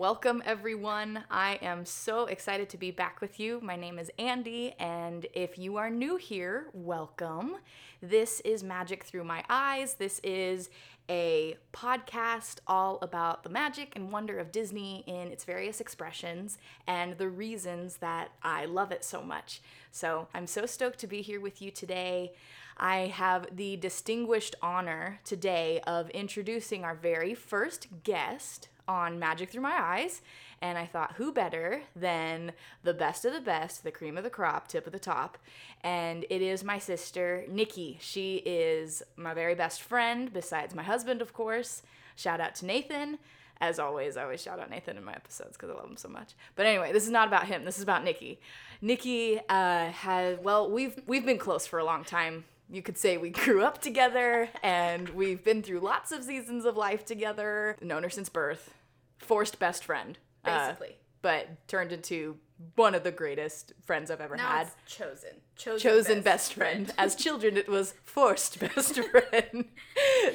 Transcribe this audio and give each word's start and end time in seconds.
Welcome, 0.00 0.42
everyone. 0.46 1.24
I 1.30 1.58
am 1.60 1.84
so 1.84 2.24
excited 2.24 2.70
to 2.70 2.78
be 2.78 2.90
back 2.90 3.20
with 3.20 3.38
you. 3.38 3.60
My 3.62 3.76
name 3.76 3.98
is 3.98 4.10
Andy, 4.18 4.72
and 4.78 5.26
if 5.34 5.58
you 5.58 5.76
are 5.76 5.90
new 5.90 6.16
here, 6.16 6.68
welcome. 6.72 7.56
This 8.00 8.40
is 8.40 8.64
Magic 8.64 9.04
Through 9.04 9.24
My 9.24 9.44
Eyes. 9.50 9.96
This 9.96 10.18
is 10.24 10.70
a 11.10 11.58
podcast 11.74 12.60
all 12.66 12.98
about 13.02 13.42
the 13.42 13.50
magic 13.50 13.92
and 13.94 14.10
wonder 14.10 14.38
of 14.38 14.50
Disney 14.50 15.04
in 15.06 15.28
its 15.28 15.44
various 15.44 15.82
expressions 15.82 16.56
and 16.86 17.18
the 17.18 17.28
reasons 17.28 17.98
that 17.98 18.30
I 18.42 18.64
love 18.64 18.92
it 18.92 19.04
so 19.04 19.20
much. 19.20 19.60
So 19.90 20.28
I'm 20.32 20.46
so 20.46 20.64
stoked 20.64 21.00
to 21.00 21.06
be 21.06 21.20
here 21.20 21.42
with 21.42 21.60
you 21.60 21.70
today. 21.70 22.32
I 22.78 23.08
have 23.08 23.54
the 23.54 23.76
distinguished 23.76 24.54
honor 24.62 25.20
today 25.24 25.80
of 25.86 26.08
introducing 26.08 26.84
our 26.84 26.94
very 26.94 27.34
first 27.34 27.88
guest 28.02 28.70
on 28.90 29.20
Magic 29.20 29.50
Through 29.50 29.62
My 29.62 29.80
Eyes. 29.80 30.20
And 30.60 30.76
I 30.76 30.84
thought, 30.84 31.14
who 31.14 31.32
better 31.32 31.82
than 31.94 32.52
the 32.82 32.92
best 32.92 33.24
of 33.24 33.32
the 33.32 33.40
best, 33.40 33.84
the 33.84 33.92
cream 33.92 34.18
of 34.18 34.24
the 34.24 34.30
crop, 34.30 34.66
tip 34.66 34.86
of 34.86 34.92
the 34.92 34.98
top? 34.98 35.38
And 35.82 36.26
it 36.28 36.42
is 36.42 36.64
my 36.64 36.78
sister, 36.78 37.44
Nikki. 37.48 37.98
She 38.00 38.36
is 38.44 39.02
my 39.16 39.32
very 39.32 39.54
best 39.54 39.80
friend, 39.80 40.30
besides 40.32 40.74
my 40.74 40.82
husband, 40.82 41.22
of 41.22 41.32
course. 41.32 41.82
Shout 42.16 42.40
out 42.40 42.56
to 42.56 42.66
Nathan. 42.66 43.18
As 43.62 43.78
always, 43.78 44.16
I 44.16 44.24
always 44.24 44.42
shout 44.42 44.58
out 44.58 44.70
Nathan 44.70 44.96
in 44.96 45.04
my 45.04 45.12
episodes 45.12 45.56
because 45.56 45.70
I 45.70 45.74
love 45.74 45.88
him 45.88 45.96
so 45.96 46.08
much. 46.08 46.34
But 46.56 46.66
anyway, 46.66 46.92
this 46.92 47.04
is 47.04 47.10
not 47.10 47.28
about 47.28 47.46
him. 47.46 47.64
This 47.64 47.76
is 47.76 47.82
about 47.82 48.04
Nikki. 48.04 48.40
Nikki 48.82 49.38
uh, 49.48 49.90
has 49.90 50.38
well, 50.40 50.70
we've 50.70 50.98
we've 51.06 51.24
been 51.24 51.38
close 51.38 51.66
for 51.66 51.78
a 51.78 51.84
long 51.84 52.02
time 52.04 52.44
you 52.72 52.82
could 52.82 52.96
say 52.96 53.16
we 53.16 53.30
grew 53.30 53.64
up 53.64 53.80
together 53.80 54.48
and 54.62 55.08
we've 55.10 55.42
been 55.42 55.62
through 55.62 55.80
lots 55.80 56.12
of 56.12 56.22
seasons 56.22 56.64
of 56.64 56.76
life 56.76 57.04
together. 57.04 57.76
Known 57.80 58.04
her 58.04 58.10
since 58.10 58.28
birth. 58.28 58.74
Forced 59.20 59.58
best 59.58 59.84
friend. 59.84 60.18
uh, 60.44 60.66
Basically. 60.68 60.96
but 61.22 61.66
turned 61.68 61.92
into 61.92 62.36
one 62.76 62.94
of 62.94 63.04
the 63.04 63.10
greatest 63.12 63.72
friends 63.86 64.10
I've 64.10 64.20
ever 64.20 64.36
now 64.36 64.48
had. 64.48 64.68
chosen. 64.86 65.30
Chosen, 65.56 65.80
Chosen 65.80 66.20
best, 66.22 66.52
friend. 66.54 66.92
As 66.98 67.14
children, 67.14 67.56
it 67.56 67.68
was 67.68 67.94
forced 68.04 68.58
best 68.74 68.98
friend. 69.04 69.64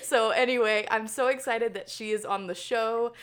so, 0.02 0.32
anyway, 0.32 0.88
I'm 0.90 1.08
so 1.08 1.28
excited 1.28 1.74
that 1.76 1.90
she 1.90 2.12
is 2.12 2.26
on 2.26 2.48
the 2.48 2.56
show. 2.56 3.14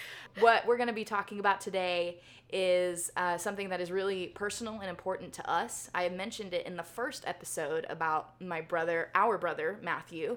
What 0.40 0.66
we're 0.66 0.76
going 0.76 0.88
to 0.88 0.92
be 0.94 1.04
talking 1.04 1.40
about 1.40 1.60
today 1.60 2.20
is 2.52 3.10
uh, 3.16 3.38
something 3.38 3.70
that 3.70 3.80
is 3.80 3.90
really 3.90 4.28
personal 4.28 4.74
and 4.80 4.88
important 4.90 5.32
to 5.34 5.50
us. 5.50 5.90
I 5.94 6.08
mentioned 6.10 6.54
it 6.54 6.66
in 6.66 6.76
the 6.76 6.82
first 6.82 7.24
episode 7.26 7.86
about 7.88 8.40
my 8.40 8.60
brother, 8.60 9.08
our 9.14 9.38
brother, 9.38 9.78
Matthew. 9.82 10.36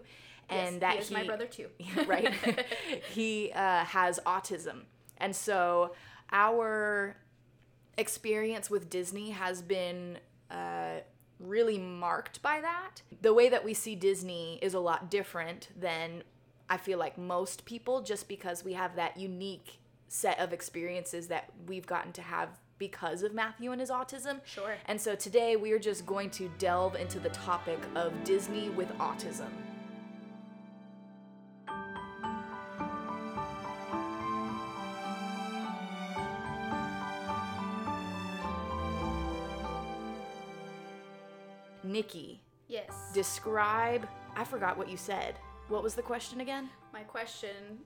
And 0.50 0.76
Yes, 0.76 0.82
that 0.82 0.94
he 0.94 1.00
is 1.00 1.12
my 1.12 1.24
brother 1.24 1.46
too. 1.46 1.68
right? 2.08 2.32
he 3.12 3.52
uh, 3.54 3.84
has 3.86 4.20
autism. 4.26 4.84
And 5.18 5.36
so 5.36 5.94
our 6.32 7.16
experience 7.98 8.70
with 8.70 8.90
Disney 8.90 9.32
has 9.32 9.62
been 9.62 10.20
uh, 10.52 11.00
really 11.40 11.78
marked 11.78 12.42
by 12.42 12.62
that. 12.62 13.02
The 13.22 13.34
way 13.34 13.50
that 13.50 13.64
we 13.64 13.74
see 13.74 13.96
Disney 13.96 14.60
is 14.62 14.74
a 14.74 14.80
lot 14.80 15.10
different 15.10 15.70
than 15.80 16.24
I 16.70 16.78
feel 16.78 16.98
like 16.98 17.18
most 17.18 17.66
people, 17.66 18.02
just 18.02 18.28
because 18.28 18.64
we 18.64 18.74
have 18.74 18.96
that 18.96 19.18
unique 19.18 19.80
set 20.08 20.40
of 20.40 20.54
experiences 20.54 21.28
that 21.28 21.52
we've 21.68 21.86
gotten 21.86 22.12
to 22.14 22.22
have 22.22 22.50
because 22.78 23.24
of 23.24 23.34
Matthew 23.34 23.72
and 23.72 23.80
his 23.80 23.90
autism. 23.90 24.42
Sure. 24.46 24.76
And 24.86 25.00
so 25.00 25.16
today 25.16 25.56
we 25.56 25.72
are 25.72 25.80
just 25.80 26.06
going 26.06 26.30
to 26.32 26.50
delve 26.58 26.96
into 26.96 27.20
the 27.20 27.30
topic 27.30 27.80
of 27.96 28.12
Disney 28.24 28.70
with 28.70 28.90
autism. 28.98 29.50
Nikki, 41.96 42.42
Yes. 42.68 42.92
describe. 43.14 44.06
I 44.36 44.44
forgot 44.44 44.78
what 44.78 44.90
you 44.90 44.98
said. 44.98 45.36
What 45.70 45.82
was 45.82 45.96
the 45.96 46.02
question 46.02 46.42
again? 46.42 46.70
my 46.94 47.02
question 47.04 47.80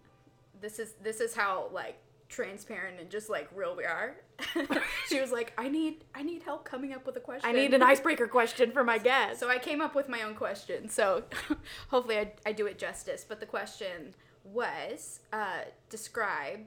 this 0.62 0.78
is 0.78 0.94
this 1.02 1.20
is 1.20 1.34
how 1.34 1.68
like 1.74 1.98
transparent 2.28 3.00
and 3.00 3.10
just 3.10 3.28
like 3.30 3.48
real 3.56 3.76
we 3.76 3.86
are. 3.86 4.16
she 5.08 5.20
was 5.22 5.32
like, 5.32 5.54
I 5.58 5.68
need 5.70 6.04
I 6.16 6.22
need 6.24 6.42
help 6.44 6.64
coming 6.66 6.94
up 6.94 7.06
with 7.06 7.16
a 7.18 7.20
question. 7.20 7.48
I 7.50 7.54
need 7.54 7.74
an 7.74 7.82
icebreaker 7.84 8.28
question 8.28 8.72
for 8.72 8.84
my 8.84 8.98
guest. 9.10 9.40
So 9.40 9.48
I 9.50 9.58
came 9.60 9.80
up 9.82 9.94
with 9.96 10.10
my 10.10 10.22
own 10.24 10.34
question. 10.36 10.90
So 10.90 11.24
hopefully 11.90 12.18
I, 12.20 12.34
I 12.48 12.52
do 12.52 12.66
it 12.68 12.78
justice. 12.80 13.26
But 13.28 13.40
the 13.40 13.46
question 13.46 14.14
was 14.44 15.20
uh, 15.34 15.62
describe, 15.90 16.60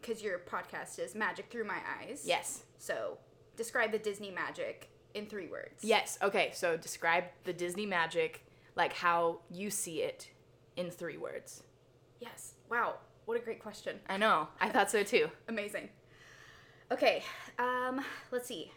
because 0.00 0.22
your 0.22 0.38
podcast 0.38 0.98
is 0.98 1.14
Magic 1.14 1.46
Through 1.50 1.64
My 1.66 1.80
Eyes. 2.00 2.22
yes. 2.26 2.64
So 2.78 3.18
describe 3.56 3.90
the 3.92 3.98
Disney 3.98 4.30
magic 4.30 4.88
in 5.14 5.26
three 5.26 5.46
words. 5.46 5.82
Yes. 5.82 6.18
Okay. 6.22 6.50
So 6.52 6.76
describe 6.76 7.24
the 7.44 7.52
Disney 7.52 7.86
magic, 7.86 8.44
like 8.76 8.92
how 8.92 9.40
you 9.50 9.70
see 9.70 10.02
it, 10.02 10.28
in 10.76 10.90
three 10.90 11.16
words. 11.16 11.62
Yes. 12.20 12.54
Wow. 12.70 12.94
What 13.24 13.36
a 13.36 13.40
great 13.40 13.60
question. 13.60 14.00
I 14.08 14.16
know. 14.16 14.48
I 14.60 14.68
thought 14.68 14.90
so 14.90 15.02
too. 15.02 15.30
Amazing. 15.48 15.88
Okay. 16.90 17.22
Um, 17.58 18.04
let's 18.30 18.46
see. 18.46 18.72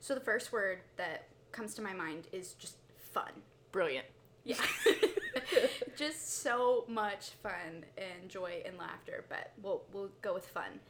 So 0.00 0.14
the 0.14 0.20
first 0.20 0.52
word 0.52 0.80
that 0.96 1.28
comes 1.50 1.74
to 1.74 1.82
my 1.82 1.92
mind 1.92 2.28
is 2.32 2.54
just 2.54 2.76
fun. 3.12 3.30
Brilliant. 3.72 4.06
Yeah. 4.44 4.56
just 5.96 6.42
so 6.42 6.84
much 6.88 7.30
fun 7.42 7.84
and 7.96 8.28
joy 8.28 8.62
and 8.66 8.76
laughter, 8.78 9.24
but 9.28 9.52
we'll 9.62 9.82
we'll 9.92 10.10
go 10.20 10.34
with 10.34 10.46
fun. 10.46 10.80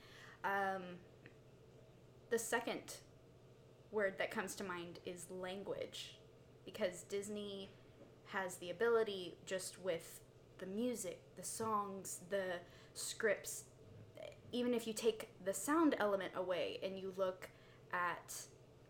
Um, 0.45 0.83
the 2.31 2.39
second 2.39 2.95
word 3.93 4.15
that 4.19 4.31
comes 4.31 4.55
to 4.57 4.65
mind 4.65 4.99
is 5.07 5.27
language, 5.31 6.17
because 6.65 7.03
Disney 7.09 7.71
has 8.27 8.57
the 8.57 8.71
ability 8.71 9.37
just 9.47 9.81
with 9.83 10.21
the 10.59 10.67
music, 10.67 11.21
the 11.37 11.45
songs, 11.45 12.21
the 12.31 12.55
scripts, 12.95 13.65
even 14.53 14.75
if 14.75 14.87
you 14.87 14.93
take 14.93 15.29
the 15.45 15.55
sound 15.55 15.95
element 15.99 16.33
away 16.37 16.79
and 16.83 16.99
you 16.99 17.13
look 17.17 17.49
at 17.93 18.35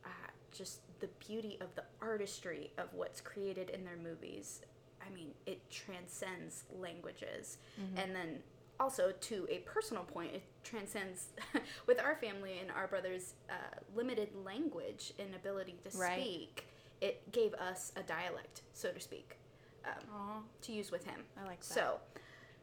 uh, 0.04 0.08
just 0.52 0.80
the 1.00 1.08
beauty 1.26 1.58
of 1.60 1.74
the 1.74 1.84
artistry 2.00 2.70
of 2.78 2.92
what's 2.94 3.20
created 3.20 3.70
in 3.70 3.84
their 3.84 3.96
movies, 3.96 4.60
I 5.04 5.12
mean, 5.12 5.28
it 5.46 5.68
transcends 5.70 6.64
languages. 6.78 7.58
And 7.96 8.14
then 8.14 8.38
also, 8.80 9.12
to 9.12 9.46
a 9.50 9.58
personal 9.58 10.02
point, 10.04 10.34
it 10.34 10.42
transcends 10.64 11.28
with 11.86 12.00
our 12.00 12.16
family 12.16 12.58
and 12.60 12.70
our 12.70 12.86
brother's 12.86 13.34
uh, 13.48 13.54
limited 13.94 14.30
language 14.44 15.12
and 15.18 15.34
ability 15.34 15.76
to 15.88 15.96
Right. 15.98 16.20
speak. 16.20 16.66
It 17.00 17.30
gave 17.32 17.54
us 17.54 17.92
a 17.96 18.02
dialect, 18.02 18.62
so 18.72 18.90
to 18.92 19.00
speak, 19.00 19.36
um, 19.84 20.04
to 20.62 20.72
use 20.72 20.90
with 20.92 21.04
him. 21.04 21.20
I 21.40 21.46
like 21.46 21.60
that. 21.60 21.64
So, 21.74 22.00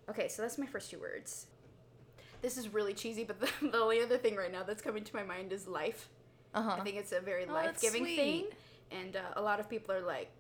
okay, 0.10 0.28
so 0.28 0.42
that's 0.42 0.58
my 0.58 0.66
first 0.66 0.90
two 0.92 1.00
words. 1.00 1.48
This 2.42 2.58
is 2.58 2.70
really 2.70 2.94
cheesy, 2.94 3.24
but 3.26 3.40
the, 3.42 3.50
the 3.62 3.78
only 3.78 4.02
other 4.02 4.18
thing 4.18 4.36
right 4.36 4.52
now 4.52 4.64
that's 4.64 4.82
coming 4.82 5.04
to 5.04 5.16
my 5.16 5.24
mind 5.24 5.52
is 5.52 5.68
life. 5.68 6.10
Uh 6.54 6.62
huh. 6.64 6.76
I 6.80 6.82
think 6.82 6.96
it's 6.96 7.12
a 7.12 7.20
very 7.20 7.46
Oh, 7.50 7.54
life 7.54 7.80
giving 7.82 8.06
thing. 8.06 8.46
And 8.92 9.16
uh, 9.16 9.22
a 9.36 9.42
lot 9.42 9.60
of 9.60 9.70
people 9.70 9.94
are 9.94 10.02
like, 10.02 10.32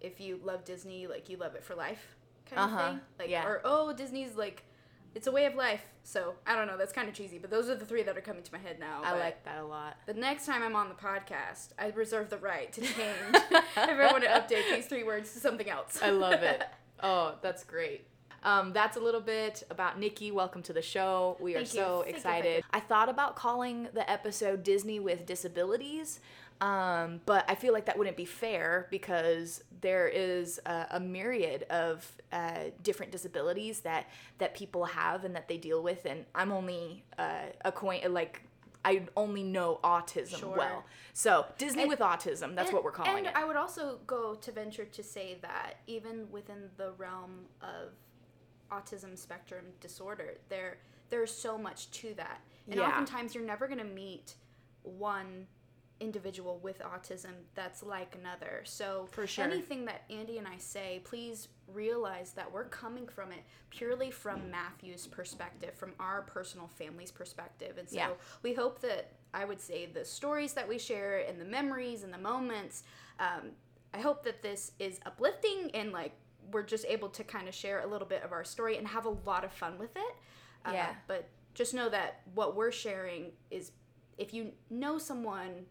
if 0.00 0.20
you 0.20 0.40
love 0.42 0.64
Disney, 0.64 1.06
like 1.06 1.28
you 1.28 1.36
love 1.36 1.54
it 1.54 1.62
for 1.62 1.74
life 1.74 2.16
kind 2.50 2.60
Uh-huh, 2.62 2.76
of 2.82 2.88
thing. 2.90 3.00
Like, 3.18 3.28
yeah. 3.30 3.46
Or, 3.46 3.60
oh, 3.64 3.92
Disney's 3.92 4.34
like, 4.34 4.64
it's 5.14 5.26
a 5.26 5.32
way 5.32 5.46
of 5.46 5.54
life. 5.54 5.82
So, 6.04 6.34
I 6.46 6.56
don't 6.56 6.66
know, 6.66 6.76
that's 6.76 6.92
kind 6.92 7.08
of 7.08 7.14
cheesy, 7.14 7.38
but 7.38 7.50
those 7.50 7.68
are 7.68 7.74
the 7.74 7.84
three 7.84 8.02
that 8.02 8.16
are 8.16 8.22
coming 8.22 8.42
to 8.42 8.52
my 8.52 8.58
head 8.58 8.78
now. 8.80 9.02
I 9.04 9.16
like 9.18 9.44
that 9.44 9.58
a 9.58 9.64
lot. 9.64 9.96
The 10.06 10.14
next 10.14 10.46
time 10.46 10.62
I'm 10.62 10.74
on 10.74 10.88
the 10.88 10.94
podcast, 10.94 11.68
I 11.78 11.88
reserve 11.94 12.28
the 12.28 12.38
right 12.38 12.72
to 12.72 12.80
change 12.80 13.34
if 13.34 13.76
I 13.76 14.10
want 14.10 14.24
to 14.24 14.30
update 14.30 14.68
these 14.74 14.86
three 14.86 15.04
words 15.04 15.32
to 15.34 15.40
something 15.40 15.68
else. 15.70 16.00
I 16.02 16.10
love 16.10 16.42
it. 16.42 16.62
Oh, 17.04 17.34
that's 17.42 17.64
great. 17.64 18.06
Um, 18.44 18.72
that's 18.72 18.96
a 18.96 19.00
little 19.00 19.20
bit 19.20 19.64
about 19.70 19.98
Nikki. 19.98 20.30
Welcome 20.30 20.62
to 20.62 20.72
the 20.72 20.82
show. 20.82 21.36
We 21.40 21.54
are 21.54 21.58
Thank 21.58 21.68
so 21.68 22.04
you, 22.04 22.14
excited. 22.14 22.64
I 22.72 22.78
thought 22.78 23.08
about 23.08 23.34
calling 23.34 23.88
the 23.92 24.08
episode 24.08 24.62
Disney 24.62 25.00
with 25.00 25.26
Disabilities, 25.26 26.20
um, 26.62 27.20
but 27.26 27.44
I 27.48 27.54
feel 27.56 27.72
like 27.72 27.86
that 27.86 27.98
wouldn't 27.98 28.16
be 28.16 28.24
fair 28.24 28.86
because 28.90 29.62
there 29.80 30.06
is 30.08 30.60
a, 30.64 30.86
a 30.92 31.00
myriad 31.00 31.64
of 31.64 32.10
uh, 32.32 32.70
different 32.82 33.10
disabilities 33.12 33.80
that 33.80 34.08
that 34.38 34.54
people 34.54 34.84
have 34.84 35.24
and 35.24 35.34
that 35.34 35.48
they 35.48 35.58
deal 35.58 35.82
with, 35.82 36.04
and 36.06 36.24
I'm 36.34 36.52
only 36.52 37.04
uh, 37.18 37.46
acquainted 37.64 38.12
like. 38.12 38.42
I 38.84 39.06
only 39.16 39.44
know 39.44 39.78
autism 39.84 40.40
Sure. 40.40 40.56
well. 40.56 40.84
So, 41.12 41.46
Disney 41.56 41.82
And- 41.82 41.88
with 41.88 42.00
autism, 42.00 42.56
that's 42.56 42.70
And- 42.70 42.72
what 42.72 42.82
we're 42.82 42.90
calling 42.90 43.18
and 43.18 43.26
it. 43.28 43.36
I 43.36 43.44
would 43.44 43.54
also 43.54 44.00
go 44.08 44.34
to 44.34 44.50
venture 44.50 44.84
to 44.84 45.02
say 45.04 45.38
that 45.40 45.74
even 45.86 46.28
within 46.32 46.68
the 46.76 46.90
realm 46.98 47.44
of 47.60 47.92
autism 48.72 49.16
spectrum 49.16 49.66
disorder, 49.80 50.34
there 50.48 50.78
there's 51.10 51.30
so 51.32 51.56
much 51.56 51.92
to 51.92 52.12
that. 52.14 52.40
And 52.66 52.74
Yeah. 52.76 52.88
oftentimes 52.88 53.36
you're 53.36 53.44
never 53.44 53.68
gonna 53.68 53.84
meet 53.84 54.34
one 54.82 55.46
individual 56.00 56.58
with 56.62 56.80
autism 56.80 57.30
that's 57.54 57.82
like 57.82 58.16
another. 58.18 58.62
So 58.64 59.08
For 59.12 59.26
sure. 59.26 59.44
anything 59.44 59.84
that 59.84 60.02
Andy 60.10 60.38
and 60.38 60.48
I 60.48 60.58
say, 60.58 61.00
please 61.04 61.48
realize 61.68 62.32
that 62.32 62.50
we're 62.52 62.64
coming 62.64 63.06
from 63.06 63.30
it 63.32 63.44
purely 63.70 64.10
from 64.10 64.50
Matthew's 64.50 65.06
perspective, 65.06 65.74
from 65.74 65.92
our 66.00 66.22
personal 66.22 66.66
family's 66.68 67.10
perspective. 67.10 67.78
And 67.78 67.88
so 67.88 67.96
Yeah. 67.96 68.10
we 68.42 68.52
hope 68.54 68.80
that 68.80 69.12
I 69.32 69.44
would 69.44 69.60
say 69.60 69.86
the 69.86 70.04
stories 70.04 70.52
that 70.54 70.68
we 70.68 70.78
share 70.78 71.18
and 71.26 71.40
the 71.40 71.44
memories 71.44 72.02
and 72.02 72.12
the 72.12 72.18
moments, 72.18 72.82
um, 73.18 73.52
I 73.94 74.00
hope 74.00 74.24
that 74.24 74.42
this 74.42 74.72
is 74.78 74.98
uplifting 75.06 75.70
and 75.74 75.92
like 75.92 76.12
we're 76.50 76.62
just 76.64 76.84
able 76.86 77.08
to 77.10 77.22
kind 77.24 77.48
of 77.48 77.54
share 77.54 77.80
a 77.80 77.86
little 77.86 78.08
bit 78.08 78.22
of 78.24 78.32
our 78.32 78.44
story 78.44 78.76
and 78.76 78.88
have 78.88 79.06
a 79.06 79.10
lot 79.24 79.44
of 79.44 79.52
fun 79.52 79.78
with 79.78 79.94
it. 79.96 80.14
Uh, 80.64 80.72
Yeah. 80.72 80.94
But 81.06 81.28
just 81.54 81.74
know 81.74 81.88
that 81.90 82.22
what 82.34 82.56
we're 82.56 82.72
sharing 82.72 83.32
is 83.50 83.72
if 84.18 84.34
you 84.34 84.52
know 84.68 84.98
someone 84.98 85.66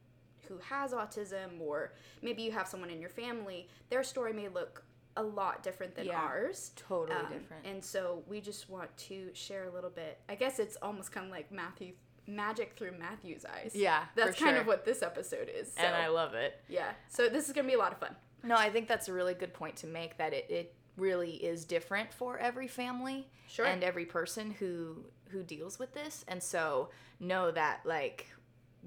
who 0.51 0.57
has 0.75 0.91
autism 0.91 1.61
or 1.61 1.93
maybe 2.21 2.41
you 2.41 2.51
have 2.51 2.67
someone 2.67 2.89
in 2.89 2.99
your 2.99 3.09
family, 3.09 3.67
their 3.89 4.03
story 4.03 4.33
may 4.33 4.49
look 4.49 4.83
a 5.17 5.23
lot 5.23 5.63
different 5.63 5.95
than 5.95 6.05
Yeah. 6.07 6.19
ours. 6.21 6.71
Totally 6.75 7.17
Um, 7.19 7.31
different. 7.31 7.65
And 7.65 7.83
so 7.83 8.23
we 8.27 8.41
just 8.41 8.69
want 8.69 8.95
to 9.09 9.29
share 9.33 9.63
a 9.65 9.69
little 9.69 9.89
bit. 9.89 10.19
I 10.29 10.35
guess 10.35 10.59
it's 10.59 10.77
almost 10.81 11.11
kind 11.11 11.25
of 11.25 11.31
like 11.31 11.51
Matthew 11.51 11.93
magic 12.27 12.73
through 12.77 12.91
Matthew's 12.97 13.45
eyes. 13.45 13.71
Yeah, 13.75 14.05
That's 14.15 14.37
kind 14.39 14.53
sure. 14.53 14.61
of 14.61 14.67
what 14.67 14.85
this 14.85 15.01
episode 15.01 15.49
is. 15.53 15.73
So, 15.73 15.81
and 15.83 15.95
I 15.95 16.07
love 16.07 16.33
it. 16.33 16.61
yeah. 16.69 16.91
So 17.09 17.27
this 17.29 17.47
is 17.47 17.53
going 17.53 17.65
to 17.65 17.69
be 17.69 17.75
a 17.75 17.79
lot 17.79 17.91
of 17.93 17.97
fun. 17.99 18.15
No, 18.43 18.55
I 18.55 18.69
think 18.69 18.87
that's 18.87 19.07
a 19.09 19.13
really 19.13 19.33
good 19.33 19.53
point 19.53 19.75
to 19.77 19.87
make 19.87 20.17
that 20.17 20.33
it, 20.33 20.49
it 20.49 20.75
really 20.97 21.31
is 21.31 21.65
different 21.65 22.13
for 22.13 22.37
every 22.37 22.67
family 22.67 23.27
Sure. 23.47 23.65
and 23.65 23.83
every 23.83 24.05
person 24.05 24.51
who 24.51 25.05
who 25.29 25.43
deals 25.43 25.79
with 25.79 25.93
this. 25.93 26.23
And 26.27 26.41
so 26.43 26.89
know 27.19 27.51
that 27.51 27.81
like 27.85 28.27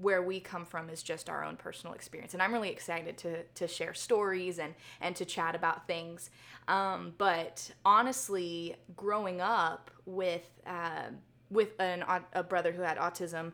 where 0.01 0.21
we 0.21 0.39
come 0.39 0.65
from 0.65 0.89
is 0.89 1.01
just 1.01 1.29
our 1.29 1.43
own 1.43 1.55
personal 1.55 1.93
experience. 1.93 2.33
And 2.33 2.43
I'm 2.43 2.53
really 2.53 2.69
excited 2.69 3.17
to 3.19 3.43
to 3.43 3.67
share 3.67 3.93
stories 3.93 4.59
and 4.59 4.73
and 5.01 5.15
to 5.15 5.25
chat 5.25 5.55
about 5.55 5.87
things. 5.87 6.29
Um, 6.67 7.13
but 7.17 7.71
honestly, 7.85 8.75
growing 8.95 9.41
up 9.41 9.91
with 10.05 10.47
uh, 10.65 11.09
with 11.49 11.79
an 11.79 12.03
a 12.33 12.43
brother 12.43 12.71
who 12.71 12.81
had 12.81 12.97
autism 12.97 13.53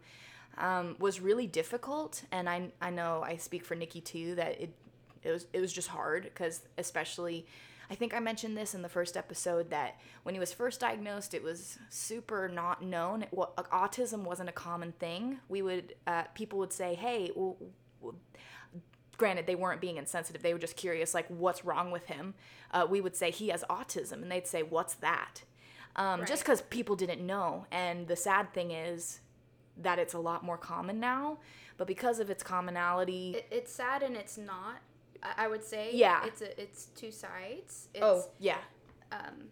um, 0.58 0.96
was 1.00 1.20
really 1.20 1.48
difficult. 1.48 2.24
And 2.32 2.50
I 2.50 2.72
I 2.82 2.90
know 2.90 3.24
I 3.26 3.38
speak 3.38 3.66
for 3.66 3.76
Nikki 3.76 4.02
too 4.02 4.36
that 4.36 4.62
it 4.62 4.74
it 5.24 5.32
was 5.32 5.48
it 5.54 5.62
was 5.62 5.72
just 5.72 5.90
hard 5.90 6.24
because 6.24 6.62
especially 6.78 7.46
I 7.92 7.96
think 7.96 8.14
I 8.14 8.20
mentioned 8.22 8.56
this 8.56 8.74
in 8.74 8.84
the 8.84 8.90
first 8.90 9.18
episode 9.18 9.70
that 9.72 10.00
when 10.24 10.34
he 10.34 10.40
was 10.40 10.54
first 10.54 10.80
diagnosed, 10.80 11.34
it 11.34 11.44
was 11.44 11.78
super 11.90 12.48
not 12.48 12.82
known. 12.82 13.26
Well, 13.32 13.54
autism 13.58 14.24
wasn't 14.24 14.48
a 14.48 14.54
common 14.54 14.94
thing. 14.94 15.40
We 15.50 15.62
would 15.62 15.96
uh, 16.08 16.24
people 16.34 16.58
would 16.60 16.72
say, 16.72 16.96
"Hey," 16.96 17.32
well, 17.36 17.58
well, 18.00 18.16
granted 19.18 19.46
they 19.46 19.56
weren't 19.56 19.82
being 19.82 19.98
insensitive; 19.98 20.42
they 20.42 20.54
were 20.54 20.60
just 20.60 20.78
curious, 20.78 21.14
like, 21.14 21.28
"What's 21.28 21.66
wrong 21.66 21.92
with 21.92 22.06
him?" 22.06 22.34
Uh, 22.72 22.88
we 22.90 23.02
would 23.02 23.18
say 23.18 23.30
he 23.30 23.50
has 23.50 23.66
autism, 23.70 24.22
and 24.22 24.32
they'd 24.32 24.48
say, 24.48 24.64
"What's 24.64 24.94
that?" 24.96 25.44
Um, 25.98 26.26
Just 26.26 26.44
because 26.44 26.62
people 26.62 26.96
didn't 26.96 27.26
know. 27.26 27.66
And 27.72 28.08
the 28.08 28.16
sad 28.16 28.54
thing 28.54 28.72
is 28.72 29.20
that 29.76 30.00
it's 30.00 30.14
a 30.14 30.20
lot 30.20 30.46
more 30.46 30.58
common 30.58 31.02
now, 31.02 31.40
but 31.76 31.88
because 31.88 32.20
of 32.20 32.30
its 32.30 32.42
commonality, 32.42 33.34
It, 33.36 33.48
it's 33.52 33.74
sad 33.74 34.02
and 34.02 34.16
it's 34.16 34.38
not. 34.38 34.78
I, 35.24 35.48
would 35.48 35.64
say. 35.64 35.92
Yeah. 35.94 36.26
It's 36.26 36.42
a, 36.42 36.62
it's 36.62 36.86
two 36.96 37.12
sides. 37.12 37.90
It's, 37.94 38.04
oh 38.04 38.26
yeah, 38.40 38.58
um, 39.12 39.50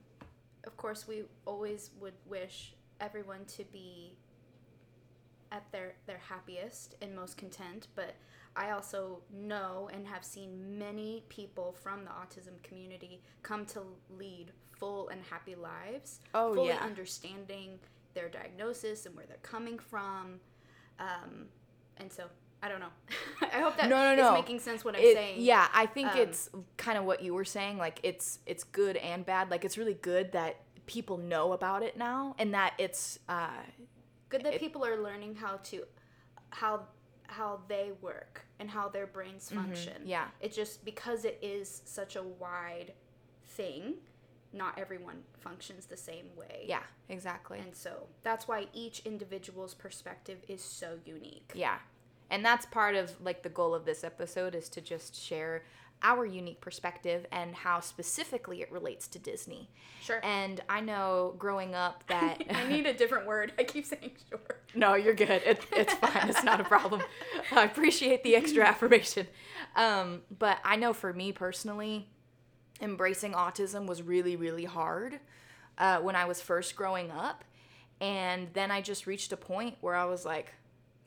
of 0.65 0.75
course, 0.77 1.07
we 1.07 1.23
always 1.45 1.91
would 1.99 2.13
wish 2.27 2.73
everyone 2.99 3.45
to 3.45 3.63
be 3.71 4.15
at 5.51 5.63
their 5.71 5.93
their 6.05 6.19
happiest 6.19 6.95
and 7.01 7.15
most 7.15 7.37
content. 7.37 7.87
But 7.95 8.15
I 8.55 8.71
also 8.71 9.21
know 9.33 9.89
and 9.93 10.07
have 10.07 10.23
seen 10.23 10.77
many 10.77 11.23
people 11.29 11.75
from 11.81 12.03
the 12.03 12.11
autism 12.11 12.61
community 12.63 13.21
come 13.43 13.65
to 13.67 13.81
lead 14.17 14.51
full 14.77 15.09
and 15.09 15.21
happy 15.29 15.55
lives. 15.55 16.19
Oh, 16.33 16.55
fully 16.55 16.69
yeah. 16.69 16.83
understanding 16.83 17.79
their 18.13 18.29
diagnosis 18.29 19.05
and 19.05 19.15
where 19.15 19.25
they're 19.25 19.37
coming 19.41 19.77
from. 19.77 20.39
Um, 20.99 21.45
and 21.97 22.11
so 22.11 22.25
I 22.61 22.67
don't 22.69 22.79
know. 22.79 22.91
I 23.41 23.59
hope 23.61 23.77
that 23.77 23.89
No, 23.89 23.97
no, 24.03 24.11
is 24.13 24.17
no. 24.19 24.33
making 24.33 24.59
sense 24.59 24.83
what 24.83 24.95
I'm 24.95 25.01
It- 25.01 25.13
saying. 25.15 25.35
Yeah, 25.41 25.67
I 25.73 25.85
think 25.85 26.09
Um, 26.09 26.17
it's 26.19 26.49
kind 26.77 26.97
of 26.97 27.05
what 27.05 27.21
you 27.23 27.33
were 27.33 27.45
saying. 27.45 27.77
Like 27.77 27.99
it's 28.03 28.39
it's 28.45 28.63
good 28.63 28.97
and 28.97 29.25
bad. 29.25 29.49
Like 29.49 29.63
it's 29.65 29.77
really 29.77 29.93
good 29.93 30.31
that 30.33 30.57
people 30.85 31.17
know 31.17 31.53
about 31.53 31.83
it 31.83 31.95
now, 31.97 32.35
and 32.39 32.53
that 32.53 32.73
it's 32.77 33.19
uh, 33.29 33.49
good 34.29 34.43
that 34.43 34.55
it- 34.55 34.59
people 34.59 34.83
are 34.85 34.97
learning 34.97 35.35
how 35.35 35.57
to 35.65 35.85
how 36.49 36.87
how 37.27 37.61
they 37.67 37.91
work 38.01 38.45
and 38.59 38.69
how 38.71 38.89
their 38.89 39.05
brains 39.05 39.51
function 39.51 39.93
Mm-hmm. 39.99 40.07
yeah. 40.09 40.27
it's 40.41 40.55
just 40.55 40.83
because 40.83 41.25
it 41.25 41.37
is 41.43 41.83
such 41.85 42.15
a 42.15 42.23
wide 42.23 42.93
thing 43.45 43.93
not 44.51 44.79
everyone 44.79 45.21
functions 45.37 45.85
the 45.85 45.95
same 45.95 46.25
way 46.35 46.65
yeah, 46.67 46.81
exactly. 47.07 47.59
and 47.59 47.75
so 47.75 48.07
that's 48.23 48.47
why 48.47 48.65
each 48.73 49.01
individual's 49.05 49.75
perspective 49.75 50.39
is 50.47 50.63
so 50.63 50.97
unique 51.05 51.51
Yeah. 51.53 51.77
And 52.29 52.45
that's 52.45 52.65
part 52.65 52.95
of 52.95 53.13
like 53.21 53.43
the 53.43 53.49
goal 53.49 53.73
of 53.73 53.85
this 53.85 54.03
episode 54.03 54.55
is 54.55 54.69
to 54.69 54.81
just 54.81 55.15
share 55.19 55.63
our 56.01 56.25
unique 56.25 56.61
perspective 56.61 57.25
and 57.31 57.53
how 57.53 57.81
specifically 57.81 58.61
it 58.61 58.71
relates 58.71 59.07
to 59.09 59.19
Disney. 59.19 59.69
sure 60.01 60.21
And 60.23 60.61
I 60.69 60.79
know 60.79 61.35
growing 61.37 61.75
up 61.75 62.03
that 62.07 62.41
i 62.51 62.67
need 62.69 62.85
a 62.85 62.93
different 62.93 63.27
word 63.27 63.51
i 63.59 63.63
keep 63.63 63.85
saying 63.85 64.11
sure 64.29 64.39
No, 64.75 64.93
you're 64.93 65.13
good. 65.15 65.41
It, 65.45 65.65
it's 65.71 65.93
fine. 65.95 66.29
It's 66.29 66.43
not 66.43 66.61
a 66.61 66.63
problem. 66.63 67.01
I 67.51 67.63
appreciate 67.65 68.23
the 68.23 68.35
extra 68.35 68.65
affirmation. 68.65 69.27
Um, 69.75 70.21
but 70.37 70.59
I 70.63 70.75
know 70.75 70.93
for 70.93 71.11
me 71.11 71.31
personally, 71.31 72.07
embracing 72.81 73.33
autism 73.33 73.87
was 73.87 74.01
really, 74.03 74.35
really 74.35 74.65
hard 74.65 75.19
uh, 75.77 75.99
when 75.99 76.15
I 76.15 76.25
was 76.25 76.39
first 76.39 76.75
growing 76.75 77.09
up. 77.11 77.43
And 77.99 78.49
then 78.53 78.71
I 78.71 78.79
just 78.81 79.07
reached 79.07 79.31
a 79.33 79.37
point 79.37 79.75
where 79.81 79.95
I 79.95 80.05
was 80.05 80.23
like, 80.23 80.53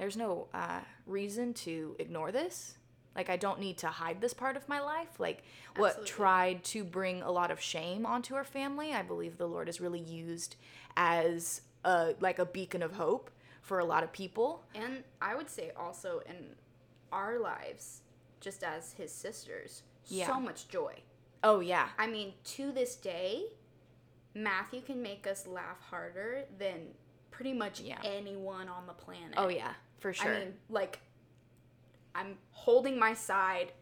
there's 0.02 0.16
no 0.16 0.48
uh, 0.52 0.80
reason 1.06 1.54
to 1.54 1.94
ignore 2.00 2.32
this. 2.32 2.76
Like, 3.14 3.30
I 3.30 3.36
don't 3.36 3.60
need 3.60 3.78
to 3.78 3.86
hide 3.86 4.20
this 4.20 4.34
part 4.34 4.56
of 4.56 4.68
my 4.68 4.80
life. 4.80 5.20
Like, 5.20 5.44
what 5.76 5.90
Absolutely. 5.90 6.10
tried 6.10 6.64
to 6.64 6.82
bring 6.82 7.22
a 7.22 7.30
lot 7.30 7.52
of 7.52 7.60
shame 7.60 8.04
onto 8.04 8.34
our 8.34 8.42
family, 8.42 8.92
I 8.92 9.02
believe 9.02 9.38
the 9.38 9.46
Lord 9.46 9.68
has 9.68 9.80
really 9.80 10.00
used 10.00 10.56
as 10.96 11.60
a, 11.84 12.14
like 12.20 12.40
a 12.40 12.44
beacon 12.46 12.82
of 12.82 12.92
hope 12.94 13.30
for 13.60 13.78
a 13.78 13.84
lot 13.84 14.02
of 14.02 14.12
people. 14.12 14.64
and 14.74 15.04
i 15.20 15.36
would 15.36 15.48
say 15.48 15.70
also 15.78 16.20
in 16.28 16.34
our 17.12 17.38
lives 17.38 18.00
just 18.40 18.64
as 18.64 18.92
his 18.94 19.12
sisters 19.12 19.82
Yeah. 20.08 20.26
so 20.26 20.40
much 20.40 20.68
joy 20.68 20.94
Oh, 21.44 21.58
yeah. 21.60 21.88
I 21.98 22.06
mean, 22.06 22.34
to 22.56 22.70
this 22.72 22.94
day, 22.96 23.44
Matthew 24.34 24.80
can 24.80 25.02
make 25.02 25.26
us 25.26 25.46
laugh 25.46 25.80
harder 25.90 26.44
than 26.58 26.94
pretty 27.32 27.52
much 27.52 27.80
Yeah. 27.80 27.98
anyone 28.04 28.68
on 28.68 28.86
the 28.86 28.92
planet. 28.92 29.34
Oh, 29.36 29.48
yeah, 29.48 29.74
for 30.02 30.12
sure. 30.12 30.34
I 30.34 30.38
mean, 30.40 30.54
like, 30.68 31.00
I'm 32.14 32.36
holding 32.50 32.98
my 32.98 33.14
side, 33.14 33.72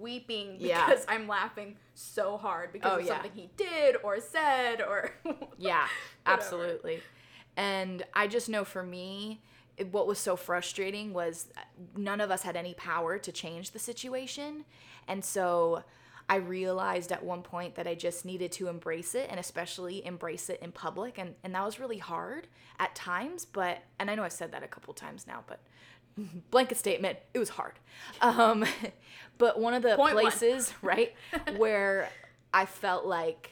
weeping 0.00 0.56
Yeah. 0.58 0.86
because 0.86 1.04
I'm 1.08 1.28
laughing 1.28 1.76
so 1.94 2.36
hard 2.38 2.72
because 2.72 2.92
Oh, 2.92 2.98
of 2.98 3.06
yeah. 3.06 3.14
something 3.14 3.32
he 3.34 3.50
did 3.56 3.96
or 4.02 4.18
said 4.20 4.80
or. 4.80 5.12
Yeah, 5.58 5.86
absolutely. 6.26 7.00
And 7.56 8.02
I 8.14 8.26
just 8.26 8.48
know 8.48 8.64
for 8.64 8.82
me, 8.82 9.42
it- 9.76 9.92
what 9.92 10.06
was 10.06 10.18
so 10.18 10.34
frustrating 10.34 11.12
was 11.12 11.48
uh, 11.56 11.60
none 11.96 12.20
of 12.20 12.30
us 12.30 12.42
had 12.42 12.56
any 12.56 12.74
power 12.74 13.18
to 13.18 13.30
change 13.30 13.70
the 13.70 13.78
situation. 13.78 14.64
And 15.06 15.24
so 15.24 15.84
I 16.28 16.36
realized 16.36 17.12
at 17.12 17.24
one 17.24 17.42
point 17.42 17.74
that 17.74 17.86
I 17.86 17.94
just 17.94 18.24
needed 18.24 18.52
to 18.52 18.68
embrace 18.68 19.14
it 19.14 19.28
and 19.30 19.38
especially 19.38 20.04
embrace 20.04 20.48
it 20.50 20.60
in 20.62 20.72
public. 20.72 21.18
And, 21.18 21.34
and 21.44 21.54
that 21.54 21.64
was 21.64 21.78
really 21.78 21.98
hard 21.98 22.46
at 22.78 22.94
times. 22.94 23.44
But, 23.44 23.82
and 23.98 24.10
I 24.10 24.14
know 24.14 24.22
I've 24.22 24.32
said 24.32 24.52
that 24.52 24.62
a 24.62 24.68
couple 24.68 24.94
times 24.94 25.26
now, 25.26 25.44
but 25.46 25.60
blanket 26.50 26.78
statement, 26.78 27.18
it 27.34 27.38
was 27.38 27.50
hard. 27.50 27.74
Um, 28.20 28.64
but 29.38 29.58
one 29.58 29.74
of 29.74 29.82
the 29.82 29.96
Point 29.96 30.14
places, 30.14 30.72
right, 30.82 31.14
where 31.56 32.10
I 32.52 32.66
felt 32.66 33.06
like 33.06 33.51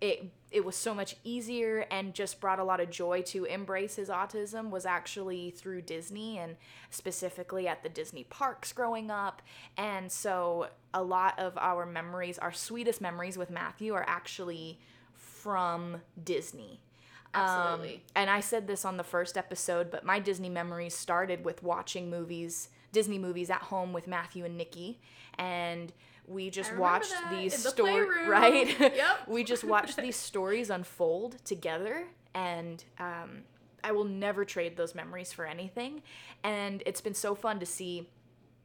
it 0.00 0.30
it 0.50 0.64
was 0.64 0.76
so 0.76 0.94
much 0.94 1.16
easier 1.24 1.86
and 1.90 2.14
just 2.14 2.40
brought 2.40 2.58
a 2.58 2.64
lot 2.64 2.80
of 2.80 2.88
joy 2.88 3.20
to 3.20 3.44
embrace 3.44 3.96
his 3.96 4.08
autism 4.08 4.70
was 4.70 4.86
actually 4.86 5.50
through 5.50 5.82
Disney 5.82 6.38
and 6.38 6.56
specifically 6.88 7.66
at 7.66 7.82
the 7.82 7.88
Disney 7.88 8.24
parks 8.24 8.72
growing 8.72 9.10
up. 9.10 9.42
And 9.76 10.10
so 10.10 10.68
a 10.94 11.02
lot 11.02 11.38
of 11.38 11.58
our 11.58 11.84
memories, 11.84 12.38
our 12.38 12.52
sweetest 12.52 13.00
memories 13.00 13.36
with 13.36 13.50
Matthew 13.50 13.92
are 13.92 14.04
actually 14.08 14.78
from 15.14 16.00
Disney. 16.22 16.80
Um, 17.34 17.42
Absolutely. 17.42 18.02
and 18.14 18.30
I 18.30 18.40
said 18.40 18.66
this 18.66 18.84
on 18.84 18.96
the 18.96 19.04
first 19.04 19.36
episode, 19.36 19.90
but 19.90 20.04
my 20.06 20.20
Disney 20.20 20.48
memories 20.48 20.94
started 20.94 21.44
with 21.44 21.62
watching 21.62 22.08
movies, 22.08 22.70
Disney 22.92 23.18
movies 23.18 23.50
at 23.50 23.62
home 23.62 23.92
with 23.92 24.06
Matthew 24.06 24.44
and 24.44 24.56
Nikki. 24.56 25.00
And 25.36 25.92
we 26.26 26.50
just 26.50 26.74
watched 26.76 27.10
that, 27.10 27.30
these 27.30 27.62
the 27.62 27.70
stories, 27.70 28.28
right? 28.28 28.78
Yep. 28.80 29.28
we 29.28 29.44
just 29.44 29.64
watched 29.64 29.96
these 30.02 30.16
stories 30.16 30.70
unfold 30.70 31.44
together. 31.44 32.04
And 32.34 32.84
um, 32.98 33.42
I 33.82 33.92
will 33.92 34.04
never 34.04 34.44
trade 34.44 34.76
those 34.76 34.94
memories 34.94 35.32
for 35.32 35.46
anything. 35.46 36.02
And 36.42 36.82
it's 36.86 37.00
been 37.00 37.14
so 37.14 37.34
fun 37.34 37.60
to 37.60 37.66
see 37.66 38.08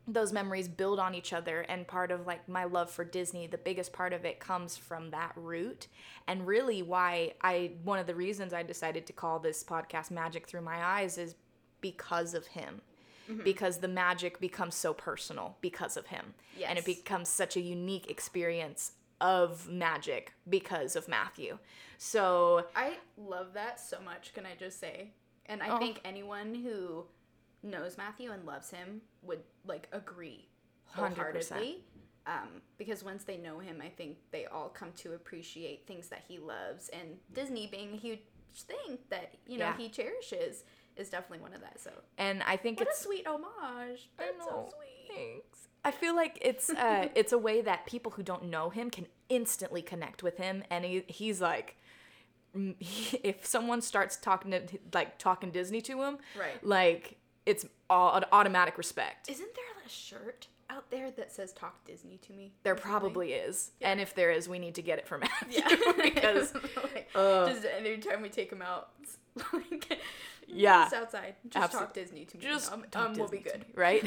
those 0.08 0.34
memories 0.34 0.68
build 0.68 1.00
on 1.00 1.14
each 1.14 1.32
other 1.32 1.62
and 1.62 1.88
part 1.88 2.12
of 2.12 2.26
like 2.26 2.48
my 2.50 2.64
love 2.64 2.90
for 2.90 3.06
Disney 3.06 3.46
the 3.46 3.58
biggest 3.58 3.94
part 3.94 4.14
of 4.14 4.26
it 4.26 4.40
comes 4.40 4.76
from 4.76 5.12
that 5.12 5.32
root 5.36 5.88
and 6.28 6.48
really 6.48 6.82
why 6.82 7.34
I 7.42 7.74
one 7.84 8.00
of 8.00 8.08
the 8.08 8.16
reasons 8.16 8.52
I 8.52 8.64
decided 8.64 9.06
to 9.06 9.14
call 9.14 9.38
this 9.38 9.64
podcast 9.64 10.10
magic 10.10 10.48
through 10.48 10.64
my 10.64 10.84
eyes 10.84 11.20
is 11.20 11.36
because 11.82 12.34
of 12.34 12.48
him 12.48 12.82
Mm-hmm. 13.30 13.44
because 13.44 13.78
the 13.78 13.88
magic 13.88 14.40
becomes 14.40 14.76
so 14.76 14.94
personal 14.94 15.58
because 15.62 15.96
of 15.98 16.08
him 16.08 16.34
and 16.68 16.78
it 16.80 16.86
becomes 16.86 17.30
such 17.30 17.56
a 17.56 17.62
unique 17.62 18.10
experience 18.10 18.94
of 19.22 19.70
magic 19.70 20.34
because 20.50 20.96
of 20.96 21.08
Matthew 21.08 21.58
so 21.98 22.66
I 22.76 22.98
love 23.18 23.54
that 23.54 23.80
so 23.80 23.98
much, 24.04 24.34
can 24.34 24.46
I 24.48 24.56
just 24.58 24.80
say? 24.80 25.12
And 25.46 25.62
I 25.62 25.70
Oh. 25.70 25.78
think 25.78 26.02
anyone 26.04 26.56
who 26.56 27.06
knows 27.62 27.96
Matthew 27.98 28.32
and 28.32 28.44
loves 28.46 28.72
him 28.72 29.02
would 29.22 29.44
like 29.66 29.88
agree 29.92 30.48
100%. 30.96 30.96
wholeheartedly. 31.16 31.84
Um, 32.26 32.62
because 32.78 33.04
once 33.04 33.24
they 33.24 33.38
know 33.38 33.60
him, 33.60 33.82
I 33.84 33.90
think 33.90 34.18
they 34.32 34.46
all 34.48 34.70
come 34.70 34.92
to 34.98 35.14
appreciate 35.14 35.86
things 35.88 36.08
that 36.10 36.24
he 36.28 36.38
loves, 36.40 36.90
and 36.90 37.18
Disney 37.34 37.68
being 37.68 37.94
a 37.94 37.98
huge 37.98 38.20
thing 38.56 38.98
that 39.10 39.36
you 39.48 39.58
know 39.60 39.66
Yeah. 39.66 39.78
he 39.78 39.90
cherishes 39.90 40.64
is 40.96 41.10
definitely 41.10 41.42
one 41.42 41.54
of 41.54 41.62
that. 41.62 41.80
So 41.80 41.92
and 42.18 42.44
I 42.44 42.58
think 42.58 42.80
what 42.80 42.88
it's 42.90 43.00
a 43.00 43.04
sweet 43.04 43.28
homage! 43.28 44.10
I 44.20 44.24
That's 44.24 44.46
so 44.46 44.70
sweet. 44.70 45.16
Thanks. 45.16 45.68
I 45.84 45.92
feel 45.92 46.16
like 46.16 46.38
it's 46.42 46.70
uh, 46.70 47.08
it's 47.16 47.34
a 47.34 47.38
way 47.38 47.62
that 47.62 47.86
people 47.86 48.12
who 48.12 48.24
don't 48.24 48.46
know 48.46 48.70
him 48.70 48.90
can 48.90 49.08
instantly 49.30 49.82
connect 49.82 50.24
with 50.24 50.38
him, 50.38 50.64
and 50.70 50.86
he, 50.86 51.04
he's 51.08 51.42
like, 51.42 51.78
if 52.54 53.46
someone 53.46 53.82
starts 53.82 54.18
talking 54.18 54.52
to 54.52 54.62
like 54.94 55.18
talking 55.18 55.52
Disney 55.52 55.82
to 55.82 56.02
him, 56.04 56.18
Right. 56.38 56.64
Like 56.64 57.18
it's 57.46 57.66
all 57.90 58.16
an 58.16 58.26
automatic 58.32 58.78
respect. 58.78 59.30
Isn't 59.30 59.54
there 59.56 59.86
a 59.86 59.90
shirt 59.90 60.48
out 60.72 60.90
there 60.90 61.12
that 61.12 61.32
says 61.32 61.52
"Talk 61.54 61.84
Disney 61.86 62.18
to 62.28 62.34
me"? 62.34 62.54
There 62.64 62.76
probably 62.76 63.34
is, 63.34 63.72
and 63.82 64.00
if 64.00 64.16
there 64.16 64.32
is, 64.32 64.48
we 64.50 64.58
need 64.60 64.76
to 64.76 64.82
get 64.82 64.98
it 65.00 65.08
from 65.08 65.20
Matthew 65.42 65.60
Yeah, 65.60 65.92
because 66.04 66.54
like, 66.84 67.10
uh, 67.16 67.48
just 67.50 67.66
anytime 67.78 68.22
we 68.22 68.30
take 68.30 68.52
him 68.52 68.62
out, 68.62 68.90
like 69.54 70.00
Yeah. 70.48 70.84
just 70.84 70.94
outside, 70.94 71.36
just 71.50 71.72
Absol- 71.74 71.80
talk 71.80 71.94
Disney 71.94 72.26
to 72.26 72.38
me. 72.38 72.44
just 72.44 72.72
um, 72.72 72.84
talk 72.92 73.10
um, 73.10 73.14
we'll 73.16 73.28
be 73.30 73.40
good, 73.40 73.66
right? 73.76 74.04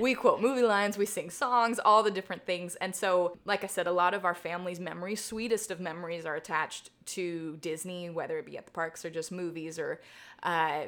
we 0.00 0.14
quote 0.14 0.40
movie 0.40 0.62
lines, 0.62 0.98
we 0.98 1.06
sing 1.06 1.30
songs, 1.30 1.78
all 1.78 2.02
the 2.02 2.10
different 2.10 2.44
things. 2.46 2.74
And 2.76 2.94
so, 2.94 3.36
like 3.44 3.64
I 3.64 3.68
said, 3.68 3.86
a 3.86 3.92
lot 3.92 4.12
of 4.14 4.24
our 4.24 4.34
family's 4.34 4.80
memories, 4.80 5.22
sweetest 5.24 5.70
of 5.70 5.80
memories, 5.80 6.26
are 6.26 6.34
attached 6.36 6.90
to 7.06 7.56
Disney, 7.60 8.10
whether 8.10 8.38
it 8.38 8.46
be 8.46 8.56
at 8.58 8.66
the 8.66 8.72
parks 8.72 9.04
or 9.04 9.10
just 9.10 9.32
movies 9.32 9.78
or 9.78 10.00
uh, 10.42 10.82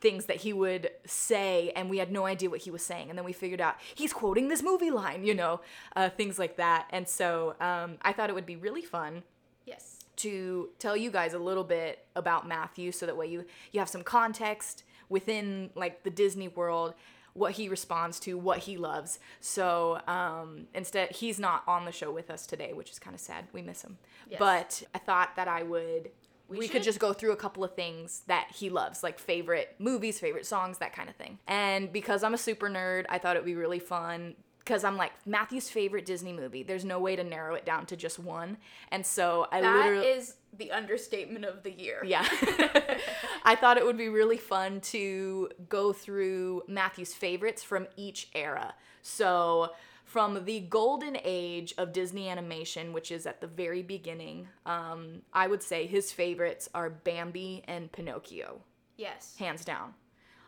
things 0.00 0.26
that 0.26 0.36
he 0.36 0.52
would 0.52 0.90
say, 1.08 1.72
and 1.74 1.88
we 1.90 1.98
had 1.98 2.10
no 2.12 2.26
idea 2.26 2.50
what 2.50 2.60
he 2.60 2.70
was 2.70 2.84
saying. 2.84 3.08
And 3.10 3.18
then 3.18 3.24
we 3.24 3.32
figured 3.32 3.60
out 3.60 3.76
he's 3.94 4.12
quoting 4.12 4.48
this 4.48 4.62
movie 4.62 4.90
line, 4.90 5.24
you 5.24 5.34
know, 5.34 5.60
uh, 5.96 6.08
things 6.10 6.38
like 6.38 6.56
that. 6.56 6.86
And 6.90 7.08
so, 7.08 7.54
um, 7.60 7.96
I 8.02 8.12
thought 8.12 8.30
it 8.30 8.34
would 8.34 8.46
be 8.46 8.56
really 8.56 8.82
fun 8.82 9.22
Yes. 9.66 9.98
to 10.16 10.70
tell 10.78 10.96
you 10.96 11.10
guys 11.10 11.34
a 11.34 11.38
little 11.38 11.64
bit 11.64 12.04
about 12.16 12.46
Matthew 12.48 12.92
so 12.92 13.06
that 13.06 13.16
way 13.16 13.26
you 13.26 13.44
you 13.72 13.80
have 13.80 13.88
some 13.88 14.02
context 14.02 14.84
within 15.08 15.70
like 15.74 16.02
the 16.04 16.10
Disney 16.10 16.48
world 16.48 16.94
what 17.34 17.52
he 17.52 17.68
responds 17.68 18.18
to 18.18 18.36
what 18.36 18.58
he 18.60 18.76
loves 18.76 19.20
so 19.40 20.00
um 20.08 20.66
instead 20.74 21.12
he's 21.12 21.38
not 21.38 21.62
on 21.68 21.84
the 21.84 21.92
show 21.92 22.10
with 22.10 22.30
us 22.30 22.46
today 22.46 22.72
which 22.72 22.90
is 22.90 22.98
kind 22.98 23.14
of 23.14 23.20
sad 23.20 23.44
we 23.52 23.62
miss 23.62 23.82
him 23.82 23.96
Yes. 24.28 24.38
but 24.40 24.82
i 24.94 24.98
thought 24.98 25.36
that 25.36 25.46
i 25.46 25.62
would 25.62 26.10
we, 26.48 26.68
could 26.68 26.82
just 26.82 26.98
go 26.98 27.12
through 27.12 27.32
a 27.32 27.36
couple 27.36 27.62
of 27.62 27.74
things 27.74 28.22
that 28.26 28.48
he 28.54 28.70
loves 28.70 29.02
like 29.02 29.18
favorite 29.18 29.74
movies 29.78 30.18
favorite 30.18 30.46
songs 30.46 30.78
that 30.78 30.92
kind 30.94 31.08
of 31.08 31.16
thing 31.16 31.38
and 31.46 31.92
because 31.92 32.22
i'm 32.22 32.34
a 32.34 32.38
super 32.38 32.68
nerd 32.68 33.04
i 33.08 33.18
thought 33.18 33.36
it 33.36 33.40
would 33.40 33.46
be 33.46 33.54
really 33.54 33.78
fun 33.78 34.34
because 34.68 34.84
I'm 34.84 34.98
like 34.98 35.12
Matthew's 35.24 35.70
favorite 35.70 36.04
Disney 36.04 36.34
movie. 36.34 36.62
There's 36.62 36.84
no 36.84 37.00
way 37.00 37.16
to 37.16 37.24
narrow 37.24 37.54
it 37.54 37.64
down 37.64 37.86
to 37.86 37.96
just 37.96 38.18
one, 38.18 38.58
and 38.92 39.04
so 39.06 39.46
I 39.50 39.62
That 39.62 39.76
literally 39.76 40.06
is 40.08 40.34
the 40.58 40.72
understatement 40.72 41.46
of 41.46 41.62
the 41.62 41.70
year. 41.70 42.02
yeah. 42.04 42.28
I 43.44 43.56
thought 43.58 43.78
it 43.78 43.86
would 43.86 43.96
be 43.96 44.10
really 44.10 44.36
fun 44.36 44.82
to 44.82 45.48
go 45.70 45.94
through 45.94 46.64
Matthew's 46.68 47.14
favorites 47.14 47.62
from 47.62 47.86
each 47.96 48.28
era. 48.34 48.74
So, 49.00 49.70
from 50.08 50.46
the 50.46 50.60
golden 50.60 51.18
age 51.22 51.74
of 51.76 51.92
Disney 51.92 52.30
animation, 52.30 52.94
which 52.94 53.10
is 53.10 53.26
at 53.26 53.42
the 53.42 53.46
very 53.46 53.82
beginning, 53.82 54.48
um, 54.64 55.20
I 55.34 55.46
would 55.46 55.62
say 55.62 55.86
his 55.86 56.10
favorites 56.12 56.66
are 56.74 56.88
Bambi 56.88 57.62
and 57.68 57.92
Pinocchio, 57.92 58.62
Yes. 58.96 59.36
hands 59.38 59.66
down. 59.66 59.92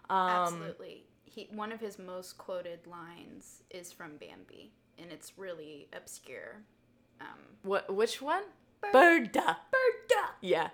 Um, 0.08 0.28
Absolutely. 0.30 1.04
He 1.24 1.46
one 1.52 1.72
of 1.72 1.78
his 1.80 1.98
most 1.98 2.38
quoted 2.38 2.86
lines 2.86 3.62
is 3.70 3.92
from 3.92 4.16
Bambi, 4.16 4.72
and 4.98 5.12
it's 5.12 5.36
really 5.36 5.88
obscure. 5.92 6.62
Um, 7.20 7.26
What? 7.62 7.94
Which 7.94 8.22
one? 8.22 8.44
Bird. 8.80 9.32
Birda. 9.34 9.56
Bird, 9.70 10.30
Yeah. 10.40 10.70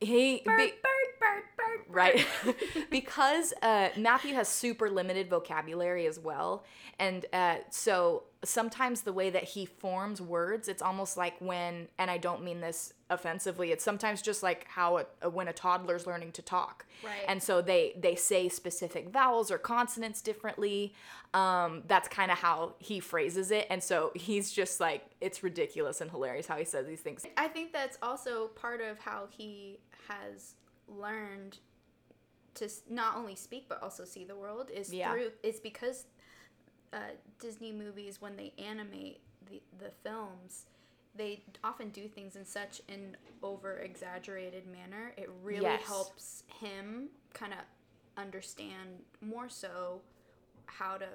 He. 0.00 0.42
bird, 0.44 0.56
be- 0.56 0.64
bird, 0.64 0.72
bird, 1.20 1.42
bird, 1.56 1.86
bird. 1.86 1.94
right 1.94 2.26
because 2.90 3.52
uh, 3.62 3.90
matthew 3.96 4.34
has 4.34 4.48
super 4.48 4.88
limited 4.90 5.28
vocabulary 5.28 6.06
as 6.06 6.18
well 6.18 6.64
and 6.98 7.26
uh, 7.32 7.56
so 7.70 8.24
sometimes 8.42 9.02
the 9.02 9.12
way 9.12 9.28
that 9.28 9.44
he 9.44 9.66
forms 9.66 10.20
words 10.20 10.66
it's 10.66 10.80
almost 10.80 11.16
like 11.18 11.34
when 11.40 11.86
and 11.98 12.10
i 12.10 12.16
don't 12.16 12.42
mean 12.42 12.60
this 12.62 12.94
offensively 13.10 13.70
it's 13.70 13.84
sometimes 13.84 14.22
just 14.22 14.42
like 14.42 14.66
how 14.68 14.96
a, 14.98 15.04
a- 15.20 15.28
when 15.28 15.46
a 15.48 15.52
toddler's 15.52 16.06
learning 16.06 16.32
to 16.32 16.40
talk 16.40 16.86
Right. 17.04 17.24
and 17.28 17.42
so 17.42 17.60
they 17.60 17.94
they 17.98 18.14
say 18.14 18.48
specific 18.48 19.10
vowels 19.10 19.50
or 19.50 19.58
consonants 19.58 20.22
differently 20.22 20.94
um, 21.34 21.82
that's 21.86 22.08
kind 22.08 22.30
of 22.32 22.38
how 22.38 22.74
he 22.78 22.98
phrases 22.98 23.50
it 23.50 23.66
and 23.70 23.82
so 23.82 24.10
he's 24.14 24.50
just 24.50 24.80
like 24.80 25.04
it's 25.20 25.42
ridiculous 25.42 26.00
and 26.00 26.10
hilarious 26.10 26.46
how 26.46 26.56
he 26.56 26.64
says 26.64 26.86
these 26.86 27.00
things 27.00 27.24
I 27.36 27.48
think 27.48 27.72
that's 27.74 27.98
also 28.02 28.48
part 28.48 28.80
of 28.80 28.98
how 28.98 29.28
he 29.30 29.78
has 30.08 30.54
learned 30.88 31.58
to 32.54 32.68
not 32.88 33.16
only 33.16 33.34
speak 33.36 33.66
but 33.68 33.82
also 33.82 34.04
see 34.04 34.24
the 34.24 34.34
world 34.36 34.70
is 34.74 34.92
Yeah. 34.92 35.12
through 35.12 35.30
it's 35.42 35.60
because 35.60 36.06
uh, 36.92 36.98
Disney 37.38 37.72
movies 37.72 38.20
when 38.20 38.36
they 38.36 38.52
animate 38.58 39.20
the 39.48 39.60
the 39.78 39.90
films 40.02 40.66
they 41.14 41.42
often 41.64 41.88
do 41.90 42.06
things 42.06 42.36
in 42.36 42.44
such 42.44 42.80
an 42.88 43.16
over 43.42 43.78
exaggerated 43.78 44.64
manner 44.66 45.12
it 45.16 45.28
really 45.42 45.62
Yes. 45.64 45.82
helps 45.82 46.42
him 46.60 47.08
kind 47.32 47.52
of 47.52 47.58
understand 48.16 48.88
more 49.20 49.48
so 49.48 50.02
how 50.66 50.96
to 50.96 51.06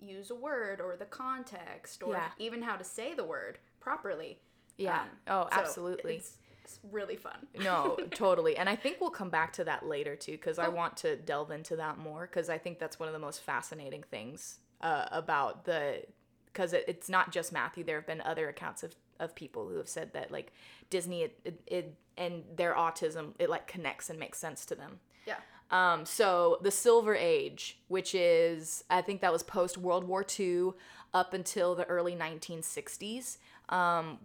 use 0.00 0.30
a 0.30 0.34
word 0.34 0.80
or 0.80 0.96
the 0.96 1.04
context 1.06 2.02
or 2.02 2.12
Yeah. 2.12 2.30
even 2.38 2.62
how 2.62 2.76
to 2.76 2.84
say 2.84 3.14
the 3.14 3.24
word 3.24 3.58
properly 3.80 4.38
Yeah. 4.78 5.02
um, 5.02 5.08
Oh, 5.28 5.48
so 5.50 5.58
absolutely. 5.60 6.16
It's, 6.16 6.38
it's 6.64 6.78
really 6.90 7.16
fun. 7.16 7.46
no, 7.58 7.96
totally. 8.14 8.56
And 8.56 8.68
I 8.68 8.76
think 8.76 9.00
we'll 9.00 9.10
come 9.10 9.30
back 9.30 9.52
to 9.54 9.64
that 9.64 9.86
later 9.86 10.16
too, 10.16 10.32
because 10.32 10.58
I 10.58 10.68
want 10.68 10.96
to 10.98 11.16
delve 11.16 11.50
into 11.50 11.76
that 11.76 11.98
more, 11.98 12.28
because 12.30 12.48
I 12.48 12.58
think 12.58 12.78
that's 12.78 12.98
one 12.98 13.08
of 13.08 13.12
the 13.12 13.18
most 13.18 13.40
fascinating 13.42 14.02
things 14.10 14.58
uh, 14.82 15.06
about 15.10 15.64
the, 15.64 16.02
because 16.46 16.72
it, 16.72 16.84
it's 16.88 17.08
not 17.08 17.32
just 17.32 17.52
Matthew. 17.52 17.84
There 17.84 17.96
have 17.96 18.06
been 18.06 18.20
other 18.20 18.48
accounts 18.48 18.82
of, 18.82 18.94
of 19.18 19.34
people 19.34 19.68
who 19.68 19.76
have 19.76 19.88
said 19.88 20.12
that 20.12 20.30
like 20.30 20.52
Disney 20.90 21.22
it, 21.22 21.38
it, 21.44 21.60
it 21.66 21.94
and 22.16 22.44
their 22.56 22.74
autism 22.74 23.32
it 23.38 23.48
like 23.48 23.66
connects 23.66 24.10
and 24.10 24.18
makes 24.18 24.38
sense 24.38 24.66
to 24.66 24.74
them. 24.74 25.00
Yeah. 25.26 25.36
Um, 25.70 26.04
so 26.04 26.58
the 26.60 26.70
Silver 26.70 27.14
Age, 27.14 27.78
which 27.88 28.14
is 28.14 28.84
I 28.90 29.00
think 29.00 29.20
that 29.20 29.32
was 29.32 29.42
post 29.42 29.78
World 29.78 30.04
War 30.04 30.24
II 30.38 30.72
up 31.14 31.34
until 31.34 31.74
the 31.74 31.84
early 31.84 32.14
1960s. 32.14 33.38
Um, 33.68 34.18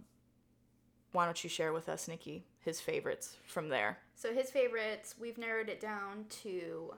why 1.14 1.26
don't 1.26 1.44
you 1.44 1.50
share 1.50 1.74
with 1.74 1.90
us, 1.90 2.08
Nikki, 2.08 2.46
his 2.60 2.82
favorites 2.82 3.38
from 3.48 3.70
there? 3.70 4.00
So 4.16 4.34
his 4.34 4.50
favorites, 4.50 5.16
we've 5.20 5.38
narrowed 5.38 5.70
it 5.70 5.80
down 5.80 6.26
to 6.42 6.94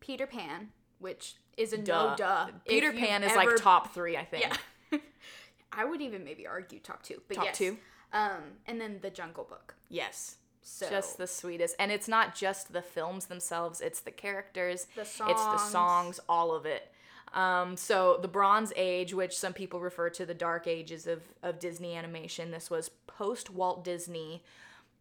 Peter 0.00 0.26
Pan, 0.26 0.68
which 0.98 1.34
is 1.60 1.72
a 1.72 1.78
no 1.78 2.14
duh. 2.16 2.48
Peter 2.66 2.92
Pan 2.92 3.22
is 3.22 3.32
ever- 3.32 3.50
like 3.52 3.56
top 3.56 3.92
three, 3.94 4.16
I 4.16 4.24
think. 4.24 4.44
Yeah. 4.92 4.98
I 5.72 5.84
would 5.84 6.00
even 6.00 6.24
maybe 6.24 6.46
argue 6.46 6.80
top 6.80 7.02
two, 7.02 7.22
but 7.28 7.34
Top 7.36 7.44
yes. 7.44 7.58
two? 7.58 7.76
Um, 8.12 8.42
and 8.66 8.80
then 8.80 8.98
the 9.02 9.10
Jungle 9.10 9.44
Book. 9.44 9.74
Yes. 9.88 10.36
So 10.62 10.88
Just 10.90 11.16
the 11.16 11.26
sweetest. 11.28 11.76
And 11.78 11.92
it's 11.92 12.08
not 12.08 12.34
just 12.34 12.72
the 12.72 12.82
films 12.82 13.26
themselves, 13.26 13.80
it's 13.80 14.00
the 14.00 14.10
characters, 14.10 14.86
The 14.96 15.02
it's 15.02 15.16
the 15.16 15.56
songs. 15.58 15.70
songs, 15.70 16.20
all 16.28 16.52
of 16.54 16.66
it. 16.66 16.90
Um, 17.32 17.76
so 17.76 18.18
the 18.20 18.26
Bronze 18.28 18.72
Age, 18.74 19.14
which 19.14 19.38
some 19.38 19.52
people 19.52 19.78
refer 19.80 20.10
to 20.10 20.26
the 20.26 20.34
dark 20.34 20.66
ages 20.66 21.06
of, 21.06 21.22
of 21.44 21.60
Disney 21.60 21.94
animation, 21.94 22.50
this 22.50 22.68
was 22.68 22.88
post 23.06 23.48
Walt 23.50 23.84
Disney, 23.84 24.42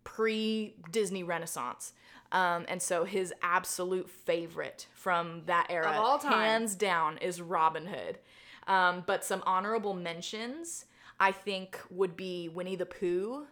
pre 0.04 0.76
Disney 0.92 1.24
Renaissance. 1.24 1.94
Um, 2.32 2.66
and 2.68 2.82
so 2.82 3.06
his 3.06 3.34
absolute 3.42 4.10
favorite 4.10 4.88
from 4.94 5.44
that 5.48 5.68
era, 5.70 5.90
Of 5.90 5.96
all 5.96 6.20
time. 6.20 6.34
hands 6.34 6.76
down, 6.76 7.18
is 7.18 7.42
Robin 7.42 7.88
Hood. 7.88 8.20
Um, 8.68 9.04
but 9.08 9.26
some 9.26 9.42
honorable 9.48 9.94
mentions, 9.96 10.86
I 11.20 11.32
think, 11.32 11.80
would 11.90 12.16
be 12.16 12.48
Winnie 12.50 12.76
the 12.76 12.86
Pooh, 12.86 13.48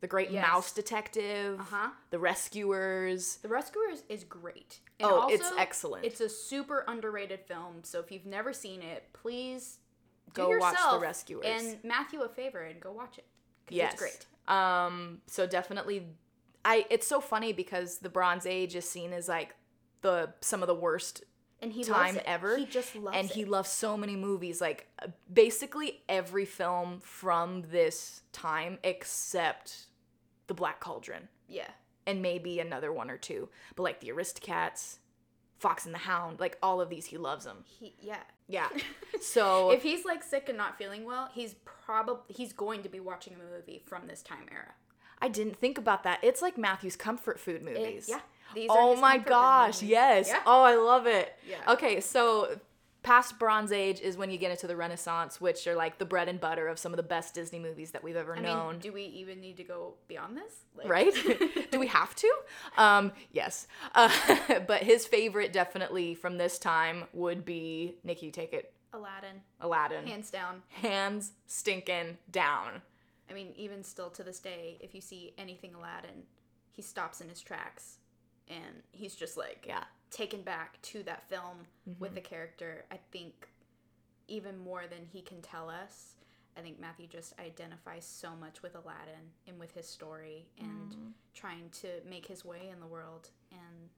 The 0.00 0.06
Great 0.06 0.30
Yes. 0.30 0.46
Mouse 0.46 0.70
Detective, 0.72 1.58
Uh-huh. 1.58 1.90
The 2.10 2.20
Rescuers. 2.20 3.38
The 3.42 3.48
Rescuers 3.48 4.04
is 4.08 4.22
great. 4.22 4.78
And 5.00 5.10
Oh, 5.10 5.26
it's 5.28 5.50
excellent. 5.58 6.04
It's 6.04 6.20
a 6.20 6.28
super 6.28 6.84
underrated 6.86 7.40
film, 7.40 7.82
so 7.82 7.98
if 7.98 8.12
you've 8.12 8.26
never 8.26 8.52
seen 8.52 8.80
it, 8.82 9.08
please 9.12 9.78
Go 10.34 10.56
watch 10.58 10.76
The 10.92 10.98
Rescuers. 11.00 11.44
and 11.44 11.82
Matthew 11.82 12.20
a 12.20 12.28
favor 12.28 12.60
and 12.60 12.80
go 12.80 12.92
watch 12.92 13.18
it. 13.18 13.24
Yes. 13.70 13.94
it's 13.94 14.00
great. 14.00 14.26
Um, 14.56 15.20
so 15.26 15.46
definitely 15.48 16.06
I 16.68 16.84
it's 16.90 17.06
so 17.06 17.20
funny 17.20 17.54
because 17.54 17.98
the 17.98 18.10
Bronze 18.10 18.44
Age 18.44 18.76
is 18.76 18.88
seen 18.88 19.14
as 19.14 19.26
like 19.26 19.54
the 20.02 20.34
some 20.42 20.62
of 20.62 20.66
the 20.66 20.74
worst 20.74 21.24
And 21.62 21.72
he 21.72 21.82
time 21.82 22.20
ever. 22.26 22.58
He 22.58 22.66
just 22.66 22.94
loves 22.94 23.16
and 23.16 23.30
it. 23.30 23.34
he 23.34 23.46
loves 23.46 23.70
so 23.70 23.96
many 23.96 24.16
movies 24.16 24.60
like 24.60 24.86
basically 25.32 26.02
every 26.10 26.44
film 26.44 27.00
from 27.00 27.62
this 27.70 28.20
time 28.32 28.78
except 28.84 29.86
The 30.46 30.54
Black 30.54 30.78
Cauldron 30.78 31.28
yeah. 31.48 31.68
and 32.06 32.20
maybe 32.20 32.60
another 32.60 32.92
one 32.92 33.10
or 33.10 33.16
two. 33.16 33.48
But 33.74 33.84
like 33.84 34.00
The 34.00 34.10
Aristocats, 34.10 34.98
Fox 35.58 35.86
and 35.86 35.94
the 35.94 36.00
Hound, 36.00 36.38
like 36.38 36.58
all 36.62 36.82
of 36.82 36.90
these 36.90 37.06
he 37.06 37.16
loves 37.16 37.46
them. 37.46 37.64
He 37.64 37.94
yeah. 37.98 38.22
Yeah. 38.46 38.68
So 39.20 39.72
if 39.72 39.82
he's 39.82 40.04
like 40.04 40.22
sick 40.22 40.48
and 40.48 40.56
not 40.56 40.78
feeling 40.78 41.04
well, 41.04 41.28
he's 41.34 41.54
probably 41.64 42.22
he's 42.28 42.52
going 42.52 42.84
to 42.84 42.88
be 42.88 43.00
watching 43.00 43.32
a 43.32 43.56
movie 43.56 43.82
from 43.84 44.06
this 44.06 44.22
time 44.22 44.46
era. 44.52 44.74
I 45.20 45.28
didn't 45.28 45.56
think 45.56 45.78
about 45.78 46.04
that. 46.04 46.20
It's 46.22 46.42
like 46.42 46.56
Matthew's 46.58 46.96
comfort 46.96 47.38
food 47.40 47.56
It- 47.56 47.64
movies. 47.64 48.06
yeah. 48.08 48.20
These 48.54 48.70
are 48.70 48.76
Oh 48.78 48.96
my 48.96 49.18
gosh, 49.18 49.82
yes. 49.82 50.28
Yeah. 50.28 50.42
Oh, 50.46 50.62
I 50.62 50.74
love 50.76 51.06
it. 51.06 51.36
Yeah. 51.46 51.72
Okay, 51.72 52.00
so 52.00 52.58
past 53.02 53.38
Bronze 53.38 53.72
Age 53.72 54.00
is 54.00 54.16
when 54.16 54.30
you 54.30 54.38
get 54.38 54.50
into 54.50 54.66
the 54.66 54.74
Renaissance, 54.74 55.38
which 55.40 55.66
are 55.66 55.74
like 55.74 55.98
the 55.98 56.04
bread 56.06 56.28
and 56.28 56.40
butter 56.40 56.66
of 56.66 56.78
some 56.78 56.92
of 56.92 56.96
the 56.96 57.02
best 57.02 57.34
Disney 57.34 57.58
movies 57.58 57.90
that 57.90 58.02
we've 58.02 58.16
ever 58.16 58.36
I 58.36 58.40
known. 58.40 58.72
mean, 58.72 58.80
do 58.80 58.92
we 58.92 59.02
even 59.04 59.40
need 59.40 59.58
to 59.58 59.64
go 59.64 59.94
beyond 60.08 60.36
this? 60.36 60.64
Like- 60.74 60.88
right? 60.88 61.14
Do 61.70 61.78
we 61.78 61.86
have 61.88 62.14
to? 62.16 62.34
Um, 62.78 63.12
yes. 63.32 63.66
Uh, 63.94 64.08
but 64.66 64.82
his 64.82 65.06
favorite, 65.06 65.52
definitely 65.52 66.14
from 66.14 66.38
this 66.38 66.58
time, 66.58 67.04
would 67.12 67.44
be 67.44 67.96
Nikki. 68.04 68.30
Take 68.30 68.52
it, 68.54 68.72
Aladdin, 68.94 69.42
Aladdin. 69.60 70.06
hands 70.06 70.30
down. 70.30 70.62
Hands 70.68 71.32
stinking 71.46 72.16
down. 72.30 72.80
I 73.30 73.34
mean, 73.34 73.52
even 73.56 73.84
still 73.84 74.10
to 74.10 74.22
this 74.22 74.38
day, 74.40 74.78
if 74.80 74.94
you 74.94 75.00
see 75.00 75.34
anything 75.38 75.74
Aladdin, 75.74 76.22
he 76.72 76.82
stops 76.82 77.20
in 77.20 77.28
his 77.28 77.40
tracks 77.40 77.98
and 78.48 78.82
he's 78.92 79.14
just 79.14 79.36
like 79.36 79.64
Yeah. 79.66 79.84
taken 80.10 80.42
back 80.42 80.80
to 80.82 81.02
that 81.04 81.28
film 81.28 81.66
Mm-hmm. 81.88 82.00
with 82.00 82.14
the 82.14 82.20
character. 82.20 82.84
I 82.90 82.98
think 83.12 83.48
even 84.26 84.58
more 84.58 84.86
than 84.86 85.06
he 85.12 85.22
can 85.22 85.40
tell 85.42 85.68
us. 85.70 86.14
I 86.56 86.60
think 86.60 86.80
Matthew 86.80 87.06
just 87.06 87.38
identifies 87.38 88.04
so 88.04 88.34
much 88.34 88.62
with 88.62 88.74
Aladdin 88.74 89.32
and 89.46 89.58
with 89.58 89.72
his 89.74 89.88
story 89.88 90.46
and 90.58 90.90
Mm-hmm. 90.90 91.08
trying 91.34 91.70
to 91.82 91.88
make 92.08 92.26
his 92.26 92.44
way 92.44 92.68
in 92.72 92.80
the 92.80 92.86
world 92.86 93.30
and 93.52 93.88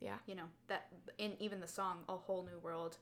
Yeah. 0.00 0.18
you 0.26 0.34
know 0.34 0.48
that 0.68 0.88
in 1.18 1.36
even 1.40 1.60
the 1.60 1.68
song 1.68 1.98
a 2.08 2.16
whole 2.16 2.42
new 2.44 2.58
world 2.58 2.98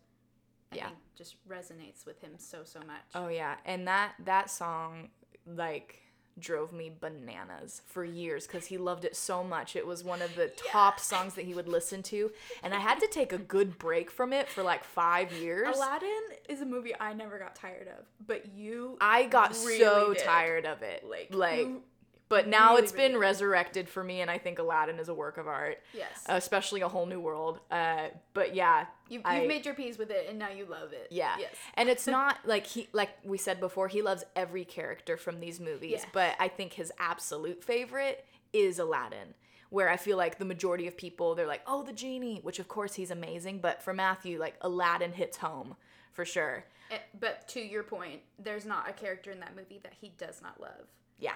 I 0.73 0.77
Yeah. 0.77 0.87
think 0.89 0.99
just 1.17 1.37
resonates 1.49 2.07
with 2.07 2.21
him 2.21 2.33
so 2.39 2.63
so 2.65 2.79
much. 2.81 3.11
Oh 3.15 3.29
yeah, 3.29 3.57
and 3.65 3.89
that 3.89 4.15
that 4.25 4.51
song 4.51 5.09
like 5.57 5.97
drove 6.39 6.73
me 6.73 6.91
bananas 7.01 7.83
for 7.87 8.03
years 8.05 8.47
because 8.47 8.67
he 8.67 8.79
loved 8.79 9.05
it 9.05 9.15
so 9.15 9.45
much. 9.45 9.77
It 9.77 9.87
was 9.87 10.03
one 10.03 10.23
of 10.23 10.35
the 10.37 10.49
top 10.49 10.99
songs 10.99 11.35
that 11.35 11.45
he 11.45 11.55
would 11.55 11.69
listen 11.69 12.03
to, 12.05 12.31
and 12.63 12.73
I 12.73 12.79
had 12.79 12.99
to 13.01 13.07
take 13.09 13.33
a 13.33 13.39
good 13.39 13.79
break 13.79 14.11
from 14.11 14.33
it 14.33 14.49
for 14.49 14.63
like 14.63 14.85
five 14.85 15.33
years. 15.33 15.77
Aladdin 15.77 16.11
is 16.49 16.61
a 16.63 16.67
movie 16.67 16.95
I 16.99 17.13
never 17.13 17.39
got 17.39 17.55
tired 17.57 17.89
of, 17.89 18.07
but 18.27 18.55
you 18.55 18.97
I 19.01 19.25
got 19.27 19.55
so 19.55 20.15
did. 20.15 20.23
tired 20.23 20.65
of 20.67 20.83
it. 20.83 21.05
like 21.09 21.29
like, 21.31 21.59
you- 21.59 21.83
but 22.31 22.49
now 22.49 22.71
really, 22.71 22.85
it's 22.85 22.93
been 22.93 23.19
resurrected 23.19 23.89
for 23.89 24.03
me, 24.03 24.23
and 24.23 24.31
I 24.31 24.39
think 24.39 24.59
Aladdin 24.59 24.99
is 24.99 25.09
a 25.09 25.15
work 25.15 25.37
of 25.37 25.47
art, 25.49 25.79
yes. 25.93 26.25
especially 26.27 26.81
a 26.81 26.89
whole 26.89 27.05
new 27.05 27.21
world. 27.21 27.61
Uh, 27.71 28.09
but 28.33 28.55
yeah, 28.55 28.87
You've, 29.09 29.23
I- 29.27 29.41
you've 29.41 29.49
made 29.49 29.67
your 29.67 29.75
peace 29.75 29.99
with 29.99 30.11
it, 30.11 30.27
and 30.31 30.39
now 30.39 30.49
you 30.49 30.65
love 30.65 30.93
it. 30.93 31.09
Yeah. 31.11 31.35
Yes. 31.39 31.55
And 31.75 31.89
it's 31.89 32.07
not 32.19 32.39
like 32.47 32.67
he 32.67 32.89
like 32.93 33.11
we 33.25 33.37
said 33.37 33.61
before, 33.61 33.89
he 33.89 34.01
loves 34.01 34.25
every 34.35 34.65
character 34.65 35.17
from 35.19 35.41
these 35.41 35.61
movies, 35.61 36.07
but 36.13 36.37
I 36.39 36.49
think 36.49 36.73
his 36.73 36.91
absolute 36.99 37.63
favorite 37.63 38.25
is 38.53 38.79
Aladdin. 38.79 39.35
Where 39.71 39.89
I 39.89 39.97
feel 39.97 40.17
like 40.17 40.39
the 40.39 40.45
majority 40.45 40.87
of 40.89 40.97
people 40.97 41.35
they're 41.35 41.47
like, 41.47 41.63
"Oh, 41.67 41.83
the 41.83 41.93
genie," 41.93 42.41
which 42.43 42.59
of 42.59 42.67
course 42.69 42.95
he's 42.95 43.11
amazing, 43.11 43.61
but 43.61 43.83
for 43.83 43.93
Matthew, 43.93 44.39
like 44.39 44.55
Aladdin 44.63 45.13
hits 45.13 45.37
home 45.37 45.77
for 46.13 46.25
sure. 46.25 46.65
Eh, 46.91 46.99
But 47.19 47.47
to 47.49 47.61
your 47.61 47.83
point, 47.85 48.21
there's 48.39 48.67
not 48.67 48.89
a 48.89 48.93
character 48.93 49.31
in 49.31 49.39
that 49.41 49.55
movie 49.57 49.79
that 49.85 49.95
he 50.01 50.13
does 50.19 50.43
not 50.43 50.61
love. 50.61 50.87
Yeah. 51.21 51.35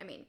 I 0.00 0.04
mean, 0.04 0.24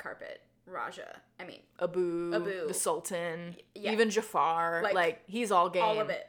Carpet, 0.00 0.40
Rajah. 0.66 1.20
I 1.38 1.44
mean, 1.44 1.60
Abu, 1.80 2.32
Abu. 2.34 2.66
the 2.68 2.74
Sultan, 2.74 3.56
yeah. 3.74 3.92
even 3.92 4.10
Jafar, 4.10 4.80
like, 4.82 4.94
Like, 4.94 5.22
he's 5.26 5.52
all 5.52 5.68
game. 5.70 5.82
all 5.82 6.00
of 6.00 6.10
it. 6.10 6.26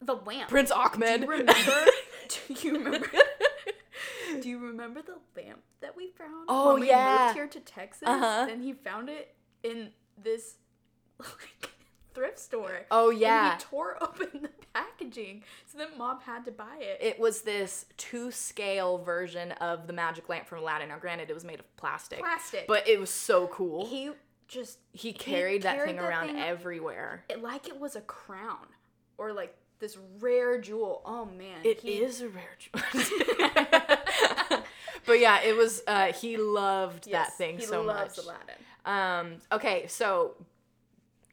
The 0.00 0.14
lamp. 0.14 0.48
Prince 0.48 0.70
Ahmed. 0.70 1.20
Do 1.26 1.26
you 1.26 1.34
remember? 1.34 1.80
do 2.48 2.68
you 2.68 2.78
remember? 2.78 3.10
do 4.42 4.48
you 4.48 4.58
remember 4.58 5.00
the 5.02 5.16
lamp 5.40 5.60
that 5.80 5.96
we 5.96 6.10
found? 6.10 6.44
Oh, 6.48 6.72
when 6.74 6.82
we 6.82 6.88
yeah. 6.88 7.24
moved 7.26 7.36
here 7.36 7.46
to 7.48 7.60
Texas, 7.60 8.06
Uh-huh. 8.06 8.46
and 8.50 8.62
he 8.62 8.72
found 8.74 9.08
it 9.08 9.34
in 9.64 9.90
this 10.22 10.56
like 11.18 11.70
thrift 12.18 12.38
store. 12.38 12.80
Oh 12.90 13.10
And 13.10 13.20
yeah. 13.20 13.54
he 13.56 13.60
tore 13.62 13.96
open 14.02 14.28
the 14.42 14.50
packaging, 14.74 15.42
so 15.66 15.78
then 15.78 15.88
mom 15.96 16.20
had 16.20 16.44
to 16.46 16.50
buy 16.52 16.76
it. 16.80 16.98
it 17.00 17.18
was 17.20 17.42
this 17.42 17.86
two 17.96 18.30
scale 18.30 18.98
version 18.98 19.52
of 19.52 19.86
the 19.86 19.92
magic 19.92 20.28
lamp 20.28 20.46
from 20.46 20.58
Aladdin. 20.58 20.88
Now, 20.88 20.98
granted, 20.98 21.30
it 21.30 21.34
was 21.34 21.44
made 21.44 21.60
of 21.60 21.76
plastic, 21.76 22.18
Plastic. 22.18 22.66
but 22.66 22.88
it 22.88 22.98
was 22.98 23.10
so 23.10 23.46
cool. 23.48 23.86
he 23.86 24.10
just 24.48 24.78
He 24.92 25.12
carried 25.12 25.62
that 25.62 25.76
carried 25.76 25.86
thing 25.88 25.96
that 25.96 26.04
around 26.08 26.26
thing- 26.28 26.38
everywhere. 26.38 27.24
it 27.28 27.42
like 27.42 27.68
it 27.68 27.78
was 27.78 27.94
a 27.96 28.00
crown 28.00 28.66
or 29.18 29.32
like 29.32 29.54
this 29.78 29.96
rare 30.20 30.58
jewel. 30.60 31.02
Oh 31.06 31.24
man, 31.26 31.60
It 31.64 31.80
he- 31.80 31.98
is 32.02 32.20
a 32.22 32.28
rare 32.28 32.56
jewel. 32.58 32.82
but 35.06 35.20
yeah, 35.20 35.40
it 35.42 35.56
was. 35.56 35.82
Uh, 35.86 36.12
he 36.12 36.36
loved 36.36 37.04
that 37.04 37.10
yes, 37.10 37.36
thing 37.36 37.58
he 37.58 37.64
so 37.64 37.82
loves 37.82 38.16
much. 38.16 38.26
Aladdin. 38.26 38.54
Um. 38.84 39.40
Okay, 39.52 39.86
so 39.88 40.34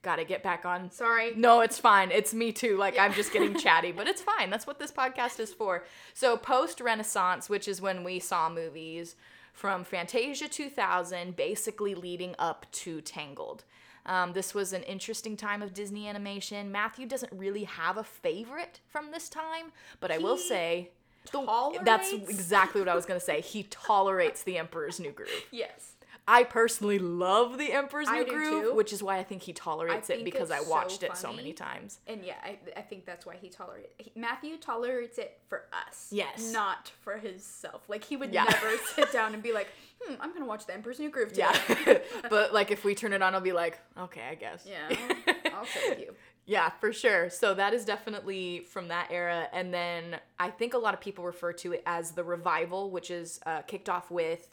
gotta 0.05 0.23
get 0.23 0.43
back 0.43 0.65
on. 0.65 0.89
Sorry. 0.91 1.33
No, 1.35 1.59
it's 1.59 1.79
fine. 1.79 2.11
It's 2.11 2.33
me 2.33 2.53
too. 2.53 2.77
Like 2.77 2.97
I'm 2.97 3.11
just 3.11 3.33
getting 3.33 3.55
chatty, 3.59 3.91
but 3.91 4.07
it's 4.07 4.21
fine. 4.21 4.49
That's 4.49 4.65
what 4.65 4.79
this 4.79 4.91
podcast 4.91 5.39
is 5.41 5.51
for. 5.53 5.83
So 6.13 6.37
post 6.37 6.79
Renaissance, 6.79 7.49
which 7.49 7.67
is 7.67 7.81
when 7.81 8.03
we 8.05 8.19
saw 8.19 8.47
movies 8.49 9.15
from 9.51 9.83
Fantasia 9.83 10.47
2000, 10.47 11.35
basically 11.35 11.95
leading 11.95 12.35
up 12.39 12.65
to 12.71 13.01
Tangled. 13.01 13.63
Um, 14.05 14.33
this 14.33 14.53
was 14.53 14.71
an 14.71 14.83
interesting 14.83 15.35
time 15.35 15.63
of 15.63 15.73
Disney 15.73 16.07
animation. 16.07 16.71
Matthew 16.71 17.07
doesn't 17.07 17.33
really 17.33 17.63
have 17.63 17.97
a 17.97 18.03
favorite 18.03 18.79
from 18.87 19.09
this 19.11 19.27
time, 19.27 19.71
but 19.99 20.11
I 20.11 20.19
will 20.19 20.37
He 20.37 20.43
say 20.43 20.89
the, 21.31 21.79
that's 21.83 22.13
exactly 22.13 22.79
what 22.79 22.87
I 22.87 22.93
was 22.95 23.07
gonna 23.07 23.19
say. 23.19 23.41
He 23.41 23.63
tolerates 23.63 24.43
the 24.43 24.59
Emperor's 24.59 24.99
New 24.99 25.11
Groove. 25.11 25.29
Yes. 25.51 25.94
I 26.27 26.43
personally 26.43 26.97
love 26.97 27.57
the 27.59 27.71
Emperor's 27.71 28.07
I 28.09 28.23
New 28.23 28.25
Groove, 28.25 28.75
which 28.75 28.91
is 28.91 29.03
why 29.03 29.17
I 29.17 29.23
think 29.23 29.43
he 29.43 29.53
tolerates 29.53 30.09
it 30.09 30.25
because 30.25 30.49
I 30.49 30.59
watched 30.61 31.01
so 31.01 31.05
it 31.07 31.17
so 31.17 31.31
many 31.31 31.53
times. 31.53 31.99
And 32.07 32.23
yeah, 32.23 32.35
I, 32.43 32.57
I 32.75 32.81
think 32.81 33.05
that's 33.05 33.25
why 33.27 33.35
he 33.35 33.49
tolerates 33.49 33.89
he, 33.99 34.11
Matthew 34.15 34.57
tolerates 34.57 35.19
it 35.19 35.39
for 35.47 35.65
us. 35.87 36.07
Yes. 36.11 36.51
Not 36.51 36.91
for 37.01 37.17
himself. 37.17 37.83
Like 37.87 38.03
he 38.03 38.17
would 38.17 38.33
Yeah. 38.33 38.45
never 38.45 38.75
sit 38.95 39.11
down 39.11 39.35
and 39.35 39.43
be 39.43 39.53
like, 39.53 39.67
hmm, 40.01 40.15
I'm 40.19 40.33
gonna 40.33 40.47
watch 40.47 40.65
The 40.65 40.73
Emperor's 40.73 40.99
New 40.99 41.09
Groove 41.11 41.29
today. 41.29 41.45
Yeah. 41.85 41.97
but 42.29 42.53
like 42.53 42.71
if 42.71 42.83
we 42.83 42.95
turn 42.95 43.13
it 43.13 43.21
on, 43.21 43.35
I'll 43.35 43.41
be 43.41 43.51
like, 43.51 43.79
okay, 43.97 44.23
I 44.29 44.35
guess. 44.35 44.65
Yeah. 44.67 44.95
I'll, 45.53 45.67
with 45.89 45.99
you. 45.99 46.15
Yeah, 46.47 46.69
for 46.79 46.91
sure. 46.91 47.29
So 47.29 47.53
that 47.53 47.73
is 47.73 47.85
definitely 47.85 48.61
from 48.67 48.87
that 48.87 49.09
era. 49.11 49.47
And 49.53 49.73
then 49.73 50.17
I 50.39 50.49
think 50.49 50.73
a 50.73 50.77
lot 50.77 50.93
of 50.93 51.01
people 51.01 51.23
refer 51.23 51.53
to 51.53 51.73
it 51.73 51.83
as 51.85 52.11
the 52.11 52.23
revival, 52.23 52.89
which 52.91 53.09
is 53.11 53.39
uh, 53.45 53.61
kicked 53.61 53.89
off 53.89 54.09
with 54.09 54.49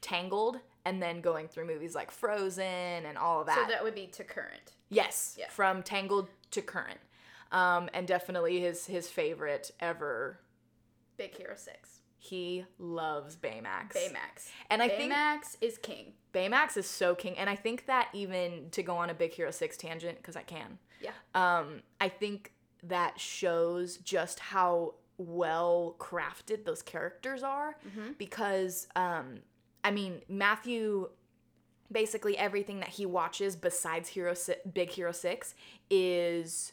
Tangled 0.00 0.58
and 0.86 1.02
then 1.02 1.20
going 1.20 1.48
through 1.48 1.66
movies 1.66 1.94
like 1.94 2.10
Frozen 2.10 2.64
and 2.64 3.18
all 3.18 3.40
of 3.40 3.46
that. 3.48 3.58
So 3.58 3.70
that 3.70 3.82
would 3.84 3.94
be 3.94 4.06
to 4.06 4.24
current. 4.24 4.72
yes, 4.88 5.34
Yeah. 5.38 5.48
from 5.50 5.82
Tangled 5.82 6.28
to 6.52 6.62
current. 6.62 7.00
Um, 7.52 7.90
and 7.92 8.06
definitely 8.08 8.60
his 8.60 8.86
his 8.86 9.08
favorite 9.10 9.70
ever. 9.80 10.40
Big 11.18 11.36
Hero 11.36 11.54
Six. 11.56 12.00
He 12.18 12.64
loves 12.78 13.36
Baymax. 13.36 13.92
Baymax. 13.94 14.50
And 14.70 14.82
I 14.82 14.88
think 14.88 15.12
Baymax 15.12 15.56
is 15.60 15.78
king. 15.78 16.14
Baymax 16.32 16.76
is 16.76 16.86
so 16.88 17.14
king. 17.14 17.36
And 17.38 17.48
I 17.48 17.54
think 17.56 17.86
that 17.86 18.08
even 18.12 18.68
to 18.72 18.82
go 18.82 18.96
on 18.96 19.10
a 19.10 19.14
Big 19.14 19.32
Hero 19.32 19.50
6 19.52 19.76
tangent, 19.76 20.16
because 20.18 20.34
I 20.34 20.42
can, 20.42 20.78
Yeah. 21.00 21.12
um, 21.34 21.82
I 22.00 22.08
think 22.08 22.52
that 22.82 23.20
shows 23.20 23.98
just 23.98 24.40
how 24.40 24.94
well 25.18 25.94
crafted 25.98 26.64
those 26.64 26.82
characters 26.82 27.42
are 27.44 27.78
because 28.18 28.86
um, 28.96 29.40
I 29.86 29.90
mean 29.92 30.20
Matthew 30.28 31.08
basically 31.90 32.36
everything 32.36 32.80
that 32.80 32.88
he 32.88 33.06
watches 33.06 33.54
besides 33.54 34.08
Hero 34.08 34.34
si- 34.34 34.54
Big 34.74 34.90
Hero 34.90 35.12
6 35.12 35.54
is 35.88 36.72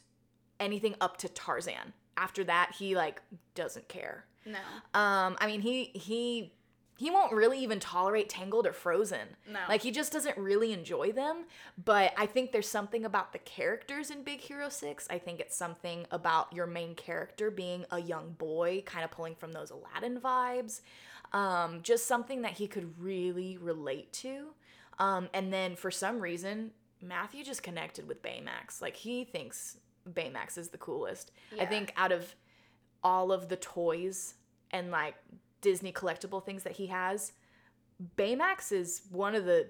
anything 0.59 0.95
up 0.99 1.17
to 1.17 1.29
Tarzan. 1.29 1.93
After 2.17 2.43
that 2.45 2.73
he 2.79 2.95
like 2.95 3.21
doesn't 3.55 3.87
care. 3.87 4.25
No. 4.45 4.59
Um, 4.99 5.37
I 5.39 5.47
mean, 5.47 5.61
he 5.61 5.91
he 5.93 6.53
he 6.97 7.09
won't 7.09 7.33
really 7.33 7.59
even 7.59 7.79
tolerate 7.79 8.29
Tangled 8.29 8.67
or 8.67 8.73
Frozen. 8.73 9.27
No. 9.51 9.59
Like 9.67 9.81
he 9.81 9.91
just 9.91 10.11
doesn't 10.11 10.37
really 10.37 10.73
enjoy 10.73 11.11
them. 11.11 11.45
But 11.83 12.13
I 12.17 12.25
think 12.27 12.51
there's 12.51 12.67
something 12.67 13.03
about 13.05 13.33
the 13.33 13.39
characters 13.39 14.11
in 14.11 14.23
Big 14.23 14.41
Hero 14.41 14.69
6. 14.69 15.07
I 15.09 15.17
think 15.17 15.39
it's 15.39 15.55
something 15.55 16.05
about 16.11 16.53
your 16.53 16.67
main 16.67 16.93
character 16.95 17.49
being 17.49 17.85
a 17.91 17.99
young 17.99 18.33
boy, 18.33 18.83
kind 18.85 19.03
of 19.03 19.11
pulling 19.11 19.35
from 19.35 19.53
those 19.53 19.71
Aladdin 19.71 20.19
vibes. 20.19 20.81
Um, 21.33 21.79
just 21.81 22.05
something 22.07 22.43
that 22.43 22.53
he 22.53 22.67
could 22.67 22.93
really 23.01 23.57
relate 23.57 24.13
to. 24.13 24.49
Um, 24.99 25.29
and 25.33 25.51
then 25.51 25.75
for 25.75 25.89
some 25.89 26.19
reason, 26.19 26.71
Matthew 27.01 27.43
just 27.43 27.63
connected 27.63 28.07
with 28.07 28.21
Baymax. 28.21 28.81
Like 28.81 28.95
he 28.95 29.23
thinks 29.23 29.77
Baymax 30.07 30.57
is 30.57 30.69
the 30.69 30.77
coolest. 30.77 31.31
I 31.59 31.65
think 31.65 31.93
out 31.97 32.11
of 32.11 32.35
all 33.03 33.31
of 33.31 33.49
the 33.49 33.55
toys 33.55 34.35
and 34.71 34.91
like 34.91 35.15
Disney 35.61 35.91
collectible 35.91 36.43
things 36.43 36.63
that 36.63 36.73
he 36.73 36.87
has, 36.87 37.33
Baymax 38.17 38.71
is 38.71 39.01
one 39.09 39.35
of 39.35 39.45
the 39.45 39.69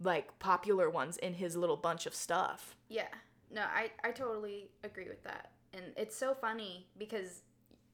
like 0.00 0.38
popular 0.38 0.90
ones 0.90 1.16
in 1.18 1.34
his 1.34 1.56
little 1.56 1.76
bunch 1.76 2.06
of 2.06 2.14
stuff. 2.14 2.76
Yeah. 2.88 3.08
No, 3.50 3.62
I, 3.62 3.90
I 4.02 4.10
totally 4.10 4.70
agree 4.82 5.08
with 5.08 5.22
that. 5.24 5.52
And 5.72 5.84
it's 5.96 6.16
so 6.16 6.34
funny 6.34 6.86
because 6.98 7.42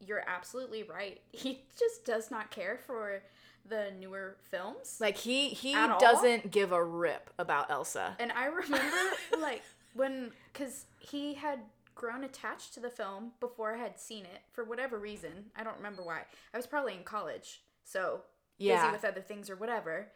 you're 0.00 0.24
absolutely 0.26 0.82
right. 0.82 1.20
He 1.32 1.62
just 1.78 2.04
does 2.04 2.30
not 2.30 2.50
care 2.50 2.78
for 2.86 3.22
the 3.68 3.90
newer 3.98 4.36
films. 4.42 4.96
Like 5.00 5.16
he 5.16 5.48
he 5.50 5.74
doesn't 5.74 6.50
give 6.50 6.72
a 6.72 6.82
rip 6.82 7.30
about 7.38 7.70
Elsa. 7.70 8.16
and 8.18 8.32
I 8.32 8.46
remember 8.46 8.96
like 9.40 9.62
when 9.94 10.32
cuz 10.54 10.86
he 10.98 11.34
had 11.34 11.60
grown 11.94 12.24
attached 12.24 12.72
to 12.74 12.80
the 12.80 12.88
film 12.88 13.32
before 13.40 13.74
I 13.74 13.78
had 13.78 13.98
seen 14.00 14.24
it 14.24 14.40
for 14.52 14.64
whatever 14.64 14.98
reason. 14.98 15.50
I 15.54 15.62
don't 15.64 15.76
remember 15.76 16.02
why. 16.02 16.22
I 16.54 16.56
was 16.56 16.66
probably 16.66 16.94
in 16.94 17.04
college. 17.04 17.62
So 17.84 18.22
Yeah. 18.56 18.80
busy 18.82 18.92
with 18.92 19.04
other 19.04 19.20
things 19.20 19.50
or 19.50 19.56
whatever. 19.56 20.10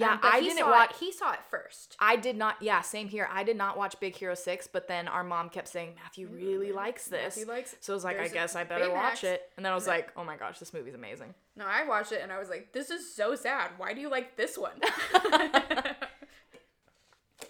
Yeah, 0.00 0.12
Um, 0.14 0.20
I 0.22 0.40
didn't 0.40 0.66
watch 0.66 0.90
It, 0.92 0.96
he 0.96 1.12
saw 1.12 1.32
it 1.32 1.40
first. 1.50 1.96
I 1.98 2.16
did 2.16 2.36
not. 2.36 2.56
Yeah, 2.60 2.80
same 2.80 3.08
here. 3.08 3.28
I 3.30 3.44
did 3.44 3.56
not 3.56 3.76
watch 3.76 4.00
Big 4.00 4.14
Hero 4.16 4.34
Six, 4.34 4.66
but 4.66 4.88
then 4.88 5.06
our 5.08 5.22
mom 5.22 5.50
kept 5.50 5.68
saying 5.68 5.94
Matthew 6.02 6.26
really 6.28 6.72
likes 6.72 7.06
this. 7.06 7.36
Matthew 7.36 7.52
likes- 7.52 7.76
so 7.80 7.92
I 7.92 7.94
was 7.96 8.04
like, 8.04 8.16
I 8.16 8.20
there's 8.20 8.32
guess 8.32 8.56
I 8.56 8.64
better 8.64 8.90
watch 8.90 9.24
it. 9.24 9.50
And 9.56 9.64
then 9.64 9.72
I 9.72 9.74
was 9.74 9.86
like, 9.86 10.10
oh 10.16 10.24
my 10.24 10.36
gosh, 10.36 10.58
this 10.58 10.72
movie's 10.72 10.94
amazing. 10.94 11.34
No, 11.56 11.66
I 11.66 11.86
watched 11.86 12.12
it 12.12 12.20
and 12.22 12.32
I 12.32 12.38
was 12.38 12.48
like, 12.48 12.72
this 12.72 12.90
is 12.90 13.14
so 13.14 13.34
sad. 13.34 13.72
Why 13.76 13.92
do 13.92 14.00
you 14.00 14.08
like 14.10 14.36
this 14.36 14.56
one? 14.56 14.72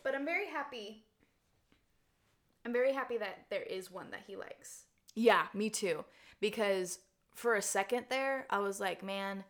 but 0.03 0.15
I'm 0.15 0.25
very 0.25 0.47
happy. 0.49 1.05
I'm 2.65 2.73
very 2.73 2.93
happy 2.93 3.17
that 3.19 3.47
there 3.51 3.63
is 3.63 3.91
one 3.91 4.11
that 4.11 4.23
he 4.27 4.37
likes. 4.37 4.85
Yeah, 5.15 5.47
me 5.55 5.71
too. 5.71 6.05
Because 6.41 6.99
for 7.35 7.55
a 7.55 7.63
second 7.63 8.07
there, 8.11 8.47
I 8.51 8.59
was 8.59 8.81
like, 8.81 9.03
man, 9.03 9.45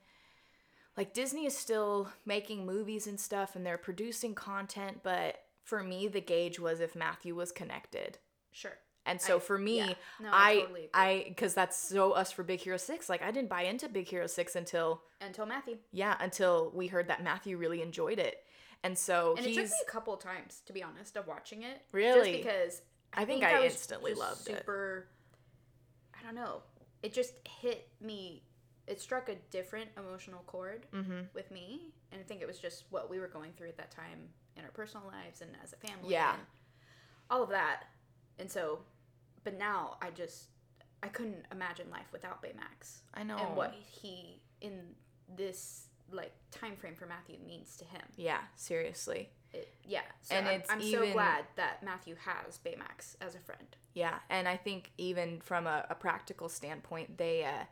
like 1.00 1.14
Disney 1.14 1.46
is 1.46 1.56
still 1.56 2.10
making 2.26 2.66
movies 2.66 3.06
and 3.06 3.18
stuff, 3.18 3.56
and 3.56 3.64
they're 3.64 3.78
producing 3.78 4.34
content, 4.34 5.00
but 5.02 5.40
for 5.64 5.82
me, 5.82 6.08
the 6.08 6.20
gauge 6.20 6.60
was 6.60 6.78
if 6.80 6.94
Matthew 6.94 7.34
was 7.34 7.52
connected. 7.52 8.18
Sure. 8.52 8.76
And 9.06 9.18
so 9.18 9.36
I- 9.36 9.40
for 9.40 9.56
me, 9.56 9.78
yeah. 9.78 9.94
No, 10.20 10.28
I 10.30 10.50
I 10.50 10.60
totally 10.60 11.24
because 11.30 11.54
that's 11.54 11.78
so 11.78 12.12
us 12.12 12.30
for 12.32 12.42
Big 12.42 12.60
Hero 12.60 12.76
6. 12.76 13.08
Like 13.08 13.22
I 13.22 13.30
didn't 13.30 13.48
buy 13.48 13.62
into 13.62 13.88
Big 13.88 14.08
Hero 14.08 14.26
6 14.26 14.54
until 14.56 15.00
Until 15.22 15.46
Matthew. 15.46 15.78
yeah, 15.90 16.16
until 16.20 16.70
we 16.74 16.86
heard 16.88 17.08
that 17.08 17.24
Matthew 17.24 17.56
really 17.56 17.80
enjoyed 17.80 18.18
it. 18.18 18.44
And 18.82 18.98
so 18.98 19.34
And 19.38 19.46
it 19.46 19.54
took 19.54 19.64
me 19.64 19.70
a 19.88 19.90
couple 19.90 20.14
times, 20.18 20.60
to 20.66 20.74
be 20.74 20.82
honest, 20.82 21.16
of 21.16 21.26
watching 21.26 21.62
it. 21.62 21.80
Really? 21.92 22.32
Just 22.32 22.44
because 22.44 22.82
I 23.14 23.24
think 23.24 23.42
I 23.42 23.60
was 23.60 23.72
instantly 23.72 24.12
loved 24.12 24.48
it. 24.50 24.58
super, 24.58 25.08
I 26.12 26.22
don't 26.22 26.34
know. 26.34 26.62
It 27.02 27.14
just 27.14 27.32
hit 27.48 27.88
me. 28.02 28.42
It 28.90 29.00
struck 29.00 29.28
a 29.28 29.36
different 29.50 29.88
emotional 29.96 30.42
chord 30.46 30.86
Mm-hmm. 30.94 31.20
with 31.34 31.50
me. 31.50 31.92
And 32.12 32.20
I 32.20 32.24
think 32.24 32.42
it 32.42 32.46
was 32.46 32.58
just 32.58 32.84
what 32.90 33.08
we 33.08 33.18
were 33.20 33.28
going 33.28 33.52
through 33.56 33.68
at 33.68 33.76
that 33.76 33.90
time 33.90 34.18
in 34.56 34.64
our 34.64 34.70
personal 34.72 35.06
lives 35.06 35.40
and 35.42 35.50
as 35.64 35.72
a 35.72 35.76
family. 35.76 36.12
Yeah. 36.12 36.34
All 37.30 37.42
of 37.42 37.50
that. 37.50 37.84
And 38.38 38.50
so, 38.50 38.80
but 39.44 39.56
now 39.58 39.96
I 40.02 40.10
just, 40.10 40.48
I 41.02 41.08
couldn't 41.08 41.44
imagine 41.52 41.86
life 41.90 42.08
without 42.12 42.42
Baymax. 42.42 42.98
I 43.14 43.22
know. 43.22 43.36
And 43.36 43.56
what 43.56 43.74
he, 43.88 44.40
in 44.60 44.72
this, 45.36 45.84
like, 46.10 46.32
time 46.50 46.74
frame 46.76 46.96
for 46.96 47.06
Matthew 47.06 47.36
means 47.46 47.76
to 47.76 47.84
him. 47.84 48.02
Yeah, 48.16 48.40
seriously. 48.56 49.30
It, 49.52 49.72
yeah. 49.84 50.00
So 50.22 50.34
And 50.34 50.48
I'm, 50.48 50.60
it's 50.60 50.70
I'm 50.70 50.80
even- 50.80 51.06
so 51.08 51.12
glad 51.12 51.44
that 51.56 51.82
Matthew 51.84 52.16
has 52.24 52.58
Baymax 52.58 53.14
as 53.20 53.36
a 53.36 53.40
friend. 53.40 53.66
Yeah, 53.94 54.18
and 54.28 54.48
I 54.48 54.56
think 54.56 54.90
even 54.98 55.40
from 55.40 55.66
a, 55.68 55.86
a 55.90 55.94
practical 55.94 56.48
standpoint, 56.48 57.16
they. 57.18 57.44
Uh, 57.44 57.64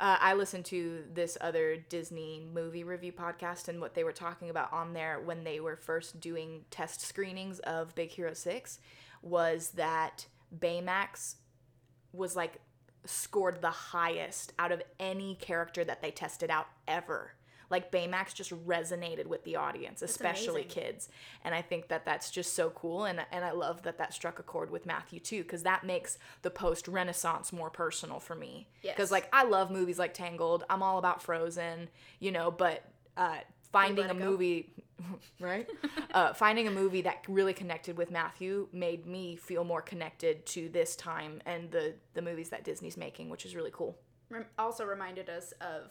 uh, 0.00 0.16
I 0.18 0.32
listened 0.32 0.64
to 0.66 1.04
this 1.12 1.36
other 1.42 1.76
Disney 1.76 2.42
movie 2.52 2.84
review 2.84 3.12
podcast, 3.12 3.68
and 3.68 3.82
what 3.82 3.94
they 3.94 4.02
were 4.02 4.12
talking 4.12 4.48
about 4.48 4.72
on 4.72 4.94
there 4.94 5.20
when 5.20 5.44
they 5.44 5.60
were 5.60 5.76
first 5.76 6.20
doing 6.20 6.64
test 6.70 7.02
screenings 7.02 7.58
of 7.60 7.94
Big 7.94 8.10
Hero 8.10 8.32
6 8.32 8.78
was 9.20 9.72
that 9.72 10.26
Baymax 10.58 11.34
was 12.12 12.34
like 12.34 12.60
scored 13.04 13.60
the 13.60 13.70
highest 13.70 14.54
out 14.58 14.72
of 14.72 14.82
any 14.98 15.34
character 15.34 15.84
that 15.84 16.00
they 16.00 16.10
tested 16.10 16.50
out 16.50 16.66
ever. 16.88 17.32
Like 17.70 17.92
Baymax 17.92 18.34
just 18.34 18.50
resonated 18.66 19.26
with 19.26 19.44
the 19.44 19.56
audience, 19.56 20.02
especially 20.02 20.64
kids. 20.64 21.08
And 21.44 21.54
I 21.54 21.62
think 21.62 21.88
that 21.88 22.04
that's 22.04 22.30
just 22.30 22.54
so 22.54 22.70
cool. 22.70 23.04
And, 23.04 23.20
and 23.30 23.44
I 23.44 23.52
love 23.52 23.82
that 23.82 23.96
that 23.98 24.12
struck 24.12 24.38
a 24.38 24.42
chord 24.42 24.70
with 24.70 24.86
Matthew 24.86 25.20
too, 25.20 25.42
because 25.42 25.62
that 25.62 25.84
makes 25.84 26.18
the 26.42 26.50
post 26.50 26.88
Renaissance 26.88 27.52
more 27.52 27.70
personal 27.70 28.18
for 28.18 28.34
me. 28.34 28.66
Because, 28.82 28.98
Yes. 29.06 29.10
like, 29.12 29.28
I 29.32 29.44
love 29.44 29.70
movies 29.70 29.98
like 29.98 30.14
Tangled. 30.14 30.64
I'm 30.68 30.82
all 30.82 30.98
about 30.98 31.22
Frozen, 31.22 31.88
you 32.18 32.32
know, 32.32 32.50
but 32.50 32.84
uh, 33.16 33.38
finding 33.72 34.10
a 34.10 34.14
movie, 34.14 34.72
right? 35.40 35.68
uh, 36.14 36.32
finding 36.32 36.66
a 36.66 36.70
movie 36.72 37.02
that 37.02 37.24
really 37.28 37.52
connected 37.54 37.96
with 37.96 38.10
Matthew 38.10 38.66
made 38.72 39.06
me 39.06 39.36
feel 39.36 39.62
more 39.62 39.80
connected 39.82 40.44
to 40.46 40.68
this 40.68 40.96
time 40.96 41.40
and 41.46 41.70
the, 41.70 41.94
the 42.14 42.22
movies 42.22 42.48
that 42.48 42.64
Disney's 42.64 42.96
making, 42.96 43.28
which 43.30 43.46
is 43.46 43.54
really 43.54 43.70
cool. 43.72 43.96
Also 44.58 44.84
reminded 44.84 45.28
us 45.28 45.52
of, 45.60 45.90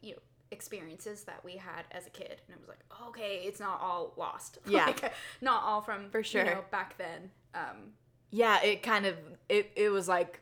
you 0.00 0.12
know, 0.12 0.18
experiences 0.50 1.24
that 1.24 1.44
we 1.44 1.56
had 1.56 1.84
as 1.90 2.06
a 2.06 2.10
kid. 2.10 2.40
And 2.46 2.54
it 2.56 2.60
was 2.60 2.68
like, 2.68 2.80
okay, 3.08 3.42
it's 3.44 3.60
not 3.60 3.80
all 3.80 4.12
lost. 4.16 4.58
Yeah. 4.66 4.86
like, 4.86 5.12
not 5.40 5.62
all 5.64 5.80
from, 5.82 6.10
For 6.10 6.22
sure. 6.22 6.44
you 6.44 6.50
know, 6.50 6.64
back 6.70 6.96
then. 6.98 7.30
Um, 7.54 7.92
Yeah, 8.30 8.62
it 8.62 8.82
kind 8.82 9.06
of 9.06 9.16
it 9.48 9.70
it 9.76 9.90
was 9.90 10.08
like 10.08 10.40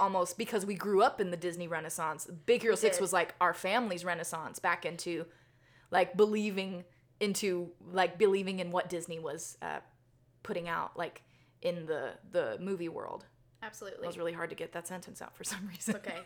almost 0.00 0.36
because 0.38 0.66
we 0.66 0.74
grew 0.74 1.02
up 1.02 1.20
in 1.20 1.30
the 1.30 1.36
Disney 1.36 1.68
Renaissance. 1.68 2.26
Big 2.46 2.62
Hero 2.62 2.74
6 2.74 2.96
did. 2.96 3.00
was 3.02 3.12
like 3.12 3.34
our 3.40 3.54
family's 3.54 4.04
renaissance 4.04 4.58
back 4.58 4.84
into 4.84 5.24
like 5.90 6.16
believing 6.16 6.84
into 7.20 7.70
like 7.92 8.18
believing 8.18 8.58
in 8.58 8.70
what 8.72 8.88
Disney 8.88 9.18
was 9.20 9.56
uh, 9.62 9.78
putting 10.42 10.68
out 10.68 10.96
like 10.96 11.22
in 11.62 11.86
the 11.86 12.12
the 12.32 12.58
movie 12.60 12.88
world. 12.88 13.24
Absolutely. 13.62 14.04
It 14.04 14.06
was 14.06 14.18
really 14.18 14.32
hard 14.32 14.50
to 14.50 14.56
get 14.56 14.72
that 14.72 14.86
sentence 14.86 15.22
out 15.22 15.34
for 15.36 15.44
some 15.44 15.66
reason. 15.68 15.96
okay. 15.96 16.18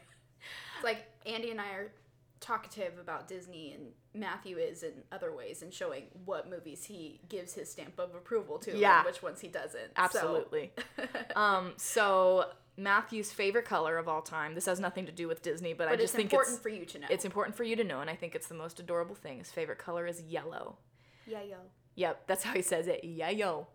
It's 0.76 0.84
like 0.84 1.04
Andy 1.26 1.50
and 1.50 1.60
I 1.60 1.70
are 1.72 1.92
talkative 2.40 2.98
about 3.00 3.26
Disney 3.28 3.72
and 3.72 3.88
Matthew 4.14 4.56
is 4.58 4.82
in 4.82 4.92
other 5.12 5.34
ways 5.34 5.62
and 5.62 5.72
showing 5.72 6.04
what 6.24 6.48
movies 6.48 6.84
he 6.84 7.20
gives 7.28 7.54
his 7.54 7.70
stamp 7.70 7.98
of 7.98 8.14
approval 8.14 8.58
to 8.60 8.76
Yeah. 8.76 8.98
and 8.98 9.06
which 9.06 9.22
ones 9.22 9.40
he 9.40 9.48
doesn't. 9.48 9.88
So- 9.88 9.92
Absolutely. 9.96 10.72
um 11.36 11.72
so 11.76 12.46
Matthew's 12.76 13.32
favorite 13.32 13.64
color 13.64 13.98
of 13.98 14.06
all 14.06 14.22
time. 14.22 14.54
This 14.54 14.66
has 14.66 14.78
nothing 14.78 15.06
to 15.06 15.12
do 15.12 15.26
with 15.26 15.42
Disney, 15.42 15.72
but, 15.72 15.88
I 15.88 15.92
but 15.92 15.96
just 16.00 16.14
it's 16.14 16.16
think 16.16 16.32
important 16.32 16.54
it's 16.54 16.62
for 16.62 16.68
you 16.68 16.84
to 16.84 16.98
know. 17.00 17.06
it's 17.10 17.24
important 17.24 17.56
for 17.56 17.64
you 17.64 17.74
to 17.76 17.82
know 17.84 18.00
and 18.00 18.08
I 18.08 18.14
think 18.14 18.34
it's 18.36 18.46
the 18.46 18.54
most 18.54 18.78
adorable 18.78 19.16
thing. 19.16 19.38
His 19.38 19.50
favorite 19.50 19.78
color 19.78 20.06
is 20.06 20.22
yellow. 20.22 20.78
yeah, 21.26 21.42
yo. 21.42 21.56
Yep, 21.96 22.28
that's 22.28 22.44
how 22.44 22.52
he 22.54 22.62
says 22.62 22.86
it. 22.86 23.02
Yeah, 23.02 23.30
yo. 23.30 23.66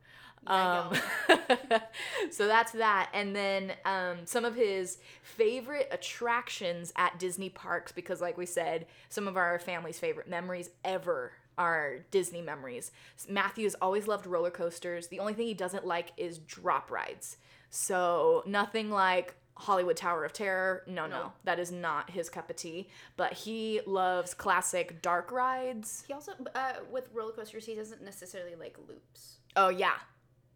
Um, 0.48 0.94
so 2.32 2.48
that's 2.48 2.72
that. 2.74 3.10
And 3.14 3.36
then 3.36 3.74
um, 3.86 4.26
some 4.26 4.46
of 4.46 4.56
his 4.56 4.98
favorite 5.22 5.88
attractions 5.92 6.94
at 6.96 7.20
Disney 7.20 7.50
parks, 7.50 7.92
because, 7.92 8.22
like 8.22 8.38
we 8.38 8.46
said, 8.46 8.86
some 9.10 9.28
of 9.28 9.38
our 9.38 9.60
family's 9.60 10.00
favorite 10.00 10.30
memories 10.30 10.70
ever 10.84 11.32
are 11.58 11.98
Disney 12.12 12.42
memories. 12.42 12.92
Matthew's 13.30 13.76
always 13.76 14.08
loved 14.08 14.26
roller 14.26 14.50
coasters. 14.52 15.08
The 15.08 15.20
only 15.20 15.34
thing 15.34 15.48
he 15.48 15.54
doesn't 15.54 15.86
like 15.86 16.12
is 16.18 16.40
drop 16.40 16.90
rides. 16.90 17.38
So 17.70 18.44
nothing 18.48 18.90
like 18.90 19.36
Hollywood 19.56 19.96
Tower 19.98 20.26
of 20.26 20.34
Terror. 20.34 20.82
No, 20.88 21.06
no, 21.06 21.16
No. 21.16 21.34
that 21.44 21.60
is 21.60 21.72
not 21.72 22.10
his 22.10 22.28
cup 22.30 22.50
of 22.50 22.56
tea. 22.56 22.90
But 23.18 23.34
he 23.34 23.82
loves 23.86 24.34
classic 24.34 25.02
dark 25.04 25.32
rides. 25.32 26.04
He 26.08 26.14
also 26.14 26.32
uh, 26.56 26.74
with 26.92 27.10
roller 27.14 27.34
coasters 27.34 27.66
he 27.68 27.76
doesn't 27.76 28.04
necessarily 28.04 28.56
like 28.56 28.76
loops. 28.88 29.38
Oh 29.56 29.70
yeah, 29.70 29.94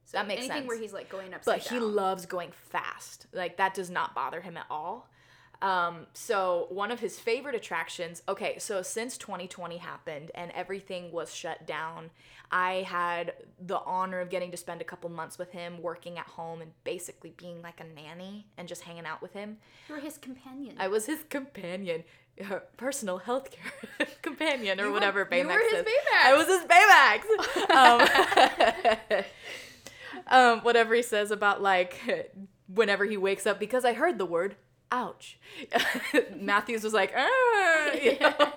So 0.07 0.17
That 0.17 0.27
makes 0.27 0.39
anything 0.39 0.57
sense. 0.59 0.67
where 0.69 0.79
he's 0.79 0.93
like 0.93 1.09
going 1.09 1.33
upside 1.33 1.59
but 1.59 1.67
he 1.69 1.79
loves 1.79 2.25
going 2.25 2.51
fast. 2.71 3.27
Like 3.33 3.57
that 3.57 3.73
does 3.73 3.89
not 3.89 4.15
bother 4.15 4.41
him 4.41 4.57
at 4.57 4.65
all. 4.69 5.09
Um, 5.61 6.05
so 6.13 6.67
one 6.69 6.91
of 6.91 6.99
his 6.99 7.19
favorite 7.19 7.55
attractions. 7.55 8.21
Okay, 8.29 8.57
so 8.59 8.81
since 8.83 9.17
2020 9.17 9.77
happened 9.77 10.31
and 10.35 10.51
everything 10.51 11.11
was 11.11 11.33
shut 11.33 11.65
down, 11.67 12.11
I 12.51 12.85
had 12.87 13.33
the 13.59 13.79
honor 13.79 14.19
of 14.21 14.29
getting 14.29 14.51
to 14.51 14.57
spend 14.57 14.79
a 14.81 14.85
couple 14.85 15.09
months 15.09 15.37
with 15.37 15.51
him, 15.51 15.81
working 15.81 16.17
at 16.19 16.27
home 16.27 16.61
and 16.61 16.71
basically 16.85 17.33
being 17.35 17.61
like 17.61 17.81
a 17.81 17.83
nanny 17.83 18.45
and 18.57 18.67
just 18.67 18.83
hanging 18.83 19.05
out 19.05 19.21
with 19.21 19.33
him. 19.33 19.57
You 19.89 19.95
were 19.95 20.01
his 20.01 20.17
companion. 20.17 20.75
I 20.79 20.87
was 20.87 21.07
his 21.07 21.23
companion, 21.29 22.03
her 22.41 22.63
personal 22.77 23.19
healthcare 23.19 23.71
companion, 24.21 24.79
or 24.79 24.83
You 24.83 24.89
were- 24.89 24.93
whatever 24.93 25.25
Baymax 25.25 25.41
you 25.41 25.47
were 25.47 25.59
his 25.59 25.73
is. 25.73 25.85
Baymax. 25.85 26.23
I 26.23 26.37
was 26.37 26.47
his 26.47 26.63
Baymax. 27.73 29.09
um, 29.17 29.23
um, 30.29 30.61
whatever 30.61 30.93
he 30.93 31.01
says 31.01 31.31
about 31.31 31.61
like 31.61 31.99
whenever 32.67 33.05
he 33.05 33.17
wakes 33.17 33.45
up, 33.45 33.59
because 33.59 33.85
I 33.85 33.93
heard 33.93 34.17
the 34.17 34.25
word 34.25 34.55
"ouch." 34.91 35.39
Matthews 36.35 36.83
was 36.83 36.93
like, 36.93 37.13
"Ah," 37.15 37.91
you 37.93 38.17
know? 38.19 38.53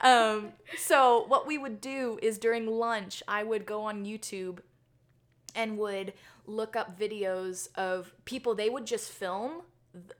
um, 0.02 0.52
so 0.78 1.24
what 1.28 1.46
we 1.46 1.58
would 1.58 1.80
do 1.80 2.18
is 2.22 2.38
during 2.38 2.66
lunch, 2.66 3.22
I 3.28 3.42
would 3.42 3.66
go 3.66 3.82
on 3.82 4.04
YouTube 4.04 4.58
and 5.54 5.78
would 5.78 6.12
look 6.46 6.76
up 6.76 6.98
videos 6.98 7.68
of 7.74 8.12
people 8.24 8.54
they 8.54 8.70
would 8.70 8.86
just 8.86 9.10
film 9.10 9.62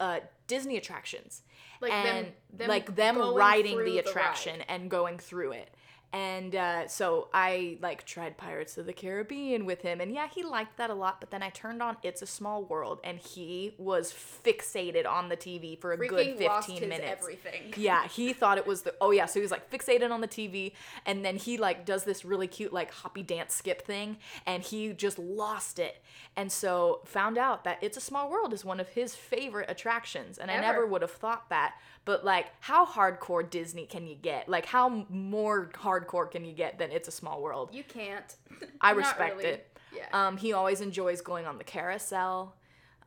uh, 0.00 0.20
Disney 0.46 0.76
attractions 0.76 1.42
Like 1.80 1.92
them- 1.92 2.16
and 2.16 2.26
them 2.58 2.68
like 2.68 2.96
them 2.96 3.18
riding 3.34 3.78
the 3.78 3.84
the 3.84 3.98
attraction 3.98 4.62
and 4.62 4.90
going 4.90 5.18
through 5.18 5.52
it. 5.52 5.70
And 6.12 6.54
uh, 6.54 6.88
so 6.88 7.28
I 7.34 7.78
like 7.82 8.04
tried 8.06 8.38
Pirates 8.38 8.78
of 8.78 8.86
the 8.86 8.92
Caribbean 8.92 9.66
with 9.66 9.82
him, 9.82 10.00
and 10.00 10.12
yeah, 10.12 10.28
he 10.28 10.42
liked 10.42 10.78
that 10.78 10.88
a 10.88 10.94
lot. 10.94 11.20
But 11.20 11.30
then 11.30 11.42
I 11.42 11.50
turned 11.50 11.82
on 11.82 11.96
It's 12.02 12.22
a 12.22 12.26
Small 12.26 12.64
World, 12.64 13.00
and 13.04 13.18
he 13.18 13.74
was 13.76 14.12
fixated 14.12 15.06
on 15.06 15.28
the 15.28 15.36
TV 15.36 15.78
for 15.78 15.92
a 15.92 15.98
good 15.98 16.26
fifteen 16.38 16.48
lost 16.48 16.70
his 16.70 16.80
minutes. 16.80 17.04
everything. 17.20 17.74
Yeah, 17.76 18.06
he 18.08 18.32
thought 18.32 18.56
it 18.56 18.66
was 18.66 18.82
the 18.82 18.94
oh 19.00 19.10
yeah, 19.10 19.26
so 19.26 19.40
he 19.40 19.42
was 19.42 19.50
like 19.50 19.70
fixated 19.70 20.10
on 20.10 20.20
the 20.20 20.28
TV 20.28 20.72
and 21.04 21.24
then 21.24 21.36
he 21.36 21.58
like 21.58 21.84
does 21.84 22.04
this 22.04 22.24
really 22.24 22.46
cute 22.46 22.72
like 22.72 22.90
hoppy 22.92 23.22
dance 23.22 23.54
skip 23.54 23.82
thing 23.82 24.16
and 24.46 24.62
he 24.62 24.92
just 24.92 25.18
lost 25.18 25.78
it. 25.78 26.02
And 26.36 26.50
so 26.50 27.00
found 27.04 27.38
out 27.38 27.64
that 27.64 27.78
It's 27.82 27.96
a 27.96 28.00
Small 28.00 28.30
World 28.30 28.52
is 28.52 28.64
one 28.64 28.80
of 28.80 28.88
his 28.90 29.14
favorite 29.14 29.70
attractions 29.70 30.38
and 30.38 30.50
I 30.50 30.60
never 30.60 30.86
would 30.86 31.02
have 31.02 31.10
thought 31.10 31.48
that. 31.50 31.74
But 32.06 32.24
like 32.24 32.46
how 32.60 32.86
hardcore 32.86 33.48
Disney 33.48 33.84
can 33.84 34.06
you 34.06 34.14
get? 34.14 34.48
Like 34.48 34.64
how 34.64 35.04
more 35.10 35.70
hardcore 35.74 36.30
can 36.30 36.46
you 36.46 36.54
get 36.54 36.78
than 36.78 36.90
It's 36.90 37.08
a 37.08 37.12
Small 37.12 37.42
World? 37.42 37.70
You 37.72 37.84
can't. 37.84 38.34
I 38.80 38.92
respect 38.92 39.36
really. 39.36 39.48
it. 39.50 39.78
Yeah. 39.94 40.06
Um, 40.12 40.36
he 40.38 40.52
always 40.54 40.80
enjoys 40.80 41.20
going 41.20 41.46
on 41.46 41.58
the 41.58 41.64
carousel, 41.64 42.54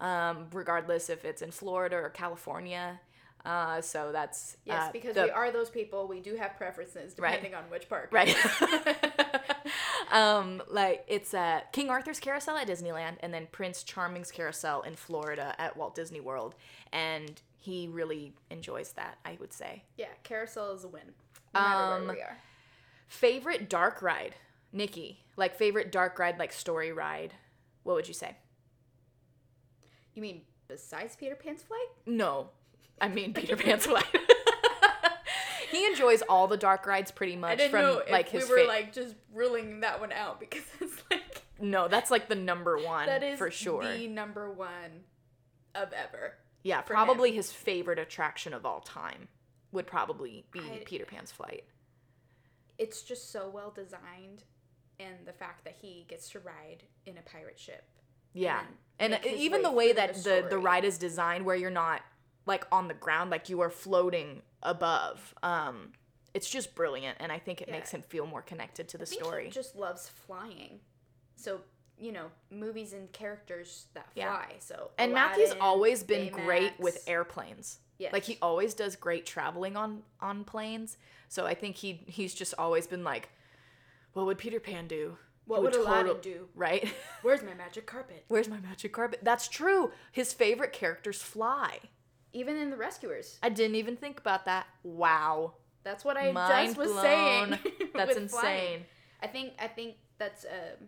um, 0.01 0.47
regardless 0.53 1.09
if 1.09 1.23
it's 1.25 1.41
in 1.41 1.51
Florida 1.51 1.95
or 1.95 2.09
California. 2.09 2.99
Uh, 3.45 3.79
so 3.79 4.11
that's 4.11 4.57
yes, 4.65 4.89
uh, 4.89 4.91
because 4.91 5.15
the- 5.15 5.23
we 5.23 5.29
are 5.29 5.49
those 5.49 5.69
people. 5.69 6.07
We 6.07 6.19
do 6.19 6.35
have 6.35 6.57
preferences 6.57 7.15
Right. 7.17 7.31
depending 7.31 7.55
on 7.55 7.63
which 7.69 7.87
park. 7.87 8.09
right. 8.11 8.35
um, 10.11 10.61
like 10.69 11.05
it's 11.07 11.33
uh, 11.33 11.61
King 11.71 11.89
Arthur's 11.89 12.19
carousel 12.19 12.57
at 12.57 12.67
Disneyland, 12.67 13.15
and 13.21 13.33
then 13.33 13.47
Prince 13.51 13.83
Charming's 13.83 14.31
carousel 14.31 14.81
in 14.81 14.95
Florida 14.95 15.55
at 15.57 15.77
Walt 15.77 15.95
Disney 15.95 16.19
World, 16.19 16.55
and 16.91 17.41
he 17.59 17.87
really 17.87 18.33
enjoys 18.49 18.91
that. 18.93 19.17
I 19.25 19.37
would 19.39 19.53
say 19.53 19.83
Yeah, 19.97 20.07
carousel 20.23 20.71
is 20.73 20.83
a 20.83 20.87
win. 20.87 21.13
No 21.53 21.59
Um, 21.59 22.05
where 22.07 22.15
we 22.15 22.21
are. 22.21 22.37
favorite 23.07 23.69
dark 23.69 24.01
ride, 24.01 24.35
Nikki. 24.71 25.23
Like 25.35 25.55
favorite 25.55 25.91
dark 25.91 26.17
ride, 26.19 26.37
like 26.39 26.51
story 26.53 26.91
ride. 26.91 27.33
What 27.83 27.95
would 27.95 28.07
you 28.07 28.13
say? 28.13 28.35
You 30.13 30.21
mean 30.21 30.41
besides 30.67 31.15
Peter 31.15 31.35
Pan's 31.35 31.63
flight? 31.63 31.87
No, 32.05 32.49
I 32.99 33.07
mean 33.07 33.33
Peter 33.35 33.55
Pan's 33.55 33.85
flight. 33.85 34.05
he 35.71 35.85
enjoys 35.85 36.21
all 36.23 36.47
the 36.47 36.57
dark 36.57 36.85
rides 36.87 37.11
pretty 37.11 37.35
much 37.35 37.51
I 37.51 37.55
didn't 37.55 37.71
from 37.71 37.81
know 37.81 37.97
if 37.99 38.11
like 38.11 38.33
we 38.33 38.39
were 38.39 38.59
fa- 38.59 38.67
like 38.67 38.93
just 38.93 39.15
ruling 39.33 39.81
that 39.81 39.99
one 39.99 40.11
out 40.11 40.39
because 40.39 40.63
it's 40.81 41.01
like 41.11 41.43
no, 41.61 41.87
that's 41.87 42.09
like 42.09 42.29
the 42.29 42.35
number 42.35 42.77
one 42.77 43.05
that 43.07 43.21
is 43.23 43.37
for 43.37 43.51
sure. 43.51 43.83
the 43.83 44.07
number 44.07 44.49
one 44.51 45.03
of 45.75 45.91
ever. 45.93 46.33
Yeah, 46.63 46.81
probably 46.81 47.31
his 47.31 47.51
favorite 47.51 47.99
attraction 47.99 48.53
of 48.53 48.65
all 48.65 48.81
time 48.81 49.27
would 49.71 49.87
probably 49.87 50.45
be 50.51 50.59
I- 50.59 50.83
Peter 50.85 51.05
Pan's 51.05 51.31
flight. 51.31 51.65
It's 52.77 53.01
just 53.01 53.31
so 53.31 53.49
well 53.49 53.71
designed, 53.71 54.43
and 54.99 55.15
the 55.25 55.33
fact 55.33 55.65
that 55.65 55.75
he 55.81 56.05
gets 56.07 56.29
to 56.31 56.39
ride 56.39 56.83
in 57.05 57.17
a 57.17 57.21
pirate 57.21 57.59
ship. 57.59 57.83
Yeah. 58.33 58.61
and 58.99 59.13
And 59.15 59.25
even 59.25 59.61
way 59.61 59.63
the 59.63 59.71
way 59.71 59.93
that 59.93 60.15
the 60.15 60.41
the, 60.43 60.47
the 60.51 60.57
ride 60.59 60.85
is 60.85 60.97
designed 60.97 61.45
where 61.45 61.55
you're 61.55 61.71
not 61.71 62.01
like 62.45 62.65
on 62.71 62.87
the 62.87 62.93
ground, 62.93 63.31
like 63.31 63.49
you 63.49 63.61
are 63.61 63.69
floating 63.69 64.41
above. 64.63 65.33
Um 65.43 65.93
it's 66.33 66.47
just 66.49 66.75
brilliant 66.75 67.17
and 67.19 67.31
I 67.31 67.39
think 67.39 67.59
it 67.61 67.67
Yeah. 67.67 67.73
makes 67.75 67.91
him 67.91 68.03
feel 68.03 68.27
more 68.27 68.41
connected 68.43 68.87
to 68.89 68.97
the 68.99 69.05
story. 69.05 69.45
He 69.45 69.51
just 69.51 69.75
loves 69.75 70.07
flying. 70.07 70.79
So 71.35 71.61
you 71.99 72.11
know, 72.11 72.27
movies 72.51 72.93
and 72.93 73.11
characters 73.11 73.85
that 73.93 74.11
fly. 74.13 74.23
Yeah. 74.23 74.45
So 74.59 74.91
and 74.97 75.13
Matthew's 75.13 75.53
always 75.59 76.03
been 76.03 76.29
great 76.29 76.79
with 76.79 77.03
airplanes. 77.07 77.79
Yes. 77.97 78.13
Like 78.13 78.23
he 78.23 78.37
always 78.41 78.73
does 78.73 78.95
great 78.95 79.25
traveling 79.25 79.75
on 79.75 80.03
on 80.21 80.43
planes. 80.43 80.97
So 81.27 81.45
I 81.45 81.53
think 81.53 81.75
he 81.75 82.03
he's 82.07 82.33
just 82.33 82.53
always 82.57 82.87
been 82.87 83.03
like 83.03 83.29
what 84.13 84.25
would 84.25 84.37
Peter 84.37 84.59
Pan 84.59 84.87
do? 84.87 85.17
What 85.45 85.63
would 85.63 85.75
Aladdin 85.75 86.05
total- 86.07 86.21
do? 86.21 86.47
Right? 86.55 86.87
Where's 87.21 87.43
my 87.43 87.53
magic 87.53 87.85
carpet? 87.85 88.25
Where's 88.27 88.47
my 88.47 88.59
magic 88.59 88.93
carpet? 88.93 89.19
That's 89.23 89.47
true. 89.47 89.91
His 90.11 90.31
favorite 90.33 90.73
characters 90.73 91.21
fly. 91.21 91.79
Even 92.33 92.55
in 92.57 92.69
the 92.69 92.77
Rescuers. 92.77 93.39
I 93.41 93.49
didn't 93.49 93.75
even 93.75 93.95
think 93.97 94.19
about 94.19 94.45
that. 94.45 94.67
Wow. 94.83 95.53
That's 95.83 96.05
what 96.05 96.17
I 96.17 96.31
Mind 96.31 96.67
just 96.67 96.77
was 96.77 96.91
blown. 96.91 97.01
saying. 97.01 97.59
That's 97.95 98.15
insane. 98.15 98.27
flying. 98.27 98.85
I 99.21 99.27
think 99.27 99.53
I 99.59 99.67
think 99.67 99.95
that's 100.17 100.45
um 100.45 100.87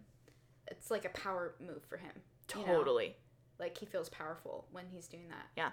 it's 0.72 0.90
like 0.90 1.06
a 1.06 1.10
power 1.10 1.54
move 1.60 1.84
for 1.88 1.98
him. 1.98 2.12
you 2.56 2.62
know? 2.66 2.74
Totally. 2.78 3.16
Like 3.60 3.78
he 3.78 3.86
feels 3.86 4.10
powerful 4.10 4.66
when 4.72 4.86
he's 4.92 5.08
doing 5.08 5.28
that. 5.30 5.46
Yeah. 5.56 5.70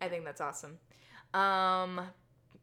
I 0.00 0.08
think 0.08 0.24
that's 0.24 0.40
awesome. 0.40 0.78
Um 1.34 2.00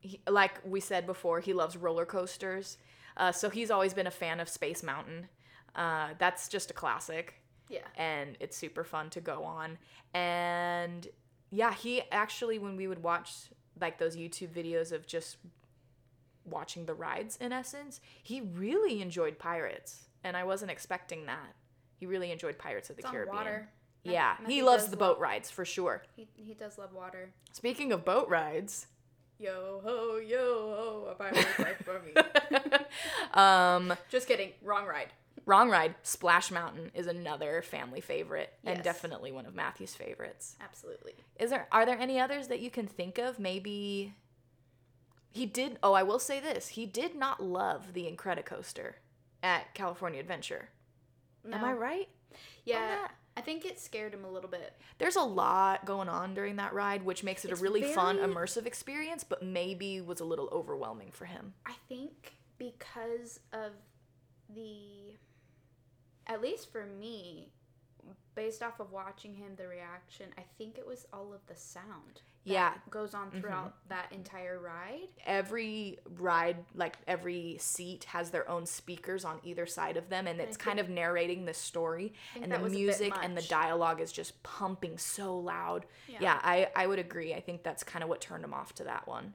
he, 0.01 0.21
like 0.29 0.59
we 0.65 0.79
said 0.79 1.05
before, 1.05 1.39
he 1.39 1.53
loves 1.53 1.75
roller 1.77 2.05
coasters. 2.05 2.77
Uh, 3.17 3.31
so 3.33 3.49
he's 3.49 3.69
always 3.69 3.93
been 3.93 4.07
a 4.07 4.11
fan 4.11 4.39
of 4.39 4.47
Space 4.47 4.81
Mountain. 4.81 5.27
Uh, 5.75 6.09
that's 6.19 6.47
just 6.47 6.71
a 6.71 6.73
classic. 6.73 7.35
Yeah. 7.69 7.81
and 7.97 8.35
it's 8.39 8.57
super 8.57 8.83
fun 8.83 9.11
to 9.11 9.21
go 9.21 9.43
on. 9.43 9.77
And 10.15 11.07
yeah, 11.51 11.71
he 11.73 12.01
actually 12.11 12.57
when 12.57 12.75
we 12.75 12.87
would 12.87 13.03
watch 13.03 13.31
like 13.79 13.99
those 13.99 14.15
YouTube 14.17 14.49
videos 14.49 14.91
of 14.91 15.05
just 15.05 15.37
watching 16.45 16.85
the 16.85 16.93
rides 16.95 17.37
in 17.39 17.51
essence, 17.51 18.01
he 18.23 18.41
really 18.41 19.01
enjoyed 19.01 19.37
Pirates, 19.37 20.09
and 20.23 20.35
I 20.35 20.43
wasn't 20.45 20.71
expecting 20.71 21.27
that. 21.27 21.53
He 21.99 22.05
really 22.05 22.31
enjoyed 22.31 22.57
Pirates 22.57 22.89
of 22.89 22.95
the 22.95 23.03
Caribbean. 23.03 23.35
water. 23.35 23.69
Yeah, 24.03 24.37
he 24.47 24.61
loves 24.63 24.85
the 24.85 24.91
love- 24.91 24.99
boat 24.99 25.19
rides 25.19 25.51
for 25.51 25.65
sure. 25.65 26.03
He, 26.15 26.27
he 26.35 26.53
does 26.53 26.77
love 26.77 26.93
water. 26.93 27.31
Speaking 27.51 27.91
of 27.91 28.05
boat 28.05 28.29
rides, 28.29 28.87
Yo 29.37 29.81
ho 29.83 30.17
yo 30.17 30.37
ho, 30.37 31.07
a 31.11 31.15
pirate's 31.15 31.59
life 31.59 31.81
for 31.85 32.01
me. 32.01 32.11
um, 33.33 33.93
Just 34.09 34.27
kidding. 34.27 34.51
Wrong 34.61 34.85
ride. 34.85 35.09
wrong 35.45 35.69
ride. 35.69 35.95
Splash 36.03 36.51
Mountain 36.51 36.91
is 36.93 37.07
another 37.07 37.61
family 37.61 38.01
favorite 38.01 38.53
and 38.65 38.77
Yes. 38.77 38.83
definitely 38.83 39.31
one 39.31 39.45
of 39.45 39.55
Matthew's 39.55 39.95
favorites. 39.95 40.55
Absolutely. 40.61 41.13
Is 41.39 41.49
there 41.51 41.67
are 41.71 41.85
there 41.85 41.97
any 41.99 42.19
others 42.19 42.47
that 42.47 42.59
you 42.59 42.69
can 42.69 42.87
think 42.87 43.17
of? 43.17 43.39
Maybe 43.39 44.13
he 45.31 45.45
did. 45.45 45.77
Oh, 45.83 45.93
I 45.93 46.03
will 46.03 46.19
say 46.19 46.39
this: 46.39 46.69
he 46.69 46.85
did 46.85 47.15
not 47.15 47.41
love 47.43 47.93
the 47.93 48.11
Incredicoaster 48.11 48.93
at 49.43 49.73
California 49.73 50.19
Adventure. 50.19 50.69
Am 51.51 51.63
I 51.63 51.73
right? 51.73 52.07
Yeah. 52.65 53.07
I 53.37 53.41
think 53.41 53.63
it 53.63 53.79
scared 53.79 54.13
him 54.13 54.25
a 54.25 54.29
little 54.29 54.49
bit. 54.49 54.73
There's 54.97 55.15
a 55.15 55.21
lot 55.21 55.85
going 55.85 56.09
on 56.09 56.33
during 56.33 56.57
that 56.57 56.73
ride, 56.73 57.03
which 57.03 57.23
makes 57.23 57.45
it 57.45 57.51
It's 57.51 57.61
a 57.61 57.63
really 57.63 57.83
fun, 57.83 58.17
immersive 58.17 58.65
experience, 58.65 59.23
but 59.23 59.41
maybe 59.41 60.01
was 60.01 60.19
a 60.19 60.25
little 60.25 60.49
overwhelming 60.51 61.11
for 61.13 61.23
him. 61.25 61.53
I 61.65 61.73
think 61.87 62.33
because 62.57 63.39
of 63.53 63.71
the, 64.53 65.15
at 66.27 66.41
least 66.41 66.69
for 66.69 66.85
me, 66.85 67.53
based 68.35 68.63
off 68.63 68.79
of 68.79 68.91
watching 68.91 69.33
him, 69.33 69.53
the 69.57 69.67
reaction, 69.67 70.27
I 70.37 70.43
think 70.57 70.77
it 70.77 70.87
was 70.87 71.05
all 71.11 71.33
of 71.33 71.45
the 71.47 71.55
sound. 71.55 72.21
that 72.45 72.51
Yeah. 72.51 72.69
Mm-hmm. 72.69 72.89
Goes 72.89 73.13
on 73.13 73.31
throughout 73.31 73.75
that 73.89 74.11
entire 74.11 74.59
ride. 74.59 75.09
Every 75.25 75.99
ride, 76.17 76.57
like 76.73 76.97
every 77.07 77.57
seat, 77.59 78.05
has 78.05 78.31
their 78.31 78.49
own 78.49 78.65
speakers 78.65 79.25
on 79.25 79.39
either 79.43 79.65
side 79.65 79.97
of 79.97 80.09
them, 80.09 80.25
and 80.25 80.39
it's 80.39 80.57
I 80.57 80.63
kind 80.63 80.79
of 80.79 80.89
narrating 80.89 81.45
the 81.45 81.53
story. 81.53 82.13
And 82.41 82.51
the 82.51 82.59
was 82.59 82.71
a 82.71 82.75
bit 82.75 82.81
music 82.81 83.13
and 83.21 83.35
the 83.35 83.41
dialogue 83.41 83.99
is 83.99 84.11
just 84.11 84.41
pumping 84.41 84.97
so 84.97 85.37
loud. 85.37 85.85
Yeah. 86.07 86.17
Yeah, 86.21 86.39
I, 86.41 86.69
I 86.75 86.87
would 86.87 86.99
agree. 86.99 87.33
I 87.33 87.41
think 87.41 87.63
that's 87.63 87.83
kind 87.83 88.03
of 88.03 88.09
what 88.09 88.21
turned 88.21 88.43
him 88.43 88.53
off 88.53 88.73
to 88.75 88.83
that 88.85 89.07
one. 89.07 89.33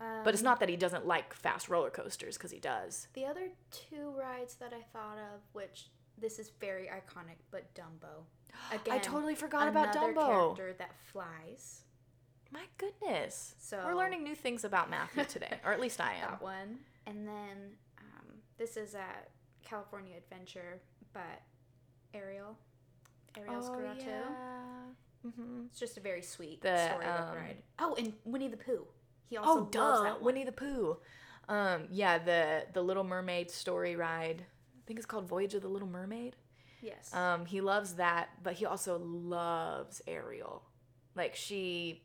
Um, 0.00 0.24
But 0.24 0.34
it's 0.34 0.42
not 0.42 0.58
that 0.60 0.68
he 0.68 0.76
doesn't 0.76 1.06
like 1.06 1.34
fast 1.34 1.68
roller 1.68 1.90
coasters, 1.90 2.36
because 2.38 2.50
he 2.50 2.58
does. 2.58 3.08
The 3.12 3.26
other 3.26 3.50
two 3.70 4.10
rides 4.18 4.54
that 4.56 4.72
I 4.72 4.82
thought 4.92 5.18
of, 5.18 5.40
which 5.52 5.90
this 6.18 6.38
is 6.38 6.50
very 6.60 6.86
iconic, 6.88 7.36
but 7.50 7.72
Dumbo. 7.74 8.24
Again, 8.72 8.94
I 8.94 8.98
totally 8.98 9.34
forgot 9.34 9.68
about 9.68 9.94
Dumbo. 9.94 10.56
character 10.56 10.74
that 10.78 10.90
flies. 11.12 11.82
My 12.50 12.64
goodness. 12.78 13.54
So- 13.58 13.82
we're 13.84 13.94
learning 13.94 14.22
new 14.22 14.34
things 14.34 14.64
about 14.64 14.90
Matthew 14.90 15.24
today, 15.24 15.58
or 15.64 15.72
at 15.72 15.80
least 15.80 16.00
I 16.00 16.14
am. 16.22 16.30
That 16.32 16.42
one. 16.42 16.78
And 17.06 17.26
then 17.26 17.76
um, 17.98 18.26
this 18.58 18.76
is 18.76 18.94
a 18.94 19.04
California 19.64 20.14
Adventure, 20.16 20.80
but 21.12 21.40
Ariel. 22.14 22.56
Ariel's 23.38 23.68
Oh, 23.70 23.74
Grotto. 23.74 24.00
yeah. 24.06 24.22
Mm-hmm. 25.26 25.62
It's 25.70 25.80
just 25.80 25.96
a 25.96 26.00
very 26.00 26.20
sweet 26.22 26.60
The, 26.62 26.76
storybook 26.88 27.20
um, 27.30 27.36
ride. 27.36 27.56
Oh, 27.78 27.94
and 27.96 28.12
Winnie 28.24 28.48
the 28.48 28.56
Pooh. 28.56 28.84
He 29.30 29.36
also 29.38 29.50
Oh, 29.50 29.54
loves 29.62 29.70
duh, 29.70 30.02
that 30.02 30.14
one. 30.16 30.24
Winnie 30.24 30.44
the 30.44 30.52
Pooh. 30.52 30.96
Um, 31.48 31.84
yeah, 31.90 32.18
the 32.18 32.64
the 32.72 32.82
Little 32.82 33.04
Mermaid 33.04 33.50
story 33.50 33.96
ride. 33.96 34.44
I 34.82 34.86
think 34.86 34.98
it's 34.98 35.06
called 35.06 35.28
Voyage 35.28 35.54
of 35.54 35.62
the 35.62 35.68
Little 35.68 35.88
Mermaid. 35.88 36.36
Yes. 36.80 37.14
Um, 37.14 37.46
he 37.46 37.60
loves 37.60 37.94
that, 37.94 38.30
but 38.42 38.54
he 38.54 38.66
also 38.66 38.98
loves 38.98 40.02
Ariel. 40.06 40.62
Like 41.14 41.36
she, 41.36 42.02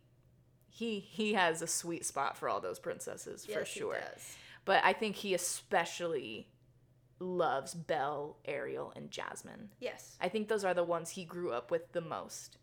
he 0.70 1.00
he 1.00 1.34
has 1.34 1.62
a 1.62 1.68
sweet 1.68 2.06
spot 2.06 2.38
for 2.38 2.48
all 2.48 2.60
those 2.62 2.78
princesses 2.78 3.46
for 3.46 3.52
Yes, 3.52 3.70
he 3.74 3.80
sure. 3.80 3.96
does. 4.00 4.38
But 4.66 4.84
I 4.84 4.94
think 4.94 5.16
he 5.16 5.34
especially 5.34 6.50
loves 7.20 7.74
Belle, 7.74 8.38
Ariel, 8.46 8.94
and 8.96 9.10
Jasmine. 9.10 9.70
Yes. 9.80 10.16
I 10.22 10.30
think 10.30 10.48
those 10.48 10.64
are 10.64 10.74
the 10.76 10.84
ones 10.84 11.10
he 11.12 11.26
grew 11.26 11.52
up 11.52 11.72
with 11.72 11.92
the 11.94 12.02
most. 12.02 12.58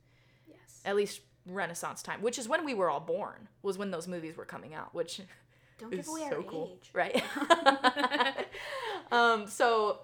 Yes. 0.46 0.80
At 0.84 0.94
least 0.94 1.22
Renaissance 1.46 2.02
time, 2.02 2.22
which 2.22 2.38
is 2.38 2.48
when 2.48 2.64
we 2.64 2.74
were 2.74 2.88
all 2.88 3.00
born, 3.00 3.48
was 3.62 3.76
when 3.78 3.90
those 3.90 4.06
movies 4.06 4.36
were 4.36 4.44
coming 4.44 4.74
out, 4.74 4.94
which 4.94 5.20
Don't 5.78 5.90
give 5.90 6.06
away 6.08 6.26
so 6.30 6.36
our 6.36 6.42
cool, 6.42 6.78
age. 6.80 6.90
right? 6.92 7.22
um, 9.12 9.46
so 9.46 10.00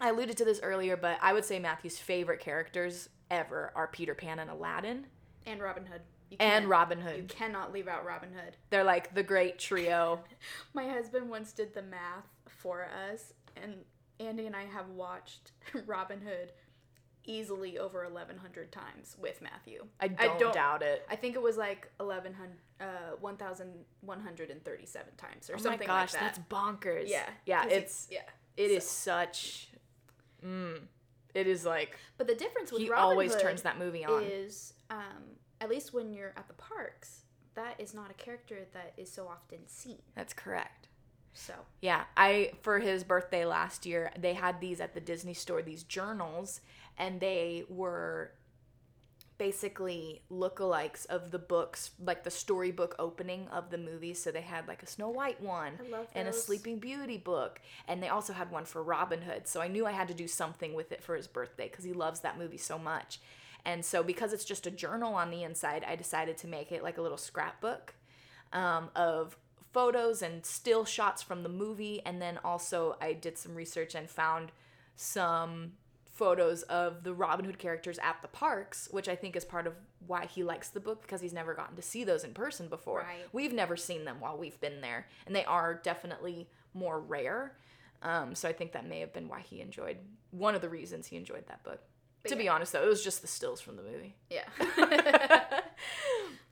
I 0.00 0.10
alluded 0.10 0.36
to 0.38 0.44
this 0.44 0.60
earlier, 0.62 0.96
but 0.96 1.18
I 1.22 1.32
would 1.32 1.44
say 1.44 1.58
Matthew's 1.58 1.98
favorite 1.98 2.40
characters 2.40 3.08
ever 3.30 3.72
are 3.74 3.88
Peter 3.88 4.14
Pan 4.14 4.38
and 4.38 4.50
Aladdin 4.50 5.06
And 5.46 5.60
Robin 5.60 5.86
Hood. 5.86 6.02
And 6.40 6.68
Robin 6.68 7.00
Hood. 7.00 7.16
You 7.16 7.22
cannot 7.24 7.72
leave 7.72 7.86
out 7.86 8.04
Robin 8.04 8.30
Hood. 8.32 8.56
They're 8.70 8.84
like 8.84 9.14
the 9.14 9.22
great 9.22 9.58
trio. 9.58 10.24
My 10.74 10.88
husband 10.88 11.30
once 11.30 11.52
did 11.52 11.72
the 11.72 11.82
math 11.82 12.26
for 12.48 12.84
us, 13.10 13.32
and 13.62 13.74
Andy 14.18 14.46
and 14.46 14.56
I 14.56 14.64
have 14.64 14.88
watched 14.90 15.52
Robin 15.86 16.20
Hood 16.20 16.52
easily 17.26 17.78
over 17.78 18.02
1,100 18.04 18.72
times 18.72 19.16
with 19.18 19.42
Matthew. 19.42 19.84
I 20.00 20.08
don't, 20.08 20.52
doubt 20.54 20.82
it. 20.82 21.06
I 21.10 21.16
think 21.16 21.34
it 21.34 21.42
was 21.42 21.56
like 21.56 21.90
1,100, 21.98 22.56
uh, 22.80 23.16
1,137 23.20 25.12
times 25.16 25.50
or 25.50 25.58
something 25.58 25.62
like 25.62 25.62
that. 25.62 25.62
Oh 25.62 25.68
my 25.68 25.70
something 25.72 25.86
gosh, 25.86 26.12
like 26.12 26.20
that. 26.22 26.34
that's 26.36 26.38
bonkers. 26.48 27.08
yeah. 27.08 27.28
yeah, 27.44 27.66
it's 27.68 28.08
yeah. 28.10 28.20
it 28.56 28.70
is 28.70 28.84
so- 28.88 29.12
such. 29.12 29.68
Mm, 30.44 30.80
it 31.34 31.46
is 31.46 31.64
like 31.64 31.98
But 32.18 32.26
the 32.26 32.34
difference 32.34 32.70
with 32.70 32.82
he 32.82 32.88
Robin 32.90 33.04
always 33.04 33.32
Hood 33.32 33.42
turns 33.42 33.62
that 33.62 33.78
movie 33.78 34.04
on. 34.04 34.22
is, 34.22 34.74
um, 34.90 35.36
at 35.60 35.68
least 35.70 35.92
when 35.94 36.12
you're 36.12 36.32
at 36.36 36.46
the 36.48 36.54
parks, 36.54 37.22
that 37.54 37.74
is 37.80 37.94
not 37.94 38.10
a 38.10 38.14
character 38.14 38.66
that 38.74 38.92
is 38.96 39.10
so 39.10 39.26
often 39.26 39.58
seen. 39.66 39.98
That's 40.14 40.32
correct. 40.34 40.88
So 41.32 41.52
Yeah, 41.82 42.04
I 42.16 42.52
for 42.62 42.78
his 42.78 43.04
birthday 43.04 43.44
last 43.44 43.84
year, 43.86 44.10
they 44.18 44.34
had 44.34 44.60
these 44.60 44.80
at 44.80 44.94
the 44.94 45.00
Disney 45.00 45.34
store, 45.34 45.62
these 45.62 45.82
journals, 45.82 46.60
and 46.98 47.20
they 47.20 47.64
were 47.68 48.32
basically 49.38 50.22
lookalikes 50.30 51.04
of 51.06 51.30
the 51.30 51.38
books, 51.38 51.90
like 52.02 52.24
the 52.24 52.30
storybook 52.30 52.94
opening 52.98 53.48
of 53.48 53.70
the 53.70 53.78
movies. 53.78 54.22
So 54.22 54.30
they 54.30 54.40
had 54.40 54.66
like 54.66 54.82
a 54.82 54.86
Snow 54.86 55.10
White 55.10 55.40
one 55.42 55.72
and 56.14 56.28
a. 56.28 56.32
Sleeping 56.32 56.78
Beauty 56.78 57.18
book, 57.18 57.60
and 57.86 58.02
they 58.02 58.08
also 58.08 58.32
had 58.32 58.50
one 58.50 58.64
for 58.64 58.82
Robin 58.82 59.22
Hood. 59.22 59.46
So 59.46 59.60
I 59.60 59.68
knew 59.68 59.86
I 59.86 59.92
had 59.92 60.08
to 60.08 60.14
do 60.14 60.28
something 60.28 60.74
with 60.74 60.92
it 60.92 61.02
for 61.02 61.16
his 61.16 61.26
birthday 61.26 61.68
because 61.68 61.84
he 61.84 61.92
loves 61.92 62.20
that 62.20 62.38
movie 62.38 62.56
so 62.56 62.78
much. 62.78 63.20
And 63.64 63.84
so 63.84 64.02
because 64.02 64.32
it's 64.32 64.44
just 64.44 64.66
a 64.66 64.70
journal 64.70 65.14
on 65.14 65.30
the 65.30 65.42
inside, 65.42 65.84
I 65.86 65.96
decided 65.96 66.36
to 66.38 66.46
make 66.46 66.70
it 66.70 66.82
like 66.82 66.98
a 66.98 67.02
little 67.02 67.18
scrapbook 67.18 67.94
um, 68.52 68.90
of 68.94 69.36
photos 69.72 70.22
and 70.22 70.46
still 70.46 70.84
shots 70.84 71.20
from 71.20 71.42
the 71.42 71.48
movie. 71.48 72.00
And 72.06 72.22
then 72.22 72.38
also, 72.44 72.96
I 73.00 73.12
did 73.12 73.36
some 73.36 73.54
research 73.56 73.94
and 73.94 74.08
found 74.08 74.52
some 74.94 75.72
photos 76.16 76.62
of 76.62 77.04
the 77.04 77.12
Robin 77.12 77.44
Hood 77.44 77.58
characters 77.58 77.98
at 78.02 78.16
the 78.22 78.28
parks, 78.28 78.88
which 78.90 79.08
I 79.08 79.14
think 79.14 79.36
is 79.36 79.44
part 79.44 79.66
of 79.66 79.74
why 80.06 80.26
he 80.26 80.42
likes 80.42 80.70
the 80.70 80.80
book 80.80 81.02
because 81.02 81.20
he's 81.20 81.32
never 81.32 81.54
gotten 81.54 81.76
to 81.76 81.82
see 81.82 82.04
those 82.04 82.24
in 82.24 82.32
person 82.32 82.68
before. 82.68 83.00
Right. 83.00 83.26
We've 83.32 83.52
never 83.52 83.76
seen 83.76 84.04
them 84.04 84.16
while 84.20 84.38
we've 84.38 84.60
been 84.60 84.80
there, 84.80 85.06
and 85.26 85.36
they 85.36 85.44
are 85.44 85.74
definitely 85.74 86.48
more 86.74 87.00
rare. 87.00 87.56
Um, 88.02 88.34
so 88.34 88.48
I 88.48 88.52
think 88.52 88.72
that 88.72 88.86
may 88.86 89.00
have 89.00 89.12
been 89.12 89.28
why 89.28 89.40
he 89.40 89.60
enjoyed 89.60 89.98
one 90.30 90.54
of 90.54 90.60
the 90.60 90.68
reasons 90.68 91.06
he 91.06 91.16
enjoyed 91.16 91.46
that 91.48 91.62
book. 91.62 91.80
But 92.22 92.30
to 92.30 92.36
be 92.36 92.48
honest, 92.48 92.72
though, 92.72 92.82
it 92.82 92.88
was 92.88 93.04
just 93.04 93.20
the 93.20 93.28
stills 93.28 93.60
from 93.60 93.76
the 93.76 93.82
movie. 93.82 94.16
yeah. 94.30 94.44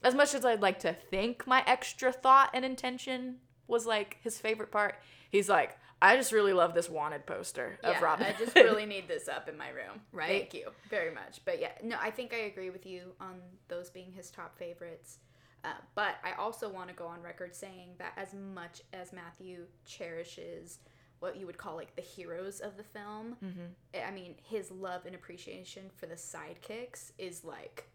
as 0.03 0.13
much 0.13 0.33
as 0.33 0.45
I'd 0.45 0.61
like 0.61 0.79
to 0.79 0.93
think 0.93 1.47
my 1.47 1.63
extra 1.65 2.11
thought 2.11 2.51
and 2.53 2.63
intention 2.63 3.37
was 3.67 3.85
like 3.85 4.17
his 4.21 4.37
favorite 4.37 4.71
part, 4.71 4.95
he's 5.31 5.49
like, 5.49 5.77
I 6.01 6.17
just 6.17 6.31
really 6.31 6.53
love 6.53 6.73
this 6.73 6.89
wanted 6.89 7.25
poster 7.25 7.79
of 7.83 7.93
yeah, 7.95 8.03
Robin. 8.03 8.27
I 8.27 8.37
just 8.37 8.55
really 8.55 8.85
need 8.85 9.07
this 9.07 9.27
up 9.27 9.47
in 9.49 9.57
my 9.57 9.69
room. 9.69 10.01
Right? 10.11 10.41
Thank 10.41 10.53
you 10.53 10.69
very 10.89 11.13
much. 11.13 11.41
But 11.45 11.59
yeah, 11.59 11.71
no, 11.83 11.97
I 12.01 12.11
think 12.11 12.33
I 12.33 12.37
agree 12.45 12.69
with 12.69 12.85
you 12.85 13.13
on 13.19 13.35
those 13.67 13.89
being 13.89 14.11
his 14.11 14.29
top 14.29 14.57
favorites. 14.57 15.19
Uh, 15.63 15.69
but 15.95 16.15
I 16.23 16.33
also 16.33 16.69
want 16.69 16.89
to 16.89 16.95
go 16.95 17.07
on 17.07 17.21
record 17.21 17.55
saying 17.55 17.89
that 17.97 18.13
as 18.17 18.33
much 18.33 18.81
as 18.93 19.11
Matthew 19.11 19.65
cherishes 19.85 20.79
what 21.19 21.37
you 21.37 21.45
would 21.47 21.57
call 21.57 21.75
like 21.75 21.95
the 21.95 22.01
heroes 22.01 22.59
of 22.59 22.77
the 22.77 22.83
film, 22.83 23.35
Mm-hmm. 23.43 24.07
I 24.07 24.11
mean, 24.11 24.35
his 24.43 24.69
love 24.69 25.05
and 25.05 25.15
appreciation 25.15 25.89
for 25.95 26.05
the 26.05 26.15
sidekicks 26.15 27.11
is 27.17 27.43
like 27.43 27.89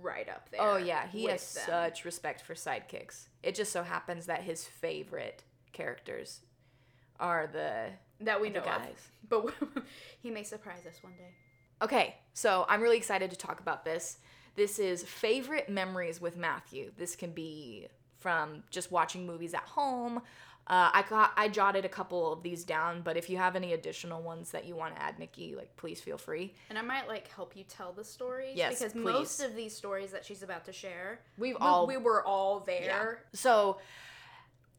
right 0.00 0.28
up 0.28 0.48
there. 0.50 0.60
Oh 0.62 0.76
yeah, 0.76 1.06
he 1.06 1.24
has 1.24 1.54
them. 1.54 1.64
such 1.66 2.04
respect 2.04 2.40
for 2.42 2.54
sidekicks. 2.54 3.26
It 3.42 3.54
just 3.54 3.72
so 3.72 3.82
happens 3.82 4.26
that 4.26 4.42
his 4.42 4.64
favorite 4.64 5.42
characters 5.72 6.40
are 7.20 7.48
the 7.52 7.86
that 8.20 8.40
we 8.40 8.50
know 8.50 8.62
guys. 8.62 9.10
of. 9.22 9.28
But 9.28 9.84
he 10.22 10.30
may 10.30 10.42
surprise 10.42 10.86
us 10.86 11.02
one 11.02 11.14
day. 11.14 11.34
Okay, 11.82 12.16
so 12.32 12.64
I'm 12.68 12.80
really 12.80 12.96
excited 12.96 13.30
to 13.30 13.36
talk 13.36 13.60
about 13.60 13.84
this. 13.84 14.18
This 14.54 14.78
is 14.78 15.02
favorite 15.02 15.68
memories 15.68 16.20
with 16.20 16.36
Matthew. 16.36 16.92
This 16.96 17.14
can 17.14 17.32
be 17.32 17.88
from 18.18 18.62
just 18.70 18.90
watching 18.90 19.26
movies 19.26 19.52
at 19.52 19.62
home. 19.62 20.22
Uh, 20.68 20.90
I 20.92 21.04
got 21.08 21.32
I 21.36 21.48
jotted 21.48 21.84
a 21.84 21.88
couple 21.88 22.32
of 22.32 22.42
these 22.42 22.64
down, 22.64 23.02
but 23.02 23.16
if 23.16 23.30
you 23.30 23.36
have 23.36 23.54
any 23.54 23.72
additional 23.72 24.20
ones 24.20 24.50
that 24.50 24.64
you 24.64 24.74
want 24.74 24.96
to 24.96 25.02
add, 25.02 25.16
Nikki, 25.16 25.54
like 25.54 25.76
please 25.76 26.00
feel 26.00 26.18
free. 26.18 26.54
And 26.70 26.78
I 26.78 26.82
might 26.82 27.06
like 27.06 27.28
help 27.28 27.54
you 27.54 27.62
tell 27.68 27.92
the 27.92 28.02
stories. 28.02 28.56
Yes, 28.56 28.78
because 28.78 28.92
please. 28.92 29.04
most 29.04 29.40
of 29.40 29.54
these 29.54 29.76
stories 29.76 30.10
that 30.10 30.24
she's 30.24 30.42
about 30.42 30.64
to 30.64 30.72
share, 30.72 31.20
We've 31.38 31.54
we, 31.54 31.60
all 31.60 31.86
we 31.86 31.98
were 31.98 32.26
all 32.26 32.60
there. 32.60 33.20
So, 33.32 33.78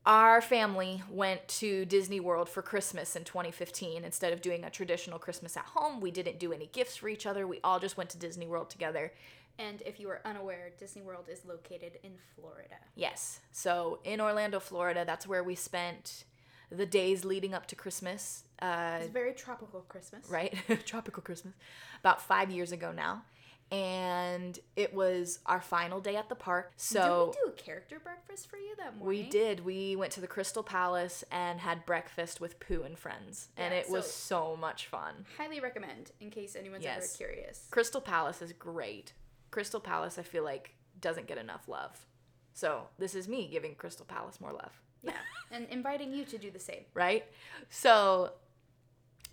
our 0.07 0.41
family 0.41 1.03
went 1.11 1.45
to 1.49 1.83
Disney 1.85 2.21
World 2.21 2.47
for 2.47 2.61
Christmas 2.61 3.15
in 3.17 3.25
2015. 3.25 4.05
Instead 4.05 4.31
of 4.31 4.41
doing 4.41 4.63
a 4.63 4.69
traditional 4.69 5.19
Christmas 5.19 5.57
at 5.57 5.65
home, 5.65 5.99
we 5.99 6.11
didn't 6.11 6.39
do 6.39 6.53
any 6.53 6.67
gifts 6.67 6.95
for 6.95 7.09
each 7.09 7.25
other. 7.25 7.45
We 7.45 7.59
all 7.61 7.77
just 7.77 7.97
went 7.97 8.09
to 8.11 8.17
Disney 8.17 8.47
World 8.47 8.69
together. 8.69 9.11
And 9.59 9.81
if 9.85 9.99
you 9.99 10.07
are 10.09 10.21
unaware, 10.23 10.69
Disney 10.79 11.01
World 11.01 11.25
is 11.29 11.43
located 11.45 11.99
in 12.03 12.11
Florida. 12.35 12.75
Yes. 12.95 13.41
So, 13.51 13.99
in 14.05 14.21
Orlando, 14.21 14.59
Florida, 14.61 15.03
that's 15.05 15.27
where 15.27 15.43
we 15.43 15.55
spent 15.55 16.23
the 16.71 16.85
days 16.85 17.25
leading 17.25 17.53
up 17.53 17.65
to 17.67 17.75
Christmas. 17.75 18.43
Uh, 18.61 18.99
It's 19.01 19.09
a 19.09 19.11
very 19.11 19.33
tropical 19.33 19.81
Christmas. 19.89 20.29
right? 20.29 20.53
Tropical 20.85 21.21
Christmas. 21.21 21.53
About 21.99 22.21
five 22.21 22.49
years 22.49 22.71
ago 22.71 22.93
now. 22.93 23.23
And 23.71 24.57
it 24.77 24.93
was 24.93 25.39
our 25.45 25.59
final 25.61 25.99
day 25.99 26.15
at 26.15 26.29
the 26.29 26.35
park. 26.35 26.71
So, 26.77 27.31
did 27.33 27.39
we 27.41 27.45
do 27.51 27.51
a 27.51 27.63
character 27.63 27.99
breakfast 27.99 28.49
for 28.49 28.57
you 28.57 28.75
that 28.77 28.95
morning? 28.97 29.07
We 29.23 29.29
did. 29.29 29.65
We 29.65 29.95
went 29.97 30.13
to 30.13 30.21
the 30.21 30.27
Crystal 30.27 30.63
Palace 30.63 31.23
and 31.31 31.59
had 31.59 31.85
breakfast 31.85 32.39
with 32.39 32.59
Pooh 32.61 32.83
and 32.83 32.97
friends, 32.97 33.49
and 33.57 33.73
Yeah, 33.73 33.81
it 33.81 33.89
was 33.89 34.05
so- 34.11 34.51
so 34.51 34.55
much 34.55 34.87
fun. 34.87 35.25
Highly 35.37 35.59
recommend 35.59 36.11
in 36.21 36.29
case 36.29 36.55
anyone's 36.55 36.83
Yes. 36.85 36.97
ever 37.15 37.17
curious. 37.29 37.67
Crystal 37.69 37.99
Palace 38.01 38.41
is 38.41 38.53
great. 38.53 39.11
Crystal 39.51 39.79
Palace, 39.81 40.17
I 40.17 40.23
feel 40.23 40.43
like, 40.43 40.75
doesn't 41.01 41.27
get 41.27 41.37
enough 41.37 41.67
love. 41.67 42.05
So 42.53 42.87
this 42.97 43.15
is 43.15 43.27
me 43.27 43.47
giving 43.47 43.75
Crystal 43.75 44.05
Palace 44.05 44.39
more 44.41 44.51
love, 44.53 44.81
Yeah, 45.03 45.19
and 45.51 45.67
inviting 45.69 46.11
you 46.13 46.25
to 46.25 46.37
do 46.37 46.49
the 46.51 46.59
same. 46.59 46.85
right? 46.93 47.25
So 47.69 48.33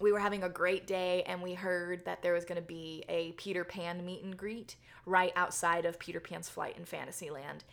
we 0.01 0.13
were 0.13 0.19
having 0.19 0.43
a 0.43 0.49
great 0.49 0.87
day, 0.87 1.23
and 1.27 1.43
we 1.43 1.55
heard 1.55 2.05
that 2.05 2.23
there 2.23 2.33
was 2.33 2.45
going 2.45 2.61
to 2.61 2.67
be 2.67 3.05
a 3.09 3.33
Peter 3.33 3.65
Pan 3.65 4.05
meet 4.05 4.23
and 4.23 4.37
greet 4.37 4.77
right 5.07 5.33
outside 5.37 5.85
of 5.85 5.99
Peter 5.99 6.21
Pan's 6.21 6.49
flight 6.49 6.77
in 6.77 6.85
Fantasyland. 6.85 7.65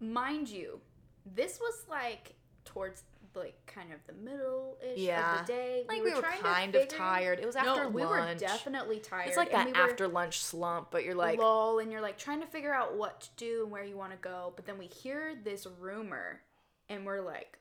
Mind 0.00 0.48
you, 0.48 0.80
this 1.34 1.58
was 1.60 1.84
like 1.88 2.34
towards 2.64 3.02
like 3.34 3.54
kind 3.66 3.92
of 3.92 3.98
the 4.06 4.12
middle 4.14 4.78
ish 4.82 4.98
Yeah. 4.98 5.40
of 5.40 5.46
the 5.46 5.52
day. 5.52 5.84
Like 5.88 6.02
we 6.02 6.14
were, 6.14 6.20
trying 6.20 6.38
to 6.38 6.42
kind 6.42 6.74
of 6.74 6.82
figure- 6.82 6.96
tired. 6.98 7.38
It 7.40 7.44
was 7.46 7.56
after 7.56 7.84
no, 7.84 7.88
we 7.90 8.04
were 8.06 8.34
definitely 8.38 8.98
tired. 8.98 9.28
It's 9.28 9.36
like 9.36 9.52
that 9.52 9.66
we 9.66 9.72
after 9.74 10.08
lunch 10.08 10.40
slump, 10.42 10.90
but 10.90 11.04
you're 11.04 11.14
like, 11.14 11.38
lull, 11.38 11.78
and 11.80 11.92
you're 11.92 12.00
like 12.00 12.16
trying 12.16 12.40
to 12.40 12.46
figure 12.46 12.72
out 12.72 12.96
what 12.96 13.20
to 13.22 13.28
do 13.36 13.62
and 13.64 13.70
where 13.70 13.84
you 13.84 13.96
want 13.96 14.12
to 14.12 14.18
go. 14.18 14.52
But 14.56 14.64
then 14.66 14.78
we 14.78 14.86
hear 14.86 15.34
this 15.44 15.66
rumor, 15.78 16.40
and 16.88 17.04
we're 17.04 17.20
like, 17.20 17.58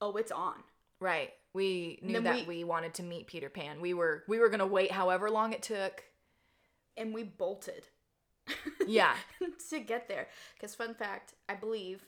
"Oh, 0.00 0.16
it's 0.16 0.32
on." 0.32 0.54
Right. 1.02 1.30
We 1.54 1.98
knew 2.02 2.20
that 2.20 2.46
we- 2.46 2.58
we, 2.58 2.64
wanted 2.64 2.94
to 2.94 3.02
meet 3.02 3.26
Peter 3.26 3.50
Pan. 3.50 3.80
We 3.82 3.92
were 3.92 4.24
we 4.26 4.38
were 4.38 4.48
gonna 4.48 4.66
wait 4.66 4.90
however 4.90 5.30
long 5.30 5.52
it 5.52 5.62
took. 5.62 6.04
and 6.96 7.12
we 7.14 7.22
bolted. 7.24 7.86
Yeah. 8.86 9.14
to 9.70 9.80
get 9.80 10.08
there. 10.08 10.28
Because 10.54 10.74
fun 10.74 10.94
fact, 10.94 11.34
I 11.48 11.54
believe 11.54 12.04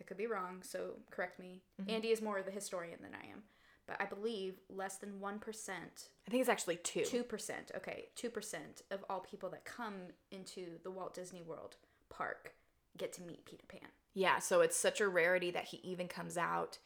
I 0.00 0.04
could 0.04 0.16
be 0.18 0.26
wrong, 0.26 0.62
so 0.62 0.94
correct 1.10 1.38
me. 1.40 1.62
Mm-hmm. 1.80 1.90
Andy 1.90 2.08
is 2.08 2.20
more 2.22 2.38
of 2.38 2.44
the 2.44 2.50
historian 2.52 2.98
than 3.02 3.14
I 3.14 3.26
am, 3.32 3.42
but 3.86 3.96
I 4.00 4.04
believe 4.04 4.60
less 4.68 4.96
than 4.96 5.18
one 5.20 5.38
percent, 5.38 6.10
I 6.26 6.30
think 6.30 6.40
it's 6.42 6.50
actually 6.50 6.76
two. 6.76 7.04
two 7.04 7.22
percent, 7.24 7.72
okay, 7.76 8.08
two 8.14 8.30
percent 8.30 8.82
of 8.90 9.04
all 9.08 9.20
people 9.20 9.48
that 9.50 9.64
come 9.64 9.94
into 10.30 10.78
the 10.84 10.90
Walt 10.90 11.14
Disney 11.14 11.42
World 11.42 11.76
park 12.10 12.54
get 12.96 13.12
to 13.14 13.22
meet 13.22 13.44
Peter 13.46 13.64
Pan. 13.68 13.88
Yeah, 14.14 14.38
so 14.40 14.60
it's 14.60 14.76
such 14.76 15.00
a 15.00 15.08
rarity 15.08 15.50
that 15.52 15.64
he 15.66 15.78
even 15.78 16.06
comes 16.08 16.36
out. 16.36 16.78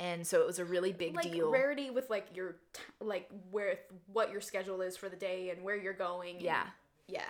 And 0.00 0.26
so 0.26 0.40
it 0.40 0.46
was 0.46 0.58
a 0.58 0.64
really 0.64 0.92
big 0.92 1.14
like 1.14 1.30
deal. 1.30 1.50
rarity 1.50 1.90
with 1.90 2.10
like 2.10 2.26
your 2.34 2.56
t- 2.72 2.82
like 3.00 3.28
where 3.50 3.78
what 4.12 4.32
your 4.32 4.40
schedule 4.40 4.80
is 4.82 4.96
for 4.96 5.08
the 5.08 5.16
day 5.16 5.50
and 5.50 5.62
where 5.62 5.76
you're 5.76 5.92
going. 5.92 6.40
yeah. 6.40 6.64
yeah. 7.06 7.22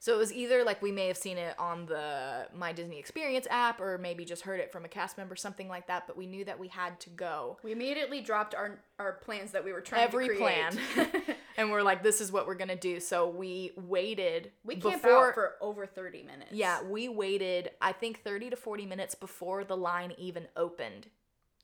So 0.00 0.12
it 0.12 0.18
was 0.18 0.34
either 0.34 0.64
like 0.64 0.82
we 0.82 0.92
may 0.92 1.06
have 1.06 1.16
seen 1.16 1.38
it 1.38 1.58
on 1.58 1.86
the 1.86 2.46
My 2.54 2.72
Disney 2.72 2.98
Experience 2.98 3.46
app 3.48 3.80
or 3.80 3.96
maybe 3.96 4.26
just 4.26 4.42
heard 4.42 4.60
it 4.60 4.70
from 4.70 4.84
a 4.84 4.88
cast 4.88 5.16
member, 5.16 5.34
something 5.34 5.66
like 5.66 5.86
that, 5.86 6.06
but 6.06 6.14
we 6.14 6.26
knew 6.26 6.44
that 6.44 6.58
we 6.58 6.68
had 6.68 7.00
to 7.00 7.08
go. 7.08 7.56
We 7.62 7.72
immediately 7.72 8.20
dropped 8.20 8.54
our 8.54 8.80
our 8.98 9.14
plans 9.14 9.52
that 9.52 9.64
we 9.64 9.72
were 9.72 9.80
trying 9.80 10.02
Every 10.02 10.28
to 10.28 10.34
create. 10.34 10.72
plan. 10.72 11.22
And 11.56 11.70
we're 11.70 11.82
like, 11.82 12.02
this 12.02 12.20
is 12.20 12.32
what 12.32 12.46
we're 12.48 12.56
gonna 12.56 12.74
do. 12.76 12.98
So 12.98 13.28
we 13.28 13.70
waited 13.76 14.50
we 14.64 14.74
camped 14.74 15.04
before 15.04 15.28
out 15.28 15.34
for 15.34 15.52
over 15.60 15.86
thirty 15.86 16.22
minutes. 16.22 16.52
Yeah, 16.52 16.82
we 16.82 17.08
waited 17.08 17.70
I 17.80 17.92
think 17.92 18.22
30 18.22 18.50
to 18.50 18.56
40 18.56 18.86
minutes 18.86 19.14
before 19.14 19.64
the 19.64 19.76
line 19.76 20.12
even 20.18 20.48
opened. 20.56 21.06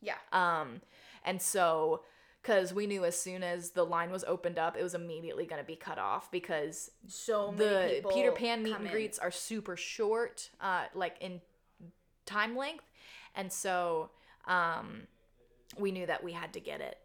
Yeah. 0.00 0.14
Um, 0.32 0.80
and 1.24 1.40
so, 1.42 2.02
because 2.42 2.72
we 2.72 2.86
knew 2.86 3.04
as 3.04 3.20
soon 3.20 3.42
as 3.42 3.70
the 3.70 3.84
line 3.84 4.10
was 4.10 4.24
opened 4.24 4.58
up, 4.58 4.76
it 4.76 4.82
was 4.82 4.94
immediately 4.94 5.44
going 5.46 5.60
to 5.60 5.66
be 5.66 5.76
cut 5.76 5.98
off 5.98 6.30
because 6.30 6.90
So 7.08 7.52
many 7.52 8.00
the. 8.00 8.08
Peter 8.12 8.32
Pan 8.32 8.62
meet 8.62 8.74
and 8.76 8.86
in. 8.86 8.92
greets 8.92 9.18
are 9.18 9.30
super 9.30 9.76
short, 9.76 10.50
uh, 10.60 10.84
like 10.94 11.16
in 11.20 11.40
time 12.24 12.56
length, 12.56 12.84
and 13.34 13.52
so 13.52 14.10
um, 14.46 15.02
we 15.78 15.90
knew 15.92 16.06
that 16.06 16.24
we 16.24 16.32
had 16.32 16.52
to 16.54 16.60
get 16.60 16.80
it. 16.80 16.96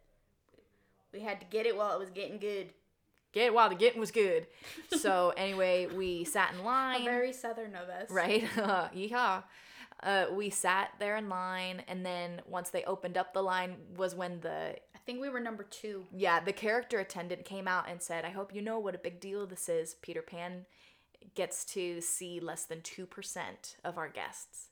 We 1.12 1.20
had 1.22 1.40
to 1.42 1.46
get 1.48 1.66
it 1.66 1.76
while 1.76 1.94
it 1.94 2.00
was 2.00 2.10
getting 2.10 2.38
good. 2.40 2.70
Get 3.34 3.48
it 3.48 3.54
while 3.54 3.68
the 3.68 3.76
getting 3.76 4.00
was 4.00 4.12
good. 4.12 4.48
So 4.98 5.34
anyway, 5.36 5.88
we 5.88 6.24
sat 6.24 6.54
in 6.54 6.64
line. 6.64 7.04
Very 7.04 7.34
southern 7.34 7.76
of 7.76 7.90
us. 7.90 8.10
right? 8.10 8.44
Yeehaw. 8.96 9.44
Uh, 10.04 10.26
we 10.32 10.50
sat 10.50 10.92
there 11.00 11.16
in 11.18 11.30
line, 11.30 11.82
and 11.88 12.06
then 12.06 12.42
once 12.48 12.70
they 12.70 12.84
opened 12.84 13.18
up 13.18 13.34
the 13.34 13.42
line, 13.42 13.76
was 13.96 14.14
when 14.14 14.40
the 14.42 14.76
I 14.96 15.00
think 15.06 15.22
we 15.22 15.30
were 15.30 15.40
number 15.40 15.64
two. 15.64 16.06
yeah 16.12 16.40
the 16.40 16.54
character 16.54 17.00
attendant 17.00 17.46
came 17.46 17.68
out 17.68 17.90
and 17.90 18.02
said, 18.02 18.26
"I 18.26 18.30
hope 18.30 18.54
you 18.54 18.62
know 18.62 18.80
what 18.80 18.96
a 18.96 19.00
big 19.00 19.20
deal 19.20 19.46
this 19.48 19.70
is. 19.70 19.96
Peter 20.02 20.22
Pan 20.22 20.66
gets 21.34 21.66
to 21.66 22.02
see 22.02 22.40
less 22.40 22.66
than 22.66 22.82
two 22.82 23.06
percent 23.06 23.78
of 23.84 23.98
our 23.98 24.10
guests." 24.10 24.70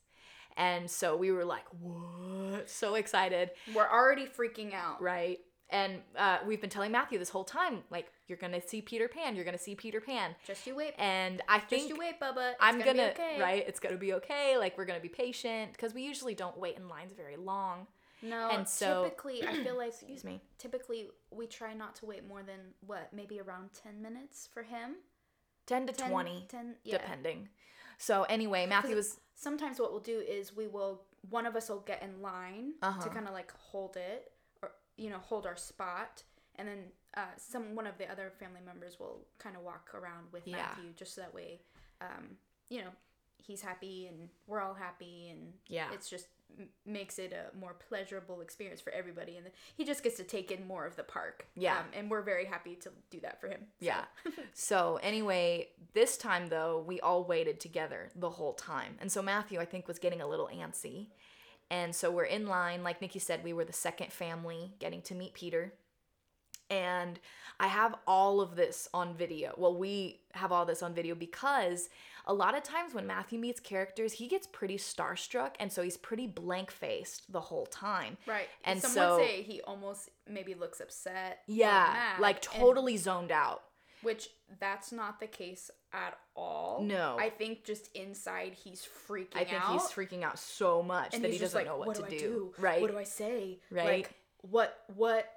And 0.56 0.88
so 0.90 1.16
we 1.16 1.32
were 1.32 1.44
like, 1.44 1.64
"What?" 1.80 2.68
So 2.70 2.94
excited, 2.94 3.50
We're 3.74 3.88
already 3.90 4.26
freaking 4.26 4.72
out. 4.74 5.00
right? 5.02 5.38
And 5.70 6.00
uh, 6.16 6.38
we've 6.46 6.60
been 6.60 6.70
telling 6.70 6.92
Matthew 6.92 7.18
this 7.18 7.30
whole 7.30 7.44
time, 7.44 7.82
like, 7.90 8.12
"You're 8.28 8.38
gonna 8.38 8.60
see 8.60 8.80
Peter 8.82 9.08
Pan. 9.08 9.34
You're 9.34 9.44
gonna 9.46 9.58
see 9.58 9.74
Peter 9.74 10.00
Pan." 10.00 10.34
Just 10.46 10.66
you 10.66 10.74
wait. 10.76 10.94
And 10.98 11.42
I 11.48 11.58
think 11.58 11.82
Just 11.82 11.88
you 11.88 11.96
wait, 11.98 12.20
Bubba. 12.20 12.50
It's 12.50 12.56
I'm 12.60 12.78
gonna, 12.78 12.84
gonna, 12.92 13.08
be 13.14 13.20
okay. 13.22 13.40
right. 13.40 13.64
It's 13.66 13.80
gonna 13.80 13.96
be 13.96 14.12
okay. 14.14 14.56
Like 14.58 14.76
we're 14.76 14.84
gonna 14.84 15.00
be 15.00 15.08
patient 15.08 15.72
because 15.72 15.94
we 15.94 16.02
usually 16.02 16.34
don't 16.34 16.56
wait 16.58 16.76
in 16.76 16.88
lines 16.88 17.12
very 17.16 17.36
long. 17.36 17.86
No, 18.22 18.48
And 18.50 18.66
so- 18.68 19.04
typically 19.04 19.46
I 19.46 19.62
feel 19.64 19.76
like 19.78 19.88
Excuse 19.92 20.24
me. 20.24 20.40
typically 20.58 21.08
we 21.30 21.46
try 21.46 21.74
not 21.74 21.94
to 21.96 22.06
wait 22.06 22.26
more 22.26 22.42
than 22.42 22.58
what 22.86 23.10
maybe 23.12 23.38
around 23.40 23.70
10 23.82 24.00
minutes 24.00 24.48
for 24.52 24.62
him 24.62 24.96
Ten 25.66 25.86
to 25.86 25.92
10, 25.92 26.10
twenty, 26.10 26.46
10 26.48 26.74
yeah. 26.84 26.98
depending. 26.98 27.48
So 27.98 28.22
anyway, 28.24 28.66
Matthew 28.66 28.96
was 28.96 29.18
sometimes 29.34 29.78
what 29.78 29.92
we'll 29.92 30.00
do 30.00 30.20
is 30.20 30.54
we 30.56 30.68
will 30.68 31.02
one 31.30 31.44
of 31.46 31.56
us 31.56 31.68
will 31.68 31.80
get 31.80 32.02
in 32.02 32.20
line 32.22 32.74
Uh-huh. 32.82 33.02
to 33.02 33.08
kind 33.10 33.26
of 33.26 33.32
like 33.34 33.52
hold 33.58 33.96
it 33.96 34.30
you 34.96 35.10
know 35.10 35.18
hold 35.18 35.46
our 35.46 35.56
spot 35.56 36.22
and 36.56 36.68
then 36.68 36.78
uh, 37.16 37.20
some 37.36 37.74
one 37.74 37.86
of 37.86 37.98
the 37.98 38.10
other 38.10 38.32
family 38.38 38.60
members 38.64 38.98
will 38.98 39.20
kind 39.38 39.56
of 39.56 39.62
walk 39.62 39.90
around 39.94 40.26
with 40.32 40.46
Yeah. 40.46 40.56
matthew 40.56 40.90
just 40.96 41.14
so 41.14 41.20
that 41.22 41.34
way 41.34 41.60
um, 42.00 42.36
you 42.70 42.80
know 42.80 42.90
he's 43.42 43.60
happy 43.60 44.06
and 44.06 44.28
we're 44.46 44.60
all 44.60 44.74
happy 44.74 45.28
and 45.30 45.52
Yeah. 45.68 45.88
it's 45.92 46.08
just 46.08 46.28
m- 46.58 46.68
makes 46.86 47.18
it 47.18 47.32
a 47.34 47.54
more 47.56 47.74
pleasurable 47.74 48.40
experience 48.40 48.80
for 48.80 48.90
everybody 48.92 49.36
and 49.36 49.50
he 49.76 49.84
just 49.84 50.02
gets 50.02 50.16
to 50.16 50.24
take 50.24 50.50
in 50.50 50.66
more 50.66 50.86
of 50.86 50.96
the 50.96 51.02
park 51.02 51.46
Yeah. 51.54 51.78
um, 51.80 51.86
and 51.92 52.10
we're 52.10 52.22
very 52.22 52.46
happy 52.46 52.74
to 52.76 52.90
do 53.10 53.20
that 53.20 53.40
for 53.40 53.48
him 53.48 53.60
so. 53.80 53.86
yeah. 53.86 54.04
so 54.54 54.98
anyway, 55.02 55.68
this 55.92 56.16
time 56.16 56.48
though, 56.48 56.82
we 56.86 57.00
all 57.00 57.24
waited 57.24 57.60
together 57.60 58.10
the 58.16 58.30
whole 58.30 58.54
time, 58.54 58.96
and 59.00 59.10
so 59.12 59.20
Matthew 59.20 59.60
I 59.60 59.64
think 59.66 59.86
was 59.88 59.98
getting 59.98 60.20
a 60.22 60.26
little 60.26 60.48
antsy, 60.54 61.08
and 61.70 61.94
so 61.94 62.10
we're 62.10 62.24
in 62.24 62.46
line. 62.46 62.82
Like 62.82 63.00
Nikki 63.00 63.18
said, 63.18 63.42
we 63.44 63.52
were 63.52 63.64
the 63.64 63.72
second 63.72 64.12
family 64.12 64.74
getting 64.78 65.02
to 65.02 65.14
meet 65.14 65.34
Peter. 65.34 65.72
And 66.70 67.20
I 67.60 67.66
have 67.66 67.94
all 68.06 68.40
of 68.40 68.56
this 68.56 68.88
on 68.94 69.14
video. 69.14 69.54
Well, 69.58 69.76
we 69.76 70.20
have 70.32 70.50
all 70.50 70.64
this 70.64 70.82
on 70.82 70.94
video 70.94 71.14
because 71.14 71.90
a 72.26 72.32
lot 72.32 72.56
of 72.56 72.62
times 72.62 72.94
when 72.94 73.06
Matthew 73.06 73.38
meets 73.38 73.60
characters, 73.60 74.14
he 74.14 74.28
gets 74.28 74.46
pretty 74.46 74.78
starstruck, 74.78 75.56
and 75.60 75.70
so 75.70 75.82
he's 75.82 75.98
pretty 75.98 76.26
blank 76.26 76.70
faced 76.70 77.30
the 77.30 77.40
whole 77.40 77.66
time. 77.66 78.16
right 78.26 78.48
And 78.64 78.80
some 78.80 78.92
so- 78.92 79.16
would 79.18 79.26
say 79.26 79.42
he 79.42 79.60
almost 79.62 80.08
maybe 80.26 80.54
looks 80.54 80.80
upset 80.80 81.42
or 81.48 81.54
Yeah, 81.54 82.16
like 82.18 82.36
and- 82.36 82.42
totally 82.60 82.96
zoned 82.96 83.30
out. 83.30 83.64
Which 84.04 84.28
that's 84.60 84.92
not 84.92 85.18
the 85.18 85.26
case 85.26 85.70
at 85.92 86.16
all 86.36 86.82
No. 86.82 87.16
i 87.18 87.28
think 87.30 87.64
just 87.64 87.90
inside 87.96 88.52
he's 88.64 88.86
freaking 89.08 89.34
out. 89.36 89.40
I 89.42 89.44
think 89.44 89.62
out 89.62 89.72
he's 89.72 89.82
freaking 89.90 90.22
out 90.22 90.38
so 90.38 90.82
much 90.82 91.14
and 91.14 91.24
that 91.24 91.32
he 91.32 91.38
doesn't 91.38 91.58
like 91.58 91.66
know 91.66 91.76
what, 91.78 91.88
what, 91.88 91.96
to 91.96 92.02
do, 92.02 92.08
do. 92.10 92.16
I 92.16 92.20
do 92.20 92.54
Right. 92.62 92.80
what 92.82 92.90
do 92.90 92.98
i 92.98 93.04
say 93.04 93.58
Right. 93.70 93.84
like 93.86 94.14
what 94.42 94.84
what 94.94 95.28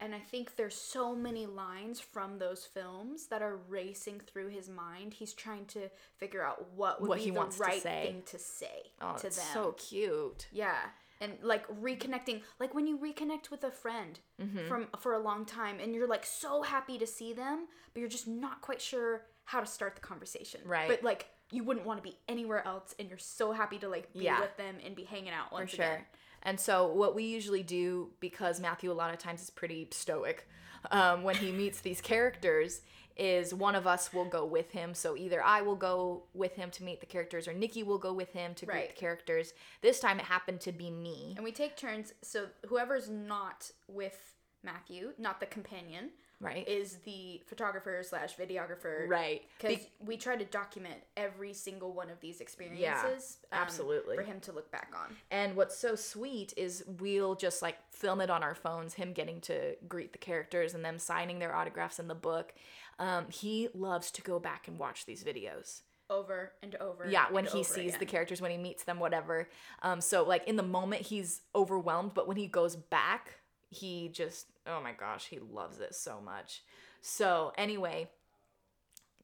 and 0.00 0.14
i 0.14 0.18
think 0.18 0.56
there's 0.56 0.74
so 0.74 1.14
many 1.14 1.46
lines 1.46 2.00
from 2.00 2.38
those 2.38 2.64
films 2.64 3.26
that 3.28 3.42
are 3.42 3.56
racing 3.68 4.20
through 4.20 4.48
his 4.48 4.68
mind 4.68 5.14
he's 5.14 5.32
trying 5.34 5.66
to 5.66 5.88
figure 6.16 6.42
out 6.42 6.66
what 6.74 7.00
would 7.00 7.08
What 7.08 7.18
be 7.18 7.24
he 7.24 7.30
the 7.30 7.36
wants 7.36 7.56
to 7.58 7.62
right 7.62 7.82
say. 7.82 8.06
thing 8.06 8.22
to 8.26 8.38
say 8.38 8.90
oh, 9.00 9.16
to 9.16 9.22
them 9.24 9.32
so 9.54 9.72
cute. 9.72 10.46
yeah 10.52 10.76
and 11.20 11.32
like 11.42 11.66
reconnecting 11.68 12.40
like 12.58 12.74
when 12.74 12.86
you 12.86 12.98
reconnect 12.98 13.50
with 13.50 13.64
a 13.64 13.70
friend 13.70 14.18
Mm-hmm. 14.40 14.68
from 14.68 14.86
for 14.98 15.12
a 15.12 15.18
long 15.18 15.44
time 15.44 15.78
and 15.80 15.94
you're 15.94 16.08
like 16.08 16.24
so 16.24 16.62
happy 16.62 16.96
to 16.98 17.06
see 17.06 17.32
them 17.34 17.66
but 17.92 18.00
you're 18.00 18.08
just 18.08 18.26
not 18.26 18.62
quite 18.62 18.80
sure 18.80 19.22
how 19.44 19.60
to 19.60 19.66
start 19.66 19.94
the 19.96 20.00
conversation 20.00 20.60
Right. 20.64 20.88
but 20.88 21.02
like 21.02 21.28
you 21.52 21.62
wouldn't 21.64 21.84
want 21.84 22.02
to 22.02 22.08
be 22.08 22.16
anywhere 22.28 22.66
else 22.66 22.94
and 22.98 23.08
you're 23.10 23.18
so 23.18 23.52
happy 23.52 23.78
to 23.78 23.88
like 23.88 24.12
be 24.14 24.20
Yeah. 24.24 24.40
with 24.40 24.56
them 24.56 24.76
and 24.84 24.96
be 24.96 25.04
hanging 25.04 25.32
out 25.32 25.50
For 25.50 25.56
once 25.56 25.70
sure. 25.72 25.84
again 25.84 26.04
And 26.42 26.58
so 26.58 26.86
what 26.86 27.14
we 27.14 27.24
usually 27.24 27.62
do, 27.62 28.12
because 28.20 28.60
Matthew 28.60 28.90
a 28.90 28.94
lot 28.94 29.12
of 29.12 29.18
times 29.18 29.42
is 29.42 29.50
pretty 29.50 29.88
stoic, 29.90 30.48
um, 30.90 31.22
when 31.22 31.36
he 31.36 31.52
meets 31.52 31.80
these 31.82 32.00
characters, 32.00 32.80
is 33.20 33.52
one 33.52 33.74
of 33.74 33.86
us 33.86 34.12
will 34.12 34.24
go 34.24 34.44
with 34.46 34.70
him. 34.70 34.94
So 34.94 35.14
either 35.16 35.42
I 35.42 35.60
will 35.62 35.76
go 35.76 36.22
with 36.34 36.54
him 36.56 36.70
to 36.72 36.82
meet 36.82 37.00
the 37.00 37.06
characters, 37.06 37.46
or 37.46 37.52
Nikki 37.52 37.82
will 37.82 37.98
go 37.98 38.12
with 38.14 38.32
him 38.32 38.54
to 38.54 38.66
greet 38.66 38.74
Right. 38.76 38.88
the 38.94 39.00
characters. 39.00 39.52
This 39.82 40.00
time 40.00 40.18
it 40.18 40.24
happened 40.24 40.60
to 40.62 40.72
be 40.72 40.90
me. 40.90 41.34
and 41.36 41.44
we 41.44 41.52
take 41.52 41.76
turns 41.76 42.14
so 42.22 42.46
whoever's 42.66 43.08
not 43.10 43.70
with 43.88 44.34
matthew 44.62 45.12
not 45.18 45.40
the 45.40 45.46
companion 45.46 46.10
Right. 46.42 46.66
is 46.66 46.96
the 47.04 47.42
photographer 47.46 48.02
slash 48.02 48.34
videographer 48.36 49.06
right. 49.08 49.42
because 49.58 49.76
Be- 49.84 49.90
we 50.06 50.16
try 50.16 50.36
to 50.36 50.44
document 50.46 50.94
every 51.14 51.52
single 51.52 51.92
one 51.92 52.08
of 52.08 52.18
these 52.20 52.40
experiences 52.40 53.38
um, 53.52 53.58
absolutely. 53.60 54.16
for 54.16 54.22
him 54.22 54.40
to 54.40 54.52
look 54.52 54.70
back 54.70 54.90
on 54.96 55.14
And 55.30 55.54
what's 55.54 55.76
so 55.76 55.94
sweet 55.94 56.54
is 56.56 56.82
we'll 56.98 57.34
just 57.34 57.60
like 57.60 57.76
film 57.92 58.22
it 58.22 58.30
on 58.30 58.42
our 58.42 58.54
phones, 58.54 58.94
him 58.94 59.12
getting 59.12 59.40
to 59.42 59.76
greet 59.86 60.12
the 60.12 60.18
characters 60.18 60.72
and 60.72 60.82
them 60.82 60.98
signing 60.98 61.38
their 61.40 61.54
autographs 61.54 61.98
in 61.98 62.08
the 62.08 62.14
book. 62.14 62.54
Um, 63.00 63.26
he 63.30 63.68
loves 63.74 64.10
to 64.12 64.22
go 64.22 64.38
back 64.38 64.68
and 64.68 64.78
watch 64.78 65.06
these 65.06 65.24
videos. 65.24 65.80
over 66.10 66.52
and 66.62 66.74
over 66.76 67.06
Yeah, 67.08 67.26
when 67.30 67.46
he 67.46 67.64
sees 67.64 67.96
the 67.96 68.04
characters, 68.04 68.40
when 68.40 68.50
he 68.50 68.58
meets 68.58 68.84
them, 68.84 68.98
whatever. 69.00 69.48
Um, 69.82 70.00
so 70.00 70.22
like 70.22 70.46
in 70.46 70.56
the 70.56 70.62
moment 70.62 71.02
he's 71.02 71.40
overwhelmed, 71.54 72.12
but 72.14 72.28
when 72.28 72.36
he 72.36 72.46
goes 72.46 72.76
back, 72.76 73.38
he 73.70 74.08
just 74.08 74.46
oh 74.66 74.80
my 74.82 74.92
gosh, 74.92 75.28
he 75.28 75.38
loves 75.38 75.80
it 75.80 75.94
so 75.94 76.20
much. 76.20 76.62
So 77.00 77.52
anyway, 77.56 78.08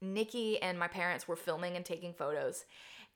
Nikki 0.00 0.60
and 0.62 0.78
my 0.78 0.88
parents 0.88 1.28
were 1.28 1.36
filming 1.36 1.76
and 1.76 1.84
taking 1.84 2.14
photos, 2.14 2.64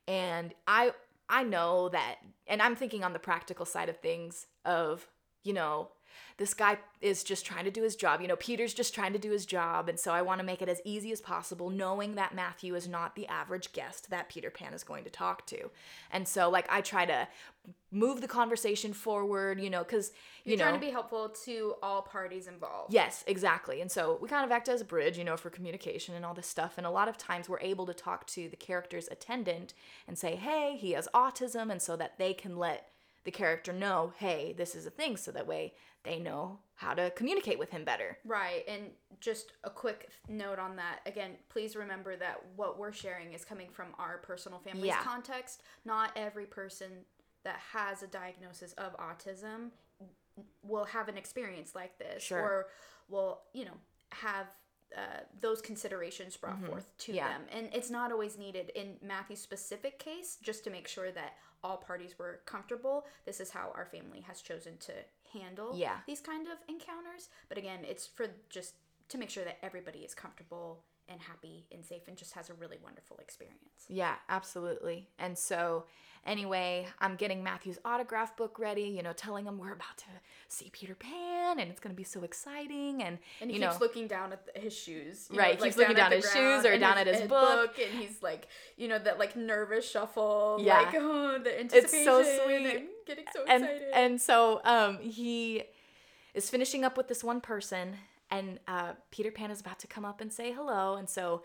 and 0.06 0.52
I 0.66 0.92
I 1.28 1.44
know 1.44 1.88
that, 1.90 2.16
and 2.46 2.60
I'm 2.60 2.76
thinking 2.76 3.04
on 3.04 3.12
the 3.12 3.18
practical 3.18 3.64
side 3.64 3.88
of 3.88 3.98
things 3.98 4.46
of 4.64 5.06
you 5.44 5.52
know 5.52 5.90
this 6.36 6.54
guy 6.54 6.78
is 7.00 7.22
just 7.24 7.44
trying 7.44 7.64
to 7.64 7.70
do 7.70 7.82
his 7.82 7.96
job. 7.96 8.20
You 8.20 8.28
know, 8.28 8.36
Peter's 8.36 8.74
just 8.74 8.94
trying 8.94 9.12
to 9.12 9.18
do 9.18 9.30
his 9.30 9.46
job. 9.46 9.88
And 9.88 9.98
so 9.98 10.12
I 10.12 10.22
want 10.22 10.40
to 10.40 10.44
make 10.44 10.62
it 10.62 10.68
as 10.68 10.80
easy 10.84 11.12
as 11.12 11.20
possible, 11.20 11.70
knowing 11.70 12.14
that 12.14 12.34
Matthew 12.34 12.74
is 12.74 12.88
not 12.88 13.14
the 13.14 13.26
average 13.26 13.72
guest 13.72 14.10
that 14.10 14.28
Peter 14.28 14.50
Pan 14.50 14.74
is 14.74 14.84
going 14.84 15.04
to 15.04 15.10
talk 15.10 15.46
to. 15.46 15.70
And 16.10 16.26
so, 16.26 16.48
like, 16.50 16.66
I 16.70 16.80
try 16.80 17.06
to 17.06 17.28
move 17.92 18.20
the 18.20 18.28
conversation 18.28 18.92
forward, 18.92 19.60
you 19.60 19.68
know, 19.68 19.82
because, 19.82 20.12
you 20.44 20.50
You're 20.50 20.58
know. 20.58 20.64
trying 20.64 20.80
to 20.80 20.86
be 20.86 20.92
helpful 20.92 21.28
to 21.44 21.74
all 21.82 22.02
parties 22.02 22.46
involved. 22.46 22.92
Yes, 22.92 23.24
exactly. 23.26 23.80
And 23.80 23.90
so 23.90 24.18
we 24.20 24.28
kind 24.28 24.44
of 24.44 24.52
act 24.52 24.68
as 24.68 24.80
a 24.80 24.84
bridge, 24.84 25.18
you 25.18 25.24
know, 25.24 25.36
for 25.36 25.50
communication 25.50 26.14
and 26.14 26.24
all 26.24 26.34
this 26.34 26.46
stuff. 26.46 26.74
And 26.78 26.86
a 26.86 26.90
lot 26.90 27.08
of 27.08 27.18
times 27.18 27.48
we're 27.48 27.60
able 27.60 27.86
to 27.86 27.94
talk 27.94 28.26
to 28.28 28.48
the 28.48 28.56
character's 28.56 29.08
attendant 29.08 29.74
and 30.06 30.16
say, 30.16 30.36
hey, 30.36 30.76
he 30.76 30.92
has 30.92 31.08
autism. 31.14 31.70
And 31.70 31.82
so 31.82 31.96
that 31.96 32.18
they 32.18 32.32
can 32.32 32.56
let 32.56 32.88
the 33.24 33.30
character 33.30 33.72
know, 33.72 34.12
hey, 34.18 34.54
this 34.56 34.74
is 34.74 34.86
a 34.86 34.90
thing. 34.90 35.16
So 35.16 35.30
that 35.32 35.46
way 35.46 35.74
they 36.04 36.18
know 36.18 36.58
how 36.76 36.94
to 36.94 37.10
communicate 37.10 37.58
with 37.58 37.70
him 37.70 37.84
better. 37.84 38.16
Right, 38.24 38.64
and 38.66 38.84
just 39.20 39.52
a 39.64 39.70
quick 39.70 40.08
note 40.28 40.58
on 40.58 40.76
that. 40.76 41.00
Again, 41.04 41.32
please 41.50 41.76
remember 41.76 42.16
that 42.16 42.40
what 42.56 42.78
we're 42.78 42.92
sharing 42.92 43.34
is 43.34 43.44
coming 43.44 43.68
from 43.70 43.88
our 43.98 44.18
personal 44.18 44.58
family's 44.60 44.86
Yeah. 44.86 45.02
context. 45.02 45.62
Not 45.84 46.12
every 46.16 46.46
person 46.46 47.04
that 47.44 47.58
has 47.72 48.02
a 48.02 48.06
diagnosis 48.06 48.72
of 48.74 48.96
autism 48.96 49.70
will 50.62 50.84
have 50.86 51.08
an 51.08 51.18
experience 51.18 51.74
like 51.74 51.98
this 51.98 52.22
Sure. 52.22 52.40
or 52.40 52.68
will, 53.08 53.42
you 53.52 53.66
know, 53.66 53.76
have 54.10 54.46
uh, 54.96 55.20
those 55.38 55.60
considerations 55.60 56.36
brought 56.36 56.60
forth 56.64 56.88
to 56.98 57.12
Mm-hmm. 57.12 57.16
Yeah. 57.16 57.28
them. 57.28 57.42
And 57.52 57.68
it's 57.72 57.90
not 57.90 58.10
always 58.10 58.36
needed 58.36 58.70
in 58.74 58.96
Matthew's 59.02 59.40
specific 59.40 59.98
case, 60.00 60.36
just 60.42 60.64
to 60.64 60.70
make 60.70 60.88
sure 60.88 61.12
that 61.12 61.36
all 61.62 61.76
parties 61.76 62.18
were 62.18 62.40
comfortable. 62.46 63.06
This 63.26 63.40
is 63.40 63.50
how 63.50 63.72
our 63.74 63.86
family 63.86 64.20
has 64.22 64.40
chosen 64.40 64.76
to 64.78 64.92
handle 65.32 65.74
Yeah. 65.76 65.98
these 66.06 66.20
kind 66.20 66.46
of 66.48 66.58
encounters. 66.68 67.28
But 67.48 67.58
again, 67.58 67.84
it's 67.84 68.06
for 68.06 68.26
just 68.48 68.74
to 69.08 69.18
make 69.18 69.30
sure 69.30 69.44
that 69.44 69.58
everybody 69.62 70.00
is 70.00 70.14
comfortable 70.14 70.84
and 71.10 71.20
happy 71.20 71.66
and 71.72 71.84
safe 71.84 72.02
and 72.08 72.16
just 72.16 72.32
has 72.34 72.48
a 72.48 72.54
really 72.54 72.78
wonderful 72.82 73.18
experience. 73.18 73.58
Yeah, 73.88 74.14
absolutely. 74.28 75.08
And 75.18 75.36
so, 75.36 75.84
anyway, 76.24 76.86
I'm 77.00 77.16
getting 77.16 77.42
Matthew's 77.42 77.78
autograph 77.84 78.36
book 78.36 78.58
ready, 78.58 78.82
you 78.82 79.02
know, 79.02 79.12
telling 79.12 79.46
him 79.46 79.58
we're 79.58 79.72
about 79.72 79.96
to 79.98 80.04
see 80.48 80.70
Peter 80.72 80.94
Pan 80.94 81.58
and 81.58 81.68
it's 81.70 81.80
going 81.80 81.92
to 81.94 81.96
be 81.96 82.04
so 82.04 82.22
exciting. 82.22 83.02
And, 83.02 83.18
And 83.40 83.50
he 83.50 83.56
you 83.56 83.62
keeps 83.62 83.74
know, 83.80 83.84
looking 83.84 84.06
down 84.06 84.32
at 84.32 84.46
the, 84.54 84.60
his 84.60 84.72
shoes. 84.76 85.28
Right, 85.32 85.58
know, 85.58 85.64
keeps 85.64 85.76
looking 85.76 85.96
down 85.96 86.10
the 86.10 86.16
his 86.16 86.32
shoes 86.32 86.64
or 86.64 86.72
and 86.72 86.80
down 86.80 86.96
at 86.98 87.06
his 87.08 87.22
book. 87.28 87.76
And 87.78 88.00
he's 88.00 88.22
like, 88.22 88.46
you 88.76 88.86
know, 88.86 88.98
that 89.00 89.18
like 89.18 89.34
nervous 89.36 89.90
shuffle. 89.90 90.58
Yeah. 90.60 90.78
Like, 90.78 90.94
oh, 90.94 91.38
the 91.42 91.76
It's 91.76 91.92
so 91.92 92.22
sweet. 92.22 92.66
And 92.66 92.88
getting 93.06 93.24
so 93.34 93.44
and 93.48 93.64
excited. 93.64 93.88
and 93.94 94.20
so 94.20 94.60
um 94.64 94.98
he 94.98 95.64
is 96.34 96.48
finishing 96.48 96.84
up 96.84 96.96
with 96.96 97.08
this 97.08 97.24
one 97.24 97.40
person 97.40 97.96
and 98.30 98.58
uh 98.68 98.92
Peter 99.10 99.30
Pan 99.30 99.50
is 99.50 99.60
about 99.60 99.78
to 99.80 99.86
come 99.86 100.04
up 100.04 100.20
and 100.20 100.32
say 100.32 100.52
hello 100.52 100.96
and 100.96 101.08
so 101.08 101.42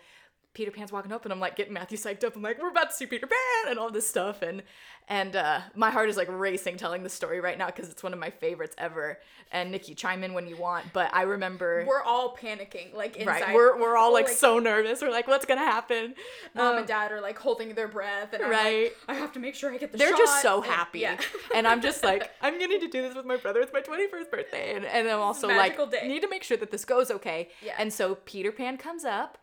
Peter 0.55 0.71
Pan's 0.71 0.91
walking 0.91 1.11
up 1.11 1.23
and 1.25 1.31
I'm 1.33 1.39
like 1.39 1.55
getting 1.55 1.73
Matthew 1.73 1.97
psyched 1.97 2.23
up. 2.23 2.35
I'm 2.35 2.41
like, 2.41 2.59
we're 2.59 2.69
about 2.69 2.89
to 2.89 2.95
see 2.95 3.05
Peter 3.05 3.27
Pan 3.27 3.69
and 3.71 3.77
all 3.77 3.91
this 3.91 4.07
stuff 4.07 4.41
and 4.41 4.63
and 5.07 5.35
uh 5.35 5.59
my 5.75 5.91
heart 5.91 6.09
is 6.09 6.17
like 6.17 6.27
racing 6.31 6.77
telling 6.77 7.03
the 7.03 7.09
story 7.09 7.39
right 7.39 7.57
now 7.59 7.67
because 7.67 7.89
it's 7.89 8.01
one 8.01 8.13
of 8.13 8.17
my 8.19 8.31
favorites 8.31 8.73
ever. 8.79 9.19
And 9.51 9.69
Nikki, 9.71 9.93
chime 9.93 10.23
in 10.23 10.33
when 10.33 10.47
you 10.47 10.57
want, 10.57 10.85
but 10.91 11.13
I 11.13 11.21
remember 11.21 11.85
we're 11.87 12.01
all 12.01 12.35
panicking, 12.35 12.95
like 12.95 13.15
inside. 13.15 13.41
right, 13.41 13.53
we're 13.53 13.79
we're 13.79 13.95
all 13.95 14.11
like, 14.11 14.25
like 14.25 14.35
so 14.35 14.57
nervous. 14.57 15.01
We're 15.03 15.11
like, 15.11 15.27
what's 15.27 15.45
gonna 15.45 15.61
happen? 15.61 16.15
mom 16.55 16.65
Um, 16.73 16.77
and 16.79 16.87
dad 16.87 17.11
are 17.11 17.21
like 17.21 17.37
holding 17.37 17.75
their 17.75 17.87
breath, 17.87 18.33
and 18.33 18.41
I'm 18.43 18.49
Right. 18.49 18.83
like, 18.85 18.97
I 19.07 19.13
have 19.13 19.31
to 19.33 19.39
make 19.39 19.53
sure 19.53 19.71
I 19.71 19.77
get 19.77 19.91
the 19.91 19.99
they're 19.99 20.09
just 20.11 20.33
shot," 20.37 20.41
so 20.41 20.57
and- 20.63 20.71
happy. 20.71 20.99
yeah. 21.01 21.17
and 21.53 21.67
I'm 21.67 21.81
just 21.81 22.03
like, 22.03 22.31
I'm 22.41 22.57
getting 22.57 22.79
to 22.79 22.85
to 22.85 22.91
do 22.91 23.01
this 23.01 23.15
with 23.15 23.25
my 23.25 23.37
brother. 23.37 23.61
It's 23.61 23.73
my 23.73 23.81
21st 23.81 24.29
birthday. 24.31 24.75
And, 24.75 24.85
and 24.85 25.07
I'm 25.07 25.19
also 25.19 25.47
like, 25.47 25.77
day. 25.91 26.07
need 26.07 26.21
to 26.21 26.29
make 26.29 26.43
sure 26.43 26.57
that 26.57 26.71
this 26.71 26.85
goes 26.85 27.09
okay. 27.09 27.49
Yeah. 27.63 27.73
And 27.79 27.91
so 27.91 28.15
Peter 28.25 28.51
Pan 28.51 28.77
comes 28.77 29.03
up 29.05 29.37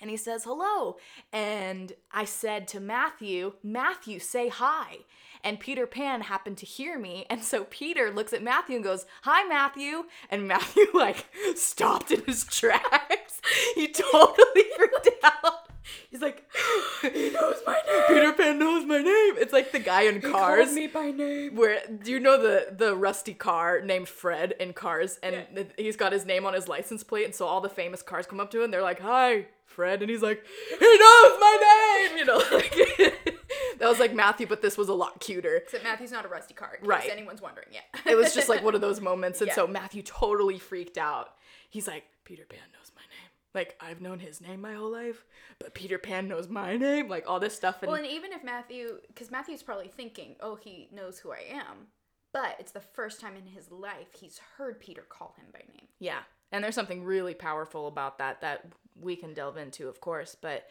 and 0.00 0.10
he 0.10 0.16
says 0.16 0.44
hello. 0.44 0.96
And 1.32 1.92
I 2.12 2.24
said 2.24 2.68
to 2.68 2.80
Matthew, 2.80 3.54
Matthew, 3.62 4.18
say 4.18 4.48
hi. 4.48 4.98
And 5.42 5.60
Peter 5.60 5.86
Pan 5.86 6.22
happened 6.22 6.56
to 6.58 6.66
hear 6.66 6.98
me. 6.98 7.26
And 7.28 7.42
so 7.44 7.64
Peter 7.68 8.10
looks 8.10 8.32
at 8.32 8.42
Matthew 8.42 8.76
and 8.76 8.84
goes, 8.84 9.04
Hi, 9.24 9.44
Matthew. 9.46 10.04
And 10.30 10.48
Matthew, 10.48 10.86
like, 10.94 11.26
stopped 11.54 12.10
in 12.10 12.22
his 12.24 12.44
tracks. 12.44 13.42
He 13.74 13.88
totally 13.92 14.62
freaked 14.76 15.08
out. 15.22 15.68
He's 16.10 16.22
like, 16.22 16.44
he 17.02 17.28
knows 17.30 17.56
my 17.66 17.74
name. 17.86 18.02
Peter 18.08 18.32
Pan 18.32 18.58
knows 18.58 18.86
my 18.86 18.98
name. 19.02 19.34
It's 19.36 19.52
like 19.52 19.70
the 19.70 19.80
guy 19.80 20.02
in 20.02 20.14
He 20.14 20.20
Cars. 20.30 20.64
called 20.64 20.74
me 20.74 20.86
by 20.86 21.10
name. 21.10 21.56
Where 21.56 21.80
do 22.02 22.10
you 22.10 22.20
know 22.20 22.40
the 22.40 22.74
the 22.74 22.96
rusty 22.96 23.34
car 23.34 23.82
named 23.82 24.08
Fred 24.08 24.54
in 24.58 24.72
Cars, 24.72 25.18
and 25.22 25.44
Yeah. 25.54 25.64
he's 25.76 25.96
got 25.96 26.12
his 26.12 26.24
name 26.24 26.46
on 26.46 26.54
his 26.54 26.68
license 26.68 27.04
plate, 27.04 27.26
and 27.26 27.34
so 27.34 27.44
all 27.46 27.60
the 27.60 27.68
famous 27.68 28.00
cars 28.00 28.26
come 28.26 28.40
up 28.40 28.50
to 28.52 28.58
him, 28.58 28.64
and 28.64 28.72
they're 28.72 28.80
like, 28.82 29.00
"Hi, 29.00 29.46
Fred," 29.74 30.00
and 30.02 30.10
he's 30.10 30.22
like, 30.22 30.42
"He 30.70 30.98
knows 30.98 31.38
my 31.40 32.06
name," 32.08 32.18
you 32.18 32.24
know. 32.24 32.42
Like, 32.52 32.74
that 33.78 33.88
was 33.88 33.98
like 33.98 34.14
Matthew, 34.14 34.46
but 34.46 34.62
this 34.62 34.78
was 34.78 34.88
a 34.88 34.94
lot 34.94 35.20
cuter. 35.20 35.56
Except 35.56 35.82
Matthew's 35.84 36.12
not 36.12 36.24
a 36.24 36.28
rusty 36.28 36.54
card, 36.54 36.78
Right. 36.82 37.02
Case 37.02 37.10
anyone's 37.12 37.42
wondering. 37.42 37.68
Yeah. 37.72 37.80
It 38.10 38.14
was 38.16 38.34
just 38.34 38.48
like 38.48 38.62
one 38.62 38.74
of 38.74 38.80
those 38.80 39.00
moments, 39.00 39.40
and 39.40 39.48
Yeah. 39.48 39.54
so 39.54 39.66
Matthew 39.66 40.02
totally 40.02 40.58
freaked 40.58 40.96
out. 40.98 41.34
He's 41.68 41.86
like, 41.88 42.04
"Peter 42.24 42.44
Pan 42.48 42.60
knows 42.72 42.92
my 42.94 43.02
name. 43.02 43.30
Like 43.54 43.76
I've 43.80 44.00
known 44.00 44.18
his 44.20 44.40
name 44.40 44.60
my 44.60 44.74
whole 44.74 44.90
life, 44.92 45.24
but 45.58 45.74
Peter 45.74 45.98
Pan 45.98 46.28
knows 46.28 46.48
my 46.48 46.76
name. 46.76 47.08
Like 47.08 47.24
all 47.28 47.40
this 47.40 47.54
stuff." 47.54 47.82
And 47.82 47.90
Well, 47.90 48.00
and 48.02 48.06
even 48.10 48.32
if 48.32 48.44
Matthew, 48.44 48.98
because 49.08 49.30
Matthew's 49.30 49.62
probably 49.62 49.88
thinking, 49.88 50.36
oh, 50.40 50.54
he 50.56 50.88
knows 50.92 51.18
who 51.18 51.32
I 51.32 51.42
am, 51.50 51.88
but 52.32 52.56
it's 52.58 52.72
the 52.72 52.80
first 52.80 53.20
time 53.20 53.36
in 53.36 53.46
his 53.46 53.70
life 53.70 54.08
he's 54.18 54.38
heard 54.56 54.78
Peter 54.80 55.02
call 55.08 55.34
him 55.38 55.46
by 55.52 55.60
name. 55.72 55.88
Yeah. 55.98 56.20
And 56.52 56.62
there's 56.62 56.74
something 56.76 57.02
really 57.02 57.34
powerful 57.34 57.88
about 57.88 58.18
that 58.18 58.40
that 58.42 58.66
we 59.00 59.16
can 59.16 59.34
delve 59.34 59.56
into, 59.56 59.88
of 59.88 60.00
course, 60.00 60.36
but 60.40 60.68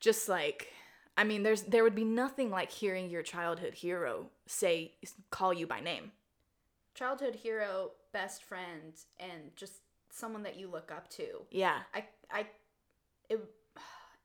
just 0.00 0.28
like 0.28 0.68
I 1.16 1.24
mean, 1.24 1.42
there's 1.42 1.62
there 1.62 1.82
would 1.82 1.94
be 1.94 2.04
nothing 2.04 2.50
like 2.50 2.70
hearing 2.70 3.10
your 3.10 3.22
childhood 3.22 3.74
hero 3.74 4.26
say 4.46 4.92
call 5.30 5.52
you 5.52 5.66
by 5.66 5.80
name. 5.80 6.12
Childhood 6.94 7.34
hero, 7.34 7.92
best 8.12 8.42
friend, 8.42 8.94
and 9.18 9.54
just 9.56 9.74
someone 10.10 10.42
that 10.42 10.58
you 10.58 10.68
look 10.68 10.90
up 10.90 11.08
to. 11.10 11.42
Yeah. 11.50 11.78
I, 11.94 12.04
I, 12.30 12.46
it, 13.28 13.40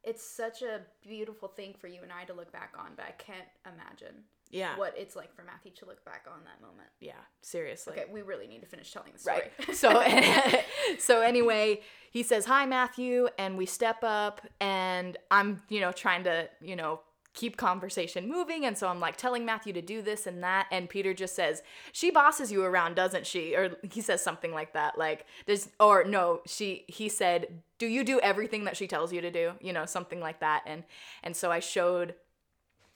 it's 0.04 0.24
such 0.24 0.62
a 0.62 0.82
beautiful 1.02 1.48
thing 1.48 1.74
for 1.78 1.88
you 1.88 2.02
and 2.04 2.12
I 2.12 2.26
to 2.26 2.34
look 2.34 2.52
back 2.52 2.74
on, 2.78 2.92
but 2.96 3.06
I 3.06 3.12
can't 3.12 3.48
imagine 3.66 4.24
Yeah. 4.52 4.78
what 4.78 4.94
it's 4.98 5.16
like 5.16 5.34
for 5.36 5.44
Matthew 5.44 5.72
to 5.72 5.86
look 5.86 6.04
back 6.06 6.26
on 6.32 6.40
that 6.46 6.62
moment. 6.62 6.88
Yeah, 7.00 7.14
seriously. 7.42 7.94
Okay, 7.94 8.06
we 8.12 8.22
really 8.22 8.48
need 8.48 8.62
to 8.62 8.68
finish 8.68 8.92
telling 8.92 9.12
the 9.14 9.20
story. 9.20 9.42
Right. 9.68 9.76
So 9.76 10.04
so 11.00 11.22
anyway, 11.22 11.82
he 12.12 12.24
says, 12.24 12.46
"Hi 12.46 12.66
Matthew," 12.66 13.28
and 13.38 13.58
we 13.58 13.66
step 13.66 13.98
up 14.04 14.42
and 14.62 15.18
I'm, 15.32 15.62
you 15.70 15.82
know, 15.82 15.92
trying 15.92 16.24
to, 16.26 16.50
you 16.62 16.76
know, 16.76 17.02
keep 17.34 17.58
conversation 17.58 18.30
moving 18.30 18.66
and 18.66 18.78
so 18.78 18.88
I'm 18.88 19.02
like 19.02 19.18
telling 19.18 19.46
Matthew 19.46 19.74
to 19.74 19.82
do 19.82 20.02
this 20.02 20.26
and 20.26 20.42
that 20.42 20.68
and 20.72 20.90
Peter 20.90 21.14
just 21.14 21.36
says, 21.36 21.62
"She 21.92 22.10
bosses 22.10 22.52
you 22.52 22.64
around, 22.64 22.96
doesn't 22.96 23.28
she?" 23.28 23.56
or 23.56 23.76
he 23.84 24.00
says 24.02 24.22
something 24.22 24.54
like 24.54 24.74
that 24.74 24.98
like 24.98 25.26
does 25.46 25.70
or 25.80 26.06
no, 26.06 26.42
she 26.48 26.86
he 26.88 27.10
said, 27.10 27.48
"Do 27.78 27.88
you 27.88 28.06
do 28.06 28.20
everything 28.22 28.64
that 28.64 28.78
she 28.78 28.88
tells 28.88 29.12
you 29.12 29.20
to 29.22 29.32
do?" 29.32 29.54
you 29.60 29.74
know, 29.74 29.86
something 29.86 30.22
like 30.22 30.40
that 30.40 30.64
and 30.66 30.84
and 31.24 31.36
so 31.36 31.52
I 31.52 31.60
showed 31.60 32.16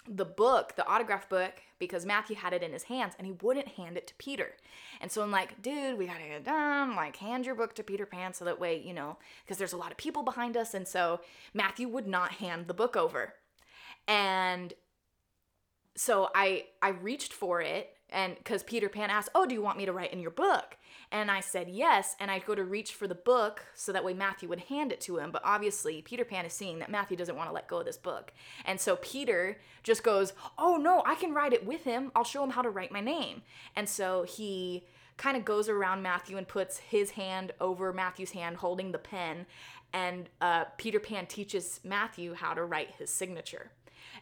the 0.09 0.25
book, 0.25 0.75
the 0.75 0.87
autograph 0.87 1.29
book, 1.29 1.61
because 1.77 2.05
Matthew 2.05 2.35
had 2.35 2.51
it 2.51 2.63
in 2.63 2.73
his 2.73 2.83
hands 2.83 3.13
and 3.17 3.27
he 3.27 3.33
wouldn't 3.41 3.67
hand 3.67 3.95
it 3.95 4.07
to 4.07 4.15
Peter. 4.15 4.55
And 4.99 5.11
so 5.11 5.21
I'm 5.21 5.31
like, 5.31 5.61
dude, 5.61 5.97
we 5.97 6.07
gotta 6.07 6.23
get 6.27 6.43
done. 6.43 6.95
Like, 6.95 7.17
hand 7.17 7.45
your 7.45 7.55
book 7.55 7.75
to 7.75 7.83
Peter 7.83 8.05
Pan 8.05 8.33
so 8.33 8.43
that 8.45 8.59
way, 8.59 8.81
you 8.83 8.93
know, 8.93 9.17
because 9.43 9.57
there's 9.57 9.73
a 9.73 9.77
lot 9.77 9.91
of 9.91 9.97
people 9.97 10.23
behind 10.23 10.57
us. 10.57 10.73
And 10.73 10.87
so 10.87 11.21
Matthew 11.53 11.87
would 11.87 12.07
not 12.07 12.33
hand 12.33 12.67
the 12.67 12.73
book 12.73 12.97
over. 12.97 13.35
And 14.07 14.73
so 15.95 16.29
I 16.33 16.65
I 16.81 16.89
reached 16.89 17.33
for 17.33 17.61
it 17.61 17.95
and 18.09 18.35
because 18.37 18.63
Peter 18.63 18.89
Pan 18.89 19.09
asked, 19.09 19.29
"Oh, 19.35 19.45
do 19.45 19.53
you 19.53 19.61
want 19.61 19.77
me 19.77 19.85
to 19.85 19.93
write 19.93 20.13
in 20.13 20.19
your 20.19 20.31
book?" 20.31 20.77
And 21.11 21.31
I 21.31 21.39
said 21.39 21.69
yes, 21.69 22.15
and 22.19 22.29
I'd 22.29 22.45
go 22.45 22.53
to 22.53 22.63
reach 22.63 22.93
for 22.93 23.07
the 23.07 23.15
book 23.15 23.65
so 23.73 23.91
that 23.91 24.03
way 24.03 24.13
Matthew 24.13 24.47
would 24.49 24.59
hand 24.59 24.91
it 24.91 25.01
to 25.01 25.17
him. 25.17 25.31
But 25.31 25.41
obviously, 25.43 26.03
Peter 26.03 26.23
Pan 26.23 26.45
is 26.45 26.53
seeing 26.53 26.79
that 26.79 26.91
Matthew 26.91 27.17
doesn't 27.17 27.35
want 27.35 27.49
to 27.49 27.53
let 27.53 27.67
go 27.67 27.79
of 27.79 27.85
this 27.85 27.97
book, 27.97 28.31
and 28.63 28.79
so 28.79 28.95
Peter 28.97 29.57
just 29.81 30.03
goes, 30.03 30.33
"Oh 30.57 30.77
no, 30.77 31.01
I 31.05 31.15
can 31.15 31.33
write 31.33 31.53
it 31.53 31.65
with 31.65 31.83
him. 31.83 32.11
I'll 32.15 32.23
show 32.23 32.43
him 32.43 32.51
how 32.51 32.61
to 32.61 32.69
write 32.69 32.91
my 32.91 33.01
name." 33.01 33.41
And 33.75 33.89
so 33.89 34.23
he 34.23 34.85
kind 35.17 35.35
of 35.35 35.43
goes 35.43 35.67
around 35.67 36.01
Matthew 36.01 36.37
and 36.37 36.47
puts 36.47 36.77
his 36.77 37.11
hand 37.11 37.53
over 37.59 37.91
Matthew's 37.91 38.31
hand, 38.31 38.57
holding 38.57 38.91
the 38.91 38.99
pen, 38.99 39.47
and 39.91 40.29
uh, 40.39 40.65
Peter 40.77 40.99
Pan 40.99 41.25
teaches 41.25 41.79
Matthew 41.83 42.35
how 42.35 42.53
to 42.53 42.63
write 42.63 42.91
his 42.99 43.09
signature. 43.09 43.71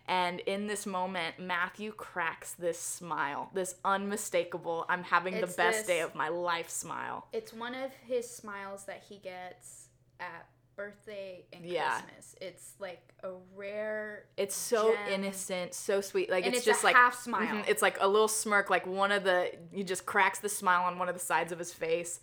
And 0.07 0.39
in 0.41 0.67
this 0.67 0.85
moment, 0.85 1.37
Matthew 1.37 1.91
cracks 1.91 2.53
this 2.53 2.79
smile, 2.79 3.49
this 3.53 3.75
unmistakable, 3.83 4.85
I'm 4.87 5.03
having 5.03 5.33
It's 5.35 5.51
the 5.51 5.57
best 5.57 5.79
this- 5.79 5.87
day 5.87 5.99
of 5.99 6.15
my 6.15 6.29
life 6.29 6.69
smile. 6.69 7.27
It's 7.33 7.51
one 7.53 7.75
of 7.75 7.91
his 8.05 8.29
smiles 8.29 8.85
that 8.85 9.03
he 9.09 9.17
gets 9.17 9.89
at 10.19 10.47
birthday 10.77 11.43
and 11.51 11.65
Yeah. 11.65 11.99
Christmas. 12.01 12.35
It's 12.39 12.73
like 12.79 13.01
a 13.23 13.31
rare. 13.55 14.25
It's 14.37 14.55
so 14.55 14.93
Gem. 14.93 15.07
innocent, 15.11 15.73
so 15.73 15.99
sweet. 16.01 16.29
Like 16.29 16.45
And 16.45 16.53
it's, 16.53 16.59
it's 16.59 16.67
a 16.67 16.71
just 16.71 16.83
like 16.85 16.95
half 16.95 17.19
smile. 17.19 17.41
Mhm, 17.47 17.67
It's 17.67 17.81
like 17.81 17.97
a 17.99 18.07
little 18.07 18.27
smirk. 18.29 18.69
Like 18.69 18.85
one 18.85 19.11
of 19.11 19.23
the 19.23 19.51
he 19.71 19.83
just 19.83 20.05
cracks 20.05 20.39
the 20.39 20.49
smile 20.49 20.83
on 20.83 20.99
one 20.99 21.09
of 21.09 21.15
the 21.15 21.19
sides 21.21 21.51
of 21.51 21.57
his 21.59 21.73
face, 21.73 22.19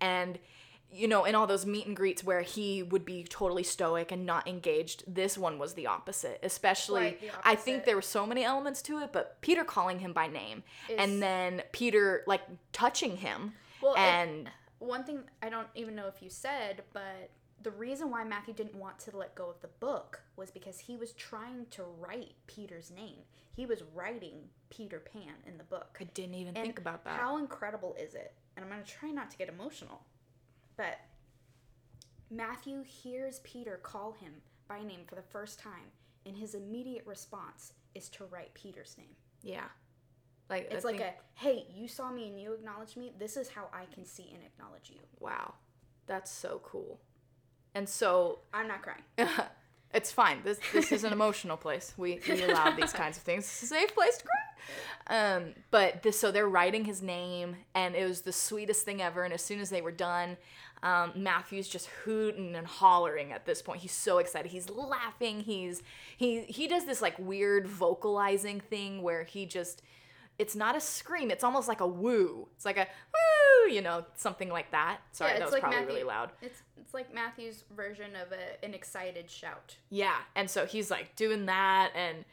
and 0.00 0.38
you 0.90 1.08
know, 1.08 1.24
in 1.24 1.34
all 1.34 1.46
those 1.46 1.66
meet 1.66 1.86
and 1.86 1.96
greets 1.96 2.24
where 2.24 2.42
he 2.42 2.82
would 2.82 3.04
be 3.04 3.24
totally 3.24 3.62
stoic 3.62 4.12
and 4.12 4.24
not 4.24 4.46
engaged, 4.48 5.02
this 5.12 5.36
one 5.36 5.58
was 5.58 5.74
the 5.74 5.86
opposite. 5.86 6.38
Especially, 6.42 7.12
Quite 7.12 7.20
the 7.20 7.30
I 7.44 7.54
think 7.54 7.84
there 7.84 7.96
were 7.96 8.02
so 8.02 8.26
many 8.26 8.44
elements 8.44 8.82
to 8.82 8.98
it, 8.98 9.12
but 9.12 9.40
Peter 9.40 9.64
calling 9.64 9.98
him 9.98 10.12
by 10.12 10.26
name, 10.26 10.62
Is- 10.88 10.96
and 10.98 11.22
then 11.22 11.62
Peter 11.72 12.22
like 12.26 12.42
touching 12.72 13.16
him, 13.18 13.54
Well, 13.82 13.96
and 13.96 14.50
One 14.78 15.04
thing 15.04 15.20
I 15.42 15.48
don't 15.48 15.68
even 15.74 15.94
know 15.94 16.06
if 16.06 16.22
you 16.22 16.30
said, 16.30 16.82
but 16.92 17.30
the 17.62 17.70
reason 17.72 18.10
why 18.10 18.22
Matthew 18.24 18.54
didn't 18.54 18.76
want 18.76 18.98
to 19.00 19.16
let 19.16 19.34
go 19.34 19.48
of 19.50 19.60
the 19.60 19.68
book 19.80 20.20
was 20.36 20.50
because 20.50 20.78
he 20.78 20.96
was 20.96 21.12
trying 21.12 21.66
to 21.70 21.82
write 21.98 22.34
Peter's 22.46 22.90
name. 22.90 23.18
He 23.54 23.66
was 23.66 23.82
writing 23.94 24.34
Peter 24.70 25.00
Pan 25.00 25.34
in 25.46 25.56
the 25.58 25.64
book. 25.64 25.96
I 26.00 26.04
didn't 26.04 26.34
even 26.34 26.56
And 26.56 26.64
think 26.64 26.78
about 26.78 27.04
that. 27.04 27.18
How 27.18 27.38
incredible 27.38 27.96
is 27.98 28.14
it? 28.14 28.34
And 28.54 28.64
I'm 28.64 28.70
going 28.70 28.84
to 28.84 28.88
try 28.90 29.10
not 29.10 29.30
to 29.30 29.36
get 29.38 29.48
emotional. 29.48 30.02
But 30.76 30.98
Matthew 32.30 32.82
hears 32.82 33.40
Peter 33.44 33.78
call 33.82 34.12
him 34.12 34.32
by 34.68 34.82
name 34.82 35.00
for 35.06 35.14
the 35.14 35.22
first 35.22 35.58
time, 35.58 35.92
and 36.24 36.36
his 36.36 36.54
immediate 36.54 37.06
response 37.06 37.72
is 37.94 38.08
to 38.10 38.24
write 38.24 38.52
Peter's 38.54 38.96
name. 38.98 39.14
yeah, 39.42 39.64
like 40.50 40.68
It's 40.70 40.84
like 40.84 40.98
think- 40.98 41.14
a, 41.14 41.38
hey, 41.40 41.66
you 41.74 41.88
saw 41.88 42.10
me 42.10 42.28
and 42.28 42.40
you 42.40 42.52
acknowledged 42.52 42.96
me. 42.96 43.12
This 43.18 43.36
is 43.36 43.48
how 43.48 43.68
I 43.72 43.84
can 43.94 44.04
see 44.04 44.30
and 44.34 44.42
acknowledge 44.44 44.90
you. 44.90 45.00
wow, 45.20 45.54
that's 46.06 46.30
so 46.30 46.60
cool, 46.64 47.00
and 47.74 47.88
so 47.88 48.40
I'm 48.52 48.66
not 48.68 48.82
crying. 48.82 49.02
it's 49.94 50.10
fine. 50.12 50.40
This 50.44 50.58
this 50.72 50.90
is 50.92 51.04
an 51.04 51.12
emotional 51.20 51.56
place. 51.56 51.94
We 51.96 52.20
we 52.28 52.42
allow 52.42 52.70
these 52.72 52.92
kinds 52.92 53.16
of 53.16 53.22
things. 53.22 53.44
It's 53.44 53.62
a 53.62 53.66
safe 53.66 53.94
place 53.94 54.18
to 54.18 54.24
cry. 54.24 54.32
Um, 55.08 55.54
but 55.70 56.02
this 56.02 56.18
so 56.18 56.32
they're 56.32 56.48
writing 56.48 56.84
his 56.86 57.00
name, 57.02 57.56
and 57.74 57.94
it 57.94 58.04
was 58.06 58.22
the 58.22 58.32
sweetest 58.32 58.84
thing 58.84 59.00
ever. 59.00 59.22
And 59.22 59.32
as 59.32 59.42
soon 59.42 59.60
as 59.60 59.70
they 59.70 59.80
were 59.80 59.92
done, 59.92 60.36
um, 60.82 61.12
Matthew's 61.16 61.68
just 61.68 61.86
hooting 62.04 62.54
and 62.54 62.66
hollering 62.66 63.32
at 63.32 63.46
this 63.46 63.62
point. 63.62 63.80
He's 63.80 63.92
so 63.92 64.18
excited. 64.18 64.52
He's 64.52 64.68
laughing. 64.70 65.40
He's 65.40 65.82
he 66.16 66.42
he 66.42 66.68
does 66.68 66.84
this 66.84 67.00
like 67.02 67.18
weird 67.18 67.66
vocalizing 67.66 68.60
thing 68.60 69.02
where 69.02 69.24
he 69.24 69.46
just 69.46 69.82
it's 70.38 70.54
not 70.54 70.76
a 70.76 70.80
scream. 70.80 71.30
It's 71.30 71.42
almost 71.42 71.66
like 71.66 71.80
a 71.80 71.86
woo. 71.86 72.46
It's 72.56 72.66
like 72.66 72.76
a 72.76 72.86
woo, 72.86 73.72
you 73.72 73.80
know, 73.80 74.04
something 74.16 74.50
like 74.50 74.70
that. 74.72 74.98
Sorry, 75.12 75.32
Yeah, 75.32 75.38
that 75.38 75.44
was 75.46 75.52
like 75.52 75.62
probably 75.62 75.78
Matthew- 75.80 75.94
really 75.94 76.04
loud. 76.06 76.30
It's 76.42 76.62
it's 76.78 76.92
like 76.94 77.12
Matthew's 77.12 77.64
version 77.74 78.10
of 78.14 78.32
a, 78.32 78.64
an 78.64 78.74
excited 78.74 79.30
shout. 79.30 79.76
Yeah, 79.90 80.16
and 80.34 80.48
so 80.50 80.66
he's 80.66 80.90
like 80.90 81.16
doing 81.16 81.46
that 81.46 81.90
and 81.96 82.24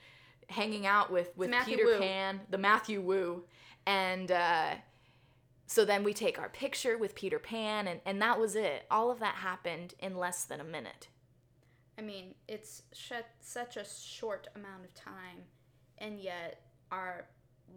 hanging 0.50 0.86
out 0.86 1.12
with 1.12 1.32
with 1.38 1.50
Peter 1.66 1.86
Wu. 1.86 1.98
Pan, 2.00 2.42
the 2.50 2.58
Matthew 2.58 3.00
woo, 3.02 3.44
and 3.88 4.30
uh, 4.32 4.72
so 5.68 5.86
then 5.86 6.04
we 6.04 6.14
take 6.14 6.40
our 6.40 6.50
picture 6.50 6.98
with 6.98 7.16
Peter 7.16 7.40
Pan, 7.40 7.88
and 7.88 8.02
and 8.06 8.22
that 8.22 8.40
was 8.40 8.56
it. 8.56 8.86
All 8.92 9.12
of 9.12 9.20
that 9.20 9.36
happened 9.36 9.94
in 10.00 10.18
less 10.18 10.44
than 10.44 10.60
a 10.60 10.66
minute. 10.66 11.08
I 11.98 12.02
mean, 12.02 12.36
it's 12.48 12.84
sh- 12.92 13.14
such 13.40 13.78
a 13.78 13.86
short 13.86 14.48
amount 14.56 14.86
of 14.86 14.94
time, 14.94 15.44
and 16.00 16.20
yet 16.20 16.62
our 16.92 17.28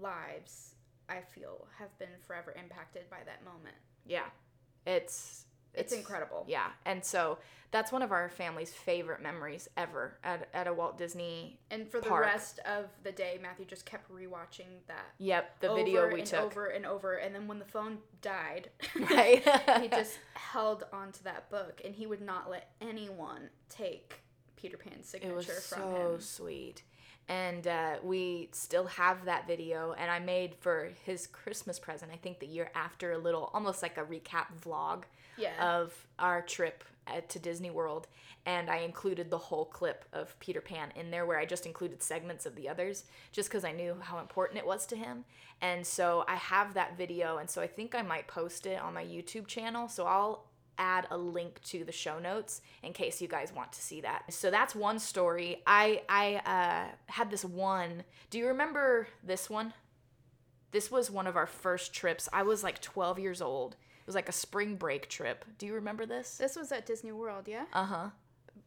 lives, 0.00 0.74
I 1.08 1.20
feel, 1.20 1.66
have 1.78 1.96
been 1.98 2.08
forever 2.26 2.54
impacted 2.58 3.08
by 3.10 3.18
that 3.26 3.44
moment. 3.44 3.76
Yeah, 4.06 4.26
it's 4.86 5.45
It's, 5.76 5.92
incredible. 5.92 6.44
Yeah, 6.48 6.68
and 6.84 7.04
so 7.04 7.38
that's 7.70 7.92
one 7.92 8.02
of 8.02 8.12
our 8.12 8.28
family's 8.28 8.70
favorite 8.72 9.22
memories 9.22 9.68
ever 9.76 10.18
at 10.24 10.48
at 10.54 10.66
a 10.66 10.72
Walt 10.72 10.96
Disney. 10.98 11.58
And 11.70 11.88
for 11.88 12.00
the 12.00 12.08
Park. 12.08 12.24
rest 12.24 12.60
of 12.60 12.86
the 13.02 13.12
day, 13.12 13.38
Matthew 13.42 13.64
just 13.66 13.84
kept 13.86 14.10
rewatching 14.10 14.66
that. 14.88 15.06
Yep, 15.18 15.60
the 15.60 15.68
over 15.68 15.76
video 15.76 16.08
we 16.12 16.20
and 16.20 16.28
took. 16.28 16.40
over 16.40 16.66
and 16.66 16.86
over, 16.86 17.16
and 17.16 17.34
then 17.34 17.46
when 17.46 17.58
the 17.58 17.64
phone 17.64 17.98
died, 18.22 18.70
Right. 19.10 19.42
he 19.82 19.88
just 19.90 20.18
held 20.34 20.84
onto 20.92 21.22
that 21.24 21.50
book, 21.50 21.80
and 21.84 21.94
he 21.94 22.06
would 22.06 22.22
not 22.22 22.50
let 22.50 22.70
anyone 22.80 23.50
take 23.68 24.20
Peter 24.56 24.76
Pan's 24.76 25.06
signature 25.08 25.32
It 25.32 25.36
was 25.36 25.66
from 25.66 25.82
so 25.82 25.90
him. 25.90 26.20
So 26.20 26.44
sweet. 26.44 26.82
And 27.28 27.66
uh, 27.66 27.96
we 28.04 28.50
still 28.52 28.86
have 28.86 29.24
that 29.24 29.48
video, 29.48 29.94
and 29.98 30.10
I 30.10 30.20
made 30.20 30.54
for 30.54 30.90
his 31.04 31.26
Christmas 31.26 31.78
present, 31.80 32.12
I 32.12 32.16
think 32.16 32.38
the 32.38 32.46
year 32.46 32.70
after, 32.74 33.12
a 33.12 33.18
little, 33.18 33.50
almost 33.52 33.82
like 33.82 33.98
a 33.98 34.04
recap 34.04 34.46
vlog 34.64 35.02
Yeah. 35.38 35.80
of 35.80 35.94
our 36.18 36.42
trip 36.42 36.84
uh, 37.06 37.20
to 37.28 37.38
Disney 37.38 37.70
World. 37.70 38.06
And 38.46 38.70
I 38.70 38.78
included 38.78 39.28
the 39.28 39.38
whole 39.38 39.64
clip 39.64 40.04
of 40.12 40.38
Peter 40.38 40.60
Pan 40.60 40.92
in 40.94 41.10
there, 41.10 41.26
where 41.26 41.38
I 41.38 41.44
just 41.44 41.66
included 41.66 42.00
segments 42.00 42.46
of 42.46 42.54
the 42.54 42.68
others, 42.68 43.04
just 43.32 43.48
because 43.48 43.64
I 43.64 43.72
knew 43.72 43.96
how 44.00 44.18
important 44.20 44.58
it 44.58 44.66
was 44.66 44.86
to 44.86 44.96
him. 44.96 45.24
And 45.60 45.84
so 45.84 46.24
I 46.28 46.36
have 46.36 46.74
that 46.74 46.96
video, 46.96 47.38
and 47.38 47.50
so 47.50 47.60
I 47.60 47.66
think 47.66 47.94
I 47.94 48.02
might 48.02 48.28
post 48.28 48.66
it 48.66 48.80
on 48.80 48.94
my 48.94 49.04
YouTube 49.04 49.48
channel. 49.48 49.88
So 49.88 50.06
I'll 50.06 50.44
add 50.78 51.06
a 51.10 51.16
link 51.16 51.60
to 51.62 51.84
the 51.84 51.92
show 51.92 52.18
notes 52.18 52.60
in 52.82 52.92
case 52.92 53.20
you 53.20 53.28
guys 53.28 53.52
want 53.52 53.72
to 53.72 53.80
see 53.80 54.00
that. 54.02 54.32
So 54.32 54.50
that's 54.50 54.74
one 54.74 54.98
story. 54.98 55.62
I 55.66 56.02
I 56.08 56.36
uh, 56.46 57.12
had 57.12 57.30
this 57.30 57.44
one. 57.44 58.04
Do 58.30 58.38
you 58.38 58.46
remember 58.46 59.08
this 59.24 59.48
one? 59.50 59.72
This 60.72 60.90
was 60.90 61.10
one 61.10 61.26
of 61.26 61.36
our 61.36 61.46
first 61.46 61.94
trips. 61.94 62.28
I 62.32 62.42
was 62.42 62.62
like 62.62 62.82
12 62.82 63.18
years 63.18 63.40
old. 63.40 63.76
It 64.06 64.08
was 64.08 64.14
like 64.14 64.28
a 64.28 64.32
spring 64.32 64.76
break 64.76 65.08
trip. 65.08 65.44
Do 65.58 65.66
you 65.66 65.74
remember 65.74 66.06
this? 66.06 66.36
this 66.36 66.54
was 66.54 66.70
at 66.70 66.86
Disney 66.86 67.10
World, 67.10 67.48
yeah? 67.48 67.64
Uh 67.72 67.84
huh. 67.84 68.10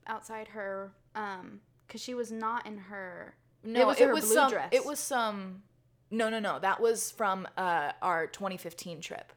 Outside 0.05 0.49
her, 0.49 0.91
um, 1.15 1.61
because 1.87 2.01
she 2.01 2.13
was 2.13 2.29
not 2.29 2.65
in 2.65 2.77
her. 2.77 3.35
No, 3.63 3.87
was 3.87 4.01
it 4.01 4.07
her 4.07 4.13
was 4.13 4.25
blue 4.25 4.33
some. 4.33 4.51
dress. 4.51 4.69
It 4.73 4.85
was 4.85 4.99
some. 4.99 5.63
No, 6.11 6.29
no, 6.29 6.39
no. 6.39 6.59
That 6.59 6.81
was 6.81 7.09
from 7.11 7.47
uh, 7.55 7.93
our 8.01 8.27
2015 8.27 8.99
trip 8.99 9.31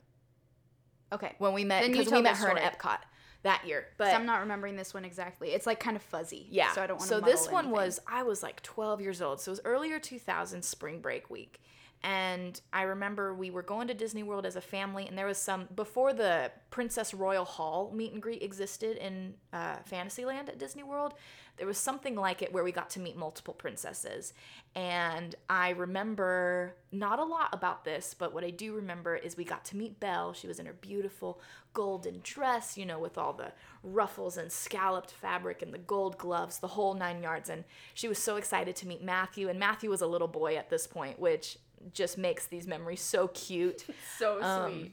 Okay. 1.13 1.35
when 1.39 1.53
we 1.53 1.63
met 1.63 1.87
because 1.87 2.11
we 2.11 2.21
met 2.21 2.37
her 2.39 2.51
in. 2.51 2.57
Epcot 2.57 2.99
that 3.43 3.63
year. 3.67 3.87
But 3.99 4.09
So 4.09 4.15
I'm 4.15 4.27
not 4.27 4.41
remembering 4.41 4.77
this 4.77 4.95
one 4.95 5.05
exactly. 5.05 5.51
It's 5.51 5.67
like 5.67 5.81
kind 5.81 5.97
of 5.97 6.03
fuzzy. 6.03 6.47
Yeah. 6.51 6.73
So 6.73 6.83
I 6.83 6.87
don't 6.87 6.99
want 6.99 7.09
to. 7.11 7.17
So 7.17 7.21
this 7.21 7.49
one 7.49 7.71
was 7.71 8.01
I 8.07 8.23
was 8.23 8.43
like 8.43 8.63
12 8.63 9.01
years 9.01 9.23
old. 9.23 9.41
So 9.41 9.51
it 9.51 9.53
was 9.53 9.61
earlier 9.65 9.99
2000 9.99 10.65
spring 10.65 11.01
break 11.01 11.31
week. 11.31 11.61
And 12.05 12.61
I 12.73 12.83
remember 12.83 13.33
we 13.33 13.51
were 13.51 13.63
going 13.63 13.87
to 13.89 13.95
Disney 13.95 14.25
World 14.25 14.45
as 14.45 14.57
a 14.57 14.61
family, 14.61 15.07
and 15.07 15.17
there 15.17 15.27
was 15.27 15.39
some 15.39 15.69
before 15.77 16.13
the 16.13 16.51
Princess 16.71 17.15
Royal 17.15 17.45
Hall 17.45 17.93
meet 17.95 18.13
and 18.13 18.21
greet 18.21 18.43
existed 18.43 18.97
in 18.97 19.35
uh, 19.53 19.77
Fantasyland 19.85 20.49
at 20.49 20.59
Disney 20.59 20.83
World. 20.83 21.15
There 21.59 21.67
was 21.67 21.79
something 21.79 22.17
like 22.17 22.43
it 22.43 22.53
where 22.53 22.65
we 22.65 22.73
got 22.73 22.91
to 22.91 23.01
meet 23.01 23.17
multiple 23.17 23.55
princesses. 23.55 24.33
And 24.75 25.35
I 25.51 25.71
remember 25.71 26.75
not 26.91 27.19
a 27.19 27.25
lot 27.25 27.51
about 27.53 27.85
this, 27.85 28.17
but 28.19 28.33
what 28.33 28.43
I 28.43 28.51
do 28.51 28.75
remember 28.75 29.15
is 29.15 29.37
we 29.37 29.45
got 29.45 29.65
to 29.67 29.77
meet 29.77 30.01
Belle. 30.01 30.33
She 30.33 30.49
was 30.49 30.59
in 30.59 30.67
her 30.67 30.73
beautiful 30.73 31.41
golden 31.75 32.21
dress, 32.23 32.79
you 32.79 32.87
know, 32.87 32.99
with 32.99 33.19
all 33.19 33.35
the 33.35 33.53
ruffles 33.83 34.39
and 34.39 34.51
scalloped 34.51 35.11
fabric 35.11 35.63
and 35.63 35.75
the 35.75 35.79
gold 35.79 36.17
gloves, 36.19 36.59
the 36.59 36.69
whole 36.69 36.95
nine 36.95 37.23
yards. 37.23 37.51
And 37.51 37.65
she 37.95 38.09
was 38.09 38.19
so 38.19 38.37
excited 38.37 38.75
to 38.77 38.89
meet 38.89 39.03
Matthew. 39.05 39.49
And 39.49 39.59
Matthew 39.59 39.91
was 39.91 40.01
a 40.01 40.07
little 40.07 40.29
boy 40.29 40.57
at 40.57 40.71
this 40.71 40.87
point, 40.87 41.21
which 41.21 41.59
just 41.93 42.19
makes 42.19 42.47
these 42.47 42.67
memories 42.67 43.01
so 43.01 43.29
cute. 43.29 43.85
so 44.19 44.43
Um, 44.43 44.73
sweet. 44.73 44.93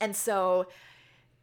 And 0.00 0.14
so, 0.14 0.68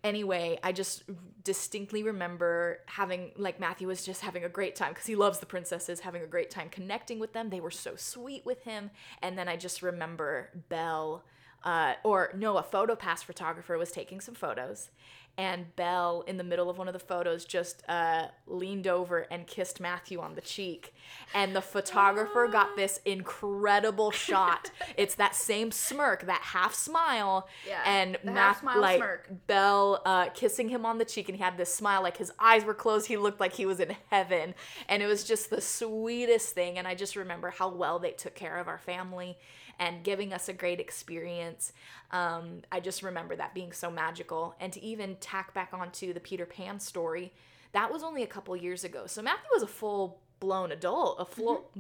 anyway, 0.04 0.60
I 0.64 0.72
just 0.72 1.04
distinctly 1.44 2.04
remember 2.04 2.80
having, 2.86 3.32
like, 3.38 3.60
Matthew 3.60 3.88
was 3.88 4.06
just 4.06 4.22
having 4.22 4.44
a 4.44 4.50
great 4.50 4.76
time 4.76 4.94
because 4.94 5.06
he 5.08 5.16
loves 5.16 5.40
the 5.40 5.46
princesses, 5.46 6.00
having 6.02 6.24
a 6.24 6.28
great 6.28 6.50
time 6.50 6.70
connecting 6.70 7.20
with 7.20 7.34
them. 7.34 7.50
They 7.50 7.60
were 7.60 7.72
so 7.72 7.96
sweet 7.96 8.46
with 8.46 8.64
him. 8.64 8.92
And 9.22 9.38
then 9.38 9.48
I 9.48 9.58
just 9.58 9.82
remember 9.82 10.52
Belle, 10.70 11.24
uh, 11.64 11.96
or 12.04 12.32
no, 12.36 12.58
a 12.58 12.64
photo 12.64 12.96
pass 12.96 13.24
photographer 13.24 13.78
was 13.78 13.92
taking 13.92 14.22
some 14.22 14.36
photos. 14.36 14.90
And 15.38 15.76
Belle, 15.76 16.24
in 16.28 16.38
the 16.38 16.44
middle 16.44 16.70
of 16.70 16.78
one 16.78 16.88
of 16.88 16.94
the 16.94 17.00
photos, 17.00 17.44
just 17.44 17.84
uh, 17.90 18.28
leaned 18.48 18.88
over 18.88 19.28
and 19.30 19.46
kissed 19.46 19.80
Matthew 19.82 20.20
on 20.22 20.36
the 20.36 20.42
cheek. 20.42 20.94
And 21.34 21.54
the 21.56 21.62
photographer 21.62 22.48
got 22.48 22.76
this 22.78 23.02
incredible 23.06 24.12
shot. 24.12 24.72
It's 24.98 25.16
that 25.16 25.36
same 25.36 25.72
smirk, 25.72 26.26
that 26.26 26.42
half 26.42 26.74
smile, 26.74 27.50
Yeah, 27.68 27.82
and 27.86 28.18
Matt, 28.24 28.64
like 28.64 28.98
smirk. 28.98 29.30
Belle 29.48 30.02
uh, 30.06 30.30
kissing 30.30 30.70
him 30.70 30.86
on 30.86 31.00
the 31.00 31.06
cheek, 31.06 31.28
and 31.28 31.38
he 31.38 31.44
had 31.44 31.58
this 31.58 31.74
smile, 31.74 32.02
like 32.02 32.18
his 32.18 32.32
eyes 32.40 32.64
were 32.64 32.74
closed. 32.74 33.08
He 33.08 33.18
looked 33.18 33.40
like 33.42 33.54
he 33.54 33.66
was 33.66 33.80
in 33.82 33.96
heaven, 34.10 34.54
and 34.88 35.04
it 35.04 35.08
was 35.08 35.24
just 35.26 35.50
the 35.50 35.60
sweetest 35.60 36.54
thing. 36.54 36.78
And 36.78 36.88
I 36.88 36.96
just 36.96 37.16
remember 37.16 37.50
how 37.50 37.70
well 37.70 38.00
they 38.00 38.12
took 38.12 38.36
care 38.36 38.58
of 38.58 38.68
our 38.68 38.78
family 38.78 39.38
and 39.80 40.04
giving 40.04 40.34
us 40.34 40.50
a 40.50 40.54
great 40.54 40.80
experience. 40.80 41.74
Um, 42.12 42.62
I 42.72 42.80
just 42.80 43.04
remember 43.04 43.36
that 43.36 43.54
being 43.54 43.72
so 43.72 43.90
magical, 43.90 44.56
and 44.60 44.72
to 44.74 44.84
even 44.84 45.18
tack 45.18 45.54
back 45.54 45.74
onto 45.74 46.14
the 46.14 46.20
Peter 46.20 46.46
Pan 46.46 46.80
story, 46.80 47.34
that 47.72 47.92
was 47.92 48.04
only 48.04 48.24
a 48.24 48.28
couple 48.28 48.56
years 48.56 48.84
ago. 48.84 49.08
So 49.08 49.22
Matthew 49.22 49.50
was 49.54 49.64
a 49.64 49.68
full 49.68 50.22
blown 50.40 50.72
adult, 50.72 51.20
a 51.20 51.26
full, 51.26 51.72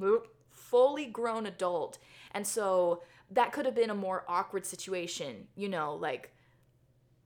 fully 0.51 1.05
grown 1.05 1.45
adult, 1.45 1.97
and 2.31 2.45
so 2.45 3.03
that 3.31 3.51
could 3.51 3.65
have 3.65 3.75
been 3.75 3.89
a 3.89 3.95
more 3.95 4.23
awkward 4.27 4.65
situation, 4.65 5.47
you 5.55 5.69
know, 5.69 5.95
like 5.95 6.31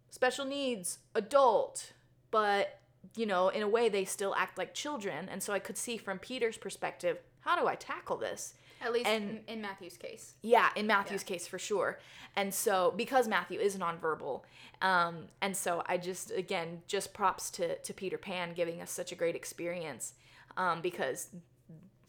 special 0.10 0.46
needs 0.46 1.00
adult 1.14 1.94
but 2.32 2.80
you 3.16 3.26
know, 3.26 3.50
in 3.50 3.62
a 3.62 3.68
way, 3.68 3.90
they 3.90 4.06
still 4.06 4.36
act 4.36 4.58
like 4.58 4.74
children. 4.74 5.30
And 5.30 5.42
so 5.42 5.54
I 5.54 5.60
could 5.60 5.78
see 5.78 5.98
from 5.98 6.20
Peter's 6.20 6.58
perspective, 6.58 7.18
how 7.42 7.60
do 7.60 7.68
I 7.68 7.76
tackle 7.76 8.18
this? 8.18 8.54
At 8.82 8.94
least 8.94 9.08
And- 9.08 9.42
in, 9.48 9.56
in 9.56 9.62
Matthew's 9.62 9.98
case. 9.98 10.36
Yeah, 10.42 10.70
in 10.76 10.88
Matthew's 10.88 11.24
case 11.24 11.48
for 11.48 11.60
sure. 11.60 12.00
And 12.36 12.54
so 12.54 12.94
because 12.96 13.28
Matthew 13.28 13.60
is 13.60 13.76
nonverbal, 13.78 14.44
um, 14.82 15.26
and 15.42 15.56
so 15.58 15.84
I 15.88 15.98
just 15.98 16.32
again 16.32 16.82
just 16.88 17.14
props 17.14 17.50
to 17.52 17.78
to 17.78 17.94
Peter 17.94 18.18
Pan 18.18 18.54
giving 18.54 18.82
us 18.82 18.92
such 18.92 19.12
a 19.12 19.16
great 19.16 19.36
experience, 19.36 20.14
um, 20.56 20.82
because 20.82 21.30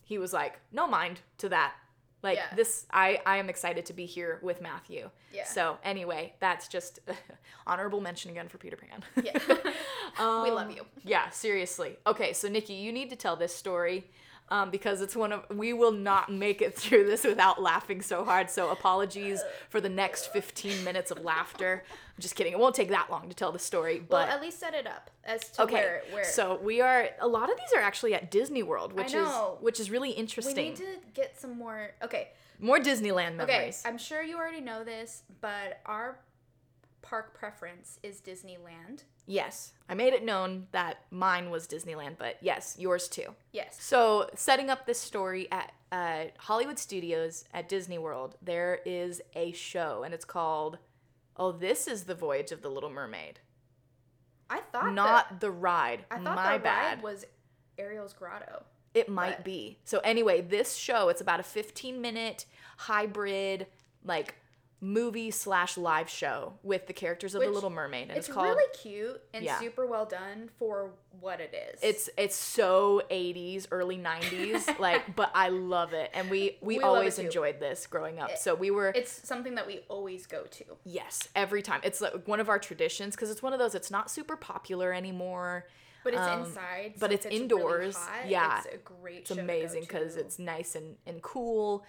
he 0.04 0.18
was 0.18 0.32
like 0.32 0.60
no 0.72 0.86
mind 0.86 1.20
to 1.38 1.48
that. 1.48 1.74
Like 2.22 2.36
Yeah. 2.36 2.54
this, 2.54 2.84
I 2.92 3.22
I 3.24 3.38
am 3.38 3.48
excited 3.48 3.86
to 3.86 3.94
be 3.94 4.04
here 4.04 4.38
with 4.42 4.60
Matthew. 4.60 5.08
Yeah. 5.32 5.44
So 5.46 5.78
anyway, 5.82 6.34
that's 6.38 6.68
just 6.68 7.00
honorable 7.66 8.00
mention 8.02 8.30
again 8.30 8.48
for 8.48 8.58
Peter 8.58 8.76
Pan. 8.76 9.02
Yeah. 9.24 9.38
we 10.44 10.50
love 10.50 10.66
Um, 10.68 10.70
you. 10.70 10.84
Yeah, 11.02 11.30
seriously. 11.30 11.96
Okay, 12.06 12.34
so 12.34 12.48
Nikki, 12.48 12.74
you 12.74 12.92
need 12.92 13.08
to 13.10 13.16
tell 13.16 13.36
this 13.36 13.54
story 13.54 14.04
um, 14.50 14.70
because 14.70 15.00
it's 15.00 15.14
one 15.14 15.32
of 15.32 15.44
we 15.54 15.72
will 15.72 15.92
not 15.92 16.30
make 16.30 16.60
it 16.60 16.74
through 16.76 17.06
this 17.06 17.24
without 17.24 17.62
laughing 17.62 18.02
so 18.02 18.24
hard. 18.24 18.50
So 18.50 18.70
apologies 18.70 19.40
for 19.68 19.80
the 19.80 19.88
next 19.88 20.32
15 20.32 20.82
minutes 20.84 21.10
of 21.10 21.22
laughter. 21.24 21.84
I'm 21.88 22.20
just 22.20 22.34
kidding. 22.34 22.52
It 22.52 22.58
won't 22.58 22.74
take 22.74 22.88
that 22.90 23.10
long 23.10 23.28
to 23.28 23.34
tell 23.34 23.52
the 23.52 23.58
story, 23.58 23.96
Well, 24.08 24.26
but 24.26 24.28
at 24.28 24.40
least 24.42 24.58
set 24.60 24.74
it 24.74 24.86
up 24.86 25.10
as 25.24 25.48
to 25.52 25.62
okay. 25.62 25.74
where 25.74 26.02
where 26.12 26.24
So 26.24 26.58
we 26.62 26.80
are 26.80 27.08
a 27.20 27.28
lot 27.28 27.50
of 27.50 27.56
these 27.58 27.72
are 27.76 27.80
actually 27.80 28.14
at 28.14 28.30
Disney 28.30 28.62
World, 28.62 28.92
which 28.92 29.14
is 29.14 29.28
which 29.60 29.78
is 29.80 29.90
really 29.90 30.10
interesting. 30.10 30.56
we 30.56 30.62
need 30.70 30.76
to 30.76 30.96
get 31.14 31.40
some 31.40 31.56
more. 31.56 31.92
Okay, 32.02 32.28
More 32.58 32.78
Disneyland 32.78 33.36
memories. 33.36 33.48
okay. 33.48 33.74
I'm 33.86 33.98
sure 33.98 34.22
you 34.22 34.36
already 34.36 34.60
know 34.60 34.84
this, 34.84 35.22
but 35.40 35.80
our 35.86 36.18
park 37.02 37.34
preference 37.34 37.98
is 38.02 38.20
Disneyland. 38.20 39.04
Yes, 39.26 39.72
I 39.88 39.94
made 39.94 40.12
it 40.12 40.24
known 40.24 40.66
that 40.72 40.98
mine 41.10 41.50
was 41.50 41.66
Disneyland, 41.66 42.16
but 42.18 42.36
yes, 42.40 42.76
yours 42.78 43.08
too. 43.08 43.34
Yes. 43.52 43.76
So, 43.80 44.28
setting 44.34 44.70
up 44.70 44.86
this 44.86 44.98
story 45.00 45.46
at 45.52 45.72
uh, 45.92 46.24
Hollywood 46.38 46.78
Studios 46.78 47.44
at 47.54 47.68
Disney 47.68 47.98
World, 47.98 48.36
there 48.42 48.80
is 48.84 49.20
a 49.34 49.52
show, 49.52 50.02
and 50.02 50.12
it's 50.12 50.24
called 50.24 50.78
"Oh, 51.36 51.52
This 51.52 51.86
Is 51.86 52.04
the 52.04 52.14
Voyage 52.14 52.50
of 52.52 52.62
the 52.62 52.70
Little 52.70 52.90
Mermaid." 52.90 53.40
I 54.48 54.60
thought 54.72 54.92
Not 54.94 55.40
the 55.40 55.50
ride. 55.50 56.04
I 56.10 56.16
thought 56.18 56.34
My 56.34 56.58
the 56.58 56.64
bad. 56.64 56.96
ride 56.96 57.02
was 57.04 57.24
Ariel's 57.78 58.12
Grotto. 58.12 58.64
it 58.94 59.08
might 59.08 59.36
but- 59.38 59.44
be. 59.44 59.78
So 59.84 60.00
anyway, 60.00 60.40
this 60.40 60.74
show 60.74 61.08
it's 61.08 61.20
about 61.20 61.38
a 61.38 61.44
15 61.44 62.00
minute 62.00 62.46
hybrid 62.78 63.68
like 64.04 64.34
movie 64.80 65.30
slash 65.30 65.76
live 65.76 66.08
show 66.08 66.54
with 66.62 66.86
the 66.86 66.92
characters 66.92 67.34
of 67.34 67.42
the 67.42 67.50
Little 67.50 67.68
Mermaid, 67.70 68.08
and 68.08 68.16
It's, 68.16 68.28
it's, 68.28 68.34
called. 68.34 68.46
really 68.48 68.64
cute 68.72 69.20
and 69.34 69.44
Yeah. 69.44 69.58
super 69.60 69.86
well 69.86 70.06
done 70.06 70.48
for 70.58 70.92
what 71.20 71.40
it 71.40 71.52
is. 71.74 71.80
it's 71.82 72.08
it's 72.16 72.34
so 72.36 73.02
80s 73.10 73.66
early 73.72 73.98
90s 73.98 74.78
like 74.78 75.14
but 75.16 75.30
i 75.34 75.48
love 75.50 75.92
it 75.92 76.08
and 76.14 76.30
we 76.30 76.56
we, 76.62 76.78
We 76.78 76.82
always 76.82 77.18
enjoyed 77.18 77.60
this 77.60 77.86
growing 77.86 78.18
up 78.20 78.38
so 78.38 78.54
we 78.54 78.70
were 78.70 78.92
it's 78.94 79.26
something 79.28 79.56
that 79.56 79.66
we 79.66 79.80
always 79.88 80.26
go 80.26 80.44
to. 80.44 80.64
Yes, 80.84 81.28
every 81.36 81.60
time. 81.62 81.80
It's 81.82 82.00
like 82.00 82.26
one 82.26 82.40
of 82.40 82.48
our 82.48 82.58
traditions 82.58 83.14
because 83.16 83.30
it's 83.30 83.42
one 83.42 83.52
of 83.52 83.58
those. 83.58 83.74
It's 83.74 83.90
not 83.90 84.10
super 84.10 84.36
popular 84.36 84.92
anymore. 84.94 85.66
But 86.04 86.14
it's 86.14 86.22
Um, 86.22 86.44
inside. 86.44 86.94
but 86.98 87.10
so 87.10 87.14
it's 87.14 87.26
if 87.26 87.32
really 87.32 87.42
indoors. 87.42 87.96
hot, 87.96 88.26
Yeah. 88.28 88.58
it's 88.64 88.74
a 88.74 88.78
great. 88.78 89.18
It's 89.18 89.30
amazing 89.32 89.82
because 89.82 90.16
it's 90.16 90.38
nice 90.38 90.74
and 90.74 90.96
and 91.06 91.20
cool. 91.22 91.84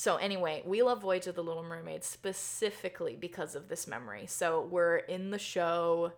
So 0.00 0.16
anyway, 0.16 0.62
we 0.64 0.80
love 0.80 1.02
Voyage 1.02 1.26
of 1.26 1.34
the 1.34 1.42
Little 1.42 1.62
Mermaid 1.62 2.04
specifically 2.04 3.18
because 3.20 3.54
of 3.54 3.68
this 3.68 3.86
memory. 3.86 4.24
So 4.26 4.66
we're 4.70 4.96
in 4.96 5.28
the 5.28 5.38
show 5.38 6.12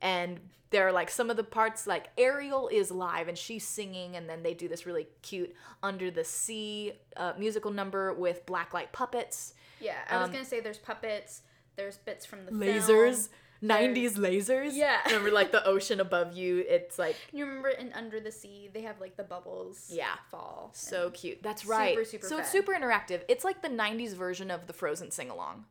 and 0.00 0.38
there 0.70 0.86
are 0.86 0.92
like 0.92 1.10
some 1.10 1.28
of 1.28 1.36
the 1.36 1.42
parts 1.42 1.88
like 1.88 2.08
Ariel 2.16 2.68
is 2.68 2.92
live 2.92 3.26
and 3.26 3.36
she's 3.36 3.66
singing 3.66 4.14
and 4.14 4.30
then 4.30 4.44
they 4.44 4.54
do 4.54 4.68
this 4.68 4.86
really 4.86 5.08
cute 5.22 5.52
under 5.82 6.08
the 6.08 6.22
sea 6.22 6.92
uh, 7.16 7.32
musical 7.36 7.72
number 7.72 8.14
with 8.14 8.46
blacklight 8.46 8.92
puppets, 8.92 9.54
Yeah, 9.80 9.96
I 10.08 10.18
was 10.18 10.26
um, 10.26 10.32
gonna 10.32 10.44
say 10.44 10.60
there's 10.60 10.78
puppets. 10.78 11.42
There's 11.74 11.96
bits 11.96 12.24
from 12.24 12.46
the 12.46 12.52
lasers, 12.52 12.86
Film. 12.86 13.38
90s 13.62 14.14
lasers. 14.14 14.70
Yeah. 14.74 14.98
Remember 15.06 15.30
like 15.30 15.52
the 15.52 15.64
ocean 15.66 16.00
above 16.00 16.34
you, 16.34 16.64
it's 16.68 16.98
like 16.98 17.16
You 17.32 17.46
remember 17.46 17.68
in 17.68 17.92
Under 17.92 18.20
the 18.20 18.30
Sea 18.32 18.68
they 18.72 18.82
have 18.82 19.00
like 19.00 19.16
the 19.16 19.24
bubbles. 19.24 19.86
Yeah. 19.90 20.14
Fall. 20.30 20.70
So 20.74 21.10
cute. 21.10 21.42
That's 21.42 21.64
right. 21.66 21.94
super 21.94 22.04
super 22.04 22.26
so 22.26 22.38
it's 22.38 22.50
super 22.50 22.72
interactive. 22.72 23.22
It's 23.28 23.44
like 23.44 23.62
the 23.62 23.68
90s 23.68 24.14
version 24.14 24.50
of 24.50 24.66
the 24.66 24.72
Frozen 24.72 25.10
sing 25.10 25.30
along. 25.30 25.64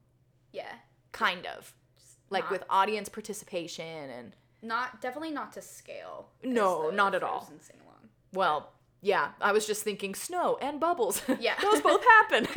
yeah. 0.51 0.73
Kind 1.11 1.45
of. 1.45 1.73
Like 2.29 2.43
not- 2.45 2.51
with 2.51 2.63
audience 2.69 3.07
participation 3.07 3.86
and 4.09 4.36
Not 4.61 4.99
definitely 5.01 5.31
not 5.31 5.53
to 5.53 5.61
scale. 5.61 6.29
No, 6.43 6.89
not 6.89 7.15
at 7.15 7.23
all. 7.23 7.49
Well, 8.33 8.71
yeah, 9.06 9.34
I 9.39 9.51
was 9.51 9.68
just 9.68 9.84
thinking 9.84 10.16
snow 10.16 10.58
and 10.60 10.80
bubbles. 10.80 11.22
Yeah. 11.39 11.53
Those 11.62 11.80
both 11.82 12.03
happen. 12.20 12.47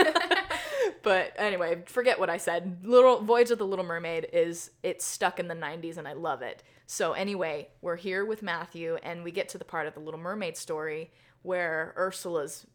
but 1.02 1.34
anyway, 1.36 1.82
forget 1.84 2.18
what 2.18 2.30
I 2.30 2.38
said. 2.38 2.78
Little 2.84 3.20
Voyage 3.20 3.50
of 3.50 3.58
the 3.58 3.66
Little 3.66 3.84
Mermaid 3.84 4.28
is 4.32 4.70
it's 4.82 5.04
stuck 5.04 5.38
in 5.38 5.48
the 5.48 5.54
90s 5.54 5.98
and 5.98 6.08
I 6.08 6.14
love 6.14 6.40
it. 6.40 6.62
So 6.86 7.12
anyway, 7.12 7.68
we're 7.82 7.96
here 7.96 8.24
with 8.24 8.42
Matthew 8.42 8.96
and 9.02 9.24
we 9.24 9.30
get 9.30 9.50
to 9.50 9.58
the 9.58 9.64
part 9.66 9.86
of 9.86 9.92
the 9.92 10.00
Little 10.00 10.18
Mermaid 10.18 10.56
story 10.56 11.10
where 11.42 11.92
Ursula's 11.98 12.66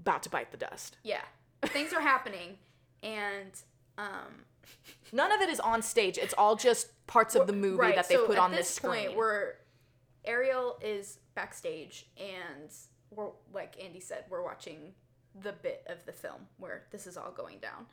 about 0.00 0.24
to 0.24 0.28
bite 0.30 0.50
the 0.50 0.56
dust. 0.56 0.96
Yeah. 1.04 1.22
Things 1.66 1.92
are 1.92 2.00
happening, 2.00 2.58
and 3.04 3.52
um. 3.98 4.46
None 5.12 5.30
of 5.30 5.40
it 5.40 5.48
is 5.48 5.60
on 5.60 5.80
stage. 5.80 6.18
It's 6.18 6.34
all 6.36 6.56
just 6.56 6.88
parts 7.06 7.36
of 7.36 7.46
the 7.46 7.52
movie 7.52 7.76
right, 7.76 7.94
that 7.94 8.08
they 8.08 8.16
so 8.16 8.26
put 8.26 8.38
on 8.38 8.50
this, 8.50 8.68
screen. 8.68 9.04
point 9.06 9.16
where 9.16 9.58
Ariel 10.24 10.76
is 10.82 11.18
backstage 11.36 12.06
and 12.18 12.72
we're 13.14 13.30
like 13.52 13.74
Andy 13.82 14.00
said, 14.00 14.24
we're 14.30 14.42
watching 14.44 14.92
the 15.40 15.52
bit 15.52 15.84
of 15.88 16.04
the 16.04 16.12
film 16.12 16.42
where 16.58 16.84
this 16.90 17.06
is 17.06 17.16
all 17.16 17.30
going 17.32 17.58
down. 17.58 17.86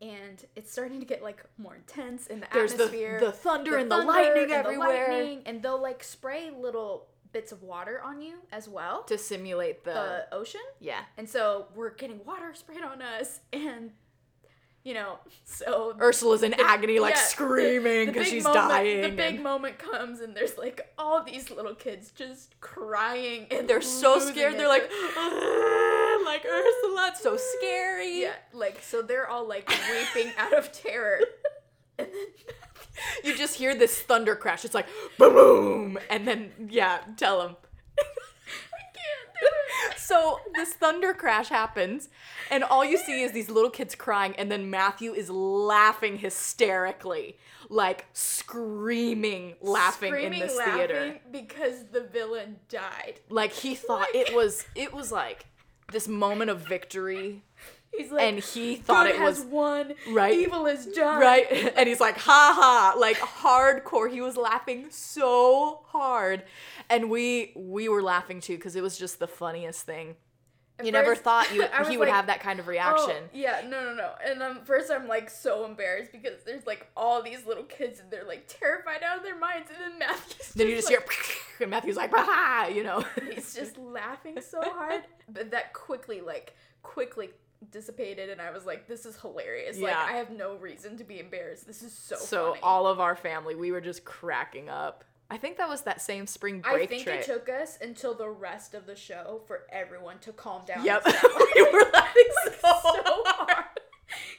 And 0.00 0.44
it's 0.56 0.72
starting 0.72 0.98
to 1.00 1.06
get 1.06 1.22
like 1.22 1.44
more 1.58 1.76
intense 1.76 2.26
in 2.26 2.40
the 2.40 2.46
There's 2.52 2.74
the, 2.74 2.84
atmosphere. 2.84 3.20
the 3.20 3.30
thunder 3.32 3.76
and 3.76 3.90
the 3.90 3.98
lightning 3.98 4.42
and 4.44 4.50
the 4.50 4.56
everywhere 4.56 5.08
lightning, 5.10 5.42
and 5.46 5.62
they'll 5.62 5.80
like 5.80 6.02
spray 6.02 6.50
little 6.50 7.06
bits 7.32 7.52
of 7.52 7.62
water 7.62 8.00
on 8.04 8.20
you 8.20 8.38
as 8.50 8.68
well. 8.68 9.04
to 9.04 9.16
simulate 9.16 9.84
the, 9.84 9.92
the 9.92 10.34
ocean. 10.34 10.60
yeah. 10.80 11.02
And 11.16 11.28
so 11.28 11.66
we're 11.74 11.94
getting 11.94 12.20
water 12.24 12.52
sprayed 12.52 12.82
on 12.82 13.00
us 13.00 13.40
and 13.52 13.92
you 14.84 14.94
know, 14.94 15.18
so 15.44 15.94
Ursula's 16.00 16.42
in 16.42 16.54
agony, 16.54 16.98
like 16.98 17.14
yeah, 17.14 17.20
screaming 17.20 18.06
because 18.08 18.26
she's 18.28 18.44
moment- 18.44 18.68
dying. 18.68 19.02
The 19.02 19.08
big 19.10 19.34
and 19.36 19.42
moment 19.44 19.78
comes, 19.78 20.20
and 20.20 20.36
there's 20.36 20.58
like 20.58 20.92
all 20.98 21.22
these 21.22 21.50
little 21.50 21.74
kids 21.74 22.10
just 22.10 22.58
crying, 22.60 23.46
and 23.50 23.68
they're 23.68 23.80
so 23.80 24.18
scared. 24.18 24.54
it. 24.54 24.58
They're 24.58 24.68
like, 24.68 24.90
like 26.24 26.44
Ursula, 26.44 27.08
it's 27.12 27.20
so 27.22 27.36
scary. 27.36 28.22
yeah, 28.22 28.32
like 28.52 28.80
so 28.82 29.02
they're 29.02 29.28
all 29.28 29.46
like 29.46 29.68
weeping 29.90 30.32
out 30.38 30.52
of 30.56 30.72
terror, 30.72 31.20
and 31.98 32.08
then 32.08 32.26
You 33.24 33.36
just 33.36 33.54
hear 33.56 33.74
this 33.74 34.00
thunder 34.00 34.34
crash. 34.36 34.64
It's 34.64 34.74
like 34.74 34.86
boom, 35.18 35.34
boom, 35.34 35.98
and 36.10 36.26
then 36.26 36.50
yeah, 36.70 36.98
tell 37.16 37.38
them. 37.40 37.56
I 37.98 38.82
can't 38.94 39.32
do 39.40 39.46
it. 39.92 39.98
So 40.12 40.40
this 40.54 40.74
thunder 40.74 41.14
crash 41.14 41.48
happens, 41.48 42.10
and 42.50 42.62
all 42.62 42.84
you 42.84 42.98
see 42.98 43.22
is 43.22 43.32
these 43.32 43.48
little 43.48 43.70
kids 43.70 43.94
crying, 43.94 44.34
and 44.36 44.52
then 44.52 44.68
Matthew 44.68 45.14
is 45.14 45.30
laughing 45.30 46.18
hysterically, 46.18 47.38
like 47.70 48.04
screaming, 48.12 49.54
laughing 49.62 50.12
Screaming, 50.12 50.34
in 50.34 50.46
this 50.46 50.58
laughing 50.58 50.76
theater. 50.76 51.20
because 51.30 51.84
the 51.92 52.02
villain 52.02 52.56
died. 52.68 53.20
Like 53.30 53.54
he 53.54 53.74
thought 53.74 54.08
it 54.14 54.34
was, 54.34 54.66
it 54.74 54.92
was 54.92 55.10
like 55.12 55.46
this 55.90 56.06
moment 56.06 56.50
of 56.50 56.60
victory, 56.60 57.42
He's 57.96 58.10
like, 58.10 58.22
and 58.22 58.38
he 58.38 58.76
thought 58.76 59.06
it 59.06 59.20
was 59.20 59.40
won, 59.42 59.92
right. 60.10 60.32
Evil 60.32 60.66
is 60.66 60.86
done. 60.86 61.20
right, 61.20 61.46
and 61.76 61.86
he's 61.88 62.00
like, 62.00 62.16
ha 62.16 62.52
ha, 62.56 62.98
like 62.98 63.18
hardcore. 63.18 64.10
He 64.10 64.20
was 64.22 64.36
laughing 64.36 64.86
so 64.90 65.82
hard, 65.88 66.42
and 66.88 67.10
we 67.10 67.52
we 67.54 67.88
were 67.90 68.02
laughing 68.02 68.40
too 68.40 68.56
because 68.56 68.76
it 68.76 68.82
was 68.82 68.96
just 68.98 69.18
the 69.18 69.26
funniest 69.28 69.82
thing. 69.84 70.16
At 70.78 70.86
You 70.86 70.92
never 70.92 71.14
thought 71.14 71.54
you 71.54 71.66
he 71.90 71.98
would 71.98 72.08
like, 72.08 72.14
have 72.16 72.26
that 72.28 72.40
kind 72.40 72.58
of 72.58 72.66
Oh, 72.66 72.70
reaction. 72.70 73.24
yeah, 73.34 73.60
no, 73.68 73.84
no, 73.84 73.94
no. 73.94 74.12
And 74.26 74.42
um, 74.42 74.60
first 74.64 74.90
I'm 74.90 75.06
like 75.06 75.28
so 75.28 75.66
embarrassed 75.66 76.12
because 76.12 76.42
there's 76.46 76.66
like 76.66 76.86
all 76.96 77.22
these 77.22 77.44
little 77.46 77.64
kids 77.64 78.00
and 78.00 78.10
they're 78.10 78.24
like 78.24 78.44
terrified 78.48 79.02
out 79.02 79.18
of 79.18 79.22
their 79.22 79.38
minds, 79.38 79.70
and 79.70 79.92
then 79.92 79.98
Matthew's 79.98 80.48
Then 80.54 80.68
you 80.68 80.76
just 80.76 80.88
like, 80.90 80.98
hear, 81.12 81.26
and 81.60 81.70
Matthew's 81.70 81.96
like, 81.96 82.10
bah, 82.10 82.68
you 82.74 82.84
know. 82.84 83.04
he's 83.34 83.54
just 83.54 83.76
laughing 83.76 84.40
so 84.40 84.62
hard, 84.62 85.02
but 85.28 85.50
that 85.50 85.74
quickly 85.74 86.22
like 86.22 86.54
quickly 86.82 87.28
dissipated, 87.70 88.30
and 88.30 88.40
I 88.40 88.50
was 88.50 88.66
like, 88.66 88.86
this 88.88 89.06
is 89.06 89.16
hilarious. 89.20 89.78
Like 89.78 89.94
I 89.96 90.12
have 90.12 90.30
no 90.30 90.56
reason 90.56 90.96
to 90.98 91.04
be 91.04 91.18
embarrassed. 91.20 91.66
This 91.66 91.82
is 91.82 91.92
so. 91.92 92.16
so 92.16 92.48
funny. 92.50 92.60
all 92.62 92.86
of 92.86 93.00
our 93.00 93.16
family, 93.16 93.54
we 93.54 93.72
were 93.72 93.80
just 93.80 94.04
cracking 94.04 94.68
up. 94.68 95.04
I 95.30 95.38
think 95.38 95.56
that 95.56 95.68
was 95.68 95.82
that 95.82 96.02
same 96.02 96.26
spring 96.26 96.60
break 96.60 96.82
I 96.82 96.86
think 96.86 97.04
trip. 97.04 97.20
it 97.20 97.24
took 97.26 97.48
us 97.48 97.78
until 97.80 98.12
the 98.14 98.28
rest 98.28 98.74
of 98.74 98.84
the 98.84 98.94
show 98.94 99.40
for 99.46 99.62
everyone 99.70 100.18
to 100.20 100.32
calm 100.32 100.62
down. 100.66 100.84
Yep, 100.84 101.06
we 101.56 101.62
were 101.72 101.90
laughing 101.92 102.24
so, 102.44 102.50
so 102.60 102.72
hard. 103.24 103.64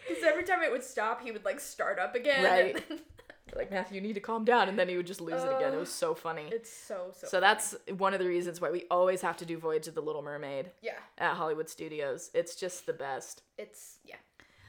Because 0.08 0.24
every 0.24 0.44
time 0.44 0.62
it 0.62 0.72
would 0.72 0.84
stop, 0.84 1.24
he 1.24 1.32
would 1.32 1.46
like 1.46 1.60
start 1.60 1.98
up 1.98 2.14
again. 2.16 2.44
Right. 2.44 2.84
and- 2.90 3.00
like 3.56 3.72
Matthew, 3.72 3.96
you 3.96 4.02
need 4.02 4.14
to 4.14 4.20
calm 4.20 4.46
down, 4.46 4.70
and 4.70 4.78
then 4.78 4.90
he 4.90 4.98
would 4.98 5.08
just 5.08 5.22
lose 5.22 5.44
it 5.44 5.56
again. 5.56 5.74
It 5.74 5.80
was 5.80 5.90
so 5.90 6.14
funny. 6.14 6.50
It's 6.52 6.72
so 6.72 7.12
so. 7.14 7.28
So 7.28 7.40
funny. 7.40 7.42
that's 7.42 7.76
one 7.98 8.14
of 8.14 8.20
the 8.20 8.28
reasons 8.28 8.62
why 8.62 8.72
we 8.72 8.86
always 8.90 9.22
have 9.22 9.38
to 9.38 9.46
do 9.46 9.58
Voyage 9.58 9.88
of 9.88 9.96
the 9.96 10.02
Little 10.02 10.22
Mermaid 10.22 10.72
yeah. 10.82 10.94
at 11.18 11.36
Hollywood 11.36 11.70
Studios. 11.70 12.32
It's 12.34 12.56
just 12.56 12.86
the 12.86 12.94
best. 12.94 13.44
It's 13.58 14.00
yeah. 14.06 14.16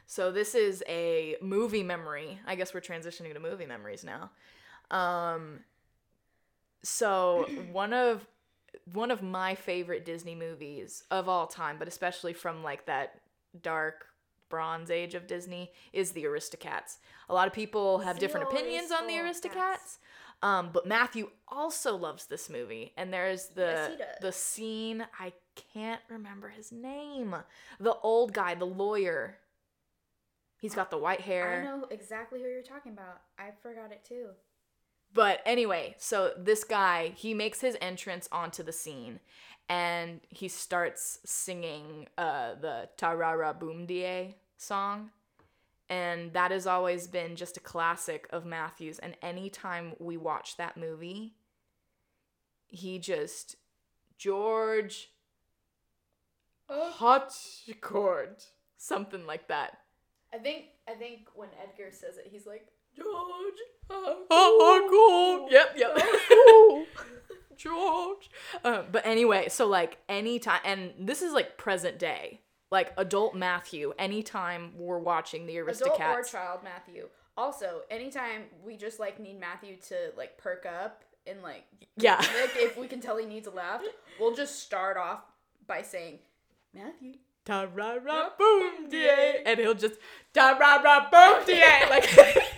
So 0.07 0.30
this 0.30 0.55
is 0.55 0.82
a 0.89 1.37
movie 1.41 1.82
memory. 1.82 2.39
I 2.47 2.55
guess 2.55 2.74
we're 2.74 2.80
transitioning 2.80 3.32
to 3.32 3.41
movie 3.41 3.66
memories 3.66 4.05
now. 4.05 4.30
Um 4.91 5.61
so 6.82 7.49
one 7.72 7.93
of 7.93 8.26
one 8.93 9.11
of 9.11 9.22
my 9.22 9.55
favorite 9.55 10.05
Disney 10.05 10.35
movies 10.35 11.05
of 11.11 11.28
all 11.28 11.47
time, 11.47 11.76
but 11.78 11.89
especially 11.89 12.32
from 12.32 12.62
like 12.62 12.87
that 12.87 13.20
dark 13.62 14.07
bronze 14.55 14.89
age 14.89 15.15
of 15.15 15.27
Disney 15.27 15.73
is 15.93 16.13
the 16.13 16.25
Aristocats. 16.25 16.99
A 17.29 17.35
lot 17.35 17.49
of 17.49 17.53
people 17.53 17.99
have 17.99 18.21
different 18.21 18.47
opinions 18.49 18.93
on 18.93 19.09
the 19.09 19.15
Aristocats. 19.15 19.99
Um, 20.43 20.71
but 20.73 20.87
Matthew 20.87 21.31
also 21.49 21.97
loves 21.97 22.27
this 22.27 22.49
movie, 22.49 22.93
and 22.97 23.13
there's 23.13 23.49
the 23.49 23.97
Yes, 23.99 24.19
the 24.21 24.33
scene 24.33 25.07
I 25.19 25.33
can't 25.73 26.03
remember 26.09 26.51
his 26.51 26.71
name. 26.71 27.35
The 27.81 27.95
old 27.95 28.33
guy, 28.33 28.55
the 28.55 28.65
lawyer. 28.67 29.39
He's 30.61 30.75
got 30.75 30.91
the 30.91 30.99
white 30.99 31.23
hair. 31.23 31.61
I 31.61 31.65
know 31.65 31.87
exactly 31.91 32.41
who 32.41 32.49
you're 32.49 32.63
talking 32.63 32.93
about. 32.93 33.23
I 33.39 33.51
forgot 33.63 33.91
it 33.91 34.05
too. 34.07 34.29
But 35.13 35.41
anyway, 35.47 35.95
so 35.99 36.33
this 36.37 36.65
guy, 36.65 37.13
he 37.17 37.35
makes 37.35 37.61
his 37.61 37.77
entrance 37.81 38.29
onto 38.33 38.63
the 38.63 38.73
scene 38.73 39.21
and 39.69 40.21
he 40.29 40.49
starts 40.49 41.21
singing 41.25 42.09
uh, 42.19 42.55
the 42.61 42.89
Tarara 42.99 43.59
Boom 43.59 43.87
Die 43.87 44.35
song. 44.57 45.11
And 45.89 46.33
that 46.33 46.51
has 46.51 46.67
always 46.67 47.07
been 47.07 47.37
just 47.37 47.57
a 47.57 47.61
classic 47.61 48.27
of 48.31 48.47
Matthews. 48.47 48.99
And 48.99 49.17
anytime 49.23 49.95
we 49.99 50.17
watch 50.17 50.57
that 50.57 50.77
movie, 50.77 51.35
he 52.69 52.99
just, 52.99 53.57
George 54.17 55.11
Harcourt, 56.69 58.45
something 58.77 59.27
like 59.27 59.49
that. 59.49 59.79
I 60.33 60.39
think 60.39 60.65
I 60.89 60.95
think 60.95 61.29
when 61.35 61.49
Edgar 61.63 61.91
says 61.93 62.17
it, 62.17 62.29
he's 62.31 62.47
like 62.47 62.67
George. 62.97 63.07
Harcourt. 64.31 65.53
Yep, 65.53 65.77
yep. 65.77 65.99
George. 67.57 68.31
Um, 68.65 68.87
but 68.91 69.07
anyway, 69.07 69.49
so 69.49 69.67
like 69.67 69.99
anytime, 70.09 70.61
and 70.65 70.93
this 70.99 71.23
is 71.23 71.33
like 71.33 71.57
present 71.57 71.99
day, 71.99 72.41
like 72.75 72.93
adult 72.97 73.37
Matthew. 73.37 73.95
Anytime 74.01 74.72
we're 74.77 74.99
watching 74.99 75.47
the 75.47 75.59
Adult 75.59 76.01
or 76.01 76.25
child 76.25 76.61
Matthew. 76.64 77.09
Also, 77.37 77.83
anytime 77.89 78.43
we 78.64 78.77
just 78.77 78.99
like 78.99 79.20
need 79.20 79.39
Matthew 79.39 79.77
to 79.89 79.95
like 80.16 80.37
perk 80.39 80.66
up 80.66 81.05
and 81.25 81.41
like 81.41 81.64
yeah, 81.97 82.16
like 82.41 82.57
if 82.57 82.77
we 82.77 82.89
can 82.89 83.01
tell 83.01 83.16
he 83.16 83.27
needs 83.27 83.47
a 83.47 83.53
laugh, 83.53 83.81
we'll 84.18 84.35
just 84.35 84.59
start 84.59 84.97
off 84.97 85.20
by 85.68 85.83
saying 85.83 86.18
Matthew. 86.75 87.14
Ta 87.45 87.68
ra 87.72 87.95
ra 88.03 88.31
boom 88.37 88.89
da, 88.91 89.43
and 89.47 89.61
he'll 89.61 89.75
just 89.75 89.95
tarara 90.35 91.09
boom 91.12 91.47
da, 91.47 91.89
like. 91.91 92.09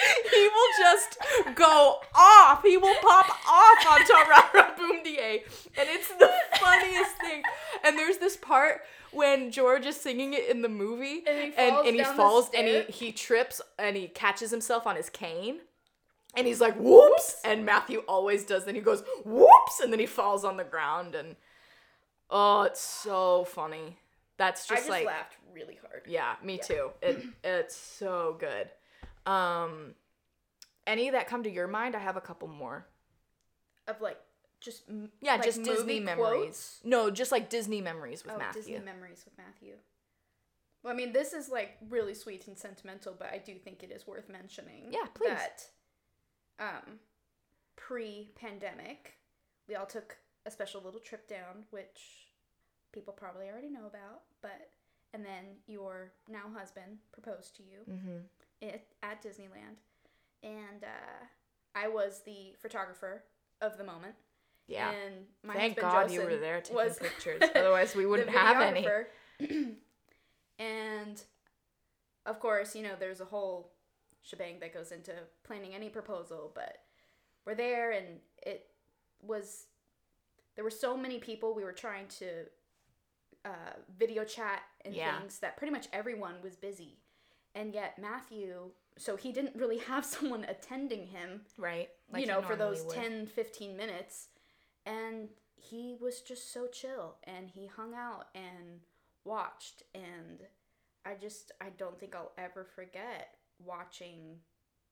He 0.30 0.48
will 0.48 0.72
just 0.78 1.18
go 1.54 2.00
off. 2.14 2.62
He 2.62 2.76
will 2.76 2.94
pop 3.02 3.28
off 3.48 3.86
on 3.90 4.00
Tarara 4.00 4.76
Boom 4.76 5.02
Die. 5.04 5.42
And 5.78 5.88
it's 5.88 6.08
the 6.08 6.30
funniest 6.58 7.16
thing. 7.16 7.42
And 7.84 7.98
there's 7.98 8.18
this 8.18 8.36
part 8.36 8.82
when 9.12 9.50
George 9.50 9.86
is 9.86 9.96
singing 9.96 10.34
it 10.34 10.48
in 10.48 10.62
the 10.62 10.68
movie 10.68 11.24
And 11.26 11.52
he 11.52 11.52
and, 11.56 11.74
falls 11.74 11.86
and 11.86 11.96
he 11.96 12.04
falls 12.04 12.50
and 12.54 12.66
he, 12.66 12.80
he 12.92 13.12
trips 13.12 13.60
and 13.78 13.96
he 13.96 14.08
catches 14.08 14.50
himself 14.50 14.86
on 14.86 14.96
his 14.96 15.10
cane. 15.10 15.58
And 16.36 16.46
he's 16.46 16.60
like, 16.60 16.76
whoops. 16.76 17.40
And 17.44 17.66
Matthew 17.66 18.02
always 18.06 18.44
does. 18.44 18.64
Then 18.64 18.76
he 18.76 18.80
goes, 18.80 19.02
whoops. 19.24 19.80
And 19.82 19.92
then 19.92 19.98
he 19.98 20.06
falls 20.06 20.44
on 20.44 20.56
the 20.56 20.64
ground. 20.64 21.14
And 21.14 21.34
oh, 22.30 22.62
it's 22.62 22.80
so 22.80 23.44
funny. 23.44 23.98
That's 24.36 24.70
I 24.70 24.74
just, 24.74 24.86
just 24.86 24.90
like, 24.90 25.06
laughed 25.06 25.36
really 25.52 25.78
hard. 25.82 26.02
yeah, 26.06 26.34
me 26.42 26.58
too. 26.58 26.90
It 27.02 27.22
it's 27.44 27.76
so 27.76 28.36
good. 28.38 28.70
Um, 29.26 29.94
any 30.86 31.10
that 31.10 31.28
come 31.28 31.42
to 31.42 31.50
your 31.50 31.68
mind? 31.68 31.94
I 31.94 32.00
have 32.00 32.16
a 32.16 32.20
couple 32.20 32.48
more. 32.48 32.86
Of 33.86 34.00
like 34.00 34.18
just 34.60 34.82
m- 34.88 35.10
Yeah, 35.20 35.34
like, 35.34 35.44
just 35.44 35.58
movie 35.58 35.70
Disney 35.70 36.00
memories. 36.00 36.40
quotes? 36.40 36.80
No, 36.84 37.10
just 37.10 37.32
like 37.32 37.48
Disney 37.48 37.80
memories 37.80 38.24
with 38.24 38.34
oh, 38.34 38.38
Matthew. 38.38 38.62
Disney 38.62 38.78
memories 38.78 39.24
with 39.24 39.36
Matthew. 39.38 39.74
Well, 40.82 40.92
I 40.92 40.96
mean, 40.96 41.12
this 41.12 41.32
is 41.32 41.48
like 41.48 41.76
really 41.88 42.14
sweet 42.14 42.46
and 42.46 42.56
sentimental, 42.56 43.14
but 43.18 43.28
I 43.32 43.38
do 43.38 43.54
think 43.54 43.82
it 43.82 43.90
is 43.90 44.06
worth 44.06 44.28
mentioning. 44.28 44.88
Yeah, 44.90 45.06
please. 45.12 45.28
That 45.28 45.62
um, 46.58 46.98
pre-pandemic, 47.76 49.14
we 49.68 49.74
all 49.74 49.86
took 49.86 50.16
a 50.46 50.50
special 50.50 50.80
little 50.82 51.00
trip 51.00 51.28
down, 51.28 51.64
which 51.70 52.28
people 52.92 53.12
probably 53.12 53.48
already 53.48 53.68
know 53.68 53.86
about. 53.86 54.22
But 54.40 54.70
and 55.12 55.24
then 55.24 55.56
your 55.66 56.12
now 56.28 56.44
husband 56.56 56.98
proposed 57.12 57.56
to 57.56 57.62
you 57.62 57.78
mm-hmm. 57.90 58.18
It, 58.60 58.86
at 59.02 59.22
Disneyland, 59.22 59.78
and 60.42 60.82
uh, 60.82 61.24
I 61.74 61.88
was 61.88 62.22
the 62.24 62.54
photographer 62.60 63.24
of 63.60 63.78
the 63.78 63.84
moment. 63.84 64.14
Yeah. 64.66 64.90
And 64.90 65.26
my 65.42 65.54
Thank 65.54 65.80
husband 65.80 65.92
God 65.92 66.10
you 66.12 66.22
were 66.22 66.36
there 66.36 66.60
taking 66.60 66.76
was 66.76 66.98
pictures. 67.00 67.42
Otherwise, 67.54 67.94
we 67.96 68.06
wouldn't 68.06 68.30
have 68.30 68.60
any. 68.60 68.86
and 70.58 71.22
of 72.26 72.38
course, 72.38 72.76
you 72.76 72.82
know, 72.82 72.94
there's 72.98 73.20
a 73.20 73.24
whole 73.24 73.72
shebang 74.22 74.60
that 74.60 74.74
goes 74.74 74.92
into 74.92 75.12
planning 75.44 75.74
any 75.74 75.88
proposal, 75.88 76.52
but 76.54 76.76
we're 77.46 77.54
there 77.54 77.90
and 77.92 78.06
it 78.42 78.66
was 79.22 79.66
there 80.54 80.64
were 80.64 80.70
so 80.70 80.96
many 80.96 81.18
people 81.18 81.54
we 81.54 81.64
were 81.64 81.72
trying 81.72 82.06
to 82.08 82.26
uh, 83.44 83.72
video 83.98 84.24
chat 84.24 84.60
and 84.84 84.94
Yeah. 84.94 85.18
things 85.18 85.38
that 85.38 85.56
pretty 85.56 85.72
much 85.72 85.88
everyone 85.92 86.34
was 86.42 86.56
busy. 86.56 86.98
And 87.54 87.74
yet 87.74 87.98
Matthew, 88.00 88.70
so 88.96 89.16
he 89.16 89.32
didn't 89.32 89.56
really 89.56 89.78
have 89.78 90.04
someone 90.16 90.44
attending 90.44 91.06
him 91.06 91.42
Right. 91.56 91.88
you 92.16 92.26
know, 92.26 92.42
for 92.42 92.56
those 92.56 92.82
would. 92.84 92.94
10, 92.94 93.26
15 93.26 93.76
minutes. 93.76 94.28
And 94.86 95.28
he 95.56 95.96
was 96.00 96.20
just 96.22 96.52
so 96.52 96.66
chill 96.66 97.16
and 97.24 97.50
he 97.50 97.66
hung 97.66 97.94
out 97.94 98.26
and 98.34 98.80
watched. 99.24 99.82
And 99.94 100.40
I 101.04 101.14
just, 101.20 101.52
I 101.60 101.66
don't 101.76 101.98
think 101.98 102.14
I'll 102.14 102.32
ever 102.38 102.64
forget 102.64 103.34
watching 103.62 104.38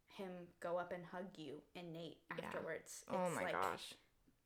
him 0.09 0.31
go 0.61 0.79
up 0.79 0.93
and 0.93 1.05
hug 1.07 1.27
you 1.37 1.63
and 1.77 1.93
Nate 1.93 2.19
Yeah. 2.37 2.45
afterwards. 2.47 3.05
Oh 3.11 3.27
It's 3.27 3.37
my 3.37 3.43
like, 3.45 3.53
gosh. 3.53 3.95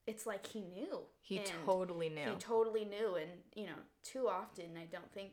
It's 0.06 0.26
like 0.26 0.46
he 0.46 0.60
knew. 0.60 1.00
He 1.20 1.40
totally 1.64 2.08
knew. 2.08 2.30
He 2.30 2.36
totally 2.36 2.84
knew. 2.84 3.14
And, 3.14 3.30
you 3.54 3.66
know, 3.66 3.78
too 4.02 4.28
often 4.28 4.76
I 4.76 4.84
don't 4.84 5.10
think 5.12 5.32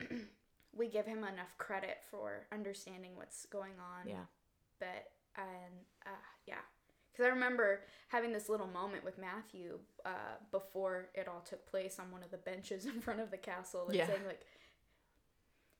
we 0.76 0.88
give 0.88 1.06
him 1.06 1.18
enough 1.18 1.56
credit 1.58 1.98
for 2.10 2.46
understanding 2.52 3.12
what's 3.16 3.46
going 3.46 3.74
on 3.80 4.08
yeah. 4.08 4.24
but 4.78 5.10
and 5.36 5.74
uh, 6.06 6.10
yeah 6.46 6.54
because 7.12 7.24
i 7.26 7.28
remember 7.28 7.80
having 8.08 8.32
this 8.32 8.48
little 8.48 8.66
moment 8.68 9.04
with 9.04 9.18
matthew 9.18 9.78
uh, 10.04 10.36
before 10.50 11.08
it 11.14 11.26
all 11.28 11.40
took 11.40 11.66
place 11.68 11.98
on 11.98 12.10
one 12.10 12.22
of 12.22 12.30
the 12.30 12.38
benches 12.38 12.86
in 12.92 13.00
front 13.00 13.20
of 13.20 13.30
the 13.30 13.36
castle 13.36 13.86
and 13.88 13.96
Yeah. 13.96 14.06
saying 14.06 14.24
like 14.26 14.40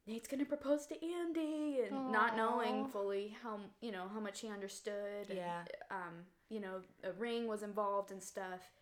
nate's 0.07 0.27
gonna 0.29 0.45
propose 0.45 0.87
to 0.87 0.95
andy 1.05 1.81
and 1.87 2.11
not 2.11 2.37
knowing 2.37 2.87
fully 2.87 3.37
how 3.43 3.61
you 3.81 3.93
know 3.93 4.07
how 4.13 4.21
much 4.21 4.41
he 4.41 4.49
understood 4.49 5.29
and, 5.29 5.37
Yeah. 5.39 5.63
um 5.91 6.25
you 6.49 6.59
know 6.61 6.81
a 7.05 7.13
ring 7.13 7.47
was 7.47 7.63
involved 7.63 8.11
and 8.11 8.23
stuff 8.23 8.73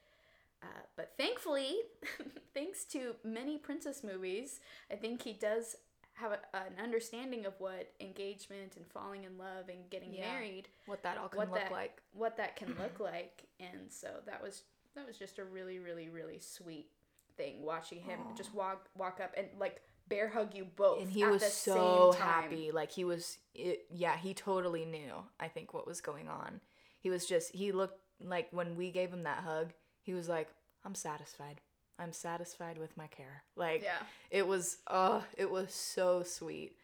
uh, 0.63 0.67
but 0.97 1.13
thankfully 1.19 1.77
thanks 2.55 2.85
to 2.87 3.15
many 3.25 3.59
princess 3.59 4.03
movies 4.03 4.61
i 4.91 4.95
think 4.97 5.23
he 5.23 5.33
does 5.33 5.77
have 6.21 6.33
a, 6.33 6.39
an 6.57 6.75
understanding 6.83 7.47
of 7.47 7.55
what 7.59 7.93
engagement 8.01 8.77
and 8.77 8.87
falling 8.89 9.25
in 9.25 9.39
love 9.39 9.69
and 9.69 9.89
getting 9.91 10.13
Yeah. 10.15 10.33
married 10.33 10.69
What 10.87 11.03
that 11.03 11.19
all 11.19 11.29
can 11.29 11.41
look 11.41 11.55
that 11.55 11.71
like. 11.73 12.03
what 12.13 12.37
that 12.37 12.57
can 12.57 12.69
look 12.83 13.01
like 13.01 13.45
and 13.61 13.91
so 13.91 14.09
that 14.27 14.43
was 14.43 14.63
that 14.95 15.07
was 15.07 15.17
just 15.17 15.39
a 15.39 15.45
really 15.45 15.79
really 15.79 16.09
really 16.09 16.39
sweet 16.41 16.89
thing 17.37 17.63
watching 17.63 18.01
him 18.01 18.19
Aw. 18.31 18.35
just 18.35 18.53
walk 18.55 18.89
walk 18.97 19.21
up 19.23 19.33
and 19.37 19.47
like 19.59 19.81
bear 20.09 20.29
hug 20.29 20.55
you 20.55 20.65
both 20.77 21.03
And 21.03 21.11
he 21.11 21.23
at 21.23 21.31
was 21.31 21.43
the 21.43 21.51
so 21.51 22.13
happy. 22.13 22.71
Like 22.73 22.91
he 22.91 23.05
was, 23.05 23.37
it, 23.55 23.85
yeah, 23.91 24.17
he 24.17 24.33
totally 24.33 24.87
knew, 24.87 25.13
I 25.39 25.49
think, 25.49 25.75
what 25.75 25.87
was 25.87 26.01
going 26.01 26.29
on. 26.29 26.63
He 26.99 27.11
was 27.11 27.27
just, 27.27 27.55
he 27.55 27.73
looked 27.73 28.01
like 28.25 28.49
when 28.51 28.75
we 28.75 28.91
gave 28.91 29.13
him 29.13 29.25
that 29.25 29.45
hug, 29.45 29.75
he 30.01 30.15
was 30.15 30.27
like, 30.27 30.49
I'm 30.83 30.95
satisfied. 30.95 31.61
I'm 31.99 32.13
satisfied 32.13 32.79
with 32.79 32.97
my 32.97 33.07
care. 33.09 33.43
Like, 33.57 33.83
yeah 33.83 33.99
it 34.31 34.47
was, 34.47 34.79
uh, 34.87 35.21
it 35.37 35.51
was 35.51 35.73
so 35.73 36.23
sweet. 36.23 36.77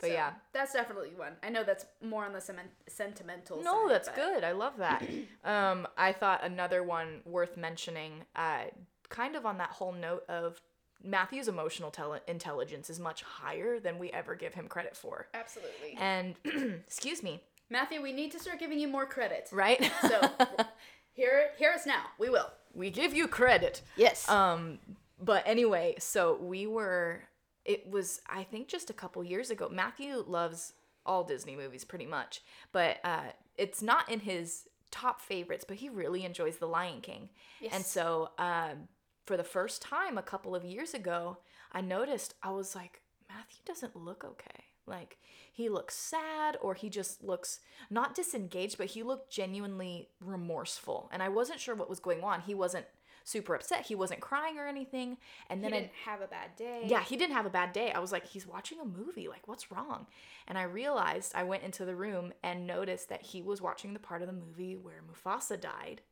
But 0.00 0.08
So, 0.08 0.12
yeah. 0.12 0.30
that's 0.52 0.72
definitely 0.72 1.10
one 1.16 1.34
i 1.42 1.48
know 1.48 1.62
that's 1.62 1.86
more 2.02 2.24
on 2.24 2.32
the 2.32 2.40
cement- 2.40 2.70
sentimental 2.88 3.62
No, 3.62 3.82
side, 3.86 3.90
that's 3.94 4.08
but- 4.08 4.16
good. 4.16 4.44
I 4.44 4.52
love 4.52 4.76
that. 4.78 5.02
um, 5.44 5.86
I 5.96 6.12
thought 6.12 6.42
another 6.44 6.82
one 6.82 7.20
worth 7.24 7.56
mentioning, 7.56 8.24
uh, 8.34 8.64
kind 9.08 9.36
of 9.36 9.46
on 9.46 9.58
that 9.58 9.70
whole 9.70 9.92
note 9.92 10.24
of 10.28 10.60
Matthew's 11.02 11.48
emotional 11.48 11.90
tel- 11.90 12.18
intelligence 12.26 12.88
is 12.90 12.98
much 12.98 13.22
higher 13.22 13.78
than 13.78 13.98
we 13.98 14.10
ever 14.12 14.34
give 14.34 14.54
him 14.54 14.66
credit 14.68 14.96
for. 14.96 15.26
Absolutely. 15.34 15.96
And 15.98 16.34
excuse 16.86 17.22
me, 17.22 17.40
Matthew, 17.70 18.00
we 18.02 18.12
need 18.12 18.32
to 18.32 18.38
start 18.40 18.58
giving 18.58 18.78
you 18.78 18.88
more 18.88 19.06
credit. 19.06 19.48
right? 19.52 19.90
So 20.02 20.20
hear 21.12 21.50
hear 21.58 21.70
us 21.72 21.86
now. 21.86 22.04
We 22.18 22.30
will. 22.30 22.50
We 22.74 22.90
give 22.90 23.14
you 23.14 23.28
credit. 23.28 23.82
Yes. 23.96 24.28
Um, 24.28 24.78
but 25.20 25.42
anyway, 25.46 25.94
so 25.98 26.38
we 26.40 26.66
were. 26.66 27.22
It 27.64 27.88
was 27.88 28.20
I 28.28 28.42
think 28.42 28.68
just 28.68 28.90
a 28.90 28.92
couple 28.92 29.24
years 29.24 29.50
ago. 29.50 29.68
Matthew 29.70 30.24
loves 30.26 30.74
all 31.06 31.24
Disney 31.24 31.56
movies 31.56 31.84
pretty 31.84 32.06
much, 32.06 32.42
but 32.72 32.98
uh, 33.04 33.32
it's 33.56 33.82
not 33.82 34.10
in 34.10 34.20
his 34.20 34.68
top 34.90 35.20
favorites. 35.20 35.64
But 35.66 35.78
he 35.78 35.88
really 35.88 36.24
enjoys 36.24 36.58
The 36.58 36.66
Lion 36.66 37.00
King, 37.00 37.30
yes. 37.60 37.72
and 37.74 37.84
so 37.84 38.30
um, 38.38 38.88
for 39.24 39.36
the 39.36 39.44
first 39.44 39.80
time 39.80 40.18
a 40.18 40.22
couple 40.22 40.54
of 40.54 40.64
years 40.64 40.92
ago, 40.94 41.38
I 41.72 41.80
noticed 41.80 42.34
I 42.42 42.50
was 42.50 42.74
like, 42.74 43.00
Matthew 43.28 43.60
doesn't 43.64 43.96
look 43.96 44.24
okay. 44.24 44.64
Like 44.86 45.18
he 45.52 45.68
looks 45.68 45.94
sad 45.94 46.56
or 46.60 46.74
he 46.74 46.88
just 46.88 47.22
looks 47.22 47.60
not 47.90 48.14
disengaged, 48.14 48.78
but 48.78 48.88
he 48.88 49.02
looked 49.02 49.30
genuinely 49.30 50.08
remorseful. 50.20 51.08
And 51.12 51.22
I 51.22 51.28
wasn't 51.28 51.60
sure 51.60 51.74
what 51.74 51.88
was 51.90 52.00
going 52.00 52.22
on. 52.22 52.42
He 52.42 52.54
wasn't 52.54 52.86
super 53.24 53.54
upset. 53.54 53.86
He 53.86 53.94
wasn't 53.94 54.20
crying 54.20 54.58
or 54.58 54.66
anything. 54.66 55.16
And 55.48 55.64
then 55.64 55.72
I, 55.72 55.80
didn't 55.80 55.92
have 56.04 56.20
a 56.20 56.26
bad 56.26 56.54
day. 56.56 56.84
yeah, 56.86 57.02
he 57.02 57.16
didn't 57.16 57.34
have 57.34 57.46
a 57.46 57.50
bad 57.50 57.72
day. 57.72 57.90
I 57.90 57.98
was 57.98 58.12
like, 58.12 58.26
he's 58.26 58.46
watching 58.46 58.78
a 58.80 58.84
movie. 58.84 59.28
Like, 59.28 59.48
what's 59.48 59.72
wrong? 59.72 60.06
And 60.46 60.58
I 60.58 60.64
realized 60.64 61.32
I 61.34 61.42
went 61.42 61.62
into 61.62 61.84
the 61.84 61.96
room 61.96 62.32
and 62.42 62.66
noticed 62.66 63.08
that 63.08 63.22
he 63.22 63.40
was 63.40 63.62
watching 63.62 63.94
the 63.94 63.98
part 63.98 64.20
of 64.20 64.28
the 64.28 64.34
movie 64.34 64.76
where 64.76 65.02
Mufasa 65.02 65.58
died. 65.58 66.02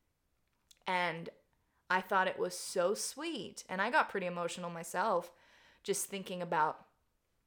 And 0.87 1.29
I 1.91 2.01
thought 2.01 2.29
it 2.29 2.39
was 2.39 2.59
so 2.59 2.95
sweet. 2.95 3.64
And 3.68 3.83
I 3.83 3.91
got 3.91 4.09
pretty 4.09 4.27
emotional 4.27 4.70
myself 4.70 5.31
just 5.83 6.07
thinking 6.07 6.41
about 6.41 6.87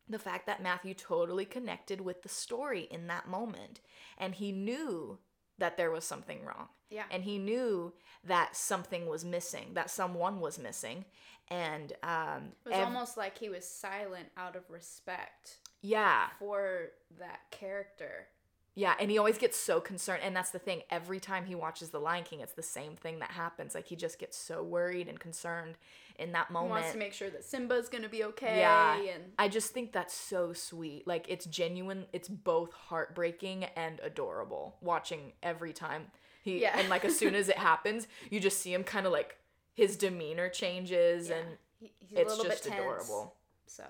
the 0.08 0.20
fact 0.20 0.46
that 0.48 0.62
Matthew 0.62 0.94
totally 0.94 1.46
connected 1.46 2.02
with 2.02 2.22
the 2.22 2.30
story 2.30 2.88
in 2.92 3.08
that 3.08 3.28
moment. 3.28 3.82
And 4.18 4.36
he 4.36 4.52
knew 4.52 5.20
that 5.58 5.78
there 5.78 5.92
was 5.92 6.04
something 6.04 6.44
wrong. 6.44 6.68
Yeah. 6.90 7.06
And 7.10 7.24
he 7.24 7.38
knew 7.38 7.94
that 8.24 8.56
something 8.56 9.08
was 9.08 9.26
missing, 9.26 9.72
that 9.74 9.90
someone 9.90 10.40
was 10.40 10.60
missing. 10.60 11.06
And 11.48 11.94
um, 12.04 12.52
It 12.66 12.70
was 12.70 12.78
ev- 12.78 12.86
almost 12.86 13.18
like 13.18 13.38
he 13.38 13.50
was 13.50 13.68
silent 13.68 14.28
out 14.38 14.56
of 14.56 14.64
respect 14.70 15.60
yeah, 15.82 16.28
for 16.40 16.90
that 17.20 17.42
character. 17.52 18.28
Yeah, 18.76 18.94
and 19.00 19.10
he 19.10 19.18
always 19.18 19.38
gets 19.38 19.58
so 19.58 19.80
concerned, 19.80 20.22
and 20.24 20.36
that's 20.36 20.52
the 20.52 20.60
thing. 20.60 20.82
Every 20.90 21.20
time 21.20 21.46
he 21.46 21.56
watches 21.56 21.90
The 21.90 22.00
Lion 22.00 22.24
King, 22.26 22.42
it's 22.42 22.54
the 22.54 22.62
same 22.62 22.96
thing 22.96 23.20
that 23.20 23.32
happens. 23.32 23.74
Like 23.74 23.88
he 23.88 23.96
just 23.96 24.20
gets 24.20 24.38
so 24.38 24.62
worried 24.62 25.08
and 25.08 25.18
concerned 25.20 25.78
in 26.20 26.34
that 26.34 26.48
He 26.48 26.54
moment. 26.54 26.72
wants 26.72 26.92
to 26.92 26.98
make 26.98 27.14
sure 27.14 27.30
that 27.30 27.44
Simba's 27.46 27.88
gonna 27.90 28.10
be 28.10 28.24
okay. 28.26 28.60
Yeah. 28.60 28.98
And 28.98 29.24
I 29.40 29.48
just 29.48 29.74
think 29.74 29.92
that's 29.94 30.14
so 30.14 30.52
sweet. 30.54 31.08
Like 31.08 31.26
it's 31.30 31.46
genuine. 31.46 32.06
It's 32.14 32.28
both 32.30 32.74
heartbreaking 32.74 33.64
and 33.76 34.00
adorable. 34.04 34.76
Watching 34.82 35.32
every 35.42 35.72
time 35.74 36.08
he 36.44 36.62
Yeah. 36.62 36.78
and 36.78 36.90
like 36.90 37.06
as 37.06 37.18
soon 37.18 37.34
as 37.36 37.48
it 37.50 37.58
happens, 37.58 38.08
you 38.30 38.40
just 38.40 38.60
see 38.62 38.74
him 38.74 38.84
kind 38.84 39.06
of 39.06 39.12
like 39.14 39.38
his 39.74 39.98
demeanor 39.98 40.48
changes, 40.50 41.28
yeah, 41.30 41.36
and 41.36 41.58
he- 41.80 41.92
he's 42.00 42.20
it's 42.20 42.34
a 42.34 42.36
little 42.38 42.52
just 42.52 42.66
adorable. 42.66 43.36
So 43.68 43.84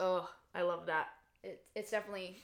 Oh, 0.00 0.30
I 0.54 0.62
love 0.62 0.86
that. 0.86 1.08
it, 1.42 1.64
it's 1.74 1.90
definitely 1.90 2.40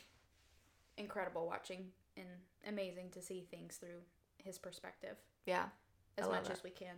incredible 0.97 1.47
watching 1.47 1.91
and 2.17 2.27
amazing 2.67 3.09
to 3.11 3.21
see 3.21 3.47
things 3.49 3.77
through 3.77 4.01
his 4.37 4.57
perspective 4.57 5.17
Yeah. 5.45 5.69
as 6.17 6.27
much 6.27 6.45
that. 6.45 6.53
as 6.53 6.63
we 6.63 6.71
can. 6.71 6.95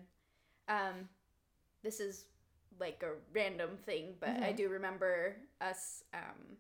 Um, 0.68 1.10
this 1.82 2.00
is 2.00 2.26
like 2.80 3.04
a 3.04 3.16
random 3.32 3.78
thing, 3.78 4.18
but 4.20 4.30
I 4.30 4.54
Mhm. 4.54 4.58
do 4.58 4.70
remember 4.70 5.36
us, 5.62 6.04
um, 6.14 6.58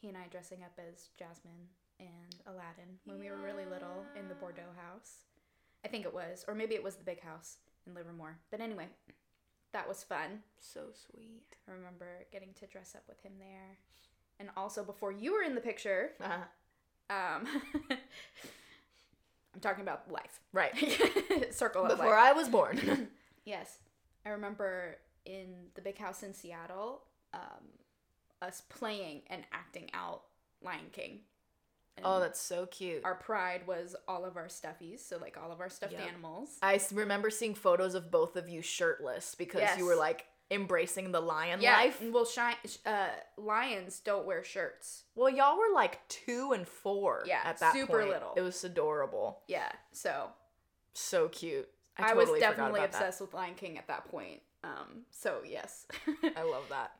he 0.00 0.08
and 0.08 0.18
I 0.18 0.26
dressing 0.28 0.62
up 0.62 0.78
as 0.78 1.08
Jasmine 1.16 1.68
and 2.00 2.42
Aladdin 2.46 2.98
when 3.04 3.18
we 3.18 3.30
were 3.30 3.36
really 3.38 3.64
little 3.64 4.04
in 4.16 4.28
the 4.28 4.34
Bordeaux 4.34 4.72
house. 4.72 5.24
I 5.84 5.88
think 5.88 6.04
it 6.04 6.12
was, 6.12 6.44
or 6.46 6.54
maybe 6.54 6.74
it 6.74 6.82
was 6.82 6.96
the 6.96 7.04
big 7.04 7.20
house 7.20 7.58
in 7.86 7.94
Livermore. 7.94 8.38
But 8.50 8.60
anyway, 8.60 8.88
that 9.72 9.88
was 9.88 10.04
fun. 10.04 10.42
So 10.58 10.92
sweet. 10.92 11.56
I 11.66 11.70
remember 11.72 12.24
getting 12.30 12.52
to 12.54 12.66
dress 12.66 12.94
up 12.94 13.08
with 13.08 13.20
him 13.22 13.38
there. 13.38 13.78
And 14.40 14.48
also 14.56 14.82
before 14.84 15.12
you 15.12 15.32
were 15.34 15.42
in 15.42 15.54
the 15.54 15.60
picture, 15.60 16.10
Uh-huh. 16.20 17.14
um, 17.14 17.46
I'm 19.54 19.60
talking 19.60 19.82
about 19.82 20.10
life. 20.10 20.40
Right. 20.52 20.72
Circle 21.50 21.84
of 21.84 21.90
Before 21.90 22.06
life. 22.10 22.18
I 22.18 22.32
was 22.32 22.48
born. 22.48 23.08
Yes. 23.44 23.78
I 24.24 24.28
remember 24.30 24.98
in 25.24 25.46
the 25.74 25.80
big 25.80 25.98
house 25.98 26.22
in 26.22 26.32
Seattle, 26.32 27.02
um, 27.34 27.40
us 28.40 28.62
playing 28.68 29.22
and 29.26 29.42
acting 29.52 29.90
out 29.94 30.22
Lion 30.62 30.86
King. 30.92 31.22
And 31.96 32.06
oh, 32.06 32.20
that's 32.20 32.40
so 32.40 32.66
cute. 32.66 33.04
our 33.04 33.16
pride 33.16 33.66
was 33.66 33.96
all 34.06 34.24
of 34.24 34.36
our 34.36 34.46
stuffies, 34.46 35.00
so 35.00 35.18
like 35.18 35.36
all 35.42 35.50
of 35.50 35.60
our 35.60 35.68
stuffed 35.68 35.92
Yep. 35.94 36.02
animals. 36.08 36.50
I 36.62 36.80
remember 36.92 37.30
seeing 37.30 37.56
photos 37.56 37.96
of 37.96 38.12
both 38.12 38.36
of 38.36 38.48
you 38.48 38.62
shirtless 38.62 39.34
because 39.34 39.76
you 39.76 39.86
were 39.86 39.96
like 39.96 40.24
embracing 40.52 41.10
the 41.10 41.20
lion 41.20 41.60
yeah, 41.60 41.76
life. 41.76 42.00
well, 42.12 42.24
shi- 42.26 42.78
uh, 42.86 43.08
lions 43.36 44.00
don't 44.00 44.26
wear 44.26 44.44
shirts. 44.44 45.04
Well, 45.14 45.30
y'all 45.30 45.56
were 45.58 45.74
like 45.74 46.06
two 46.08 46.52
and 46.52 46.68
four 46.68 47.24
Yeah, 47.26 47.40
at 47.44 47.58
that 47.58 47.72
super 47.72 47.98
point. 48.00 48.10
little. 48.10 48.34
It 48.36 48.42
was 48.42 48.62
adorable. 48.62 49.40
Yeah, 49.48 49.72
so 49.92 50.28
So 50.94 51.28
cute. 51.28 51.68
I, 51.98 52.04
I, 52.04 52.08
totally 52.14 52.32
was 52.32 52.40
definitely 52.40 52.80
about 52.80 52.92
that. 52.92 52.98
obsessed 52.98 53.20
with 53.20 53.34
Lion 53.34 53.54
King 53.54 53.78
at 53.78 53.88
that 53.88 54.04
point. 54.10 54.40
Um, 54.64 55.02
so 55.10 55.40
yes. 55.44 55.86
I 56.36 56.42
love 56.42 56.64
that. 56.70 56.92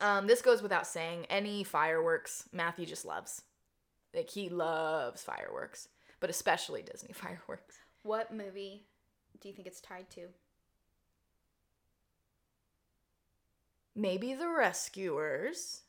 Um, 0.00 0.26
this 0.26 0.42
goes 0.42 0.60
without 0.62 0.86
saying. 0.86 1.26
Any 1.30 1.62
fireworks, 1.64 2.48
Matthew 2.52 2.84
just 2.86 3.04
loves. 3.04 3.42
Like 4.14 4.30
he 4.30 4.48
loves 4.48 5.22
fireworks, 5.22 5.88
but 6.20 6.30
especially 6.30 6.82
Disney 6.82 7.12
fireworks. 7.14 7.76
what 8.02 8.32
movie 8.34 8.86
do 9.40 9.48
you 9.48 9.54
think 9.54 9.66
it's 9.68 9.80
tied 9.80 10.08
to? 10.10 10.28
Maybe 13.96 14.34
the 14.34 14.48
Rescuers. 14.48 15.82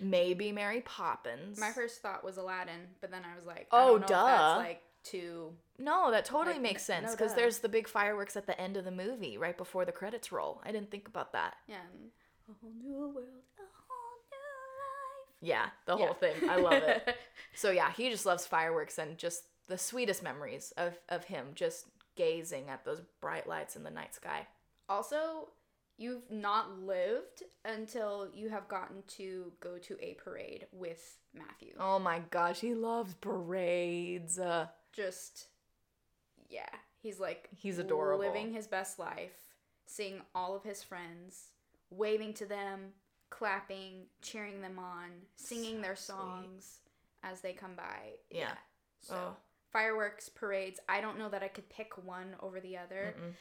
Maybe 0.00 0.52
Mary 0.52 0.80
Poppins. 0.82 1.58
My 1.58 1.70
first 1.72 2.00
thought 2.02 2.22
was 2.22 2.36
Aladdin, 2.36 2.80
but 3.00 3.10
then 3.10 3.22
I 3.24 3.34
was 3.36 3.46
like, 3.46 3.66
Oh, 3.72 3.78
I 3.96 3.98
don't 3.98 4.00
know 4.02 4.06
duh. 4.06 4.14
If 4.26 4.26
that's 4.28 4.58
like 4.58 4.82
too. 5.02 5.52
No, 5.78 6.10
that 6.10 6.24
totally 6.24 6.54
Like, 6.54 6.62
makes 6.62 6.84
sense 6.84 7.10
because 7.12 7.32
duh. 7.32 7.36
there's 7.36 7.58
the 7.58 7.68
big 7.68 7.88
fireworks 7.88 8.36
at 8.36 8.46
the 8.46 8.60
end 8.60 8.76
of 8.76 8.84
the 8.84 8.90
movie, 8.92 9.38
right 9.38 9.56
before 9.56 9.84
the 9.84 9.92
credits 9.92 10.30
roll. 10.30 10.60
I 10.64 10.70
didn't 10.72 10.90
think 10.90 11.08
about 11.08 11.32
that. 11.32 11.56
Yeah. 11.66 11.76
A 12.48 12.52
whole 12.60 12.72
new 12.80 12.92
world, 12.92 13.16
a 13.58 13.62
whole 13.88 14.18
new 14.30 14.46
life. 14.80 15.38
Yeah, 15.40 15.66
the 15.86 15.94
life. 15.96 16.04
whole 16.04 16.14
thing. 16.14 16.48
I 16.48 16.56
love 16.56 16.82
it. 16.82 17.16
So 17.54 17.70
yeah, 17.72 17.90
he 17.96 18.08
just 18.10 18.24
loves 18.26 18.46
fireworks 18.46 18.98
and 18.98 19.18
just 19.18 19.42
the 19.66 19.78
sweetest 19.78 20.22
memories 20.22 20.72
of 20.76 20.96
of 21.08 21.24
him 21.24 21.46
just 21.56 21.86
gazing 22.14 22.68
at 22.68 22.84
those 22.84 23.00
bright 23.20 23.48
lights 23.48 23.74
in 23.74 23.82
the 23.82 23.90
night 23.90 24.14
sky. 24.14 24.46
also, 24.88 25.48
you've 25.98 26.30
not 26.30 26.78
lived 26.80 27.42
until 27.64 28.28
you 28.32 28.48
have 28.48 28.68
gotten 28.68 29.02
to 29.08 29.52
go 29.60 29.76
to 29.78 29.96
a 30.00 30.14
parade 30.14 30.66
with 30.72 31.18
Matthew. 31.34 31.74
Oh 31.78 31.98
my 31.98 32.20
gosh, 32.30 32.60
he 32.60 32.72
loves 32.74 33.12
parades. 33.20 34.38
Uh, 34.38 34.68
Just, 34.92 35.48
yeah, 36.48 36.68
he's 37.02 37.18
like 37.20 37.48
He's 37.56 37.78
adorable. 37.78 38.24
living 38.24 38.52
his 38.54 38.66
best 38.66 38.98
life, 38.98 39.36
seeing 39.86 40.22
all 40.34 40.54
of 40.56 40.62
his 40.62 40.82
friends, 40.82 41.48
waving 41.90 42.34
to 42.34 42.46
them, 42.46 42.92
clapping, 43.30 44.06
cheering 44.22 44.60
them 44.60 44.78
on, 44.78 45.10
singing 45.36 45.76
So 45.76 45.82
their 45.82 45.96
sweet. 45.96 46.14
songs 46.14 46.78
as 47.22 47.40
they 47.40 47.52
come 47.52 47.74
by. 47.76 48.12
Yeah. 48.30 48.54
So 49.00 49.14
Oh. 49.16 49.36
fireworks, 49.72 50.28
parades. 50.28 50.78
I 50.88 51.00
don't 51.00 51.18
know 51.18 51.28
that 51.28 51.42
I 51.42 51.48
could 51.48 51.68
pick 51.68 51.98
one 52.04 52.36
over 52.40 52.60
the 52.60 52.76
other. 52.78 53.14
Mm-mm. 53.18 53.32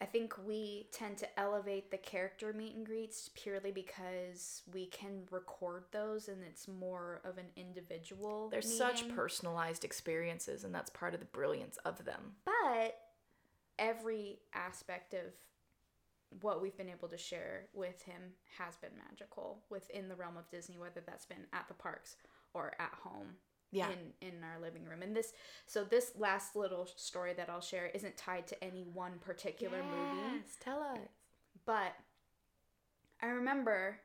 I 0.00 0.04
think 0.04 0.34
we 0.46 0.86
tend 0.92 1.18
to 1.18 1.40
elevate 1.40 1.90
the 1.90 1.96
character 1.96 2.52
meet 2.52 2.76
and 2.76 2.86
greets 2.86 3.30
purely 3.34 3.72
because 3.72 4.62
we 4.72 4.86
can 4.86 5.22
record 5.30 5.84
those 5.90 6.28
and 6.28 6.38
it's 6.44 6.68
more 6.68 7.20
of 7.24 7.36
an 7.36 7.46
individual. 7.56 8.48
They're 8.48 8.62
such 8.62 9.08
personalized 9.08 9.84
experiences, 9.84 10.62
and 10.62 10.72
that's 10.72 10.90
part 10.90 11.14
of 11.14 11.20
the 11.20 11.26
brilliance 11.26 11.78
of 11.78 12.04
them. 12.04 12.36
But 12.44 12.96
every 13.78 14.38
aspect 14.54 15.14
of 15.14 15.32
what 16.42 16.62
we've 16.62 16.76
been 16.76 16.90
able 16.90 17.08
to 17.08 17.18
share 17.18 17.66
with 17.72 18.02
him 18.02 18.22
has 18.58 18.76
been 18.76 18.90
magical 19.08 19.62
within 19.68 20.08
the 20.08 20.14
realm 20.14 20.36
of 20.36 20.48
Disney, 20.48 20.78
whether 20.78 21.00
that's 21.04 21.26
been 21.26 21.46
at 21.52 21.66
the 21.66 21.74
parks 21.74 22.16
or 22.54 22.74
at 22.78 22.92
home 23.02 23.34
Yeah. 23.70 23.90
in 23.90 24.28
in 24.28 24.42
our 24.44 24.58
living 24.60 24.84
room. 24.86 25.02
And 25.02 25.14
this 25.14 25.32
so 25.66 25.84
this 25.84 26.12
last 26.16 26.56
little 26.56 26.86
story 26.96 27.34
that 27.34 27.50
I'll 27.50 27.60
share 27.60 27.86
isn't 27.86 28.16
tied 28.16 28.46
to 28.48 28.64
any 28.64 28.84
one 28.84 29.18
particular 29.18 29.82
movie, 29.82 30.20
Yes, 30.36 30.56
tell 30.60 30.80
us. 30.82 30.98
but 31.66 31.94
I 33.20 33.26
remember 33.26 34.00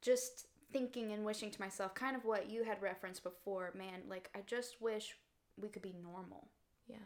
just 0.00 0.46
thinking 0.72 1.12
and 1.12 1.24
wishing 1.24 1.50
to 1.50 1.60
myself 1.60 1.94
kind 1.94 2.16
of 2.16 2.24
what 2.24 2.48
you 2.48 2.64
had 2.64 2.80
referenced 2.80 3.22
before, 3.22 3.72
man, 3.76 4.02
like 4.08 4.30
I 4.34 4.40
just 4.46 4.80
wish 4.80 5.16
we 5.60 5.68
could 5.68 5.82
be 5.82 5.94
normal. 6.02 6.48
Yeah. 6.86 6.96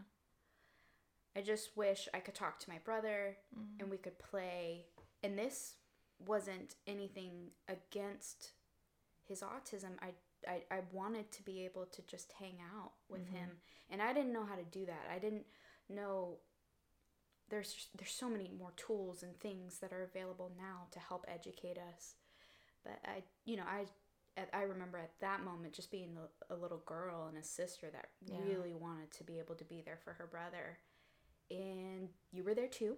I 1.37 1.41
just 1.41 1.77
wish 1.77 2.09
I 2.15 2.21
could 2.21 2.35
talk 2.35 2.59
to 2.61 2.71
my 2.71 2.79
brother 2.79 3.37
Mhm. 3.57 3.81
and 3.81 3.91
we 3.91 3.99
could 3.99 4.19
play 4.19 4.87
and 5.23 5.37
this 5.39 5.77
wasn't 6.21 6.77
anything 6.87 7.51
against 7.67 8.53
his 9.25 9.41
autism. 9.43 9.97
I 10.01 10.15
I, 10.49 10.63
I 10.75 10.81
wanted 10.93 11.31
to 11.33 11.43
be 11.43 11.65
able 11.65 11.87
to 11.87 12.03
just 12.03 12.33
hang 12.39 12.57
out 12.77 12.93
with 13.09 13.27
mm-hmm. 13.27 13.37
him. 13.37 13.51
And 13.91 14.01
i 14.03 14.13
didn't 14.13 14.33
know 14.33 14.45
how 14.45 14.57
to 14.57 14.65
do 14.65 14.87
that. 14.87 15.09
I 15.15 15.19
didn't 15.19 15.45
know 15.89 16.39
there's 17.51 17.89
there's 17.97 18.11
so 18.13 18.29
many 18.29 18.51
more 18.59 18.73
tools 18.77 19.23
and 19.23 19.39
things 19.39 19.79
that 19.81 19.93
are 19.93 20.03
available 20.03 20.51
now 20.57 20.87
to 20.93 20.99
help 20.99 21.27
educate 21.29 21.79
us. 21.79 22.15
But 22.85 22.99
i 23.05 23.23
you 23.45 23.57
know 23.57 23.65
i 23.65 23.85
i 24.53 24.63
remember 24.63 24.99
at 24.99 25.13
that 25.21 25.45
moment 25.45 25.73
just 25.75 25.91
being 25.91 26.17
a, 26.51 26.55
a 26.55 26.57
little 26.57 26.83
girl 26.87 27.27
and 27.29 27.39
a 27.39 27.43
sister 27.43 27.89
that 27.93 28.09
Yeah. 28.27 28.39
really 28.47 28.75
wanted 28.75 29.11
to 29.13 29.25
be 29.25 29.39
able 29.39 29.55
to 29.57 29.65
be 29.65 29.83
there 29.83 29.99
for 30.03 30.15
her 30.15 30.27
brother. 30.27 30.79
And 31.51 32.09
you 32.33 32.43
were 32.43 32.55
there 32.55 32.69
too. 32.69 32.97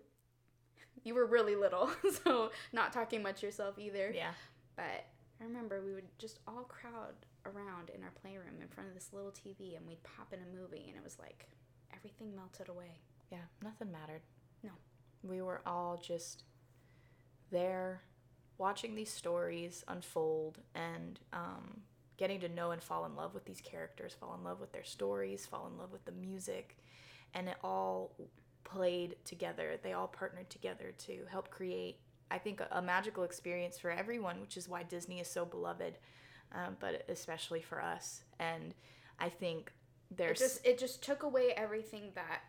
You 1.04 1.14
were 1.14 1.26
really 1.26 1.56
little 1.56 1.90
so 2.24 2.50
not 2.72 2.92
talking 2.92 3.22
much 3.22 3.42
yourself 3.42 3.78
either. 3.78 4.12
Yeah. 4.14 4.32
but 4.76 5.06
I 5.40 5.44
remember 5.44 5.82
we 5.84 5.92
would 5.92 6.08
just 6.18 6.38
all 6.46 6.64
crowd 6.64 7.14
around 7.54 7.90
in 7.94 8.02
our 8.02 8.12
playroom 8.20 8.60
in 8.60 8.68
front 8.68 8.88
of 8.88 8.94
this 8.94 9.10
little 9.12 9.30
TV 9.30 9.76
and 9.76 9.86
we'd 9.86 10.02
pop 10.02 10.32
in 10.32 10.40
a 10.40 10.60
movie 10.60 10.84
and 10.88 10.96
it 10.96 11.04
was 11.04 11.18
like 11.18 11.46
everything 11.94 12.34
melted 12.34 12.68
away. 12.68 13.00
Yeah, 13.30 13.38
nothing 13.62 13.90
mattered. 13.90 14.22
No. 14.62 14.70
We 15.22 15.42
were 15.42 15.62
all 15.66 15.96
just 15.96 16.44
there 17.50 18.02
watching 18.58 18.94
these 18.94 19.10
stories 19.10 19.84
unfold 19.88 20.58
and 20.74 21.20
um, 21.32 21.80
getting 22.16 22.40
to 22.40 22.48
know 22.48 22.70
and 22.70 22.82
fall 22.82 23.04
in 23.04 23.14
love 23.14 23.34
with 23.34 23.44
these 23.44 23.60
characters, 23.60 24.14
fall 24.18 24.34
in 24.38 24.44
love 24.44 24.60
with 24.60 24.72
their 24.72 24.84
stories, 24.84 25.46
fall 25.46 25.68
in 25.70 25.78
love 25.78 25.92
with 25.92 26.04
the 26.04 26.12
music. 26.12 26.76
And 27.34 27.48
it 27.48 27.56
all 27.62 28.16
played 28.64 29.16
together. 29.24 29.78
They 29.82 29.92
all 29.92 30.08
partnered 30.08 30.48
together 30.50 30.92
to 31.06 31.26
help 31.30 31.50
create, 31.50 31.98
I 32.30 32.38
think, 32.38 32.60
a, 32.60 32.68
a 32.72 32.82
magical 32.82 33.24
experience 33.24 33.78
for 33.78 33.90
everyone, 33.90 34.40
which 34.40 34.56
is 34.56 34.68
why 34.68 34.82
Disney 34.82 35.20
is 35.20 35.28
so 35.28 35.44
beloved, 35.44 35.98
um, 36.56 36.76
but 36.80 37.04
especially 37.08 37.60
for 37.60 37.80
us. 37.82 38.22
And 38.40 38.74
I 39.20 39.28
think 39.28 39.70
It 40.10 40.16
there's. 40.16 40.38
just 40.38 40.66
it 40.66 40.78
just 40.78 41.02
took 41.04 41.22
away 41.22 41.52
everything 41.56 42.10
that 42.14 42.40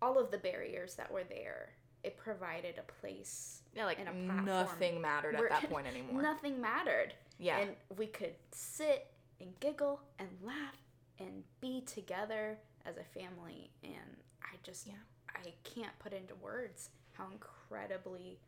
all 0.00 0.18
of 0.18 0.30
the 0.30 0.38
barriers 0.38 0.94
that 0.96 1.10
were 1.10 1.24
there. 1.24 1.70
It 2.02 2.16
provided 2.16 2.78
a 2.78 2.92
place. 3.00 3.62
yeah, 3.76 3.84
like 3.84 4.00
and 4.00 4.08
a 4.08 4.12
platform 4.12 4.44
nothing 4.44 5.00
mattered 5.00 5.36
at 5.36 5.48
that 5.50 5.70
point 5.70 5.86
anymore. 5.86 6.20
Nothing 6.20 6.60
mattered. 6.60 7.14
Yeah. 7.38 7.58
And 7.58 7.70
we 7.96 8.06
could 8.06 8.34
sit 8.52 9.06
and 9.40 9.50
giggle 9.60 10.00
and 10.18 10.28
laugh 10.42 10.76
and 11.20 11.44
be 11.60 11.80
together 11.82 12.58
as 12.84 12.96
a 12.96 13.04
family 13.18 13.70
and 13.84 14.16
I 14.42 14.56
just 14.64 14.86
Yeah. 14.86 14.94
I 15.34 15.54
can't 15.64 15.96
put 16.00 16.12
into 16.12 16.34
words 16.34 16.90
how 17.12 17.26
incredibly 17.32 18.38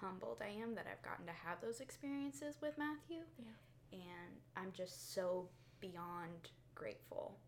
humbled 0.00 0.38
I 0.42 0.48
am 0.62 0.74
that 0.74 0.86
I've 0.90 1.02
gotten 1.02 1.26
to 1.26 1.32
have 1.32 1.60
those 1.60 1.80
experiences 1.80 2.56
with 2.60 2.76
Matthew. 2.78 3.18
Yeah. 3.38 3.98
And 4.00 4.36
I'm 4.56 4.72
just 4.72 5.14
so 5.14 5.48
beyond 5.80 6.50
grateful. 6.74 7.38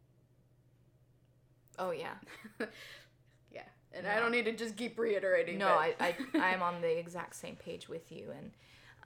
oh 1.78 1.90
yeah. 1.90 2.14
yeah. 3.53 3.62
And 3.92 4.05
No. 4.05 4.11
I 4.11 4.20
don't 4.20 4.32
need 4.32 4.44
to 4.46 4.53
just 4.53 4.76
keep 4.76 4.99
reiterating 4.99 5.59
No, 5.59 5.68
I, 5.68 5.94
I 6.01 6.14
I'm 6.34 6.62
on 6.62 6.80
the 6.80 6.99
exact 6.99 7.36
same 7.36 7.57
page 7.57 7.88
with 7.88 8.11
you, 8.12 8.30
and 8.36 8.51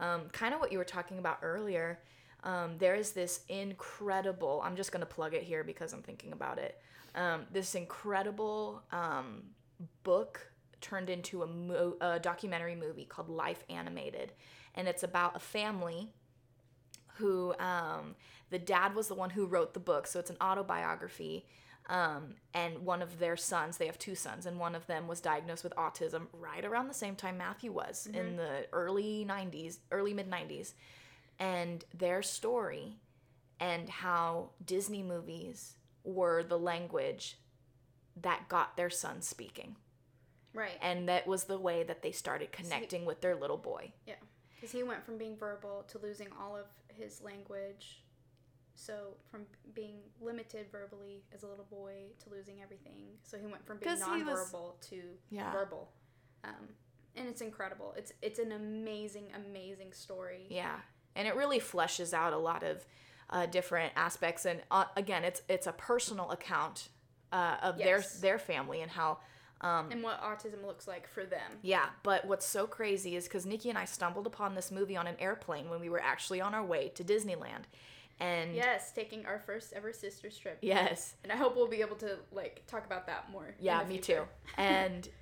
um, 0.01 0.29
kind 0.31 0.55
of 0.55 0.61
what 0.61 0.73
you 0.73 0.79
were 0.79 0.85
talking 0.85 1.19
about 1.19 1.39
earlier. 1.43 2.01
Um, 2.45 2.77
there 2.79 2.95
is 2.97 3.13
this 3.13 3.41
incredible. 3.49 4.61
I'm 4.65 4.75
just 4.77 4.91
gonna 4.93 5.07
plug 5.07 5.35
it 5.35 5.43
here 5.43 5.63
because 5.65 5.93
I'm 5.93 6.03
thinking 6.03 6.33
about 6.33 6.59
it. 6.59 6.81
Um, 7.15 7.47
this 7.53 7.75
incredible 7.75 8.83
um, 8.91 9.43
book 10.03 10.52
turned 10.83 11.09
into 11.09 11.43
a, 11.43 11.47
mo- 11.47 11.97
a 12.01 12.19
documentary 12.19 12.75
movie 12.75 13.05
called 13.05 13.29
Life 13.29 13.65
Animated, 13.71 14.33
and 14.75 14.89
it's 14.89 15.03
about 15.03 15.37
a 15.37 15.39
family 15.39 16.11
who 17.17 17.55
um, 17.59 18.17
the 18.51 18.59
dad 18.59 18.95
was 18.95 19.09
the 19.09 19.15
one 19.15 19.31
who 19.31 19.47
wrote 19.47 19.75
the 19.75 19.81
book, 19.81 20.07
so 20.07 20.19
it's 20.19 20.31
an 20.31 20.37
autobiography. 20.43 21.47
Um, 21.89 22.37
and 22.55 22.81
one 22.81 23.03
of 23.03 23.19
their 23.19 23.37
sons, 23.37 23.77
they 23.77 23.87
have 23.87 23.99
two 23.99 24.15
sons, 24.15 24.47
and 24.47 24.59
one 24.59 24.75
of 24.75 24.87
them 24.87 25.09
was 25.09 25.21
diagnosed 25.21 25.65
with 25.65 25.75
autism 25.77 26.27
right 26.33 26.65
around 26.65 26.89
the 26.89 26.95
same 26.95 27.17
time 27.17 27.39
Matthew 27.39 27.73
was 27.73 28.07
in 28.13 28.37
the 28.37 28.67
early 28.73 29.27
90s, 29.29 29.79
early 29.91 30.15
mid 30.15 30.31
90s. 30.31 30.75
And 31.39 31.85
their 31.93 32.23
story 32.23 32.99
and 33.59 33.89
how 33.89 34.51
Disney 34.65 35.03
movies 35.03 35.75
were 36.05 36.43
the 36.43 36.59
language 36.59 37.39
that 38.21 38.49
got 38.49 38.77
their 38.77 38.91
son 38.91 39.23
speaking. 39.23 39.77
Right. 40.55 40.79
And 40.81 41.09
that 41.09 41.27
was 41.27 41.45
the 41.45 41.59
way 41.59 41.83
that 41.83 42.03
they 42.03 42.13
started 42.13 42.53
connecting 42.53 43.05
with 43.05 43.21
their 43.21 43.35
little 43.37 43.57
boy. 43.59 43.93
Yeah, 44.07 44.15
because 44.55 44.73
he 44.73 44.83
went 44.83 45.05
from 45.05 45.19
being 45.19 45.37
verbal 45.37 45.85
to 45.89 45.99
losing 45.99 46.29
all 46.41 46.57
of 46.57 46.67
his 46.89 47.21
language. 47.23 48.03
So 48.75 49.15
from 49.31 49.43
being 49.75 49.97
limited 50.21 50.67
verbally 50.73 51.23
as 51.35 51.43
a 51.43 51.47
little 51.47 51.67
boy 51.71 52.07
to 52.25 52.31
losing 52.31 52.63
everything. 52.63 53.03
So 53.23 53.39
he 53.39 53.47
went 53.47 53.65
from 53.67 53.79
being 53.79 53.97
he 53.97 54.23
was- 54.23 54.51
nonverbal 54.53 54.81
to 54.91 55.03
Yeah. 55.31 55.53
verbal. 55.53 55.93
Um, 56.45 56.75
and 57.15 57.29
it's 57.29 57.41
incredible. 57.43 57.93
It's 57.97 58.13
it's 58.23 58.39
an 58.39 58.53
amazing, 58.53 59.27
amazing 59.35 59.93
story. 59.93 60.47
Yeah, 60.49 60.81
and 61.15 61.29
it 61.29 61.37
really 61.37 61.61
fleshes 61.61 62.13
out 62.15 62.33
a 62.33 62.39
lot 62.39 62.63
of 62.63 62.85
uh, 63.31 63.47
different 63.47 63.93
aspects. 63.97 64.45
And 64.47 64.63
uh, 64.71 64.87
again, 64.97 65.23
it's 65.25 65.43
it's 65.49 65.67
a 65.67 65.73
personal 65.73 66.31
account 66.31 66.89
uh, 67.33 67.59
of 67.63 67.79
Yes. 67.79 67.85
their 68.19 68.31
their 68.33 68.39
family 68.39 68.81
and 68.81 68.91
how. 68.91 69.19
Um, 69.63 69.91
And 69.93 70.03
what 70.03 70.21
autism 70.21 70.65
looks 70.67 70.89
like 70.89 71.07
for 71.09 71.25
them. 71.25 71.59
yeah, 71.63 71.87
but 72.03 72.25
what's 72.25 72.45
so 72.47 72.67
crazy 72.67 73.15
is 73.17 73.25
because 73.25 73.47
Nikki 73.47 73.69
and 73.69 73.79
I 73.79 73.85
stumbled 73.85 74.27
upon 74.27 74.55
this 74.57 74.71
movie 74.73 74.97
on 74.97 75.07
an 75.07 75.17
airplane 75.21 75.71
when 75.71 75.81
we 75.81 75.89
were 75.89 76.01
actually 76.03 76.41
on 76.41 76.53
our 76.55 76.65
way 76.65 76.89
to 76.97 77.05
Disneyland, 77.05 77.65
and 78.19 78.55
Yes, 78.55 78.93
taking 78.93 79.25
our 79.27 79.39
first 79.39 79.73
ever 79.73 79.93
sisters 79.93 80.37
trip. 80.37 80.59
yes, 80.63 81.15
And 81.23 81.33
I 81.33 81.37
hope 81.37 81.55
we'll 81.57 81.69
be 81.69 81.81
able 81.81 81.97
to 81.97 82.19
like 82.33 82.63
talk 82.67 82.85
about 82.87 83.07
that 83.07 83.31
more. 83.31 83.55
Yeah, 83.61 83.83
me 83.85 83.95
future. 83.95 84.27
too. 84.57 84.61
And 84.63 85.09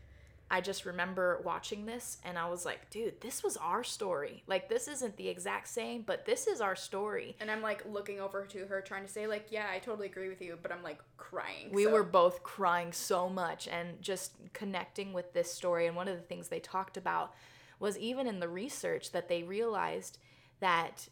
I 0.53 0.61
just 0.61 0.85
remember 0.85 1.41
watching 1.45 1.87
this 1.87 2.19
and 2.25 2.37
I 2.37 2.49
was 2.49 2.65
like, 2.65 2.91
dude, 2.91 3.21
this 3.21 3.45
was 3.45 3.57
our 3.57 3.85
story. 3.85 4.43
Like, 4.49 4.69
this 4.69 4.89
isn't 4.89 5.17
the 5.17 5.29
exact 5.29 5.69
same, 5.69 6.03
but 6.03 6.27
this 6.27 6.49
is 6.49 6.61
our 6.61 6.75
story. 6.75 7.37
And 7.41 7.51
I'm 7.51 7.63
like 7.63 7.85
looking 7.89 8.19
over 8.21 8.45
to 8.47 8.67
her, 8.67 8.81
trying 8.81 9.05
to 9.05 9.13
say 9.13 9.29
like, 9.29 9.47
yeah, 9.51 9.67
I 9.73 9.79
totally 9.79 10.07
agree 10.07 10.29
with 10.29 10.43
you, 10.43 10.59
but 10.61 10.73
I'm 10.73 10.83
like 10.83 10.99
crying. 11.17 11.71
We 11.71 11.85
so- 11.85 11.93
were 11.93 12.03
both 12.03 12.43
crying 12.43 12.93
so 12.93 13.29
much 13.29 13.69
and 13.69 14.03
just 14.03 14.33
connecting 14.53 15.13
with 15.13 15.33
this 15.33 15.53
story. 15.53 15.87
And 15.87 15.95
one 15.95 16.09
of 16.09 16.17
the 16.17 16.23
things 16.23 16.49
they 16.49 16.61
talked 16.61 16.97
about 16.97 17.33
was 17.79 17.97
even 17.97 18.27
in 18.27 18.41
the 18.41 18.49
research 18.49 19.13
that 19.13 19.29
they 19.29 19.45
realized 19.45 20.19
that 20.59 21.09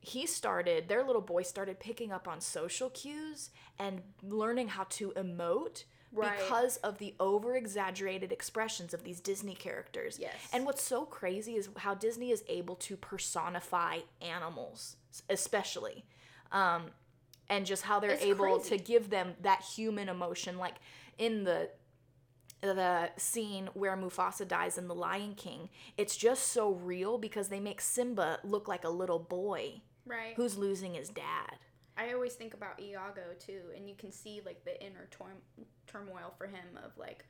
he 0.00 0.26
started, 0.26 0.88
their 0.88 1.04
little 1.04 1.22
boy 1.22 1.42
started 1.42 1.78
picking 1.78 2.10
up 2.12 2.26
on 2.26 2.40
social 2.40 2.90
cues 2.90 3.50
and 3.78 4.02
learning 4.22 4.68
how 4.68 4.84
to 4.90 5.12
emote 5.12 5.84
Right. 6.12 6.38
because 6.38 6.78
of 6.78 6.98
the 6.98 7.14
over 7.20 7.54
exaggerated 7.54 8.32
expressions 8.32 8.94
of 8.94 9.04
these 9.04 9.20
Disney 9.20 9.54
characters. 9.54 10.18
Yes. 10.18 10.34
And 10.52 10.64
what's 10.64 10.82
so 10.82 11.04
crazy 11.04 11.54
is 11.56 11.68
how 11.76 11.94
Disney 11.94 12.30
is 12.30 12.42
able 12.48 12.76
to 12.76 12.96
personify 12.96 13.98
animals, 14.22 14.96
especially. 15.28 16.04
Um, 16.50 16.90
and 17.50 17.66
just 17.66 17.82
how 17.82 18.00
they're 18.00 18.12
It's 18.12 18.22
able 18.24 18.58
crazy. 18.58 18.78
to 18.78 18.84
give 18.84 19.10
them 19.10 19.34
that 19.42 19.62
human 19.62 20.08
emotion 20.08 20.58
like 20.58 20.76
in 21.18 21.44
the 21.44 21.70
the 22.60 23.10
scene 23.16 23.68
where 23.74 23.96
Mufasa 23.96 24.46
dies 24.46 24.78
in 24.78 24.88
The 24.88 24.94
Lion 24.94 25.34
King, 25.36 25.68
it's 25.96 26.16
just 26.16 26.48
so 26.48 26.72
real 26.72 27.16
because 27.16 27.48
they 27.50 27.60
make 27.60 27.80
Simba 27.80 28.40
look 28.42 28.66
like 28.66 28.82
a 28.82 28.88
little 28.88 29.20
boy 29.20 29.80
right. 30.04 30.34
who's 30.34 30.58
losing 30.58 30.94
his 30.94 31.08
dad. 31.08 31.58
I 31.98 32.12
always 32.14 32.34
think 32.34 32.54
about 32.54 32.80
Iago 32.80 33.34
too, 33.38 33.62
and 33.76 33.88
you 33.88 33.94
can 33.96 34.12
see 34.12 34.40
like 34.46 34.64
the 34.64 34.80
inner 34.84 35.08
tor- 35.10 35.42
turmoil 35.86 36.32
for 36.38 36.46
him 36.46 36.78
of 36.84 36.96
like 36.96 37.26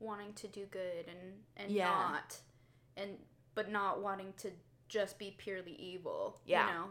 wanting 0.00 0.32
to 0.34 0.48
do 0.48 0.64
good 0.66 1.06
and 1.08 1.44
and 1.56 1.70
Yeah. 1.70 1.88
not, 1.90 2.40
and 2.96 3.18
but 3.54 3.70
not 3.70 4.00
wanting 4.00 4.32
to 4.38 4.50
just 4.88 5.18
be 5.18 5.32
purely 5.32 5.72
evil. 5.72 6.40
Yeah. 6.46 6.66
You 6.66 6.72
know, 6.74 6.90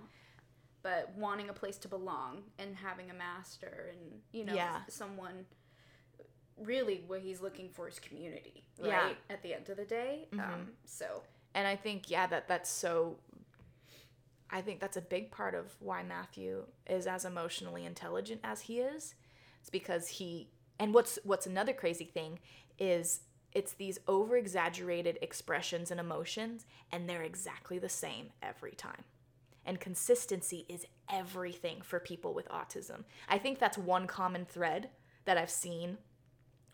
but 0.84 1.10
wanting 1.18 1.50
a 1.50 1.54
place 1.54 1.78
to 1.80 1.88
belong 1.88 2.44
and 2.60 2.76
having 2.76 3.10
a 3.10 3.14
master 3.14 3.90
and 3.92 4.22
you 4.32 4.46
know 4.46 4.54
Yeah. 4.54 4.82
someone. 4.88 5.48
Really, 6.60 7.04
what 7.06 7.22
he's 7.22 7.40
looking 7.40 7.70
for 7.70 7.88
is 7.88 8.00
community, 8.00 8.66
right? 8.80 8.88
Yeah. 8.90 9.14
At 9.30 9.44
the 9.44 9.54
end 9.54 9.70
of 9.70 9.78
the 9.78 9.86
day, 9.86 10.28
Mhm. 10.32 10.40
um, 10.54 10.78
so 10.86 11.24
And 11.54 11.68
I 11.68 11.76
think 11.76 12.10
yeah 12.10 12.28
that 12.28 12.48
that's 12.48 12.70
so 12.70 13.20
I 14.50 14.62
think 14.62 14.80
that's 14.80 14.98
a 14.98 15.02
big 15.02 15.32
part 15.32 15.56
of 15.56 15.76
why 15.80 16.04
Matthew 16.04 16.64
is 16.90 17.08
as 17.08 17.26
emotionally 17.26 17.86
intelligent 17.86 18.42
as 18.44 18.62
he 18.62 18.80
is. 18.80 19.16
It's 19.60 19.70
because 19.70 20.08
he 20.08 20.50
and 20.80 20.94
what's 20.94 21.20
what's 21.24 21.48
another 21.48 21.74
crazy 21.74 22.06
thing 22.06 22.40
is 22.80 23.22
it's 23.54 23.74
these 23.74 24.00
over 24.08 24.38
exaggerated 24.38 25.18
expressions 25.22 25.92
and 25.92 26.00
emotions 26.00 26.66
and 26.92 27.10
they're 27.10 27.24
exactly 27.24 27.80
the 27.80 27.90
same 27.90 28.30
every 28.42 28.72
time. 28.72 29.04
And 29.66 29.80
consistency 29.80 30.66
is 30.70 30.86
everything 31.12 31.82
for 31.82 32.00
people 32.00 32.34
with 32.34 32.48
autism. 32.50 33.04
I 33.28 33.38
think 33.38 33.60
that's 33.60 33.78
one 33.78 34.08
common 34.08 34.46
thread 34.46 34.90
that 35.26 35.38
I've 35.38 35.50
seen 35.50 35.98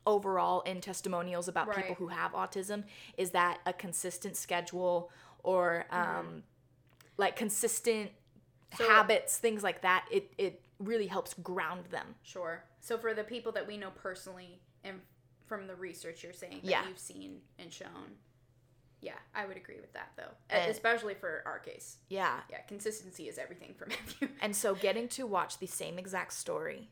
overall 0.05 0.61
in 0.61 0.81
testimonials 0.81 1.47
about 1.47 1.73
people 1.75 1.95
who 1.95 2.07
have 2.07 2.33
autism 2.33 2.83
is 3.17 3.31
that 3.31 3.59
a 3.65 3.73
consistent 3.73 4.35
schedule 4.35 5.09
or 5.43 5.85
um, 5.91 6.43
like 7.17 7.35
consistent 7.35 8.11
So- 8.77 8.87
habits, 8.87 9.37
things 9.37 9.63
like 9.63 9.81
that, 9.81 10.05
it, 10.11 10.33
it 10.37 10.61
really 10.79 11.07
helps 11.07 11.33
ground 11.35 11.85
them. 11.91 12.15
Sure. 12.23 12.63
So 12.81 12.97
for 12.97 13.13
the 13.13 13.23
people 13.23 13.51
that 13.53 13.67
we 13.67 13.77
know 13.77 13.91
personally 13.91 14.59
and 14.83 14.99
from 15.45 15.67
the 15.67 15.75
research 15.75 16.23
you're 16.23 16.33
saying 16.33 16.61
that 16.63 16.69
Yeah. 16.69 16.87
you've 16.87 16.99
seen 16.99 17.41
and 17.59 17.71
shown, 17.71 18.17
yeah, 19.01 19.13
I 19.35 19.45
would 19.45 19.57
agree 19.57 19.79
with 19.79 19.93
that 19.93 20.11
though. 20.17 20.31
And- 20.49 20.71
Especially 20.71 21.13
for 21.13 21.43
our 21.45 21.59
case. 21.59 21.97
Yeah. 22.09 22.39
Yeah, 22.49 22.61
consistency 22.61 23.27
is 23.27 23.37
everything 23.37 23.73
for 23.77 23.85
Matthew. 23.89 24.29
And 24.41 24.55
so 24.55 24.73
getting 24.75 25.07
to 25.09 25.27
watch 25.27 25.59
the 25.59 25.67
same 25.67 25.97
exact 25.99 26.33
story 26.33 26.89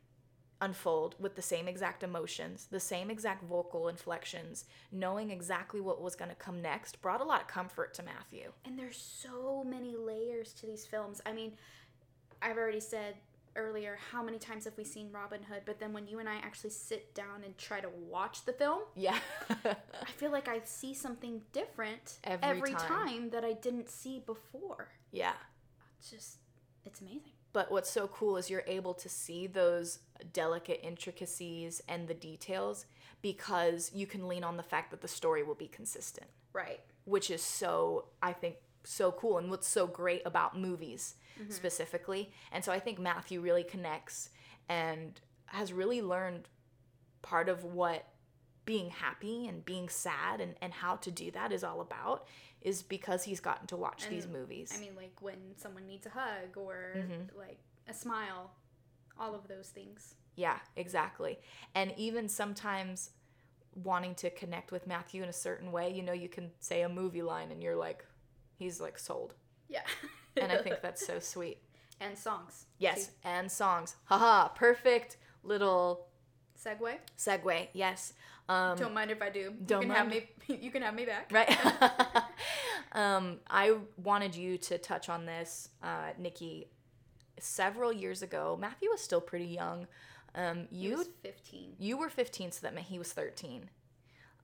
unfold 0.62 1.16
with 1.20 1.36
the 1.36 1.42
same 1.42 1.68
exact 1.68 2.04
emotions, 2.04 2.68
the 2.72 2.80
same 2.80 3.10
exact 3.10 3.44
vocal 3.44 3.88
inflections, 3.90 4.66
knowing 4.92 5.32
exactly 5.32 5.82
what 5.82 6.02
was 6.02 6.16
going 6.16 6.30
to 6.30 6.36
come 6.36 6.62
next 6.62 7.02
brought 7.02 7.20
a 7.22 7.24
lot 7.24 7.42
of 7.42 7.48
comfort 7.48 7.94
to 7.96 8.04
Matthew. 8.04 8.52
And 8.66 8.78
there's 8.78 8.98
so 8.98 9.64
many 9.68 9.96
layers 9.98 10.54
to 10.54 10.66
these 10.66 10.86
films. 10.86 11.22
I 11.26 11.34
mean, 11.34 11.54
I've 12.42 12.58
already 12.58 12.80
said 12.80 13.16
earlier 13.58 13.98
how 14.12 14.24
many 14.24 14.38
times 14.40 14.64
have 14.64 14.78
we 14.78 14.84
seen 14.86 15.10
Robin 15.12 15.42
Hood, 15.44 15.64
but 15.66 15.78
then 15.80 15.92
when 15.92 16.08
you 16.08 16.20
and 16.20 16.30
I 16.30 16.36
actually 16.36 16.70
sit 16.70 17.14
down 17.14 17.44
and 17.44 17.58
try 17.58 17.82
to 17.82 17.90
watch 18.10 18.46
the 18.46 18.54
film, 18.54 18.80
Yeah. 18.96 19.18
I 19.66 20.12
feel 20.16 20.32
like 20.32 20.48
I 20.48 20.62
see 20.64 20.94
something 20.94 21.42
different 21.52 22.20
Every 22.24 22.72
time. 22.74 22.88
time 22.88 23.30
that 23.32 23.44
I 23.44 23.54
didn't 23.54 23.90
see 23.90 24.20
before. 24.26 24.90
yeah. 25.12 25.34
It's 26.00 26.10
just 26.10 26.38
it's 26.86 27.02
amazing. 27.02 27.34
But 27.54 27.70
what's 27.72 27.90
so 27.92 28.08
cool 28.08 28.38
is 28.38 28.50
you're 28.50 28.64
able 28.66 28.94
to 28.96 29.10
see 29.10 29.46
those 29.46 30.00
delicate 30.34 30.80
intricacies 30.84 31.82
and 31.88 32.08
the 32.08 32.14
details 32.14 32.86
because 33.22 33.92
you 33.94 34.08
can 34.08 34.28
lean 34.28 34.44
on 34.44 34.58
the 34.58 34.64
fact 34.64 34.92
that 34.92 35.02
the 35.02 35.08
story 35.08 35.44
will 35.44 35.56
be 35.56 35.68
consistent, 35.68 36.28
Right. 36.54 36.80
which 37.06 37.30
is 37.30 37.42
so, 37.42 38.06
I 38.22 38.34
think, 38.34 38.56
so 38.84 39.12
cool 39.12 39.38
and 39.38 39.50
what's 39.50 39.68
so 39.68 39.86
great 39.86 40.24
about 40.26 40.58
movies 40.58 41.16
mm-hmm. 41.40 41.52
specifically. 41.52 42.32
And 42.52 42.64
so 42.64 42.72
I 42.72 42.80
think 42.80 43.00
Matthew 43.00 43.40
really 43.40 43.64
connects 43.64 44.30
and 44.68 45.20
has 45.48 45.72
really 45.72 46.02
learned 46.02 46.48
part 47.22 47.50
of 47.50 47.64
what 47.64 48.08
being 48.66 48.90
happy 48.90 49.48
and 49.48 49.66
being 49.66 49.90
sad 49.90 50.40
and, 50.42 50.56
and 50.62 50.74
how 50.74 50.96
to 50.96 51.12
do 51.12 51.32
that 51.32 51.52
is 51.52 51.64
all 51.64 51.82
about 51.82 52.28
is 52.62 52.82
because 52.84 53.24
he's 53.24 53.40
gotten 53.40 53.68
to 53.68 53.76
watch 53.76 54.08
these 54.08 54.28
movies. 54.28 54.72
I 54.76 54.80
mean, 54.80 54.96
like 54.96 55.16
when 55.20 55.38
someone 55.58 55.88
needs 55.88 56.06
a 56.06 56.10
hug 56.10 56.56
or 56.56 56.94
mm-hmm. 56.96 57.38
like 57.38 57.58
a 57.88 57.94
smile, 57.94 58.52
all 59.20 59.36
of 59.36 59.48
those 59.48 59.70
things. 59.70 60.16
Yeah, 60.36 60.58
exactly. 60.76 61.40
And 61.76 61.94
even 61.98 62.28
sometimes 62.30 63.12
wanting 63.84 64.16
to 64.16 64.30
connect 64.30 64.72
with 64.72 64.88
Matthew 64.88 65.24
in 65.24 65.30
a 65.30 65.34
certain 65.34 65.72
way, 65.72 65.92
you 65.94 66.02
know, 66.04 66.14
you 66.14 66.30
can 66.30 66.52
say 66.60 66.82
a 66.82 66.90
movie 66.90 67.22
line 67.22 67.52
and 67.52 67.62
you're 67.62 67.76
like, 67.76 68.06
he's 68.58 68.80
like 68.82 68.98
sold. 69.00 69.34
Yeah. 69.70 69.82
And 70.38 70.52
I 70.52 70.58
think 70.58 70.82
that's 70.82 71.06
so 71.06 71.20
sweet. 71.34 71.60
and 72.00 72.18
songs. 72.18 72.66
Yes, 72.80 73.12
and 73.24 73.52
songs. 73.52 73.96
Haha, 74.06 74.48
perfect 74.50 75.18
little 75.44 76.08
segue. 76.62 76.96
segue. 77.18 77.68
Yes. 77.74 78.14
Um, 78.50 78.78
Don't 78.78 78.94
mind 78.94 79.12
if 79.12 79.22
I 79.22 79.30
do. 79.30 79.54
don't 79.66 79.84
you 79.84 79.88
can 79.88 79.96
have 79.96 80.08
me. 80.10 80.30
You 80.62 80.72
can 80.72 80.82
have 80.82 80.94
me 80.96 81.06
back. 81.06 81.32
right. 81.32 81.58
um, 82.94 83.40
I 83.50 83.76
wanted 84.04 84.36
you 84.36 84.58
to 84.58 84.78
touch 84.78 85.08
on 85.10 85.26
this, 85.26 85.70
uh, 85.84 86.10
Nikki. 86.18 86.68
Several 87.44 87.92
years 87.92 88.22
ago, 88.22 88.58
Matthew 88.60 88.90
was 88.90 89.02
still 89.02 89.22
pretty 89.22 89.46
young. 89.46 89.88
Um, 90.36 90.68
He 90.72 90.78
you 90.90 90.98
was 90.98 91.10
15. 91.24 91.76
you 91.80 91.98
were 91.98 92.10
15, 92.10 92.52
so 92.52 92.60
that 92.62 92.74
meant 92.74 92.88
he 92.88 92.98
was 93.00 93.12
13. 93.14 93.70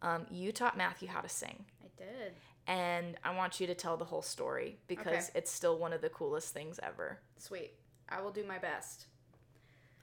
Um, 0.02 0.26
you 0.30 0.52
taught 0.52 0.78
Matthew 0.78 1.08
how 1.08 1.22
to 1.22 1.30
sing. 1.30 1.66
I 1.84 1.88
did. 1.98 2.34
and 2.68 3.18
I 3.24 3.34
want 3.36 3.60
you 3.60 3.68
to 3.68 3.74
tell 3.76 3.96
the 3.98 4.06
whole 4.06 4.22
story 4.22 4.78
because 4.88 5.30
Okay. 5.30 5.40
it's 5.40 5.52
still 5.52 5.78
one 5.80 5.94
of 5.94 6.02
the 6.02 6.10
coolest 6.10 6.54
things 6.54 6.80
ever. 6.84 7.20
Sweet. 7.38 7.72
I 8.10 8.22
will 8.22 8.32
do 8.32 8.44
my 8.44 8.58
best. 8.58 9.06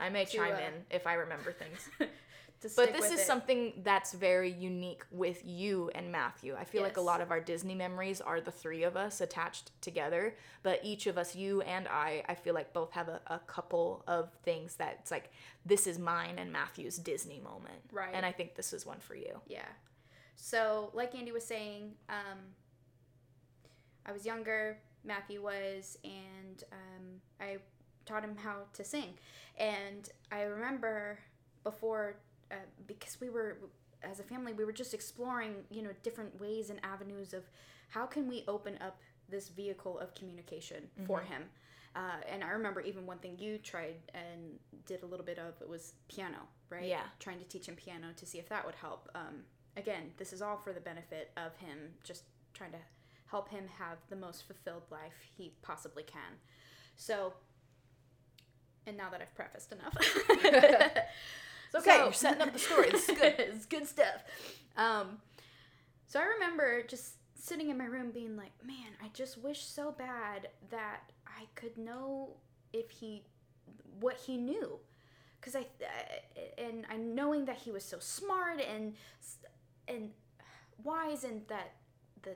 I 0.00 0.08
may 0.08 0.24
To, 0.24 0.36
chime 0.36 0.54
uh, 0.54 0.58
in 0.58 0.72
if 0.90 1.06
I 1.06 1.14
remember 1.14 1.52
things. 1.52 1.88
But 2.77 2.93
this 2.93 3.11
is 3.11 3.20
it. 3.20 3.27
something 3.27 3.73
that's 3.82 4.12
very 4.12 4.51
unique 4.51 5.05
with 5.11 5.43
you 5.45 5.91
and 5.95 6.11
Matthew. 6.11 6.57
I 6.59 6.65
feel 6.65 6.82
like 6.82 6.97
a 6.97 7.01
lot 7.03 7.20
of 7.20 7.31
our 7.31 7.41
Disney 7.41 7.74
memories 7.74 8.20
are 8.20 8.41
the 8.41 8.51
three 8.51 8.82
of 8.82 8.97
us 8.97 9.20
attached 9.20 9.70
together, 9.81 10.36
but 10.62 10.81
each 10.82 11.07
of 11.07 11.19
us, 11.19 11.35
you 11.35 11.61
and 11.62 11.86
I, 11.89 12.24
I 12.28 12.35
feel 12.35 12.55
like 12.55 12.73
both 12.73 12.93
have 12.93 13.09
a, 13.09 13.20
a 13.27 13.39
couple 13.41 14.03
of 14.07 14.31
things 14.43 14.77
that 14.77 14.99
it's 15.01 15.11
like, 15.11 15.31
this 15.66 15.86
is 15.86 15.99
mine 15.99 16.35
and 16.39 16.53
Matthew's 16.53 16.97
Disney 16.97 17.41
moment. 17.41 17.82
Right. 17.93 18.11
And 18.12 18.24
I 18.24 18.32
think 18.32 18.55
this 18.55 18.73
is 18.73 18.86
one 18.86 18.99
for 18.99 19.15
you. 19.15 19.41
Yeah. 19.47 19.66
So, 20.36 20.91
like 20.95 21.15
Andy 21.15 21.32
was 21.32 21.45
saying, 21.45 21.93
um, 22.09 22.39
I 24.07 24.12
was 24.12 24.27
younger, 24.27 24.78
Matthew 25.05 25.43
was, 25.43 25.99
and 26.05 26.65
um, 26.73 27.20
I 27.41 27.59
taught 28.05 28.23
him 28.24 28.36
how 28.36 28.62
to 28.74 28.85
sing. 28.85 29.15
And 29.59 30.09
I 30.31 30.43
remember 30.43 31.19
before, 31.62 32.16
uh, 32.55 32.59
because 32.86 33.20
we 33.20 33.28
were, 33.28 33.59
as 34.02 34.20
a 34.20 34.22
family, 34.22 34.52
we 34.52 34.64
were 34.64 34.72
just 34.72 34.94
exploring, 34.94 35.55
you 35.70 35.82
know, 35.82 35.90
different 36.02 36.40
ways 36.40 36.70
and 36.70 36.81
avenues 36.85 37.35
of 37.35 37.44
how 37.89 38.06
can 38.06 38.28
we 38.28 38.44
open 38.48 38.78
up 38.81 38.98
this 39.28 39.48
vehicle 39.48 39.98
of 39.98 40.14
communication 40.14 40.89
for 41.06 41.20
him. 41.20 41.44
Uh, 41.97 42.20
and 42.31 42.43
I 42.43 42.51
remember 42.51 42.81
even 42.81 43.06
one 43.06 43.18
thing 43.18 43.36
you 43.39 43.59
tried 43.59 43.94
and 44.14 44.59
did 44.85 45.02
a 45.02 45.06
little 45.06 45.24
bit 45.24 45.39
of 45.39 45.55
it 45.60 45.68
was 45.68 45.94
piano, 46.09 46.39
right? 46.68 46.86
Yeah. 46.86 47.02
Trying 47.20 47.39
to 47.39 47.44
teach 47.44 47.66
him 47.66 47.76
piano 47.76 48.09
to 48.16 48.26
see 48.26 48.39
if 48.39 48.48
that 48.48 48.66
would 48.66 48.74
help. 48.74 49.09
Um, 49.14 49.44
again, 49.76 50.10
this 50.16 50.32
is 50.32 50.43
all 50.43 50.56
for 50.56 50.72
the 50.72 50.81
benefit 50.81 51.31
of 51.36 51.56
him, 51.56 51.78
just 52.02 52.24
trying 52.52 52.72
to 52.72 52.78
help 53.26 53.48
him 53.48 53.64
have 53.78 53.98
the 54.10 54.16
most 54.16 54.47
fulfilled 54.47 54.82
life 54.90 55.14
he 55.36 55.52
possibly 55.62 56.02
can. 56.02 56.39
So, 56.97 57.32
and 58.86 58.97
now 58.97 59.09
that 59.10 59.20
I've 59.22 59.35
prefaced 59.35 59.72
enough, 59.72 59.97
It's 61.74 61.86
okay. 61.86 61.96
So- 61.98 62.05
You're 62.05 62.12
setting 62.12 62.42
up 62.42 62.52
the 62.52 62.59
story. 62.59 62.90
This 62.90 63.09
is 63.09 63.18
good. 63.18 63.34
it's 63.38 63.66
good 63.66 63.86
stuff. 63.86 64.24
Um, 64.76 65.18
so 66.06 66.20
I 66.20 66.24
remember 66.24 66.82
just 66.82 67.14
sitting 67.34 67.70
in 67.70 67.78
my 67.78 67.84
room 67.86 68.10
being 68.10 68.36
like, 68.36 68.52
man, 68.64 68.92
I 69.02 69.09
just 69.12 69.38
wish 69.38 69.62
so 69.64 69.92
bad 69.92 70.48
that 70.70 71.10
I 71.26 71.44
could 71.55 71.76
know 71.76 72.30
if 72.72 72.90
he, 72.90 73.22
what 74.01 74.16
he 74.26 74.36
knew. 74.36 74.78
Because 75.40 75.56
I, 75.56 75.66
and 76.56 76.86
I 76.90 76.96
knowing 76.96 77.44
that 77.44 77.56
he 77.56 77.70
was 77.70 77.84
so 77.84 77.98
smart 77.98 78.60
and, 78.62 78.94
and 79.88 80.10
wise 80.82 81.24
and 81.24 81.42
that 81.48 81.72
the, 82.22 82.34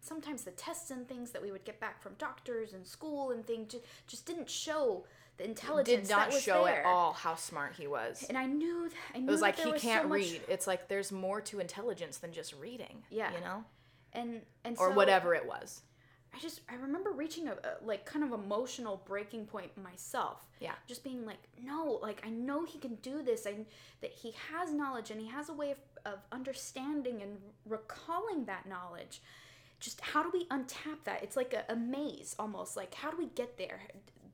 sometimes 0.00 0.44
the 0.44 0.50
tests 0.52 0.90
and 0.90 1.06
things 1.06 1.30
that 1.32 1.42
we 1.42 1.50
would 1.52 1.64
get 1.64 1.78
back 1.80 2.02
from 2.02 2.14
doctors 2.18 2.72
and 2.72 2.86
school 2.86 3.32
and 3.32 3.46
things 3.46 3.72
just, 3.72 3.84
just 4.06 4.24
didn't 4.26 4.48
show 4.48 5.04
the 5.36 5.44
intelligence 5.44 6.08
Did 6.08 6.14
not 6.14 6.30
that 6.30 6.40
show 6.42 6.64
there. 6.64 6.80
at 6.80 6.86
all 6.86 7.12
how 7.12 7.34
smart 7.34 7.74
he 7.76 7.86
was. 7.86 8.24
And 8.28 8.38
I 8.38 8.46
knew, 8.46 8.88
th- 8.88 9.00
I 9.14 9.18
knew 9.18 9.28
It 9.28 9.30
was 9.30 9.40
that 9.40 9.46
like 9.46 9.58
he 9.58 9.70
was 9.70 9.82
so 9.82 9.88
can't 9.88 10.08
much- 10.08 10.18
read. 10.20 10.42
It's 10.48 10.66
like 10.66 10.88
there's 10.88 11.10
more 11.12 11.40
to 11.42 11.58
intelligence 11.60 12.18
than 12.18 12.32
just 12.32 12.54
reading. 12.54 13.02
Yeah. 13.10 13.32
You 13.34 13.40
know? 13.40 13.64
and 14.12 14.42
and 14.64 14.76
Or 14.78 14.90
so 14.90 14.94
whatever 14.94 15.34
it 15.34 15.44
was. 15.46 15.82
I 16.32 16.38
just 16.38 16.60
I 16.70 16.74
remember 16.76 17.10
reaching 17.10 17.48
a, 17.48 17.52
a 17.52 17.84
like 17.84 18.06
kind 18.06 18.24
of 18.24 18.32
emotional 18.32 19.02
breaking 19.06 19.46
point 19.46 19.70
myself. 19.76 20.38
Yeah. 20.60 20.72
Just 20.86 21.02
being 21.04 21.24
like, 21.26 21.38
no, 21.62 21.98
like 22.02 22.22
I 22.26 22.30
know 22.30 22.64
he 22.64 22.78
can 22.78 22.94
do 22.96 23.22
this. 23.22 23.46
I 23.46 23.54
that 24.02 24.12
he 24.12 24.34
has 24.52 24.72
knowledge 24.72 25.10
and 25.10 25.20
he 25.20 25.28
has 25.28 25.48
a 25.48 25.52
way 25.52 25.72
of, 25.72 25.78
of 26.04 26.18
understanding 26.32 27.22
and 27.22 27.38
recalling 27.66 28.44
that 28.46 28.66
knowledge. 28.68 29.20
Just 29.80 30.00
how 30.00 30.22
do 30.22 30.30
we 30.32 30.44
untap 30.46 30.98
that? 31.04 31.22
It's 31.24 31.36
like 31.36 31.52
a, 31.54 31.72
a 31.72 31.76
maze 31.76 32.34
almost. 32.38 32.76
Like 32.76 32.94
how 32.94 33.10
do 33.10 33.16
we 33.16 33.26
get 33.26 33.58
there? 33.58 33.80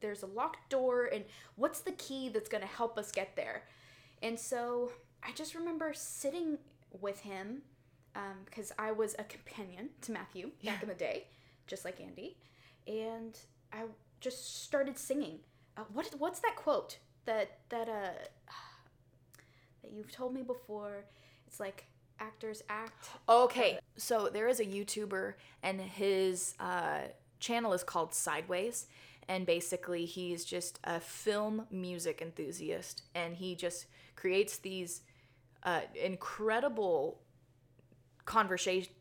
There's 0.01 0.23
a 0.23 0.27
locked 0.27 0.71
door 0.71 1.07
and 1.13 1.25
what's 1.57 1.81
the 1.81 1.93
key 1.93 2.29
that's 2.29 2.49
gonna 2.49 2.67
help 2.67 2.99
us 2.99 3.13
get 3.13 3.37
there? 3.37 3.65
And 4.23 4.39
so 4.39 4.93
I 5.23 5.33
just 5.33 5.55
remember 5.55 5.93
sitting 5.95 6.59
with 7.01 7.21
him 7.21 7.63
because 8.45 8.73
I 8.79 8.93
was 8.93 9.15
a 9.19 9.25
companion 9.25 9.91
to 10.03 10.13
Matthew 10.13 10.47
back 10.49 10.53
Yeah. 10.63 10.79
in 10.83 10.89
the 10.89 10.95
day, 10.95 11.29
just 11.67 11.85
like 11.85 12.01
Andy, 12.01 12.37
and 12.87 13.39
I 13.73 13.85
just 14.21 14.65
started 14.65 14.99
singing. 14.99 15.41
Uh, 15.77 15.85
what 15.93 16.13
what's 16.19 16.41
that 16.41 16.57
quote 16.57 16.99
that 17.27 17.59
that 17.69 17.89
uh 17.89 18.11
that 19.83 19.93
you've 19.93 20.11
told 20.13 20.35
me 20.35 20.43
before? 20.43 21.05
It's 21.47 21.61
like 21.61 21.85
actors 22.19 22.63
act. 22.69 23.09
Okay. 23.29 23.79
So 23.97 24.29
there 24.29 24.49
is 24.49 24.61
a 24.61 24.65
YouTuber 24.65 25.35
and 25.63 25.81
his 25.81 26.55
uh, 26.61 27.03
channel 27.41 27.73
is 27.73 27.83
called 27.83 28.13
Sideways. 28.15 28.87
And 29.29 29.47
basically, 29.47 30.07
he's 30.07 30.45
just 30.45 30.81
a 30.85 30.99
film 31.01 31.67
music 31.71 32.21
enthusiast. 32.21 33.03
And 33.15 33.37
he 33.37 33.55
just 33.55 33.87
creates 34.17 34.59
these 34.59 35.03
uh, 35.63 35.83
incredible 35.95 37.21
conversation 38.25 38.93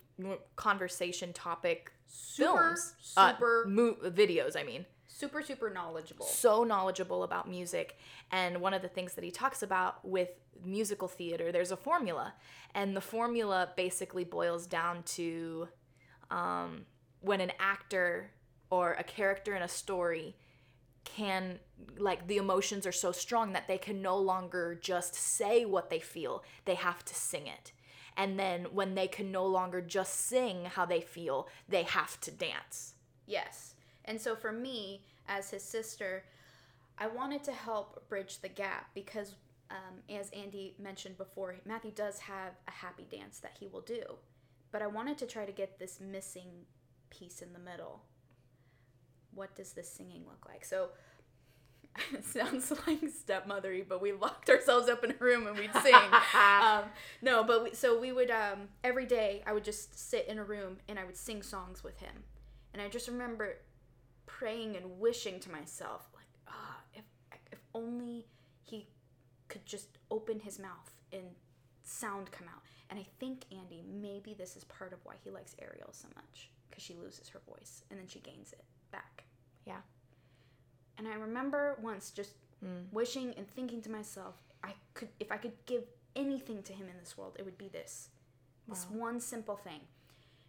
conversation 0.56 1.32
topic 1.34 1.92
Super, 2.08 2.58
films. 2.58 2.94
Uh, 3.16 3.32
super- 3.34 3.66
mo- 3.68 3.98
videos, 4.04 4.58
I 4.58 4.64
mean. 4.64 4.86
super 5.08 5.42
super 5.42 5.70
knowledgeable. 5.70 6.26
so 6.26 6.64
knowledgeable 6.64 7.24
about 7.24 7.50
music. 7.50 7.98
And 8.32 8.60
one 8.62 8.74
of 8.74 8.82
the 8.82 8.90
things 8.90 9.14
that 9.14 9.24
he 9.24 9.32
talks 9.32 9.64
about 9.64 10.06
with 10.06 10.30
musical 10.64 11.08
theater, 11.08 11.52
there's 11.54 11.72
a 11.72 11.78
formula. 11.78 12.34
And 12.76 12.96
the 12.98 13.02
formula 13.02 13.70
basically 13.78 14.26
boils 14.26 14.68
down 14.68 15.04
to 15.18 15.70
um, 16.30 16.86
when 17.22 17.40
an 17.42 17.52
actor 17.60 18.32
or 18.70 18.94
a 18.94 19.04
character 19.04 19.56
in 19.56 19.62
a 19.62 19.68
story 19.68 20.36
can, 21.04 21.60
like, 21.98 22.28
the 22.28 22.38
emotions 22.38 22.86
are 22.86 22.92
so 22.92 23.12
strong 23.12 23.54
that 23.54 23.68
they 23.68 23.78
can 23.78 24.02
no 24.02 24.18
longer 24.18 24.78
just 24.80 25.16
say 25.16 25.66
what 25.66 25.90
they 25.90 26.00
feel, 26.00 26.44
they 26.66 26.76
have 26.76 27.04
to 27.06 27.16
sing 27.16 27.48
it. 27.48 27.72
And 28.18 28.38
then 28.38 28.66
when 28.74 28.96
they 28.96 29.08
can 29.08 29.32
no 29.32 29.46
longer 29.46 29.82
just 29.82 30.14
sing 30.14 30.66
how 30.66 30.86
they 30.86 31.02
feel, 31.02 31.48
they 31.68 31.84
have 31.84 32.20
to 32.22 32.32
dance. 32.32 32.96
Yes. 33.26 33.76
And 34.06 34.20
so 34.20 34.36
for 34.36 34.52
me, 34.52 35.04
as 35.28 35.52
his 35.52 35.64
sister, 35.64 36.26
I 36.98 37.08
wanted 37.08 37.44
to 37.46 37.54
help 37.54 38.08
bridge 38.10 38.40
the 38.40 38.50
gap 38.50 38.90
because, 38.94 39.36
um, 39.72 40.04
as 40.14 40.30
Andy 40.32 40.76
mentioned 40.78 41.18
before, 41.18 41.56
Matthew 41.66 41.92
does 41.92 42.20
have 42.20 42.54
a 42.68 42.72
happy 42.72 43.08
dance 43.10 43.40
that 43.40 43.56
he 43.60 43.68
will 43.68 43.82
do. 43.82 44.02
But 44.72 44.82
I 44.82 44.88
wanted 44.88 45.18
to 45.20 45.26
try 45.26 45.46
to 45.46 45.52
get 45.52 45.80
this 45.80 46.00
missing 46.02 46.66
piece 47.10 47.42
in 47.42 47.54
the 47.54 47.60
middle. 47.60 48.02
What 49.34 49.56
does 49.56 49.74
this 49.74 49.90
singing 49.90 50.24
look 50.28 50.46
like? 50.48 50.66
So 50.66 50.90
it 52.14 52.26
sounds 52.26 52.72
like 52.88 53.00
stepmothery, 53.10 53.84
but 53.88 54.02
we 54.02 54.12
locked 54.12 54.50
ourselves 54.50 54.90
up 54.90 55.04
in 55.04 55.12
a 55.12 55.16
room 55.20 55.48
and 55.48 55.58
we'd 55.58 55.74
sing. 55.82 55.96
um, 56.62 56.84
no, 57.22 57.44
but 57.44 57.64
we, 57.64 57.74
so 57.74 58.00
we 58.00 58.12
would 58.12 58.32
um, 58.32 58.70
every 58.84 59.06
day. 59.06 59.44
I 59.46 59.54
would 59.54 59.64
just 59.64 59.98
sit 59.98 60.28
in 60.28 60.38
a 60.38 60.44
room 60.44 60.78
and 60.88 61.00
I 61.00 61.04
would 61.04 61.18
sing 61.18 61.44
songs 61.44 61.84
with 61.84 62.00
him, 62.00 62.24
and 62.74 62.82
I 62.82 62.88
just 62.88 63.08
remember 63.08 63.58
praying 64.26 64.76
and 64.76 65.00
wishing 65.00 65.40
to 65.42 65.52
myself, 65.52 66.08
like, 66.16 66.28
ah, 66.48 66.82
if 66.94 67.04
if 67.52 67.60
only 67.74 68.28
he 68.64 68.88
could 69.48 69.66
just 69.66 69.98
open 70.12 70.40
his 70.40 70.60
mouth 70.60 70.96
and 71.12 71.24
sound 71.84 72.32
come 72.32 72.48
out. 72.48 72.62
And 72.90 73.00
I 73.00 73.06
think 73.20 73.46
Andy, 73.52 73.84
maybe 73.88 74.34
this 74.34 74.56
is 74.56 74.64
part 74.64 74.94
of 74.94 75.00
why 75.04 75.16
he 75.24 75.30
likes 75.30 75.56
Ariel 75.60 75.90
so 75.92 76.08
much, 76.16 76.50
because 76.70 76.84
she 76.84 76.96
loses 76.96 77.30
her 77.30 77.42
voice 77.48 77.84
and 77.90 78.00
then 78.00 78.08
she 78.08 78.20
gains 78.20 78.52
it 78.52 78.64
back. 78.92 79.24
Yeah. 79.66 79.82
And 80.98 81.08
I 81.08 81.14
remember 81.14 81.78
once 81.82 82.12
just 82.12 82.34
mm. 82.64 82.84
wishing 82.92 83.34
and 83.38 83.48
thinking 83.48 83.82
to 83.84 83.92
myself, 83.92 84.36
I 84.64 84.74
could 84.94 85.10
if 85.20 85.32
I 85.32 85.38
could 85.38 85.54
give 85.66 85.84
anything 86.16 86.64
to 86.64 86.74
him 86.74 86.88
in 86.90 86.98
this 87.00 87.18
world, 87.18 87.36
it 87.40 87.46
would 87.46 87.58
be 87.58 87.70
this. 87.70 88.10
This 88.68 88.86
one 88.92 89.20
simple 89.20 89.56
thing. 89.56 89.80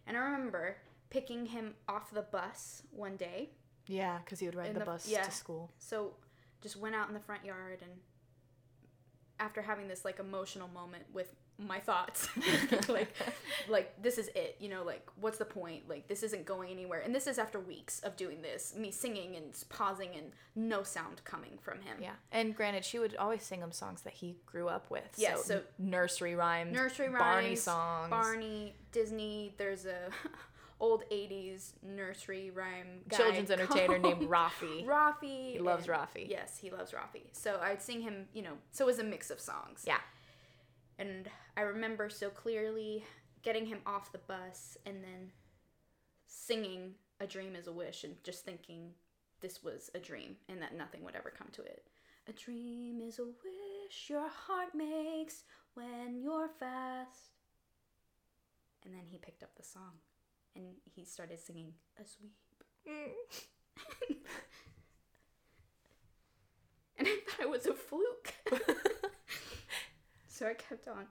And 0.05 0.15
I 0.15 0.19
remember 0.19 0.77
picking 1.09 1.47
him 1.47 1.73
off 1.87 2.11
the 2.11 2.21
bus 2.21 2.83
one 2.91 3.15
day. 3.15 3.49
Yeah, 3.87 4.19
because 4.23 4.39
he 4.39 4.45
would 4.45 4.55
ride 4.55 4.75
the, 4.75 4.79
the- 4.79 4.85
bus 4.85 5.07
yeah. 5.07 5.23
to 5.23 5.31
school. 5.31 5.71
So 5.79 6.13
just 6.61 6.77
went 6.77 6.95
out 6.95 7.07
in 7.07 7.15
the 7.15 7.19
front 7.19 7.43
yard 7.43 7.79
and 7.81 7.91
after 9.39 9.61
having 9.63 9.87
this 9.87 10.05
like 10.05 10.19
emotional 10.19 10.67
moment 10.67 11.03
with 11.11 11.33
my 11.67 11.79
thoughts 11.79 12.27
like 12.89 13.13
like 13.69 13.93
this 14.01 14.17
is 14.17 14.29
it 14.35 14.55
you 14.59 14.67
know 14.69 14.83
like 14.83 15.07
what's 15.19 15.37
the 15.37 15.45
point 15.45 15.87
like 15.87 16.07
this 16.07 16.23
isn't 16.23 16.45
going 16.45 16.71
anywhere 16.71 16.99
and 16.99 17.13
this 17.13 17.27
is 17.27 17.37
after 17.37 17.59
weeks 17.59 17.99
of 18.01 18.15
doing 18.15 18.41
this 18.41 18.73
me 18.75 18.89
singing 18.91 19.35
and 19.35 19.53
pausing 19.69 20.09
and 20.15 20.31
no 20.55 20.83
sound 20.83 21.21
coming 21.23 21.57
from 21.61 21.79
him 21.81 21.97
Yeah, 22.01 22.11
and 22.31 22.55
granted, 22.55 22.83
she 22.83 22.99
would 22.99 23.15
always 23.15 23.43
sing 23.43 23.59
him 23.61 23.71
songs 23.71 24.01
that 24.01 24.13
he 24.13 24.35
grew 24.45 24.67
up 24.67 24.89
with. 24.89 25.03
Yeah, 25.17 25.35
so, 25.35 25.41
so- 25.41 25.61
nursery 25.79 26.35
rhymes, 26.35 26.73
nursery 26.73 27.07
rhymes, 27.07 27.19
Barney 27.19 27.55
songs. 27.55 28.09
Barney, 28.09 28.75
Disney. 28.91 29.53
There's 29.57 29.85
a 29.85 30.09
old 30.81 31.03
'80s 31.11 31.71
nursery 31.83 32.51
rhyme 32.51 33.01
guy 33.07 33.17
children's 33.17 33.51
entertainer 33.51 33.97
named 33.97 34.21
Raffi. 34.29 34.85
Raffi. 34.85 35.53
He 35.53 35.59
loves 35.59 35.87
Raffi. 35.87 36.29
Yes, 36.29 36.57
he 36.57 36.69
loves 36.69 36.91
Raffi. 36.91 37.23
So 37.31 37.59
I'd 37.61 37.81
sing 37.81 38.01
him. 38.01 38.25
You 38.33 38.41
know, 38.41 38.53
so 38.71 38.83
it 38.83 38.87
was 38.87 38.99
a 38.99 39.03
mix 39.03 39.29
of 39.31 39.39
songs. 39.39 39.83
Yeah, 39.87 39.97
And 41.01 41.27
I 41.57 41.61
remember 41.61 42.09
so 42.11 42.29
clearly 42.29 43.03
getting 43.41 43.65
him 43.65 43.79
off 43.87 44.11
the 44.11 44.19
bus 44.19 44.77
and 44.85 45.03
then 45.03 45.31
singing 46.27 46.93
"A 47.19 47.25
Dream 47.25 47.55
Is 47.55 47.65
a 47.65 47.71
Wish" 47.71 48.03
and 48.03 48.23
just 48.23 48.45
thinking 48.45 48.91
this 49.41 49.63
was 49.63 49.89
a 49.95 49.99
dream 49.99 50.35
and 50.47 50.61
that 50.61 50.77
nothing 50.77 51.03
would 51.03 51.15
ever 51.15 51.33
come 51.35 51.47
to 51.53 51.63
it. 51.63 51.87
A 52.29 52.33
dream 52.33 53.01
is 53.01 53.17
a 53.17 53.23
wish 53.23 54.11
your 54.11 54.29
heart 54.29 54.75
makes 54.75 55.43
when 55.73 56.19
you're 56.21 56.51
fast. 56.59 57.31
And 58.85 58.93
then 58.93 59.07
he 59.09 59.17
picked 59.17 59.41
up 59.41 59.55
the 59.55 59.63
song 59.63 59.97
and 60.55 60.65
he 60.83 61.03
started 61.03 61.39
singing 61.39 61.73
a 61.99 62.03
sweep. 62.05 62.35
and 66.95 67.07
I 67.07 67.17
thought 67.27 67.39
it 67.39 67.49
was 67.49 67.65
a 67.65 67.73
fluke. 67.73 68.35
so 70.41 70.47
I 70.47 70.55
kept 70.55 70.87
on. 70.87 71.05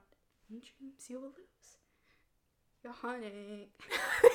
In 0.49 0.57
dreams 0.57 1.05
you 1.07 1.15
will 1.21 1.29
lose 1.29 1.77
your 2.83 2.91
honey. 2.91 3.69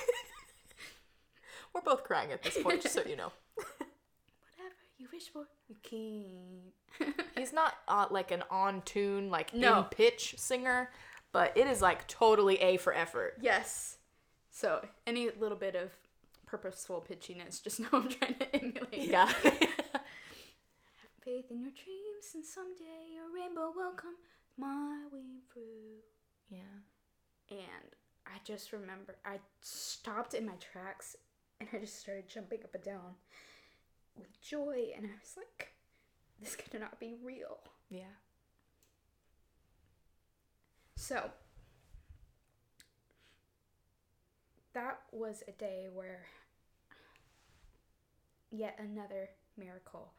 we're 1.75 1.81
both 1.81 2.03
crying 2.03 2.31
at 2.31 2.41
this 2.41 2.57
point, 2.57 2.81
just 2.81 2.95
so 2.95 3.03
you 3.07 3.15
know. 3.15 3.31
Whatever 3.55 4.73
you 4.97 5.07
wish 5.13 5.29
for, 5.29 5.43
you 5.69 5.75
keep. 5.83 7.15
He's 7.37 7.53
not 7.53 7.75
uh, 7.87 8.07
like 8.09 8.31
an 8.31 8.41
on 8.49 8.81
tune, 8.85 9.29
like 9.29 9.53
No. 9.53 9.77
in 9.79 9.83
pitch 9.85 10.33
singer, 10.39 10.89
but 11.31 11.55
it 11.55 11.67
is 11.67 11.79
like 11.79 12.07
totally 12.07 12.59
A 12.59 12.77
for 12.77 12.91
effort. 12.91 13.35
yes. 13.39 13.97
So 14.49 14.83
any 15.05 15.29
little 15.39 15.57
bit 15.59 15.75
of 15.75 15.91
purposeful 16.47 17.05
pitchiness, 17.07 17.61
just 17.63 17.79
know 17.79 17.87
I'm 17.93 18.09
trying 18.09 18.33
to 18.39 18.55
emulate. 18.55 19.09
Yeah. 19.11 19.31
Faith 21.23 21.51
in 21.51 21.61
your 21.61 21.69
dreams, 21.69 22.33
and 22.33 22.43
someday 22.43 23.13
your 23.13 23.25
rainbow 23.31 23.71
will 23.75 23.91
come 23.91 24.15
my 24.57 25.03
way 25.11 25.41
through. 25.53 26.01
yeah. 26.49 26.59
And 27.49 27.95
I 28.25 28.39
just 28.43 28.73
remember 28.73 29.17
I 29.25 29.39
stopped 29.61 30.33
in 30.33 30.45
my 30.45 30.55
tracks 30.55 31.15
and 31.59 31.69
I 31.73 31.77
just 31.79 31.99
started 31.99 32.27
jumping 32.27 32.59
up 32.63 32.75
and 32.75 32.83
down 32.83 33.15
with 34.17 34.41
joy. 34.41 34.91
And 34.95 35.05
I 35.05 35.09
was 35.19 35.35
like, 35.37 35.73
this 36.41 36.55
cannot 36.55 36.99
be 36.99 37.15
real. 37.23 37.59
Yeah. 37.89 38.15
So 40.95 41.31
that 44.73 44.99
was 45.11 45.43
a 45.47 45.51
day 45.51 45.87
where 45.93 46.25
yet 48.51 48.77
another 48.79 49.29
miracle 49.57 50.11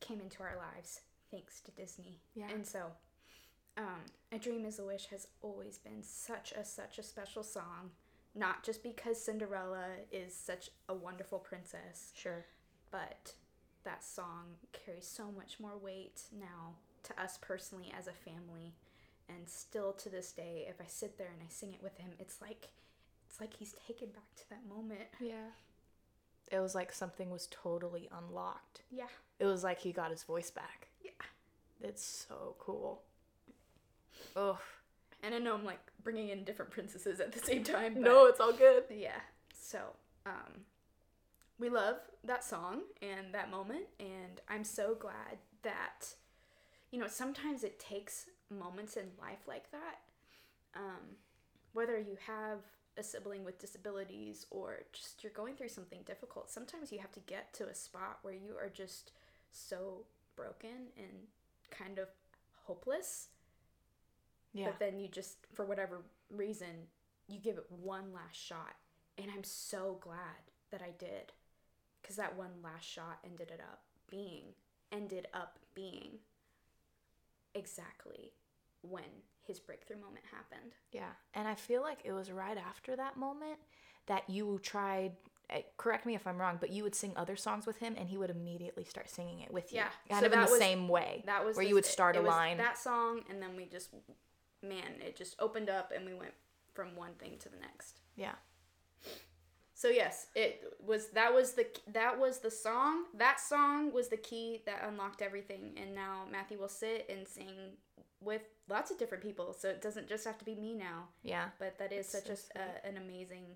came 0.00 0.20
into 0.20 0.42
our 0.42 0.56
lives 0.56 1.00
thanks 1.30 1.60
to 1.60 1.70
Disney. 1.72 2.20
Yeah. 2.34 2.48
And 2.52 2.66
so 2.66 2.86
um, 3.76 4.02
A 4.32 4.38
Dream 4.38 4.64
is 4.64 4.78
a 4.78 4.84
Wish 4.84 5.06
has 5.06 5.26
always 5.42 5.78
been 5.78 6.02
such 6.02 6.52
a 6.52 6.64
such 6.64 6.98
a 6.98 7.02
special 7.02 7.42
song. 7.42 7.90
Not 8.34 8.64
just 8.64 8.82
because 8.82 9.22
Cinderella 9.22 9.86
is 10.10 10.34
such 10.34 10.70
a 10.88 10.94
wonderful 10.94 11.38
princess, 11.38 12.12
Sure. 12.16 12.44
but 12.90 13.34
that 13.84 14.02
song 14.02 14.56
carries 14.72 15.06
so 15.06 15.30
much 15.30 15.60
more 15.60 15.76
weight 15.78 16.22
now 16.32 16.74
to 17.04 17.20
us 17.22 17.38
personally 17.40 17.92
as 17.96 18.06
a 18.08 18.12
family 18.12 18.74
and 19.28 19.46
still 19.48 19.92
to 19.92 20.08
this 20.08 20.32
day 20.32 20.64
if 20.68 20.80
i 20.80 20.86
sit 20.86 21.18
there 21.18 21.28
and 21.32 21.42
i 21.42 21.50
sing 21.50 21.72
it 21.74 21.82
with 21.82 21.98
him 21.98 22.10
it's 22.18 22.40
like 22.40 22.68
it's 23.28 23.38
like 23.40 23.52
he's 23.58 23.74
taken 23.86 24.08
back 24.08 24.34
to 24.36 24.48
that 24.48 24.66
moment 24.66 25.08
Yeah. 25.20 25.50
It 26.50 26.60
was 26.60 26.74
like 26.74 26.92
something 26.92 27.30
was 27.30 27.46
totally 27.50 28.08
unlocked. 28.10 28.82
yeah 28.90 29.08
It 29.38 29.44
was 29.46 29.62
like 29.62 29.80
he 29.80 29.92
got 29.92 30.10
his 30.10 30.22
voice 30.22 30.50
back. 30.50 30.88
yeah 31.02 31.10
It's 31.82 32.26
so 32.28 32.56
cool. 32.58 33.02
Ugh. 34.36 34.56
and 35.22 35.34
i 35.34 35.38
know 35.38 35.54
i'm 35.54 35.64
like 35.64 35.80
bringing 36.02 36.28
in 36.28 36.44
different 36.44 36.70
princesses 36.70 37.20
at 37.20 37.32
the 37.32 37.38
same 37.38 37.64
time 37.64 38.00
No, 38.00 38.26
it's 38.26 38.40
all 38.40 38.52
good. 38.52 38.84
yeah 38.90 39.20
so 39.54 39.78
um 40.26 40.62
we 41.58 41.68
love 41.68 41.96
that 42.24 42.44
song 42.44 42.80
and 43.02 43.32
that 43.32 43.50
moment 43.50 43.86
and 44.00 44.40
i'm 44.48 44.64
so 44.64 44.94
glad 44.94 45.38
that 45.62 46.14
you 46.90 46.98
know 46.98 47.06
sometimes 47.08 47.64
it 47.64 47.78
takes 47.78 48.26
moments 48.50 48.96
in 48.96 49.04
life 49.20 49.46
like 49.48 49.70
that 49.70 50.00
um 50.76 51.16
whether 51.72 51.98
you 51.98 52.16
have 52.26 52.58
a 52.96 53.02
sibling 53.02 53.44
with 53.44 53.58
disabilities 53.58 54.46
or 54.50 54.80
just 54.92 55.24
you're 55.24 55.32
going 55.32 55.54
through 55.56 55.68
something 55.68 56.00
difficult 56.06 56.50
sometimes 56.50 56.92
you 56.92 56.98
have 56.98 57.10
to 57.12 57.20
get 57.20 57.52
to 57.52 57.66
a 57.66 57.74
spot 57.74 58.18
where 58.22 58.34
you 58.34 58.54
are 58.60 58.68
just 58.72 59.12
so 59.50 60.04
broken 60.36 60.88
and 60.96 61.08
kind 61.70 61.98
of 61.98 62.08
hopeless 62.66 63.28
Yeah. 64.54 64.66
but 64.66 64.78
then 64.78 64.98
you 64.98 65.08
just 65.08 65.36
for 65.52 65.64
whatever 65.66 66.02
reason 66.30 66.88
you 67.28 67.38
give 67.38 67.58
it 67.58 67.66
one 67.68 68.12
last 68.14 68.36
shot 68.36 68.74
and 69.18 69.26
i'm 69.34 69.44
so 69.44 69.98
glad 70.00 70.50
that 70.70 70.80
i 70.80 70.90
did 70.98 71.32
because 72.00 72.16
that 72.16 72.36
one 72.36 72.50
last 72.62 72.84
shot 72.86 73.18
ended 73.24 73.50
it 73.50 73.60
up 73.60 73.82
being 74.10 74.54
ended 74.92 75.26
up 75.34 75.58
being 75.74 76.18
exactly 77.54 78.32
when 78.82 79.02
his 79.46 79.58
breakthrough 79.60 79.96
moment 80.00 80.24
happened 80.32 80.72
Yeah. 80.92 81.10
And 81.34 81.46
I 81.48 81.54
feel 81.54 81.82
like 81.82 81.98
it 82.04 82.12
was 82.12 82.30
right 82.30 82.56
after 82.56 82.96
that 82.96 83.16
moment 83.16 83.58
that 84.06 84.28
you 84.28 84.60
tried 84.62 85.12
eh, 85.50 85.62
correct 85.76 86.06
me 86.06 86.14
if 86.14 86.26
I'm 86.26 86.38
wrong, 86.38 86.56
but 86.60 86.70
you 86.70 86.82
would 86.82 86.94
sing 86.94 87.12
other 87.16 87.36
songs 87.36 87.66
with 87.66 87.78
him, 87.78 87.94
and 87.98 88.08
he 88.08 88.16
would 88.16 88.30
immediately 88.30 88.84
start 88.84 89.10
singing 89.10 89.40
it 89.40 89.52
with 89.52 89.72
you. 89.72 89.76
Yeah, 89.78 89.88
kind 90.08 90.20
so 90.20 90.26
of 90.26 90.32
in 90.32 90.40
the 90.40 90.50
was- 90.50 90.58
same 90.58 90.88
way. 90.88 91.22
That 91.26 91.44
was 91.44 91.56
where 91.56 91.66
you 91.66 91.74
would 91.74 91.84
start 91.86 92.16
it 92.16 92.20
a 92.20 92.22
was 92.22 92.30
line. 92.30 92.56
that 92.58 92.78
song, 92.78 93.20
and 93.28 93.42
then 93.42 93.54
we 93.56 93.66
just, 93.66 93.90
man, 94.64 95.00
it 95.00 95.16
just 95.16 95.36
opened 95.38 95.68
up, 95.70 95.92
and 95.94 96.04
we 96.06 96.14
went 96.14 96.32
from 96.72 96.96
one 96.96 97.12
thing 97.18 97.36
to 97.40 97.48
the 97.48 97.56
next. 97.60 98.00
yeah, 98.16 98.34
So 99.74 99.88
yes, 99.88 100.26
it 100.34 100.62
was 100.84 101.08
that 101.10 101.34
was 101.34 101.52
the 101.52 101.66
that 101.92 102.18
was 102.18 102.38
the 102.38 102.50
song. 102.50 103.04
That 103.18 103.40
song 103.40 103.92
was 103.92 104.08
the 104.08 104.16
key 104.16 104.62
that 104.66 104.84
unlocked 104.88 105.20
everything. 105.22 105.74
And 105.80 105.94
now 105.94 106.22
Matthew 106.30 106.58
will 106.58 106.68
sit 106.68 107.06
and 107.10 107.26
sing 107.28 107.76
with 108.20 108.42
lots 108.68 108.90
of 108.90 108.98
different 108.98 109.22
people. 109.22 109.52
So 109.58 109.68
it 109.68 109.82
doesn't 109.82 110.08
just 110.08 110.24
have 110.24 110.38
to 110.38 110.44
be 110.44 110.54
me 110.54 110.72
now. 110.74 111.08
yeah, 111.22 111.46
But 111.58 111.78
that 111.78 111.92
is 111.92 112.08
such 112.08 112.26
so 112.26 112.34
a, 112.56 112.60
a 112.60 112.88
an 112.88 112.96
amazing 112.96 113.46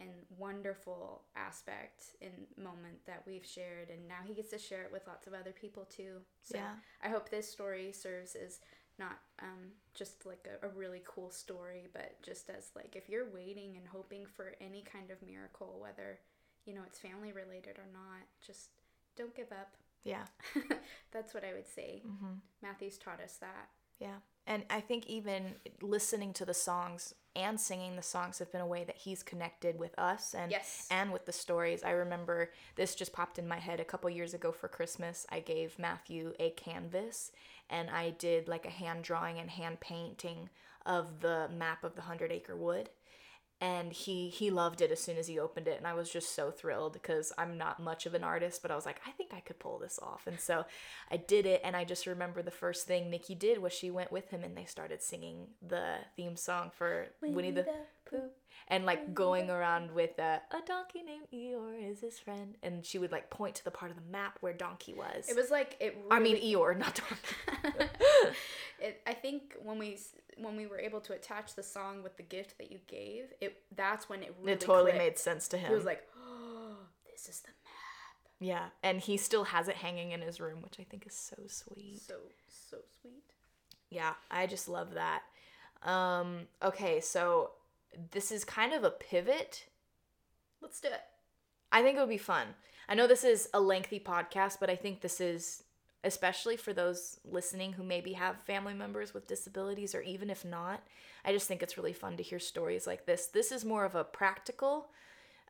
and 0.00 0.10
wonderful 0.38 1.22
aspect 1.34 2.04
and 2.22 2.32
moment 2.56 3.04
that 3.06 3.22
we've 3.26 3.44
shared. 3.44 3.90
And 3.90 4.06
now 4.06 4.20
he 4.24 4.32
gets 4.34 4.50
to 4.50 4.58
share 4.58 4.84
it 4.84 4.92
with 4.92 5.06
lots 5.08 5.26
of 5.26 5.34
other 5.34 5.50
people 5.52 5.84
too. 5.84 6.20
So 6.42 6.56
yeah, 6.56 6.74
I 7.02 7.08
hope 7.08 7.28
this 7.28 7.50
story 7.50 7.92
serves 7.92 8.36
as 8.36 8.60
not 8.98 9.18
um, 9.42 9.72
just 9.94 10.26
like 10.26 10.46
a, 10.62 10.66
a 10.66 10.70
really 10.70 11.02
cool 11.06 11.30
story, 11.30 11.88
but 11.92 12.20
just 12.22 12.48
as 12.50 12.70
like 12.74 12.96
if 12.96 13.08
you're 13.08 13.30
waiting 13.32 13.76
and 13.76 13.86
hoping 13.86 14.26
for 14.26 14.54
any 14.60 14.82
kind 14.82 15.10
of 15.10 15.22
miracle, 15.26 15.78
whether 15.80 16.18
you 16.66 16.74
know 16.74 16.82
it's 16.86 16.98
family 16.98 17.32
related 17.32 17.78
or 17.78 17.86
not, 17.92 18.22
just 18.44 18.70
don't 19.16 19.34
give 19.34 19.52
up. 19.52 19.74
yeah. 20.04 20.24
That's 21.12 21.34
what 21.34 21.44
I 21.44 21.52
would 21.54 21.66
say. 21.68 22.02
hmm 22.04 22.34
Matthew's 22.62 22.98
taught 22.98 23.20
us 23.20 23.36
that. 23.40 23.68
Yeah. 24.00 24.16
And 24.46 24.64
I 24.70 24.80
think 24.80 25.06
even 25.06 25.56
listening 25.82 26.32
to 26.34 26.44
the 26.46 26.54
songs 26.54 27.14
and 27.36 27.60
singing 27.60 27.96
the 27.96 28.02
songs 28.02 28.38
have 28.38 28.50
been 28.50 28.60
a 28.62 28.66
way 28.66 28.82
that 28.84 28.96
he's 28.96 29.22
connected 29.22 29.78
with 29.78 29.96
us 29.98 30.34
and 30.34 30.50
Yes. 30.50 30.86
and 30.90 31.12
with 31.12 31.26
the 31.26 31.32
stories. 31.32 31.82
I 31.82 31.90
remember 31.90 32.50
this 32.76 32.94
just 32.94 33.12
popped 33.12 33.38
in 33.38 33.46
my 33.48 33.58
head 33.58 33.80
a 33.80 33.84
couple 33.84 34.08
years 34.10 34.34
ago 34.34 34.50
for 34.52 34.68
Christmas. 34.68 35.26
I 35.30 35.40
gave 35.40 35.78
Matthew 35.78 36.32
a 36.38 36.50
canvas 36.50 37.30
and 37.70 37.90
I 37.90 38.10
did 38.10 38.48
like 38.48 38.66
a 38.66 38.70
hand 38.70 39.04
drawing 39.04 39.38
and 39.38 39.50
hand 39.50 39.80
painting 39.80 40.48
of 40.86 41.20
the 41.20 41.48
map 41.56 41.84
of 41.84 41.94
the 41.94 42.00
100 42.00 42.32
acre 42.32 42.56
wood. 42.56 42.90
And 43.60 43.92
he 43.92 44.28
he 44.28 44.50
loved 44.50 44.80
it 44.80 44.92
as 44.92 45.00
soon 45.00 45.16
as 45.16 45.26
he 45.26 45.38
opened 45.38 45.66
it 45.66 45.78
and 45.78 45.86
I 45.86 45.94
was 45.94 46.10
just 46.10 46.34
so 46.34 46.50
thrilled 46.50 46.92
because 46.92 47.32
I'm 47.36 47.58
not 47.58 47.80
much 47.80 48.06
of 48.06 48.14
an 48.14 48.22
artist 48.22 48.62
but 48.62 48.70
I 48.70 48.76
was 48.76 48.86
like 48.86 49.00
I 49.06 49.10
think 49.10 49.34
I 49.34 49.40
could 49.40 49.58
pull 49.58 49.78
this 49.78 49.98
off. 50.00 50.26
And 50.26 50.38
so 50.38 50.64
I 51.10 51.16
did 51.16 51.44
it 51.44 51.60
and 51.64 51.74
I 51.74 51.84
just 51.84 52.06
remember 52.06 52.42
the 52.42 52.50
first 52.50 52.86
thing 52.86 53.10
Nikki 53.10 53.34
did 53.34 53.58
was 53.58 53.72
she 53.72 53.90
went 53.90 54.12
with 54.12 54.30
him 54.30 54.44
and 54.44 54.56
they 54.56 54.64
started 54.64 55.02
singing 55.02 55.48
the 55.66 55.96
theme 56.16 56.36
song 56.36 56.70
for 56.72 57.08
Winnie 57.20 57.50
the 57.50 57.66
Pooh 58.08 58.30
and 58.68 58.84
like 58.84 59.14
going 59.14 59.50
around 59.50 59.90
with 59.92 60.18
uh, 60.18 60.38
a 60.50 60.66
donkey 60.66 61.02
named 61.02 61.26
Eeyore 61.32 61.90
is 61.90 62.00
his 62.00 62.18
friend 62.18 62.56
and 62.62 62.84
she 62.84 62.98
would 62.98 63.12
like 63.12 63.30
point 63.30 63.54
to 63.56 63.64
the 63.64 63.70
part 63.70 63.90
of 63.90 63.96
the 63.96 64.10
map 64.10 64.38
where 64.40 64.52
donkey 64.52 64.94
was. 64.94 65.28
It 65.28 65.36
was 65.36 65.50
like 65.50 65.76
it. 65.80 65.96
Really, 65.96 66.08
I 66.10 66.18
mean 66.18 66.36
Eeyore, 66.36 66.76
not 66.78 66.94
donkey. 66.94 67.90
it, 68.80 69.00
I 69.06 69.14
think 69.14 69.54
when 69.62 69.78
we 69.78 69.98
when 70.40 70.56
we 70.56 70.66
were 70.66 70.78
able 70.78 71.00
to 71.02 71.12
attach 71.12 71.54
the 71.54 71.62
song 71.62 72.02
with 72.02 72.16
the 72.16 72.22
gift 72.22 72.58
that 72.58 72.70
you 72.70 72.78
gave, 72.86 73.32
it 73.40 73.62
that's 73.74 74.08
when 74.08 74.22
it 74.22 74.34
really 74.40 74.52
it 74.52 74.60
totally 74.60 74.92
clicked. 74.92 75.04
made 75.04 75.18
sense 75.18 75.48
to 75.48 75.58
him. 75.58 75.68
He 75.68 75.74
was 75.74 75.84
like, 75.84 76.02
"Oh, 76.16 76.76
this 77.10 77.28
is 77.28 77.40
the 77.40 77.48
map." 77.48 77.56
yeah, 78.40 78.66
and 78.82 79.00
he 79.00 79.16
still 79.16 79.44
has 79.44 79.68
it 79.68 79.76
hanging 79.76 80.12
in 80.12 80.20
his 80.20 80.40
room, 80.40 80.62
which 80.62 80.78
I 80.78 80.84
think 80.84 81.06
is 81.06 81.14
so 81.14 81.36
sweet. 81.46 82.00
So 82.00 82.14
so 82.70 82.78
sweet. 83.00 83.24
Yeah, 83.90 84.14
I 84.30 84.46
just 84.46 84.68
love 84.68 84.94
that. 84.94 85.22
Um, 85.82 86.48
okay, 86.62 87.00
so 87.00 87.52
this 88.10 88.30
is 88.30 88.44
kind 88.44 88.72
of 88.72 88.84
a 88.84 88.90
pivot. 88.90 89.66
Let's 90.60 90.80
do 90.80 90.88
it. 90.88 91.02
I 91.70 91.82
think 91.82 91.96
it 91.96 92.00
would 92.00 92.08
be 92.08 92.18
fun. 92.18 92.48
I 92.88 92.94
know 92.94 93.06
this 93.06 93.24
is 93.24 93.48
a 93.52 93.60
lengthy 93.60 94.00
podcast, 94.00 94.58
but 94.60 94.70
I 94.70 94.76
think 94.76 95.00
this 95.00 95.20
is 95.20 95.62
especially 96.04 96.56
for 96.56 96.72
those 96.72 97.18
listening 97.24 97.72
who 97.72 97.82
maybe 97.82 98.12
have 98.12 98.40
family 98.42 98.74
members 98.74 99.12
with 99.12 99.26
disabilities 99.26 99.94
or 99.94 100.00
even 100.02 100.30
if 100.30 100.44
not. 100.44 100.82
I 101.24 101.32
just 101.32 101.48
think 101.48 101.62
it's 101.62 101.76
really 101.76 101.92
fun 101.92 102.16
to 102.16 102.22
hear 102.22 102.38
stories 102.38 102.86
like 102.86 103.04
this. 103.06 103.26
This 103.26 103.50
is 103.52 103.64
more 103.64 103.84
of 103.84 103.94
a 103.94 104.04
practical 104.04 104.88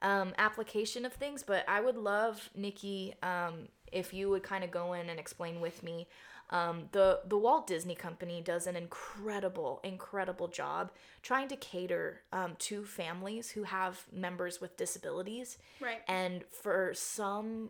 um, 0.01 0.33
application 0.39 1.05
of 1.05 1.13
things, 1.13 1.43
but 1.43 1.69
I 1.69 1.81
would 1.81 1.97
love 1.97 2.51
Nikki 2.55 3.15
um, 3.23 3.69
if 3.93 4.15
you 4.15 4.31
would 4.31 4.43
kind 4.43 4.65
of 4.65 4.71
go 4.71 4.93
in 4.95 5.11
and 5.11 5.19
explain 5.21 5.61
with 5.61 5.83
me. 5.83 6.09
Um, 6.51 6.85
the 6.93 7.21
the 7.27 7.37
Walt 7.37 7.67
Disney 7.67 7.95
Company 7.95 8.41
does 8.41 8.67
an 8.67 8.75
incredible, 8.75 9.81
incredible 9.85 10.49
job 10.49 10.91
trying 11.21 11.49
to 11.49 11.57
cater 11.57 12.23
um, 12.33 12.57
to 12.61 12.87
families 12.87 13.51
who 13.51 13.65
have 13.65 14.07
members 14.11 14.59
with 14.59 14.77
disabilities 14.79 15.59
Right. 15.79 16.01
and 16.09 16.45
for 16.51 16.95
some 16.95 17.69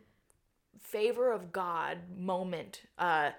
favor 0.80 1.32
of 1.32 1.52
God 1.52 1.98
moment, 2.16 2.82
uh, 2.98 3.30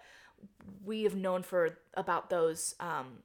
we 0.83 1.03
have 1.03 1.15
known 1.15 1.43
for 1.43 1.77
about 1.95 2.29
those 2.29 2.75
um, 2.79 3.23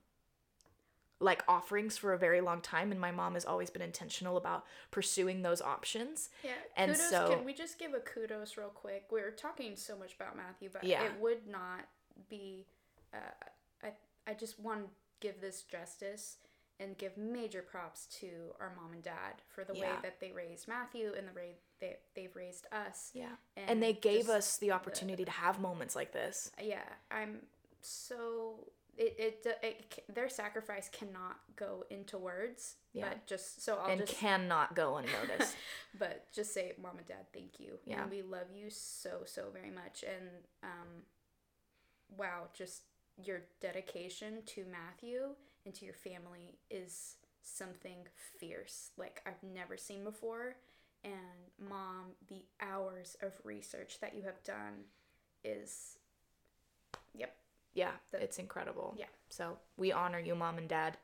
like 1.20 1.43
offerings 1.49 1.97
for 1.97 2.12
a 2.12 2.19
very 2.19 2.41
long 2.41 2.61
time, 2.61 2.91
and 2.91 3.01
my 3.01 3.11
mom 3.11 3.35
has 3.35 3.45
always 3.45 3.70
been 3.70 3.82
intentional 3.82 4.36
about 4.36 4.65
pursuing 4.91 5.43
those 5.43 5.62
options. 5.62 6.28
Yeah. 6.43 6.51
And 6.77 6.93
kudos, 6.93 7.11
so- 7.11 7.28
can 7.35 7.45
we 7.45 7.55
just 7.55 7.78
give 7.78 7.95
a 7.95 8.01
kudos 8.01 8.57
real 8.57 8.69
quick? 8.69 9.07
We're 9.11 9.31
talking 9.31 9.77
so 9.77 9.97
much 9.97 10.15
about 10.15 10.36
Matthew, 10.36 10.70
but 10.73 10.85
Yeah. 10.85 11.05
it 11.05 11.12
would 11.20 11.47
not 11.47 11.89
be. 12.28 12.66
Uh, 13.12 13.19
I 13.82 13.93
I 14.27 14.35
just 14.35 14.59
want 14.59 14.85
to 14.85 14.91
give 15.20 15.41
this 15.41 15.62
justice 15.62 16.39
and 16.81 16.99
give 16.99 17.16
major 17.16 17.62
props 17.62 18.07
to 18.20 18.53
our 18.59 18.74
mom 18.74 18.93
and 18.93 19.03
dad 19.03 19.41
for 19.49 19.62
the 19.65 19.74
way 19.74 19.89
that 20.03 20.19
they 20.20 20.32
raised 20.32 20.66
Matthew 20.66 21.12
and 21.16 21.28
the 21.28 21.32
way 21.32 21.55
they 21.85 21.97
they've 22.23 22.35
raised 22.36 22.66
us. 22.73 23.11
Yeah, 23.15 23.27
and, 23.56 23.82
they 23.82 23.93
gave 23.93 24.28
us 24.28 24.56
the 24.59 24.70
opportunity 24.73 25.24
to 25.24 25.31
have 25.31 25.61
moments 25.61 25.94
like 25.97 26.12
this. 26.12 26.51
yeah 26.62 26.78
i'm 27.11 27.40
so 27.81 28.69
it, 28.97 29.15
it, 29.44 29.47
it, 29.62 30.05
their 30.15 30.28
sacrifice 30.28 30.89
cannot 30.89 31.36
go 31.56 31.85
into 31.90 32.16
words 32.16 32.77
Yeah. 32.93 33.09
but 33.09 33.27
just 33.27 33.62
so 33.65 33.77
i'll 33.82 33.90
and 33.90 34.01
just 34.01 34.12
cannot 34.15 34.74
go 34.77 34.97
unnoticed. 34.97 35.56
but 35.98 36.27
just 36.32 36.55
say 36.55 36.73
mom 36.81 36.98
and 36.98 37.06
dad 37.06 37.27
thank 37.32 37.59
you 37.59 37.78
Yeah. 37.85 38.02
and 38.02 38.11
we 38.11 38.23
love 38.23 38.47
you 38.55 38.70
so 38.70 39.23
so 39.27 39.51
very 39.52 39.70
much 39.70 40.05
and 40.05 40.28
um 40.62 41.02
wow 42.16 42.44
just 42.55 42.82
your 43.23 43.43
dedication 43.61 44.43
to 44.47 44.65
matthew 44.70 45.35
and 45.66 45.74
to 45.74 45.85
your 45.85 45.94
family 45.94 46.59
is 46.70 47.16
something 47.43 47.98
fierce 48.39 48.90
like 48.97 49.20
i've 49.27 49.43
never 49.43 49.77
seen 49.77 50.05
before 50.05 50.56
and 51.05 51.68
mom 51.68 52.12
the 52.28 52.43
hours 52.60 53.16
of 53.22 53.32
research 53.44 54.01
that 54.01 54.14
you 54.14 54.22
have 54.22 54.43
done 54.43 54.85
is 55.44 55.98
yep 57.14 57.35
yeah, 57.76 57.90
The- 58.12 58.22
it's 58.22 58.39
incredible. 58.39 58.94
Yeah. 58.97 59.06
So 59.31 59.59
we 59.76 59.90
honor 59.90 60.20
you, 60.20 60.36
mom 60.36 60.59
and 60.59 60.68
dad. 60.68 60.97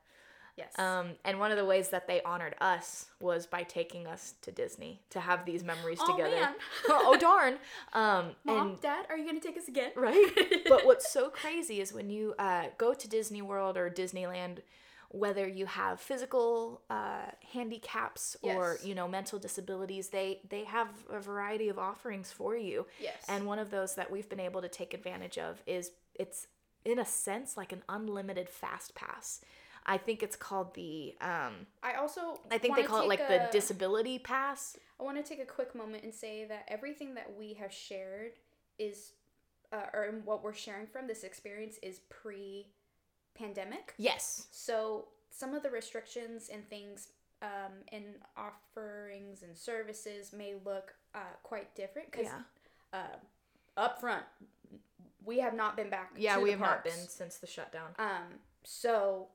yes 0.56 0.72
Um, 0.78 1.16
and 1.24 1.40
one 1.40 1.50
of 1.50 1.56
the 1.56 1.64
ways 1.64 1.88
that 1.88 2.06
they 2.06 2.22
honored 2.22 2.54
us 2.60 3.06
was 3.20 3.44
by 3.44 3.64
taking 3.64 4.06
us 4.06 4.34
to 4.42 4.52
Disney 4.52 5.02
to 5.10 5.18
have 5.18 5.44
these 5.44 5.64
memories 5.64 5.98
Oh, 6.00 6.12
together. 6.12 6.36
man. 6.36 6.54
oh 6.88 7.16
darn! 7.18 7.54
Um, 7.92 8.36
Mom, 8.44 8.68
and 8.68 8.80
Dad, 8.80 9.06
are 9.10 9.18
you 9.18 9.26
gonna 9.26 9.40
take 9.40 9.56
us 9.58 9.66
again? 9.66 9.90
right. 9.96 10.30
but 10.68 10.86
what's 10.86 11.10
so 11.12 11.28
crazy 11.28 11.80
is 11.80 11.92
when 11.92 12.08
you 12.08 12.34
uh, 12.38 12.66
go 12.78 12.94
to 12.94 13.08
Disney 13.08 13.42
World 13.42 13.76
or 13.76 13.90
Disneyland, 13.90 14.58
whether 15.12 15.46
you 15.46 15.66
have 15.66 16.00
physical 16.00 16.82
uh, 16.88 17.26
handicaps 17.52 18.36
or 18.42 18.78
you 18.84 18.94
know 18.94 19.08
mental 19.08 19.38
disabilities, 19.38 20.08
they 20.08 20.40
they 20.48 20.64
have 20.64 20.88
a 21.10 21.20
variety 21.20 21.68
of 21.68 21.78
offerings 21.78 22.32
for 22.32 22.56
you. 22.56 22.86
Yes. 23.00 23.24
And 23.28 23.44
one 23.44 23.58
of 23.58 23.70
those 23.70 23.96
that 23.96 24.10
we've 24.10 24.28
been 24.28 24.40
able 24.40 24.62
to 24.62 24.68
take 24.68 24.94
advantage 24.94 25.36
of 25.36 25.62
is 25.66 25.90
it's 26.14 26.46
in 26.84 26.98
a 26.98 27.04
sense 27.04 27.56
like 27.56 27.72
an 27.72 27.82
unlimited 27.88 28.48
fast 28.48 28.94
pass. 28.94 29.40
I 29.84 29.98
think 29.98 30.22
it's 30.22 30.36
called 30.36 30.74
the 30.74 31.14
um 31.20 31.66
I 31.82 31.94
also 31.94 32.38
I 32.50 32.58
think 32.58 32.76
they 32.76 32.84
call 32.84 33.02
it 33.02 33.08
like 33.08 33.26
take 33.26 33.28
the 33.28 33.48
disability 33.50 34.18
pass. 34.20 34.76
I 35.00 35.02
want 35.02 35.16
to 35.16 35.22
take 35.22 35.42
a 35.42 35.46
quick 35.46 35.74
moment 35.74 36.04
and 36.04 36.14
say 36.14 36.44
that 36.44 36.66
everything 36.68 37.14
that 37.14 37.32
we 37.36 37.54
have 37.54 37.72
shared 37.72 38.32
is, 38.78 39.12
uh, 39.72 39.86
or 39.94 40.20
what 40.24 40.44
we're 40.44 40.52
sharing 40.52 40.86
from 40.86 41.06
this 41.06 41.24
experience 41.24 41.78
is 41.82 42.00
pre-pandemic. 43.34 43.94
Yes. 43.96 44.46
So 44.50 45.06
some 45.30 45.54
of 45.54 45.62
the 45.62 45.70
restrictions 45.70 46.50
and 46.52 46.68
things 46.68 47.08
um, 47.42 47.72
and 47.92 48.04
offerings 48.36 49.42
and 49.42 49.56
services 49.56 50.32
may 50.32 50.54
look 50.64 50.94
uh, 51.14 51.18
quite 51.42 51.74
different 51.74 52.10
because 52.10 52.26
Yeah. 52.26 53.00
uh, 53.00 53.16
up 53.76 54.00
front 54.00 54.24
we 55.24 55.38
have 55.40 55.54
not 55.54 55.76
been 55.76 55.90
back. 55.90 56.12
Yeah, 56.16 56.38
we 56.38 56.50
have 56.50 56.60
not 56.60 56.82
been 56.82 56.92
since 57.08 57.36
the 57.36 57.46
shutdown. 57.46 57.90
Um, 57.98 58.40
so 58.64 59.28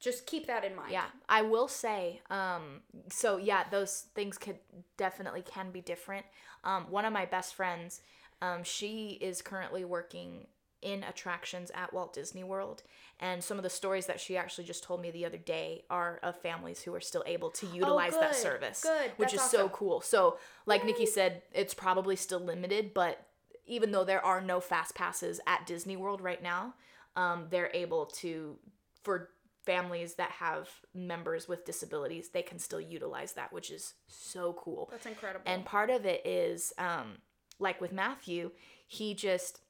just 0.00 0.26
keep 0.26 0.46
that 0.48 0.64
in 0.64 0.74
mind. 0.74 0.90
Yeah, 0.92 1.06
I 1.28 1.42
will 1.42 1.68
say, 1.68 2.20
um, 2.30 2.80
so 3.10 3.36
yeah, 3.36 3.64
those 3.70 4.06
things 4.14 4.38
could 4.38 4.58
definitely 4.96 5.42
can 5.42 5.70
be 5.70 5.80
different. 5.80 6.26
Um, 6.64 6.86
one 6.90 7.04
of 7.04 7.12
my 7.12 7.26
best 7.26 7.54
friends, 7.54 8.00
um, 8.42 8.64
she 8.64 9.18
is 9.20 9.40
currently 9.40 9.84
working 9.84 10.46
in 10.82 11.02
attractions 11.04 11.70
at 11.74 11.92
Walt 11.92 12.12
Disney 12.14 12.42
World. 12.44 12.82
And 13.18 13.44
some 13.44 13.58
of 13.58 13.62
the 13.62 13.70
stories 13.70 14.06
that 14.06 14.20
she 14.20 14.36
actually 14.36 14.64
just 14.64 14.82
told 14.82 15.00
me 15.02 15.10
the 15.10 15.26
other 15.26 15.36
day 15.38 15.84
are 15.90 16.18
of 16.22 16.40
families 16.40 16.82
who 16.82 16.94
are 16.94 17.00
still 17.00 17.22
able 17.26 17.50
to 17.50 17.66
utilize 17.74 18.12
that 18.14 18.30
Oh, 18.30 18.32
good, 18.32 18.36
service, 18.36 18.82
good. 18.82 19.12
which 19.16 19.32
That's 19.32 19.44
is 19.44 19.50
so 19.50 19.68
cool. 19.68 20.00
So, 20.00 20.38
like 20.66 20.84
Nikki 20.84 21.06
said, 21.06 21.42
it's 21.52 21.74
probably 21.74 22.16
still 22.16 22.40
limited, 22.40 22.94
but 22.94 23.26
even 23.66 23.92
though 23.92 24.04
there 24.04 24.24
are 24.24 24.40
no 24.40 24.58
fast 24.60 24.94
passes 24.94 25.40
at 25.46 25.66
Disney 25.66 25.96
World 25.96 26.20
right 26.20 26.42
now, 26.42 26.74
um, 27.16 27.46
they're 27.50 27.70
able 27.74 28.06
to 28.06 28.56
for 29.02 29.30
families 29.66 30.14
that 30.14 30.30
have 30.30 30.68
members 30.94 31.46
with 31.46 31.64
disabilities, 31.64 32.30
they 32.30 32.42
can 32.42 32.58
still 32.58 32.80
utilize 32.80 33.34
that, 33.34 33.52
which 33.52 33.70
is 33.70 33.94
so 34.06 34.54
cool. 34.58 34.88
That's 34.90 35.06
incredible. 35.06 35.44
And 35.46 35.64
part 35.64 35.90
of 35.90 36.06
it 36.06 36.26
is, 36.26 36.72
um, 36.78 37.18
like 37.58 37.80
with 37.80 37.92
Matthew, 37.92 38.50
he 38.86 39.14
just 39.14 39.60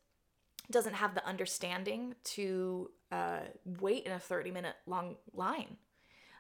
doesn't 0.71 0.95
have 0.95 1.15
the 1.15 1.27
understanding 1.27 2.15
to 2.25 2.91
uh, 3.13 3.41
wait 3.81 4.05
in 4.05 4.13
a 4.13 4.19
30 4.19 4.51
minute 4.51 4.77
long 4.87 5.17
line. 5.33 5.77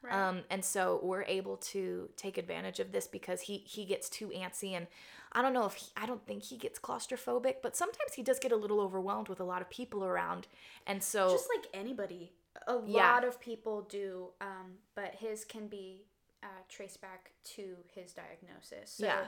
Right. 0.02 0.14
Um, 0.14 0.42
and 0.50 0.64
so 0.64 1.00
we're 1.02 1.24
able 1.24 1.58
to 1.58 2.08
take 2.16 2.38
advantage 2.38 2.80
of 2.80 2.90
this 2.92 3.06
because 3.06 3.42
he 3.42 3.58
he 3.58 3.84
gets 3.84 4.08
too 4.08 4.28
antsy 4.28 4.72
and 4.72 4.86
I 5.32 5.42
don't 5.42 5.52
know 5.52 5.66
if 5.66 5.74
he, 5.74 5.86
I 5.96 6.06
don't 6.06 6.26
think 6.26 6.42
he 6.42 6.56
gets 6.56 6.78
claustrophobic, 6.78 7.56
but 7.62 7.76
sometimes 7.76 8.14
he 8.14 8.22
does 8.22 8.38
get 8.38 8.50
a 8.50 8.56
little 8.56 8.80
overwhelmed 8.80 9.28
with 9.28 9.40
a 9.40 9.44
lot 9.44 9.62
of 9.62 9.70
people 9.70 10.04
around. 10.04 10.48
And 10.86 11.02
so 11.02 11.30
just 11.30 11.48
like 11.54 11.66
anybody, 11.72 12.32
a 12.66 12.74
Yeah. 12.74 13.12
lot 13.12 13.24
of 13.24 13.40
people 13.40 13.82
do, 13.82 14.30
um, 14.40 14.78
but 14.94 15.14
his 15.14 15.44
can 15.44 15.68
be 15.68 16.06
uh, 16.42 16.46
traced 16.68 17.00
back 17.00 17.30
to 17.44 17.76
his 17.94 18.12
diagnosis. 18.12 18.90
So, 18.90 19.04
Yeah. 19.06 19.26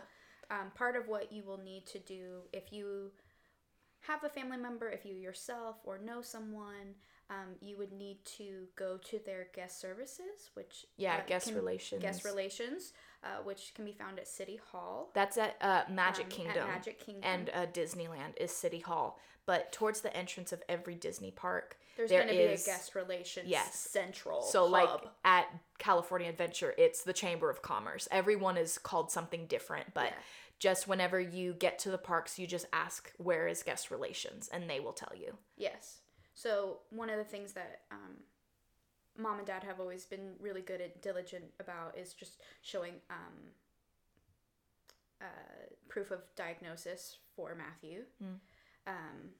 um, 0.50 0.70
part 0.74 0.96
of 0.96 1.06
what 1.08 1.32
you 1.32 1.44
will 1.44 1.58
need 1.58 1.86
to 1.86 1.98
do 1.98 2.42
if 2.52 2.72
you 2.72 3.12
have 4.02 4.24
a 4.24 4.28
family 4.28 4.56
member, 4.56 4.88
if 4.90 5.04
you 5.04 5.14
yourself 5.14 5.76
or 5.84 5.98
know 5.98 6.22
someone, 6.22 6.94
um, 7.30 7.54
you 7.60 7.78
would 7.78 7.92
need 7.92 8.18
to 8.36 8.66
go 8.76 8.98
to 8.98 9.20
their 9.24 9.46
guest 9.54 9.80
services, 9.80 10.50
which 10.54 10.86
Yeah, 10.96 11.16
uh, 11.16 11.26
guest 11.26 11.46
can- 11.46 11.54
relations. 11.56 12.02
guest 12.02 12.24
relations, 12.24 12.92
uh, 13.24 13.36
which 13.44 13.72
can 13.74 13.84
be 13.84 13.92
found 13.92 14.18
at 14.18 14.28
City 14.28 14.60
Hall. 14.70 15.10
that's 15.14 15.38
at 15.38 15.56
uh, 15.60 15.84
Magic 15.88 16.26
um, 16.26 16.30
at 16.30 16.36
Kingdom. 16.36 16.68
Magic 16.68 16.98
Kingdom. 17.00 17.22
and 17.24 17.50
uh, 17.54 17.66
Disneyland 17.66 18.36
is 18.38 18.50
City 18.50 18.80
Hall. 18.80 19.18
But 19.46 19.72
towards 19.72 20.02
the 20.02 20.16
entrance 20.16 20.52
of 20.52 20.62
every 20.68 20.94
Disney 20.94 21.32
park, 21.32 21.76
There's 21.96 22.10
there 22.10 22.20
going 22.22 22.32
to 22.32 22.38
be 22.38 22.52
a 22.52 22.56
guest 22.56 22.94
relations 22.94 23.48
yes. 23.48 23.74
central. 23.74 24.42
So 24.42 24.66
like 24.66 24.88
at 25.24 25.46
California 25.78 26.28
Adventure, 26.28 26.74
it's 26.78 27.02
the 27.02 27.12
Chamber 27.12 27.50
of 27.50 27.60
Commerce. 27.62 28.06
Everyone 28.12 28.56
is 28.56 28.78
called 28.78 29.10
something 29.10 29.46
different, 29.46 29.94
but 29.94 30.04
Yeah. 30.06 30.12
Just 30.62 30.86
whenever 30.86 31.18
you 31.18 31.54
get 31.54 31.76
to 31.80 31.90
the 31.90 31.98
parks, 31.98 32.38
you 32.38 32.46
just 32.46 32.66
ask 32.72 33.10
where 33.16 33.48
is 33.48 33.64
guest 33.64 33.90
relations, 33.90 34.48
and 34.52 34.70
they 34.70 34.78
will 34.78 34.92
tell 34.92 35.12
you. 35.16 35.36
Yes. 35.56 36.02
So 36.34 36.78
one 36.90 37.10
of 37.10 37.16
the 37.18 37.24
things 37.24 37.54
that 37.54 37.80
um, 37.90 38.18
mom 39.18 39.38
and 39.38 39.46
dad 39.46 39.64
have 39.64 39.80
always 39.80 40.04
been 40.04 40.34
really 40.38 40.60
good 40.60 40.80
and 40.80 40.92
diligent 41.00 41.46
about 41.58 41.98
is 41.98 42.14
just 42.14 42.40
showing 42.60 42.92
um, 43.10 43.50
uh, 45.20 45.24
proof 45.88 46.12
of 46.12 46.20
diagnosis 46.36 47.16
for 47.34 47.56
Matthew. 47.56 48.02
Mm. 48.22 48.38
Um, 48.86 49.30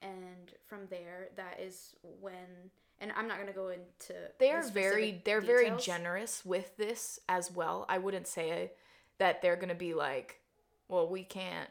and 0.00 0.54
from 0.66 0.86
there, 0.88 1.28
that 1.36 1.60
is 1.60 1.96
when, 2.22 2.70
and 2.98 3.12
I'm 3.14 3.28
not 3.28 3.36
going 3.36 3.48
to 3.48 3.52
go 3.52 3.68
into. 3.68 4.14
They 4.38 4.52
the 4.52 4.54
are 4.54 4.62
very 4.70 5.20
they're 5.22 5.42
very 5.42 5.70
generous 5.78 6.46
with 6.46 6.78
this 6.78 7.20
as 7.28 7.52
well. 7.52 7.84
I 7.90 7.98
wouldn't 7.98 8.26
say 8.26 8.72
that 9.18 9.42
they're 9.42 9.56
going 9.56 9.68
to 9.68 9.74
be 9.74 9.92
like, 9.92 10.40
well, 10.88 11.08
we 11.08 11.24
can't, 11.24 11.68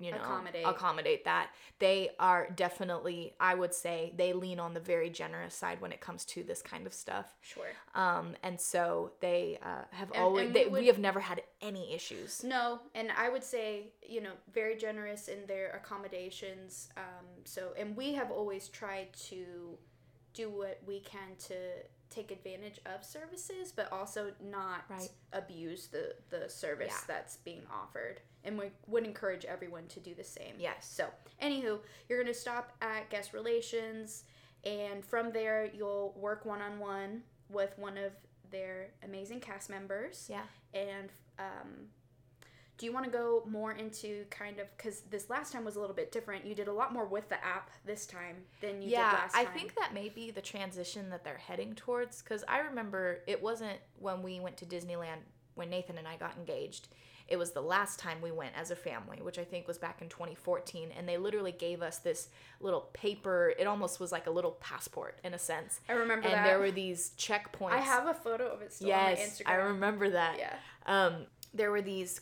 you 0.00 0.12
know, 0.12 0.18
Accommodate. 0.18 0.64
accommodate 0.66 1.24
that. 1.24 1.50
They 1.80 2.10
are 2.20 2.48
definitely, 2.54 3.34
I 3.40 3.54
would 3.56 3.74
say, 3.74 4.12
they 4.16 4.32
lean 4.32 4.60
on 4.60 4.72
the 4.74 4.78
very 4.80 5.10
generous 5.10 5.54
side 5.56 5.80
when 5.80 5.90
it 5.90 6.00
comes 6.00 6.24
to 6.26 6.44
this 6.44 6.62
kind 6.62 6.86
of 6.86 6.94
stuff. 6.94 7.34
Sure. 7.40 7.64
Um, 7.96 8.36
and 8.44 8.60
so 8.60 9.10
they 9.20 9.58
uh, 9.60 9.82
have 9.90 10.10
And- 10.12 10.22
always 10.22 10.46
and 10.46 10.54
they, 10.54 10.66
we 10.66 10.80
we 10.80 10.86
have 10.86 10.98
never 11.00 11.18
had 11.18 11.42
any 11.60 11.92
issues. 11.94 12.44
No, 12.44 12.78
and 12.94 13.10
I 13.16 13.28
would 13.28 13.42
say, 13.42 13.88
you 14.08 14.20
know, 14.20 14.32
very 14.52 14.76
generous 14.76 15.26
in 15.26 15.46
their 15.46 15.70
accommodations. 15.72 16.90
Um, 16.96 17.26
so, 17.44 17.72
and 17.76 17.96
we 17.96 18.12
have 18.14 18.30
always 18.30 18.68
tried 18.68 19.12
to 19.30 19.76
do 20.34 20.48
what 20.50 20.80
we 20.86 21.00
can 21.00 21.34
to 21.48 21.54
take 22.10 22.30
advantage 22.30 22.80
of 22.86 23.04
services, 23.04 23.72
but 23.74 23.90
also 23.92 24.32
not 24.40 24.84
Right. 24.88 25.10
abuse 25.32 25.88
the, 25.88 26.14
the 26.30 26.48
service 26.48 26.88
Yeah. 26.92 27.04
that's 27.06 27.36
being 27.38 27.66
offered. 27.70 28.20
And 28.44 28.58
we 28.58 28.70
would 28.86 29.04
encourage 29.04 29.44
everyone 29.44 29.86
to 29.88 30.00
do 30.00 30.14
the 30.14 30.24
same. 30.24 30.54
Yes. 30.58 30.86
So, 30.86 31.08
anywho, 31.42 31.80
you're 32.08 32.22
going 32.22 32.32
to 32.32 32.38
stop 32.38 32.72
at 32.80 33.10
guest 33.10 33.32
relations, 33.32 34.24
and 34.64 35.04
from 35.04 35.32
there, 35.32 35.66
you'll 35.74 36.12
work 36.16 36.44
one 36.44 36.62
on 36.62 36.78
one 36.78 37.22
with 37.50 37.76
one 37.78 37.98
of 37.98 38.12
their 38.50 38.88
amazing 39.02 39.40
cast 39.40 39.68
members 39.70 40.28
Yeah. 40.30 40.42
and 40.72 41.10
um, 41.38 41.88
do 42.78 42.86
you 42.86 42.92
want 42.92 43.04
to 43.04 43.10
go 43.10 43.42
more 43.46 43.72
into 43.72 44.24
kind 44.30 44.58
of 44.60 44.66
because 44.76 45.00
this 45.10 45.28
last 45.28 45.52
time 45.52 45.64
was 45.64 45.76
a 45.76 45.80
little 45.80 45.94
bit 45.96 46.12
different 46.12 46.46
you 46.46 46.54
did 46.54 46.68
a 46.68 46.72
lot 46.72 46.92
more 46.92 47.04
with 47.04 47.28
the 47.28 47.44
app 47.44 47.70
this 47.84 48.06
time 48.06 48.36
than 48.60 48.80
you 48.80 48.90
yeah, 48.90 49.10
did 49.10 49.16
last 49.18 49.34
time. 49.34 49.46
I 49.46 49.50
think 49.50 49.74
that 49.74 49.92
may 49.92 50.08
be 50.08 50.30
the 50.30 50.40
transition 50.40 51.10
that 51.10 51.24
they're 51.24 51.36
heading 51.38 51.74
towards. 51.74 52.22
Because 52.22 52.44
I 52.48 52.58
remember 52.60 53.18
it 53.26 53.42
wasn't 53.42 53.78
when 53.98 54.22
we 54.22 54.40
went 54.40 54.56
to 54.58 54.66
Disneyland 54.66 55.18
when 55.54 55.70
Nathan 55.70 55.98
and 55.98 56.06
I 56.06 56.16
got 56.16 56.36
engaged. 56.38 56.88
It 57.26 57.36
was 57.36 57.50
the 57.50 57.60
last 57.60 57.98
time 57.98 58.22
we 58.22 58.30
went 58.30 58.52
as 58.56 58.70
a 58.70 58.76
family, 58.76 59.18
which 59.20 59.38
I 59.38 59.44
think 59.44 59.66
was 59.68 59.76
back 59.76 60.00
in 60.00 60.08
2014. 60.08 60.90
And 60.96 61.06
they 61.06 61.18
literally 61.18 61.52
gave 61.52 61.82
us 61.82 61.98
this 61.98 62.28
little 62.60 62.88
paper. 62.94 63.52
It 63.58 63.66
almost 63.66 64.00
was 64.00 64.12
like 64.12 64.26
a 64.28 64.30
little 64.30 64.52
passport 64.52 65.18
in 65.24 65.34
a 65.34 65.38
sense. 65.38 65.80
i 65.88 65.92
remember 65.92 66.26
And 66.28 66.34
that 66.34 66.44
there 66.46 66.58
were 66.58 66.70
these 66.70 67.12
checkpoints. 67.18 67.72
i 67.72 67.80
have 67.80 68.06
a 68.06 68.14
photo 68.14 68.46
of 68.46 68.62
it 68.62 68.72
still 68.72 68.88
yes, 68.88 69.18
on 69.18 69.24
my 69.24 69.30
instagram 69.30 69.46
I 69.46 69.54
remember 69.66 70.10
that. 70.10 70.38
yeah 70.38 70.54
um, 70.86 71.26
there 71.52 71.70
were 71.70 71.82
these 71.82 72.20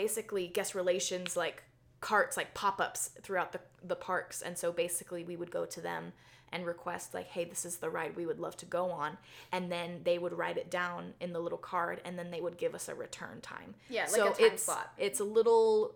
basically 0.00 0.46
guest 0.46 0.74
relations 0.74 1.36
like 1.36 1.62
carts 2.00 2.36
like 2.36 2.52
pop-ups 2.52 3.10
throughout 3.22 3.52
the, 3.52 3.60
the 3.82 3.96
parks. 3.96 4.42
And 4.42 4.56
so 4.58 4.70
basically 4.70 5.24
we 5.24 5.36
would 5.36 5.50
go 5.50 5.64
to 5.64 5.80
them 5.80 6.12
and 6.52 6.64
request 6.66 7.12
like 7.14 7.26
hey 7.28 7.44
this 7.44 7.64
is 7.64 7.78
the 7.78 7.90
ride 7.90 8.14
we 8.14 8.26
would 8.26 8.38
love 8.38 8.56
to 8.58 8.66
go 8.66 8.90
on. 8.90 9.16
And 9.50 9.72
then 9.72 10.00
they 10.04 10.18
would 10.18 10.34
write 10.34 10.58
it 10.58 10.70
down 10.70 11.14
in 11.20 11.32
the 11.32 11.40
little 11.40 11.58
card 11.58 12.00
and 12.04 12.18
then 12.18 12.30
they 12.30 12.40
would 12.42 12.58
give 12.58 12.74
us 12.74 12.88
a 12.88 12.94
return 12.94 13.40
time. 13.40 13.74
Yeah, 13.88 14.02
like 14.02 14.10
so 14.10 14.26
a 14.26 14.34
time 14.34 14.36
it's 14.52 14.62
slot. 14.64 14.92
it's 14.98 15.20
a 15.20 15.24
little 15.24 15.94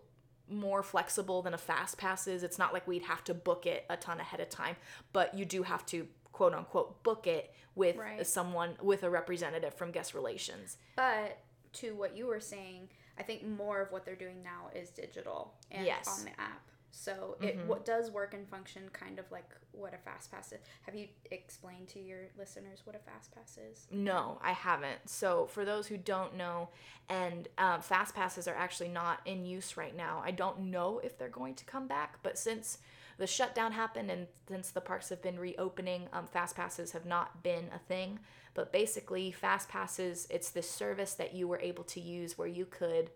more 0.49 0.81
flexible 0.83 1.41
than 1.43 1.53
a 1.53 1.57
fast 1.57 1.97
pass 1.97 2.27
is 2.27 2.41
it's 2.43 2.57
not 2.59 2.73
like 2.73 2.85
we'd 2.87 3.03
have 3.03 3.23
to 3.23 3.33
book 3.33 3.65
it 3.65 3.85
a 3.89 3.95
ton 3.95 4.19
ahead 4.19 4.41
of 4.41 4.49
time 4.49 4.75
but 5.13 5.33
you 5.33 5.45
do 5.45 5.63
have 5.63 5.85
to 5.85 6.05
quote 6.33 6.53
unquote 6.53 7.01
book 7.03 7.25
it 7.27 7.53
with 7.75 7.95
Right. 7.95 8.27
someone 8.27 8.71
with 8.81 9.03
a 9.03 9.09
representative 9.09 9.73
from 9.75 9.91
guest 9.91 10.13
relations. 10.13 10.77
But 10.97 11.37
to 11.73 11.95
what 11.95 12.17
you 12.17 12.25
were 12.27 12.41
saying 12.41 12.89
i 13.21 13.23
think 13.23 13.41
more 13.47 13.79
of 13.81 13.91
what 13.91 14.03
they're 14.05 14.15
doing 14.25 14.41
now 14.43 14.61
is 14.75 14.89
digital 14.89 15.53
and 15.69 15.85
Yes. 15.85 16.07
on 16.19 16.25
the 16.25 16.35
app 16.41 16.63
so 16.93 17.37
it 17.41 17.57
Mhm. 17.57 17.67
what 17.67 17.85
does 17.85 18.11
work 18.11 18.33
and 18.33 18.45
function 18.49 18.89
kind 18.89 19.17
of 19.19 19.31
like 19.31 19.49
what 19.71 19.93
a 19.93 19.97
fast 19.99 20.29
pass 20.31 20.51
is 20.51 20.59
have 20.81 20.95
you 20.95 21.07
explained 21.29 21.87
to 21.89 21.99
your 21.99 22.23
listeners 22.37 22.79
what 22.85 22.95
a 22.95 22.99
fast 22.99 23.31
pass 23.33 23.57
is 23.57 23.87
No, 23.91 24.39
I 24.41 24.51
haven't. 24.51 25.01
So, 25.09 25.45
for 25.47 25.63
those 25.63 25.87
who 25.87 25.97
don't 25.97 26.33
know, 26.35 26.69
and 27.07 27.47
um, 27.57 27.81
fast 27.81 28.13
passes 28.15 28.45
are 28.47 28.55
actually 28.65 28.89
not 28.89 29.21
in 29.25 29.45
use 29.45 29.77
right 29.77 29.95
now. 29.95 30.21
I 30.25 30.31
don't 30.31 30.59
know 30.75 30.99
if 30.99 31.17
they're 31.17 31.29
going 31.41 31.55
to 31.55 31.65
come 31.65 31.87
back, 31.87 32.19
but 32.23 32.37
since 32.37 32.79
the 33.21 33.27
shutdown 33.27 33.71
happened 33.71 34.09
and 34.09 34.25
since 34.47 34.71
the 34.71 34.81
parks 34.81 35.09
have 35.09 35.21
been 35.21 35.37
reopening, 35.37 36.07
um, 36.11 36.25
fast 36.25 36.55
passes 36.55 36.91
have 36.93 37.05
not 37.05 37.43
been 37.43 37.65
a 37.71 37.77
thing. 37.77 38.17
But 38.55 38.73
basically, 38.73 39.31
fast 39.31 39.69
passes, 39.69 40.25
it's 40.31 40.49
this 40.49 40.67
service 40.67 41.13
that 41.13 41.35
you 41.35 41.47
were 41.47 41.59
able 41.59 41.83
to 41.83 42.01
use 42.01 42.35
where 42.35 42.47
you 42.47 42.65
could 42.65 43.11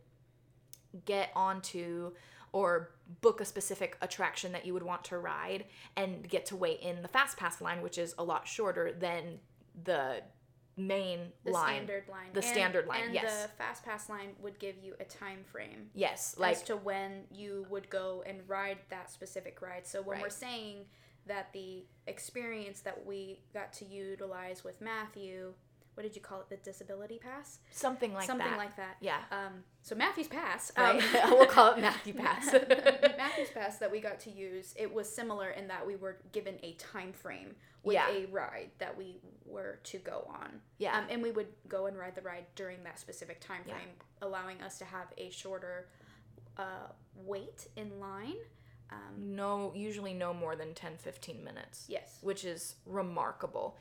get 1.06 1.32
onto 1.36 2.12
or 2.52 2.92
book 3.22 3.42
a 3.42 3.46
specific 3.46 3.98
attraction 4.00 4.52
that 4.52 4.64
you 4.64 4.74
would 4.76 4.84
want 4.84 5.04
to 5.06 5.18
ride 5.18 5.66
and 5.98 6.30
get 6.30 6.46
to 6.46 6.56
wait 6.56 6.82
in 6.82 7.02
the 7.02 7.08
fast 7.08 7.36
pass 7.36 7.60
line 7.60 7.82
which 7.82 7.98
is 7.98 8.14
a 8.20 8.24
lot 8.24 8.48
shorter 8.48 8.94
than 8.94 9.40
the 9.84 10.22
main 10.78 11.20
the 11.44 11.52
line. 11.52 11.68
standard 11.68 12.04
line. 12.10 12.30
The 12.34 12.42
standard 12.42 12.88
line, 12.88 13.04
and 13.06 13.14
yes. 13.14 13.44
the 13.44 13.50
fast 13.58 13.84
pass 13.84 14.10
line 14.10 14.30
would 14.42 14.60
give 14.60 14.76
you 14.82 14.94
a 15.00 15.06
time 15.06 15.44
frame 15.46 15.90
yes 15.94 16.36
like 16.38 16.58
as 16.58 16.64
to 16.64 16.76
when 16.76 17.24
you 17.32 17.66
would 17.70 17.90
go 17.90 18.24
and 18.26 18.42
ride 18.48 18.78
that 18.90 19.12
specific 19.12 19.62
ride. 19.62 19.88
So 19.88 20.02
when 20.02 20.22
we're 20.22 20.30
saying 20.30 20.86
that 21.28 21.52
the 21.54 21.86
experience 22.08 22.82
that 22.82 23.06
we 23.06 23.40
got 23.54 23.74
to 23.74 23.86
utilize 23.86 24.64
with 24.64 24.80
matthew 24.80 25.54
what 25.96 26.04
did 26.04 26.16
you 26.16 26.22
call 26.22 26.40
it 26.42 26.50
the 26.50 26.58
disability 26.58 27.18
pass 27.18 27.60
something 27.72 28.14
like 28.14 28.26
something 28.28 28.46
that 28.46 28.52
Something 28.52 28.66
like 28.68 28.76
that 28.78 28.98
yeah 29.02 29.20
um, 29.32 29.64
so 29.82 29.96
matthew's 29.96 30.28
pass 30.28 30.72
right 30.78 31.02
um, 31.24 31.32
we'll 31.32 31.46
call 31.48 31.74
it 31.74 31.80
matthew 31.82 32.14
pass 32.26 32.52
Matthew's 33.18 33.50
pass 33.54 33.78
that 33.80 33.92
we 33.92 34.00
got 34.00 34.20
to 34.22 34.30
use, 34.30 34.74
it 34.78 34.94
was 34.94 35.14
similar 35.14 35.50
in 35.50 35.68
that 35.70 35.86
we 35.88 35.96
were 35.96 36.18
given 36.32 36.56
a 36.64 36.74
time 36.74 37.12
frame 37.12 37.56
with 37.84 37.96
Yeah. 37.96 38.10
a 38.10 38.26
ride 38.28 38.70
that 38.78 38.96
we 38.98 39.18
were 39.46 39.80
to 39.84 39.98
go 39.98 40.28
on. 40.30 40.62
Yeah. 40.78 40.98
Um, 40.98 41.06
and 41.10 41.22
we 41.24 41.32
would 41.32 41.48
go 41.68 41.88
and 41.88 41.98
ride 41.98 42.16
the 42.16 42.22
ride 42.22 42.46
during 42.56 42.84
that 42.84 43.00
specific 43.00 43.40
time 43.42 43.62
Yeah. 43.66 43.74
frame, 43.76 43.90
allowing 44.22 44.62
us 44.62 44.78
to 44.80 44.86
have 44.86 45.08
a 45.18 45.30
shorter 45.32 45.88
uh, 46.58 46.88
wait 47.16 47.68
in 47.76 48.00
line 48.00 48.36
Um, 48.92 49.36
no 49.36 49.72
usually 49.76 50.14
no 50.14 50.34
more 50.34 50.56
than 50.56 50.74
10 50.74 50.98
15 50.98 51.44
minutes 51.44 51.86
yes. 51.88 52.20
which 52.22 52.46
is 52.46 52.76
remarkable 52.86 53.78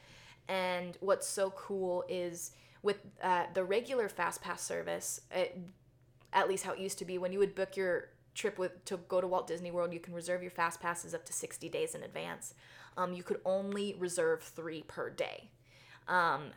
and 0.48 0.96
what's 1.00 1.26
so 1.26 1.50
cool 1.50 2.04
is 2.08 2.52
with 2.82 2.98
uh, 3.22 3.44
the 3.54 3.64
regular 3.64 4.08
fast 4.08 4.40
pass 4.42 4.62
service 4.62 5.20
it, 5.30 5.58
at 6.32 6.48
least 6.48 6.64
how 6.64 6.72
it 6.72 6.78
used 6.78 6.98
to 6.98 7.04
be 7.04 7.18
when 7.18 7.32
you 7.32 7.38
would 7.38 7.54
book 7.54 7.76
your 7.76 8.08
trip 8.34 8.58
with 8.58 8.84
to 8.84 8.96
go 9.08 9.20
to 9.20 9.26
walt 9.26 9.46
disney 9.46 9.70
world 9.70 9.92
you 9.92 10.00
can 10.00 10.12
reserve 10.12 10.42
your 10.42 10.50
fast 10.50 10.80
passes 10.80 11.14
up 11.14 11.24
to 11.24 11.32
60 11.32 11.68
days 11.68 11.94
in 11.94 12.02
advance. 12.02 12.54
Um, 12.96 13.12
you 13.12 13.22
could 13.22 13.40
only 13.44 13.94
reserve 13.98 14.42
three 14.42 14.82
per 14.82 15.10
day. 15.10 15.50
Um, 16.06 16.50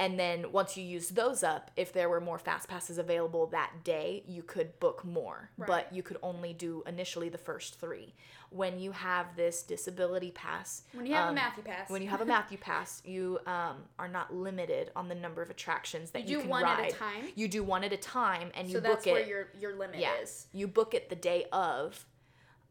and 0.00 0.18
then 0.18 0.50
once 0.50 0.78
you 0.78 0.82
used 0.82 1.14
those 1.14 1.42
up, 1.42 1.70
if 1.76 1.92
there 1.92 2.08
were 2.08 2.22
more 2.22 2.38
fast 2.38 2.68
passes 2.68 2.96
available 2.96 3.46
that 3.48 3.84
day, 3.84 4.24
you 4.26 4.42
could 4.42 4.80
book 4.80 5.04
more. 5.04 5.50
Right. 5.58 5.66
But 5.66 5.92
you 5.92 6.02
could 6.02 6.16
only 6.22 6.54
do 6.54 6.82
initially 6.86 7.28
the 7.28 7.36
first 7.36 7.78
three. 7.78 8.14
When 8.48 8.80
you 8.80 8.92
have 8.92 9.36
this 9.36 9.62
disability 9.62 10.30
pass, 10.30 10.84
When 10.94 11.04
you 11.04 11.14
have 11.14 11.26
um, 11.26 11.32
a 11.32 11.34
Matthew 11.34 11.62
pass. 11.62 11.90
when 11.90 12.00
you 12.00 12.08
have 12.08 12.22
a 12.22 12.24
Matthew 12.24 12.56
pass, 12.56 13.02
you 13.04 13.40
um, 13.46 13.76
are 13.98 14.08
not 14.08 14.34
limited 14.34 14.90
on 14.96 15.10
the 15.10 15.14
number 15.14 15.42
of 15.42 15.50
attractions 15.50 16.12
that 16.12 16.26
You 16.26 16.30
you, 16.30 16.36
do 16.36 16.40
can 16.40 16.50
one 16.50 16.64
at 16.64 16.88
a 16.88 16.92
time? 16.92 17.24
You 17.34 17.46
do 17.46 17.62
one 17.62 17.84
at 17.84 17.92
a 17.92 17.98
time, 17.98 18.50
and 18.54 18.68
you 18.68 18.76
so 18.76 18.80
book 18.80 19.02
that's 19.04 19.06
where 19.06 19.26
your 19.26 19.48
your 19.60 19.76
limit 19.76 20.00
yeah, 20.00 20.14
is. 20.22 20.46
you 20.54 20.66
book 20.66 20.94
it 20.94 21.10
the 21.10 21.14
day 21.14 21.44
of, 21.52 22.06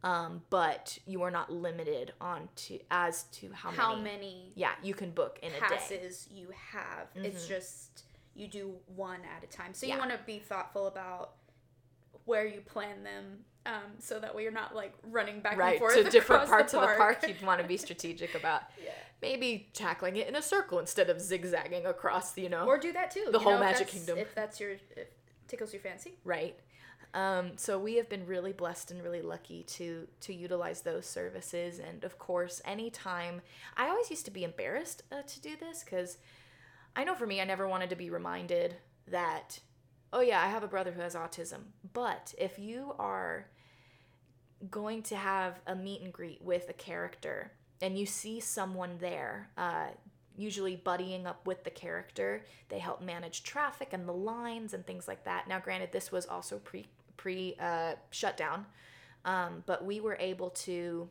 um, 0.04 0.42
but 0.50 0.98
you 1.06 1.22
are 1.24 1.32
not 1.32 1.52
limited 1.52 2.14
on 2.22 2.48
to 2.56 2.80
as 2.90 3.24
to 3.34 3.52
how, 3.54 3.72
How 3.72 3.96
many. 3.96 4.04
many 4.18 4.52
Yeah, 4.56 4.72
you 4.82 4.94
can 4.94 5.12
book 5.12 5.40
in 5.42 5.50
a 5.50 5.54
day. 5.54 5.60
passes 5.60 6.28
you 6.32 6.48
have. 6.74 7.08
It's 7.16 7.48
just 7.48 8.04
you 8.36 8.48
do 8.48 8.76
one 8.96 9.20
at 9.36 9.44
a 9.44 9.48
time. 9.48 9.74
So 9.74 9.86
Yeah. 9.86 9.96
you 9.96 10.00
want 10.00 10.12
to 10.12 10.20
be 10.26 10.40
thoughtful 10.40 10.88
about 10.88 11.34
where 12.26 12.46
you 12.46 12.62
plan 12.62 13.04
them, 13.04 13.40
um, 13.66 13.82
so 14.00 14.20
that 14.20 14.34
way 14.36 14.44
you're 14.44 14.52
not 14.52 14.74
like 14.76 14.94
running 15.04 15.42
back 15.42 15.58
right 15.58 15.72
and 15.72 15.80
forth 15.80 15.96
to 15.96 16.04
different 16.10 16.48
parts 16.48 16.72
the 16.72 16.80
of 16.80 16.90
the 16.90 16.96
park. 16.96 17.26
you'd 17.28 17.42
want 17.42 17.60
to 17.62 17.68
be 17.68 17.76
strategic 17.76 18.36
about 18.36 18.62
Yeah. 18.84 18.92
maybe 19.22 19.70
tackling 19.74 20.16
it 20.16 20.28
in 20.28 20.36
a 20.36 20.42
circle 20.42 20.80
instead 20.80 21.10
of 21.10 21.20
zigzagging 21.20 21.86
across 21.86 22.38
you 22.38 22.48
know 22.50 22.66
Or 22.66 22.78
do 22.78 22.94
that 22.94 23.12
too. 23.12 23.28
The 23.32 23.40
whole 23.40 23.54
know, 23.56 23.60
Magic 23.60 23.88
Kingdom. 23.88 24.18
If 24.18 24.34
that's 24.36 24.60
your 24.60 24.72
if 24.96 25.08
tickles 25.48 25.74
your 25.74 25.82
fancy. 25.82 26.14
right 26.24 26.58
um, 27.14 27.52
so 27.56 27.80
we 27.80 27.96
have 27.96 28.08
been 28.08 28.28
really 28.28 28.54
blessed 28.54 28.92
and 28.92 29.02
really 29.04 29.22
lucky 29.22 29.64
to 29.64 30.08
to 30.22 30.34
utilize 30.34 30.82
those 30.82 31.06
services. 31.06 31.80
And 31.80 32.04
of 32.04 32.20
course 32.20 32.62
anytime 32.66 33.42
i 33.76 33.88
always 33.90 34.10
used 34.10 34.26
to 34.26 34.32
be 34.32 34.44
embarrassed 34.44 35.04
uh, 35.12 35.24
to 35.24 35.42
do 35.42 35.56
this 35.60 35.84
because 35.84 36.18
i 36.96 37.04
know 37.04 37.16
for 37.16 37.26
me 37.26 37.42
i 37.42 37.46
never 37.46 37.68
wanted 37.68 37.90
to 37.90 37.96
be 37.96 38.10
reminded 38.10 38.76
that 39.08 39.60
oh 40.14 40.22
yeah 40.22 40.42
i 40.42 40.48
have 40.48 40.64
a 40.64 40.68
brother 40.68 40.92
who 40.92 41.02
has 41.02 41.16
autism. 41.16 41.62
But 41.94 42.34
if 42.38 42.60
you 42.60 42.94
are 43.00 43.48
going 44.70 45.04
to 45.04 45.16
have 45.16 45.60
a 45.68 45.76
meet 45.76 46.02
and 46.02 46.12
greet 46.12 46.42
with 46.42 46.70
a 46.70 46.74
character 46.74 47.52
and 47.82 47.98
you 47.98 48.06
see 48.06 48.40
someone 48.40 48.98
there 49.00 49.50
uh, 49.58 49.88
usually 50.38 50.76
buddying 50.78 51.26
up 51.26 51.48
with 51.48 51.64
the 51.64 51.70
character 51.70 52.44
they 52.68 52.80
help 52.80 53.02
manage 53.02 53.44
traffic 53.44 53.94
and 53.94 54.08
the 54.08 54.14
lines 54.14 54.74
and 54.74 54.86
things 54.86 55.08
like 55.08 55.24
that. 55.26 55.48
Now 55.48 55.60
granted 55.60 55.92
this 55.92 56.12
was 56.12 56.26
also 56.26 56.60
pre 56.60 56.88
pre 57.20 57.56
uh, 57.60 57.94
shutdown 58.12 58.66
um, 59.26 59.64
but 59.66 59.84
we 59.84 60.00
were 60.00 60.18
able 60.20 60.50
to 60.52 61.10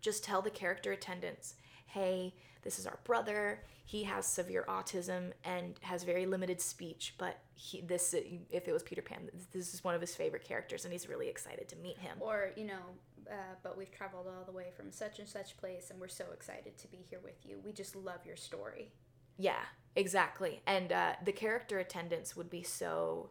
just 0.00 0.22
tell 0.22 0.42
the 0.42 0.50
character 0.50 0.92
attendants 0.92 1.54
hey 1.86 2.34
this 2.62 2.78
is 2.78 2.86
our 2.86 2.98
brother 3.04 3.62
he 3.86 4.02
has 4.02 4.26
severe 4.26 4.64
autism 4.68 5.32
and 5.44 5.76
has 5.80 6.04
very 6.04 6.26
limited 6.26 6.60
speech 6.60 7.14
but 7.16 7.38
he 7.54 7.80
this 7.80 8.14
if 8.50 8.68
it 8.68 8.72
was 8.72 8.82
peter 8.82 9.00
pan 9.02 9.30
this 9.52 9.72
is 9.72 9.82
one 9.82 9.94
of 9.94 10.00
his 10.00 10.14
favorite 10.14 10.44
characters 10.44 10.84
and 10.84 10.92
he's 10.92 11.08
really 11.08 11.28
excited 11.28 11.66
to 11.68 11.76
meet 11.76 11.96
him 11.98 12.18
Or 12.20 12.50
you 12.56 12.66
know, 12.66 12.84
uh, 13.30 13.54
but 13.62 13.76
we've 13.76 13.90
traveled 13.90 14.26
all 14.26 14.44
the 14.44 14.52
way 14.52 14.66
from 14.76 14.92
such 14.92 15.18
and 15.18 15.28
such 15.28 15.56
place, 15.56 15.90
and 15.90 16.00
we're 16.00 16.08
so 16.08 16.26
excited 16.32 16.78
to 16.78 16.88
be 16.88 16.98
here 17.08 17.20
with 17.22 17.44
you. 17.44 17.58
We 17.64 17.72
just 17.72 17.96
love 17.96 18.20
your 18.24 18.36
story. 18.36 18.92
Yeah, 19.38 19.62
exactly. 19.96 20.60
And 20.66 20.92
uh, 20.92 21.12
the 21.24 21.32
character 21.32 21.78
attendants 21.78 22.36
would 22.36 22.50
be 22.50 22.62
so 22.62 23.30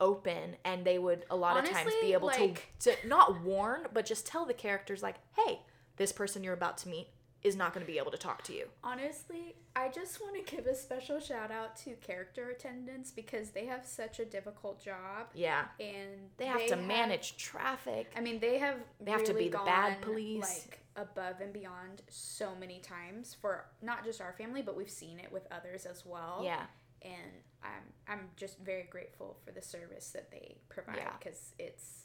open, 0.00 0.56
and 0.64 0.84
they 0.84 0.98
would 0.98 1.24
a 1.30 1.36
lot 1.36 1.58
of 1.62 1.70
times 1.70 1.92
be 2.00 2.12
able 2.12 2.28
like- 2.28 2.72
to, 2.80 2.94
to 2.96 3.06
not 3.08 3.40
warn, 3.42 3.86
but 3.92 4.06
just 4.06 4.26
tell 4.26 4.46
the 4.46 4.54
characters 4.54 5.02
like, 5.02 5.16
"Hey, 5.36 5.60
this 5.96 6.12
person 6.12 6.42
you're 6.42 6.54
about 6.54 6.78
to 6.78 6.88
meet 6.88 7.08
is 7.42 7.56
not 7.56 7.72
going 7.72 7.84
to 7.86 7.90
be 7.90 7.98
able 7.98 8.10
to 8.10 8.18
talk 8.18 8.42
to 8.44 8.52
you." 8.54 8.68
Honestly, 8.84 9.56
I 9.76 9.88
just 9.88 10.20
want 10.20 10.34
to 10.44 10.56
give 10.56 10.66
a 10.66 10.74
special 10.74 11.20
shout 11.20 11.50
out 11.50 11.76
to 11.78 11.94
character 11.96 12.50
attendants 12.50 13.10
because 13.10 13.50
they 13.50 13.66
have 13.66 13.84
such 13.86 14.18
a 14.18 14.24
difficult 14.24 14.82
job, 14.82 15.28
Yeah, 15.34 15.66
and 15.78 16.30
they 16.38 16.46
have 16.46 16.66
to 16.66 16.76
manage 16.76 17.36
traffic. 17.36 18.10
I 18.16 18.20
mean, 18.20 18.40
they 18.40 18.58
have 18.58 18.76
They 19.00 19.10
have 19.12 19.24
to 19.24 19.32
really 19.32 19.44
be 19.46 19.50
the 19.50 19.58
bad 19.58 20.00
police. 20.00 20.42
like 20.66 20.80
above 20.96 21.40
and 21.40 21.52
beyond 21.52 22.02
so 22.08 22.54
many 22.56 22.78
times 22.80 23.34
for 23.40 23.64
not 23.80 24.04
just 24.04 24.20
our 24.20 24.32
family, 24.32 24.60
but 24.60 24.76
we've 24.76 24.90
seen 24.90 25.18
it 25.18 25.30
with 25.32 25.46
others 25.50 25.86
as 25.86 26.04
well. 26.04 26.40
Yeah, 26.44 26.66
and 27.02 27.32
I'm 27.62 27.92
I'm 28.08 28.28
just 28.36 28.58
very 28.60 28.84
grateful 28.90 29.36
for 29.44 29.52
the 29.52 29.62
service 29.62 30.10
that 30.10 30.30
they 30.30 30.56
provide 30.68 30.96
Yeah. 30.96 31.10
because 31.18 31.52
it's 31.58 32.04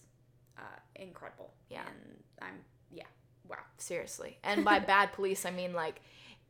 uh, 0.57 0.61
incredible. 0.95 1.53
Yeah. 1.69 1.83
and 1.87 2.23
I'm 2.41 2.61
yeah, 2.91 3.03
wow. 3.49 3.57
seriously. 3.77 4.37
And 4.43 4.63
by 4.65 4.79
bad 4.95 5.13
police, 5.13 5.45
I 5.45 5.51
mean 5.51 5.73
like 5.73 6.01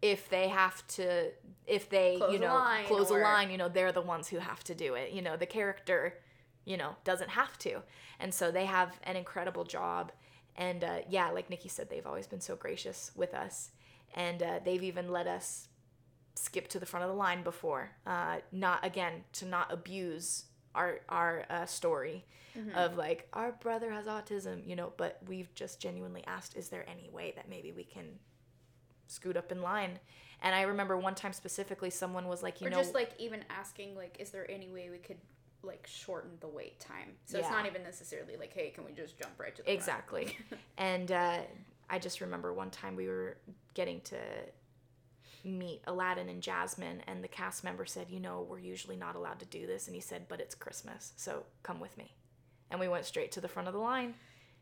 if 0.02 0.30
they 0.30 0.50
have 0.50 0.86
to 0.88 1.32
if 1.66 1.90
they 1.90 2.18
Close 2.18 2.34
you 2.34 2.40
know 2.40 2.54
line 2.54 2.86
close 2.86 3.10
or- 3.12 3.22
a 3.22 3.24
line 3.24 3.50
you 3.50 3.58
know 3.58 3.70
they're 3.70 3.92
the 3.94 4.02
ones 4.02 4.28
who 4.28 4.38
have 4.38 4.64
to 4.66 4.76
do 4.76 4.94
it 4.96 5.12
you 5.14 5.22
know 5.22 5.38
the 5.38 5.46
character 5.46 6.16
you 6.66 6.76
know 6.78 6.96
doesn't 7.06 7.30
have 7.30 7.58
to 7.58 7.82
and 8.20 8.34
so 8.34 8.52
they 8.52 8.66
have 8.66 9.00
an 9.04 9.16
incredible 9.16 9.64
job 9.64 10.12
and 10.58 10.84
uh, 10.84 10.98
yeah 11.10 11.30
like 11.32 11.50
nikki 11.50 11.70
said 11.70 11.90
they've 11.90 12.06
always 12.06 12.28
been 12.28 12.42
so 12.42 12.56
gracious 12.58 13.12
with 13.16 13.34
us 13.34 13.72
and 14.14 14.44
uh, 14.44 14.60
they've 14.66 14.84
even 14.84 15.10
let 15.10 15.28
us 15.28 15.70
skip 16.36 16.68
to 16.68 16.80
the 16.80 16.86
front 16.86 17.04
of 17.04 17.10
the 17.10 17.16
line 17.16 17.44
before 17.44 17.90
uh, 18.06 18.38
not 18.52 18.86
again 18.86 19.24
to 19.34 19.46
not 19.46 19.72
abuse 19.72 20.46
our 20.74 21.00
our 21.10 21.46
uh, 21.50 21.66
story 21.66 22.26
of 22.74 22.96
like 22.96 23.28
our 23.34 23.52
brother 23.52 23.92
has 23.92 24.06
autism 24.06 24.66
you 24.66 24.78
know 24.78 24.94
but 24.96 25.20
we've 25.28 25.54
just 25.56 25.82
genuinely 25.82 26.24
asked 26.26 26.56
is 26.56 26.70
there 26.70 26.86
any 26.90 27.10
way 27.10 27.34
that 27.36 27.50
maybe 27.50 27.74
we 27.74 27.84
can 27.84 28.06
scoot 29.08 29.36
up 29.36 29.52
in 29.52 29.62
line 29.62 30.00
and 30.42 30.56
i 30.56 30.62
remember 30.62 30.98
one 30.98 31.14
time 31.14 31.34
specifically 31.34 31.90
someone 31.90 32.30
was 32.30 32.42
like 32.42 32.62
you 32.62 32.68
or 32.68 32.70
know 32.70 32.78
just 32.78 32.94
like 32.94 33.12
even 33.20 33.44
asking 33.50 33.94
like, 33.94 34.16
is 34.22 34.30
there 34.30 34.50
any 34.50 34.70
way 34.70 34.90
we 34.90 35.00
could 35.00 35.18
like 35.66 35.88
shorten 35.88 36.32
the 36.40 36.48
wait 36.48 36.80
time? 36.80 37.14
So 37.26 37.40
it's 37.40 37.50
not 37.50 37.66
even 37.66 37.84
necessarily 37.84 38.38
like, 38.38 38.54
hey, 38.54 38.70
can 38.70 38.86
we 38.86 38.92
just 38.92 39.20
jump 39.20 39.34
right 39.38 39.56
to 39.56 39.64
the? 39.64 39.72
Exactly. 39.72 40.38
and 40.78 41.12
uh, 41.12 41.40
I 41.90 42.00
just 42.00 42.22
remember 42.22 42.54
one 42.54 42.70
time 42.70 42.96
we 42.96 43.08
were 43.08 43.38
getting 43.74 44.02
to 44.02 44.18
meet 45.46 45.82
Aladdin 45.86 46.28
and 46.30 46.42
Jasmine, 46.42 47.02
and 47.08 47.24
the 47.24 47.28
cast 47.28 47.64
member 47.64 47.86
said, 47.86 48.08
You 48.10 48.20
know, 48.20 48.46
we're 48.50 48.60
usually 48.60 48.96
not 48.96 49.16
allowed 49.16 49.40
to 49.40 49.46
do 49.46 49.66
this. 49.68 49.88
And 49.88 49.96
he 49.96 50.02
said, 50.02 50.26
But 50.28 50.40
it's 50.42 50.56
Christmas, 50.56 51.14
so 51.16 51.44
come 51.64 51.80
with 51.80 51.98
me. 51.98 52.16
And 52.72 52.80
we 52.80 52.88
went 52.88 53.06
straight 53.06 53.32
to 53.34 53.42
the 53.42 53.48
front 53.48 53.68
of 53.68 53.74
the 53.74 53.80
line, 53.80 54.16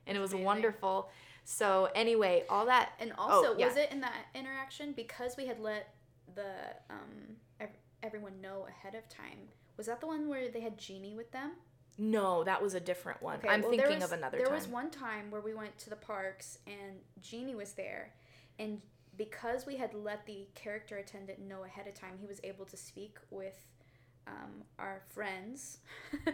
and 0.06 0.18
it 0.18 0.22
was 0.22 0.32
amazing. 0.34 0.46
wonderful. 0.46 1.10
So, 1.46 1.90
anyway, 1.96 2.44
all 2.50 2.66
that. 2.68 2.92
And 3.00 3.12
also, 3.18 3.54
Oh, 3.54 3.56
yeah. 3.58 3.68
was 3.68 3.78
it 3.78 3.92
in 3.92 4.02
that 4.02 4.26
interaction 4.36 4.94
because 4.94 5.36
we 5.38 5.46
had 5.46 5.60
let 5.60 5.94
the 6.36 6.52
um 6.90 7.36
ev- 7.60 7.70
everyone 8.02 8.40
know 8.42 8.66
ahead 8.68 8.96
of 8.96 9.08
time? 9.10 9.50
Was 9.78 9.88
that 9.88 10.00
the 10.02 10.08
one 10.08 10.30
where 10.30 10.50
they 10.50 10.62
had 10.62 10.78
Genie 10.78 11.16
with 11.16 11.32
them? 11.32 11.52
No, 11.98 12.44
that 12.44 12.62
was 12.62 12.74
a 12.74 12.80
different 12.80 13.22
one. 13.22 13.38
Okay, 13.38 13.50
I'm 13.50 13.62
well, 13.62 13.70
thinking 13.72 13.96
was- 13.96 14.04
of 14.06 14.12
another 14.14 14.38
time. 14.38 14.46
There 14.46 14.48
time. 14.48 14.56
was 14.56 14.68
one 14.68 14.90
time 14.90 15.32
where 15.32 15.42
we 15.42 15.54
went 15.54 15.78
to 15.80 15.90
the 15.90 15.96
parks 15.96 16.60
and 16.68 17.00
Genie 17.22 17.56
was 17.56 17.74
there, 17.74 18.14
and 18.58 18.82
because 19.18 19.66
we 19.66 19.76
had 19.76 19.94
let 19.94 20.26
the 20.26 20.48
character 20.56 20.98
attendant 20.98 21.40
know 21.40 21.64
ahead 21.64 21.88
of 21.88 21.94
time, 21.94 22.14
he 22.20 22.28
was 22.28 22.40
able 22.44 22.66
to 22.66 22.78
speak 22.78 23.18
with 23.30 23.68
um, 24.28 24.64
our 24.80 25.02
friends. 25.10 25.80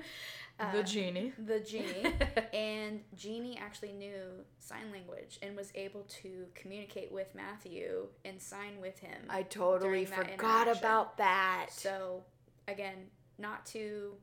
the 0.59 0.79
uh, 0.79 0.83
genie. 0.83 1.33
the 1.37 1.59
genie 1.59 2.13
and 2.53 3.01
Genie 3.15 3.57
actually 3.57 3.93
knew 3.93 4.21
sign 4.59 4.91
language 4.91 5.39
and 5.41 5.55
was 5.55 5.71
able 5.75 6.03
to 6.21 6.45
communicate 6.53 7.11
with 7.11 7.33
Matthew 7.33 8.07
and 8.25 8.41
sign 8.41 8.79
with 8.81 8.99
him. 8.99 9.21
I 9.29 9.43
totally 9.43 10.05
that 10.05 10.31
forgot 10.31 10.67
about 10.67 11.17
that. 11.17 11.67
so 11.69 12.23
again, 12.67 13.07
not 13.37 13.65
to 13.67 14.13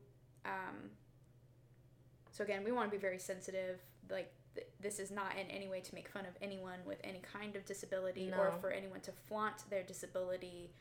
um 0.44 0.90
so 2.30 2.44
again, 2.44 2.64
we 2.64 2.72
want 2.72 2.90
to 2.90 2.96
be 2.96 3.00
very 3.00 3.18
sensitive 3.18 3.80
like 4.10 4.32
th- 4.56 4.66
this 4.80 4.98
is 4.98 5.10
not 5.10 5.32
in 5.38 5.46
any 5.50 5.68
way 5.68 5.80
to 5.80 5.94
make 5.94 6.08
fun 6.08 6.26
of 6.26 6.32
anyone 6.42 6.80
with 6.84 6.98
any 7.04 7.20
kind 7.20 7.54
of 7.56 7.64
disability 7.64 8.32
or 8.36 8.52
for 8.60 8.70
anyone 8.70 9.00
to 9.02 9.12
flaunt 9.12 9.68
their 9.70 9.82
disability, 9.84 10.72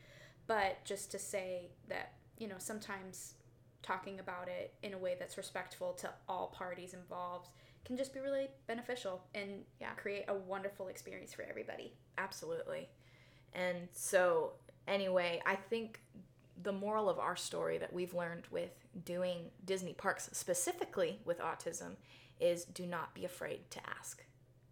but 0.46 0.84
just 0.84 1.10
to 1.12 1.18
say 1.18 1.68
that, 1.88 2.14
you 2.38 2.48
know, 2.48 2.56
sometimes 2.58 3.34
talking 3.82 4.18
about 4.18 4.48
it 4.48 4.74
in 4.82 4.94
a 4.94 4.98
way 4.98 5.14
that's 5.18 5.36
respectful 5.36 5.92
to 5.92 6.10
all 6.28 6.48
parties 6.48 6.92
involved 6.94 7.48
can 7.84 7.96
just 7.96 8.12
be 8.12 8.18
really 8.18 8.48
beneficial 8.66 9.22
and 9.34 9.64
Yeah. 9.80 9.94
create 9.94 10.24
a 10.26 10.34
wonderful 10.34 10.88
experience 10.88 11.32
for 11.32 11.42
everybody. 11.42 11.96
Absolutely. 12.18 12.88
And 13.52 13.88
so, 13.92 14.54
anyway, 14.88 15.40
I 15.46 15.54
think 15.56 16.00
the 16.62 16.72
moral 16.72 17.08
of 17.08 17.18
our 17.18 17.36
story 17.36 17.78
that 17.78 17.92
we've 17.92 18.12
learned 18.14 18.46
with 18.50 18.70
doing 19.04 19.50
Disney 19.64 19.92
parks, 19.94 20.28
specifically 20.32 21.20
with 21.24 21.38
autism, 21.38 21.96
is 22.40 22.64
do 22.64 22.86
not 22.86 23.14
be 23.14 23.24
afraid 23.24 23.70
to 23.70 23.80
ask. 23.98 24.22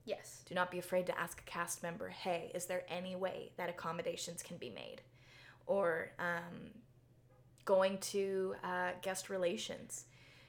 Yes. 0.04 0.42
Do 0.46 0.54
not 0.54 0.70
be 0.70 0.78
afraid 0.78 1.06
to 1.06 1.18
ask 1.18 1.40
a 1.40 1.50
cast 1.50 1.82
member, 1.82 2.08
hey, 2.08 2.50
is 2.54 2.66
there 2.66 2.82
any 2.88 3.16
way 3.16 3.52
that 3.56 3.70
accommodations 3.70 4.42
can 4.42 4.58
be 4.58 4.70
made? 4.70 5.00
Or 5.66 6.10
um, 6.18 6.72
going 7.64 7.98
to 7.98 8.54
uh, 8.62 8.90
guest 9.00 9.30
relations, 9.30 10.04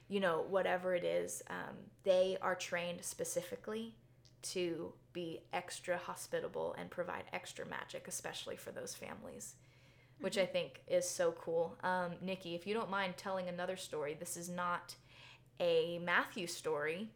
you 0.08 0.20
know, 0.20 0.44
whatever 0.48 0.94
it 0.94 1.04
is, 1.04 1.42
um, 1.48 1.76
they 2.04 2.36
are 2.42 2.54
trained 2.54 3.02
specifically 3.02 3.94
to 4.42 4.92
be 5.12 5.40
extra 5.52 5.96
hospitable 5.96 6.74
and 6.78 6.90
provide 6.90 7.24
extra 7.32 7.66
magic, 7.66 8.06
especially 8.06 8.56
for 8.56 8.70
those 8.70 8.94
families, 8.94 9.54
which 10.20 10.38
I 10.38 10.46
think 10.46 10.82
is 10.86 11.08
so 11.08 11.32
cool. 11.32 11.76
Um, 11.82 12.12
Nikki, 12.20 12.54
if 12.54 12.66
you 12.66 12.74
don't 12.74 12.90
mind 12.90 13.14
telling 13.16 13.48
another 13.48 13.76
story, 13.76 14.16
this 14.18 14.36
is 14.36 14.48
not 14.48 14.94
a 15.60 15.98
Matthew 16.04 16.46
story, 16.46 17.08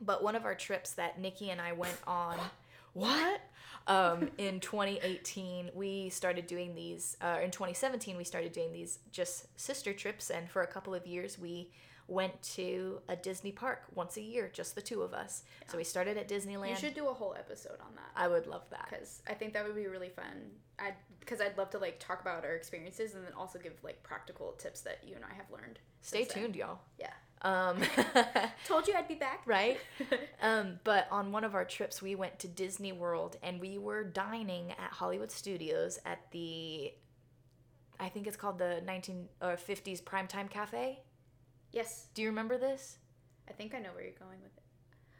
but 0.00 0.22
one 0.22 0.34
of 0.36 0.44
our 0.44 0.54
trips 0.54 0.92
that 0.92 1.20
Nikki 1.20 1.50
and 1.50 1.60
I 1.60 1.72
went 1.72 1.98
on. 2.06 2.38
What? 2.94 3.42
Um, 3.86 4.30
in 4.38 4.58
2018, 4.58 5.70
we 5.74 6.08
started 6.08 6.46
doing 6.48 6.74
these. 6.74 7.16
Uh, 7.20 7.38
in 7.44 7.50
2017, 7.52 8.16
we 8.16 8.24
started 8.24 8.50
doing 8.52 8.72
these 8.72 8.98
just 9.12 9.46
sister 9.60 9.92
trips, 9.92 10.30
and 10.30 10.50
for 10.50 10.62
a 10.62 10.66
couple 10.66 10.94
of 10.94 11.06
years, 11.06 11.38
we 11.38 11.70
went 12.08 12.42
to 12.42 13.00
a 13.08 13.14
Disney 13.14 13.52
park 13.52 13.84
once 13.94 14.16
a 14.16 14.22
year, 14.22 14.50
just 14.52 14.74
the 14.74 14.80
two 14.80 15.02
of 15.02 15.12
us. 15.12 15.44
So 15.68 15.76
we 15.76 15.84
started 15.84 16.16
at 16.16 16.28
Disneyland. 16.28 16.70
You 16.70 16.76
should 16.76 16.94
do 16.94 17.06
a 17.08 17.14
whole 17.14 17.36
episode 17.38 17.78
on 17.80 17.94
that. 17.94 18.10
I 18.16 18.26
would 18.26 18.46
love 18.46 18.64
that. 18.70 18.88
because 18.90 19.22
I 19.28 19.34
think 19.34 19.52
that 19.52 19.64
would 19.64 19.76
be 19.76 19.86
really 19.86 20.08
fun. 20.08 20.50
I 20.78 20.94
because 21.20 21.40
I'd 21.42 21.58
love 21.58 21.68
to 21.70 21.78
like 21.78 21.98
talk 22.00 22.22
about 22.22 22.44
our 22.44 22.54
experiences 22.54 23.14
and 23.14 23.24
then 23.24 23.34
also 23.34 23.58
give 23.58 23.74
like 23.84 24.02
practical 24.02 24.52
tips 24.52 24.80
that 24.80 25.00
you 25.06 25.14
and 25.14 25.24
I 25.24 25.34
have 25.34 25.50
learned. 25.52 25.78
Stay 26.00 26.20
since 26.20 26.32
then. 26.32 26.42
tuned, 26.44 26.56
y'all. 26.56 26.78
Yeah. 26.98 27.12
Um, 27.42 27.80
Told 28.66 28.86
you 28.88 28.94
I'd 28.96 29.08
be 29.08 29.14
back. 29.14 29.42
right? 29.46 29.78
Um, 30.40 30.78
but 30.84 31.08
on 31.10 31.32
one 31.32 31.42
of 31.42 31.56
our 31.56 31.64
trips, 31.64 32.00
we 32.00 32.14
went 32.14 32.38
to 32.38 32.48
Disney 32.48 32.92
World 32.92 33.36
and 33.42 33.60
we 33.60 33.76
were 33.76 34.04
dining 34.04 34.70
at 34.70 34.92
Hollywood 34.92 35.32
Studios 35.32 35.98
at 36.06 36.30
the, 36.30 36.92
I 37.98 38.08
think 38.08 38.28
it's 38.28 38.36
called 38.36 38.58
the 38.58 38.80
19 38.86 39.28
or 39.42 39.56
50s 39.56 40.00
Primetime 40.00 40.48
Cafe. 40.48 41.00
Yes, 41.72 42.06
Do 42.14 42.22
you 42.22 42.28
remember 42.28 42.56
this? 42.56 42.98
I 43.48 43.52
think 43.52 43.74
I 43.74 43.78
know 43.80 43.90
where 43.94 44.04
you're 44.04 44.12
going 44.12 44.40
with 44.42 44.56
it. 44.56 44.62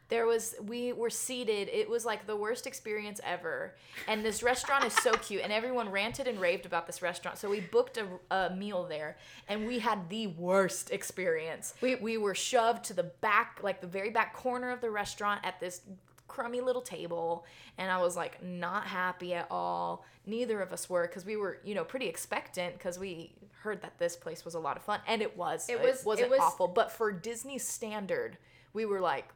There 0.08 0.26
was, 0.26 0.54
we 0.66 0.92
were 0.94 1.10
seated. 1.10 1.68
It 1.68 1.88
was 1.88 2.06
like 2.06 2.26
the 2.26 2.34
worst 2.36 2.66
experience 2.66 3.20
ever. 3.24 3.74
And 4.06 4.24
this 4.24 4.42
restaurant 4.42 4.84
is 4.84 4.94
so 4.94 5.12
cute. 5.12 5.42
And 5.42 5.52
everyone 5.52 5.90
ranted 5.90 6.26
and 6.26 6.40
raved 6.40 6.64
about 6.64 6.86
this 6.86 7.02
restaurant. 7.02 7.36
So 7.36 7.50
we 7.50 7.60
booked 7.60 7.98
a, 7.98 8.06
a 8.34 8.54
meal 8.56 8.84
there 8.88 9.18
and 9.48 9.66
we 9.66 9.78
had 9.80 10.08
the 10.08 10.28
worst 10.28 10.90
experience. 10.90 11.74
We, 11.82 11.96
we 11.96 12.16
were 12.16 12.34
shoved 12.34 12.84
to 12.84 12.94
the 12.94 13.02
back, 13.02 13.60
like 13.62 13.82
the 13.82 13.86
very 13.86 14.08
back 14.10 14.32
corner 14.34 14.70
of 14.70 14.80
the 14.80 14.90
restaurant 14.90 15.40
at 15.44 15.60
this 15.60 15.82
crummy 16.26 16.60
little 16.62 16.82
table. 16.82 17.44
And 17.76 17.90
I 17.90 17.98
was 18.00 18.16
like, 18.16 18.42
not 18.42 18.84
happy 18.86 19.34
at 19.34 19.46
all. 19.50 20.06
Neither 20.24 20.60
of 20.62 20.72
us 20.72 20.88
were 20.88 21.06
because 21.06 21.26
we 21.26 21.36
were, 21.36 21.58
you 21.64 21.74
know, 21.74 21.84
pretty 21.84 22.06
expectant 22.06 22.74
because 22.78 22.98
we 22.98 23.32
heard 23.60 23.82
that 23.82 23.98
this 23.98 24.16
place 24.16 24.42
was 24.44 24.54
a 24.54 24.58
lot 24.58 24.76
of 24.78 24.82
fun. 24.82 25.00
And 25.06 25.20
it 25.20 25.36
was. 25.36 25.68
It 25.68 25.82
was- 25.82 26.00
it 26.00 26.06
wasn't 26.06 26.30
was- 26.30 26.40
awful. 26.40 26.68
But 26.68 26.90
for 26.92 27.12
Disney's 27.12 27.66
standard, 27.68 28.38
we 28.72 28.86
were 28.86 29.00
like, 29.00 29.26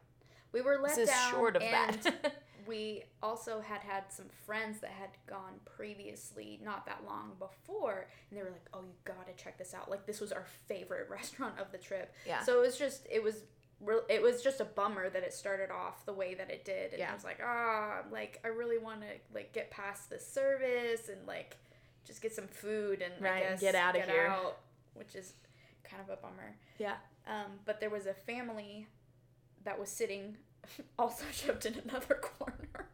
We 0.52 0.60
were 0.60 0.78
let 0.82 0.96
this 0.96 1.08
is 1.08 1.08
down, 1.08 1.30
short 1.32 1.56
of 1.56 1.62
and 1.62 1.94
that. 2.02 2.42
we 2.66 3.04
also 3.22 3.60
had 3.60 3.80
had 3.80 4.04
some 4.10 4.26
friends 4.46 4.80
that 4.80 4.90
had 4.90 5.10
gone 5.26 5.54
previously, 5.64 6.60
not 6.62 6.86
that 6.86 7.02
long 7.06 7.32
before, 7.38 8.06
and 8.30 8.38
they 8.38 8.42
were 8.42 8.50
like, 8.50 8.68
"Oh, 8.74 8.82
you 8.82 8.92
gotta 9.04 9.32
check 9.36 9.58
this 9.58 9.74
out! 9.74 9.90
Like 9.90 10.06
this 10.06 10.20
was 10.20 10.32
our 10.32 10.46
favorite 10.66 11.08
restaurant 11.10 11.58
of 11.58 11.72
the 11.72 11.78
trip." 11.78 12.14
Yeah. 12.26 12.42
So 12.42 12.58
it 12.58 12.60
was 12.66 12.76
just, 12.78 13.06
it 13.10 13.22
was, 13.22 13.42
real 13.80 14.02
it 14.08 14.22
was 14.22 14.42
just 14.42 14.60
a 14.60 14.64
bummer 14.64 15.08
that 15.10 15.22
it 15.22 15.32
started 15.32 15.70
off 15.70 16.04
the 16.06 16.12
way 16.12 16.34
that 16.34 16.50
it 16.50 16.64
did, 16.64 16.90
and 16.92 17.00
Yeah. 17.00 17.10
I 17.10 17.14
was 17.14 17.24
like, 17.24 17.40
ah, 17.44 18.02
like 18.12 18.38
I 18.44 18.48
really 18.48 18.78
want 18.78 19.00
to 19.00 19.08
like 19.34 19.52
get 19.52 19.70
past 19.70 20.10
this 20.10 20.26
service 20.26 21.08
and 21.08 21.26
like 21.26 21.56
just 22.04 22.20
get 22.22 22.32
some 22.34 22.46
food 22.48 23.00
and 23.02 23.14
Right, 23.20 23.42
guess 23.42 23.60
get 23.60 23.74
outta 23.74 24.02
here. 24.02 24.26
out, 24.26 24.58
which 24.94 25.14
is 25.14 25.32
kind 25.84 26.02
of 26.02 26.10
a 26.10 26.20
bummer. 26.20 26.56
yeah. 26.78 26.94
Um, 27.26 27.52
but 27.64 27.78
there 27.80 27.90
was 27.90 28.06
a 28.06 28.14
family 28.14 28.88
that 29.64 29.78
was 29.78 29.89
sitting 29.89 30.36
also 30.98 31.24
shoved 31.32 31.66
in 31.66 31.74
another 31.89 32.14
corner. 32.22 32.89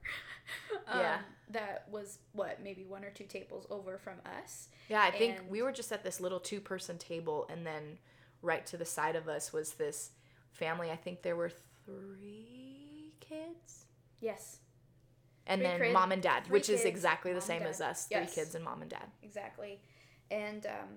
um, 0.87 1.01
Yeah. 1.01 1.19
That 1.51 1.87
was 1.91 2.19
what, 2.33 2.63
maybe 2.63 2.85
one 2.85 3.05
or 3.05 3.11
two 3.11 3.25
tables 3.25 3.67
over 3.71 3.97
from 3.97 4.15
us. 4.43 4.69
Yeah, 4.91 5.01
I 5.01 5.11
think 5.11 5.39
And- 5.39 5.49
we 5.51 5.63
were 5.63 5.73
just 5.73 5.91
at 5.93 6.05
this 6.05 6.21
little 6.21 6.41
two 6.41 6.61
person 6.61 6.99
table, 6.99 7.47
and 7.51 7.67
then 7.67 7.99
right 8.43 8.67
to 8.67 8.77
the 8.77 8.85
side 8.85 9.17
of 9.17 9.29
us 9.29 9.51
was 9.53 9.73
this 9.73 10.11
family. 10.53 10.91
I 10.91 10.97
think 10.97 11.23
there 11.23 11.37
were 11.37 11.51
three 11.87 13.15
kids. 13.21 13.87
Yes, 14.21 14.59
And 15.47 15.63
Three 15.63 15.69
then 15.79 15.93
mom 15.95 16.13
and 16.13 16.23
dad, 16.23 16.49
which 16.51 16.69
is 16.69 16.85
exactly 16.85 17.33
the 17.33 17.41
same 17.41 17.63
as 17.63 17.81
us 17.81 18.07
three 18.07 18.27
kids 18.27 18.55
and 18.55 18.63
mom 18.65 18.83
and 18.83 18.91
dad. 18.91 19.07
exactly. 19.23 19.81
And 20.31 20.67
um, 20.67 20.89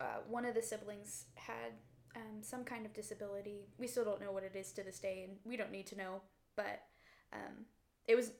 uh, 0.00 0.04
one 0.28 0.46
of 0.46 0.54
the 0.54 0.62
siblings 0.62 1.24
had 1.34 1.72
um, 2.16 2.42
some 2.42 2.64
kind 2.64 2.86
of 2.86 2.92
disability. 2.94 3.68
We 3.78 3.86
still 3.86 4.04
don't 4.04 4.20
know 4.20 4.32
what 4.32 4.42
it 4.42 4.56
is 4.56 4.72
to 4.72 4.82
this 4.82 4.98
day, 4.98 5.24
and 5.28 5.36
we 5.44 5.56
don't 5.56 5.70
need 5.70 5.86
to 5.88 5.96
know, 5.96 6.22
but 6.56 6.82
um, 7.32 7.66
it 8.06 8.16
was 8.16 8.32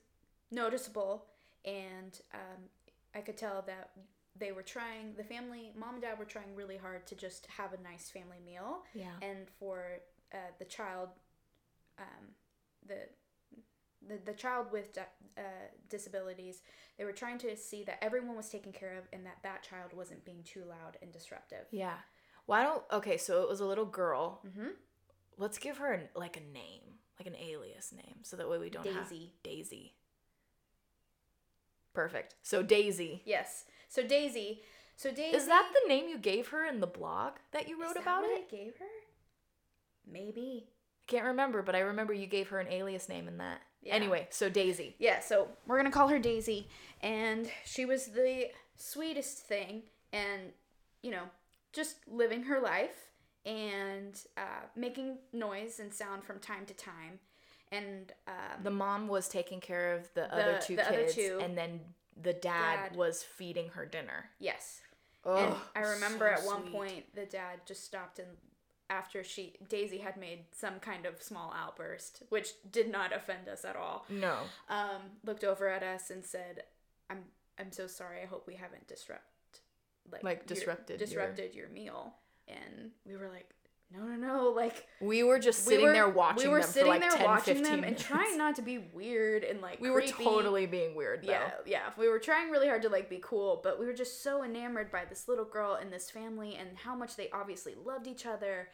noticeable, 0.50 1.26
and 1.64 2.18
um, 2.34 2.62
I 3.14 3.20
could 3.20 3.36
tell 3.36 3.62
that 3.66 3.90
they 4.38 4.52
were 4.52 4.62
trying, 4.62 5.14
the 5.16 5.24
family, 5.24 5.72
mom 5.76 5.94
and 5.94 6.02
dad 6.02 6.18
were 6.18 6.24
trying 6.24 6.54
really 6.54 6.76
hard 6.76 7.06
to 7.08 7.14
just 7.14 7.46
have 7.46 7.72
a 7.72 7.82
nice 7.82 8.10
family 8.10 8.40
meal, 8.44 8.82
Yeah. 8.94 9.12
and 9.22 9.48
for 9.58 9.84
uh, 10.32 10.36
the 10.58 10.64
child, 10.64 11.10
um, 11.98 12.26
the 12.86 13.08
the, 14.06 14.18
the 14.24 14.34
child 14.34 14.66
with 14.70 14.96
uh, 15.36 15.40
disabilities, 15.88 16.62
they 16.96 17.04
were 17.04 17.12
trying 17.12 17.38
to 17.38 17.56
see 17.56 17.82
that 17.84 17.98
everyone 18.04 18.36
was 18.36 18.48
taken 18.48 18.70
care 18.70 18.96
of 18.96 19.04
and 19.12 19.26
that 19.26 19.38
that 19.42 19.64
child 19.64 19.92
wasn't 19.94 20.24
being 20.24 20.42
too 20.44 20.62
loud 20.68 20.96
and 21.02 21.10
disruptive. 21.10 21.66
Yeah. 21.72 21.96
Why 22.46 22.62
don't, 22.62 22.82
okay, 22.92 23.16
so 23.16 23.42
it 23.42 23.48
was 23.48 23.60
a 23.60 23.66
little 23.66 23.84
girl. 23.84 24.40
Mm-hmm. 24.46 24.68
Let's 25.36 25.58
give 25.58 25.78
her 25.78 25.92
an, 25.92 26.08
like 26.14 26.36
a 26.36 26.52
name, 26.52 26.82
like 27.18 27.26
an 27.26 27.36
alias 27.36 27.92
name, 27.92 28.16
so 28.22 28.36
that 28.36 28.48
way 28.48 28.58
we 28.58 28.70
don't 28.70 28.86
have 28.86 29.08
Daisy. 29.08 29.32
Daisy. 29.42 29.92
Perfect. 31.92 32.36
So 32.42 32.62
Daisy. 32.62 33.22
Yes. 33.24 33.64
So 33.88 34.06
Daisy. 34.06 34.62
So 34.96 35.10
Daisy. 35.10 35.36
Is 35.36 35.46
that 35.46 35.70
the 35.72 35.88
name 35.88 36.08
you 36.08 36.18
gave 36.18 36.48
her 36.48 36.64
in 36.64 36.80
the 36.80 36.86
blog 36.86 37.34
that 37.52 37.68
you 37.68 37.74
is 37.76 37.82
wrote 37.82 37.94
that 37.94 38.02
about 38.02 38.24
it? 38.24 38.46
I 38.48 38.50
gave 38.50 38.76
her? 38.78 38.86
Maybe. 40.10 40.68
I 40.68 41.10
can't 41.10 41.24
remember, 41.24 41.62
but 41.62 41.74
I 41.74 41.80
remember 41.80 42.12
you 42.12 42.26
gave 42.26 42.48
her 42.48 42.60
an 42.60 42.68
alias 42.68 43.08
name 43.08 43.28
in 43.28 43.38
that. 43.38 43.60
Yeah. 43.82 43.94
Anyway, 43.94 44.26
so 44.30 44.48
Daisy. 44.48 44.96
Yeah, 44.98 45.20
so 45.20 45.48
we're 45.66 45.76
gonna 45.76 45.90
call 45.90 46.08
her 46.08 46.18
Daisy, 46.18 46.68
and 47.00 47.48
she 47.64 47.84
was 47.84 48.06
the 48.06 48.48
sweetest 48.76 49.38
thing, 49.38 49.82
and 50.12 50.52
you 51.02 51.10
know, 51.10 51.24
just 51.76 51.96
living 52.10 52.42
her 52.44 52.58
life 52.60 53.10
and 53.44 54.20
uh, 54.36 54.64
making 54.74 55.18
noise 55.32 55.78
and 55.78 55.92
sound 55.94 56.24
from 56.24 56.40
time 56.40 56.66
to 56.66 56.74
time, 56.74 57.20
and 57.70 58.12
um, 58.26 58.62
The 58.64 58.70
mom 58.72 59.06
was 59.06 59.28
taking 59.28 59.60
care 59.60 59.92
of 59.94 60.12
the, 60.14 60.32
other 60.34 60.58
two 60.60 60.74
the 60.76 60.88
other 60.88 61.02
kids, 61.02 61.14
two. 61.14 61.38
and 61.40 61.56
then 61.56 61.80
the 62.20 62.32
dad, 62.32 62.88
Dad. 62.90 62.96
was 62.96 63.22
feeding 63.22 63.68
her 63.70 63.86
dinner. 63.86 64.30
yes, 64.40 64.80
Oh, 65.28 65.36
and 65.36 65.54
I 65.74 65.88
remember 65.90 66.32
so 66.36 66.40
at 66.42 66.46
one 66.46 66.62
sweet. 66.62 66.72
point 66.72 67.14
the 67.16 67.26
dad 67.26 67.60
just 67.66 67.84
stopped 67.84 68.18
and 68.20 68.28
after 68.88 69.24
she 69.24 69.54
Daisy 69.68 69.98
had 69.98 70.16
made 70.16 70.44
some 70.52 70.78
kind 70.78 71.04
of 71.06 71.20
small 71.20 71.52
outburst, 71.56 72.22
which 72.28 72.50
did 72.70 72.88
not 72.90 73.12
offend 73.12 73.48
us 73.48 73.64
at 73.64 73.74
all. 73.74 74.06
No. 74.08 74.36
um, 74.68 75.02
looked 75.24 75.42
over 75.42 75.68
at 75.68 75.82
us 75.82 76.10
and 76.10 76.24
said, 76.24 76.62
"I'm 77.10 77.24
I'm 77.58 77.72
so 77.72 77.88
sorry. 77.88 78.22
I 78.22 78.26
hope 78.26 78.46
we 78.46 78.54
haven't 78.54 78.86
disrupt 78.86 79.24
like 80.12 80.22
Like, 80.22 80.36
your- 80.38 80.44
disrupted 80.46 81.00
your- 81.00 81.06
disrupted 81.06 81.54
your 81.54 81.68
meal." 81.68 82.14
And 82.48 82.92
we 83.04 83.16
were 83.16 83.28
like, 83.28 83.48
"No, 83.90 84.00
no, 84.04 84.14
no!" 84.16 84.48
Like 84.56 84.86
We 85.00 85.22
were 85.24 85.38
just 85.38 85.66
we 85.66 85.72
sitting 85.74 85.86
were, 85.86 85.92
there 85.92 86.08
watching 86.08 86.44
we 86.44 86.48
were 86.48 86.60
them 86.60 86.70
sitting 86.70 86.88
like 86.88 87.00
there 87.00 87.10
10, 87.10 87.24
watching 87.24 87.54
15 87.56 87.62
them 87.64 87.80
minutes. 87.80 88.02
and 88.04 88.10
trying 88.18 88.38
not 88.38 88.54
to 88.56 88.62
be 88.62 88.78
weird 88.78 89.42
and 89.44 89.60
like 89.60 89.80
We 89.80 89.90
were 89.90 90.02
totally 90.02 90.66
being 90.66 90.94
weird 90.94 91.22
though. 91.22 91.30
Yeah, 91.32 91.50
yeah. 91.66 91.90
We 91.96 92.08
were 92.08 92.18
trying 92.20 92.50
really 92.50 92.68
hard 92.68 92.82
to 92.82 92.88
like 92.88 93.08
be 93.10 93.18
cool, 93.22 93.60
but 93.64 93.78
we 93.80 93.86
were 93.86 93.92
just 93.94 94.22
so 94.22 94.42
enamored 94.44 94.90
by 94.92 95.04
this 95.06 95.26
little 95.28 95.44
girl 95.44 95.74
and 95.74 95.92
this 95.92 96.10
family 96.10 96.54
and 96.56 96.76
how 96.78 96.94
much 96.94 97.16
they 97.16 97.30
obviously 97.30 97.74
loved 97.84 98.06
each 98.06 98.26
other, 98.26 98.68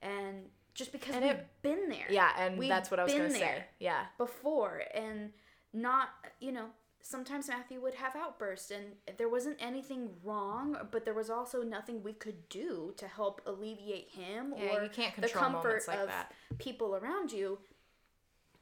and 0.00 0.48
just 0.74 0.90
because 0.90 1.14
And 1.14 1.24
we've 1.24 1.32
it- 1.34 1.48
been 1.62 1.88
there. 1.90 2.06
Yeah, 2.10 2.32
and 2.38 2.58
We've 2.58 2.68
that's 2.68 2.90
what 2.90 2.98
I 2.98 3.04
was 3.04 3.12
gonna 3.12 3.30
say. 3.30 3.64
Yeah. 3.78 4.06
before 4.18 4.82
and 4.94 5.32
not 5.72 6.08
you 6.40 6.50
know 6.52 6.66
sometimes 7.02 7.48
matthew 7.48 7.80
would 7.80 7.94
have 7.94 8.14
outbursts 8.16 8.70
and 8.70 8.84
there 9.18 9.28
wasn't 9.28 9.56
anything 9.60 10.08
wrong 10.24 10.76
but 10.90 11.04
there 11.04 11.14
was 11.14 11.28
also 11.30 11.62
nothing 11.62 12.02
we 12.02 12.12
could 12.12 12.48
do 12.48 12.94
to 12.96 13.06
help 13.08 13.40
alleviate 13.46 14.08
him 14.10 14.54
Yeah, 14.56 14.76
or 14.78 14.82
you 14.84 14.88
can't 14.88 15.14
the 15.20 15.28
comfort 15.28 15.82
like 15.88 15.98
of 15.98 16.06
that. 16.08 16.32
people 16.58 16.94
around 16.96 17.32
you 17.32 17.58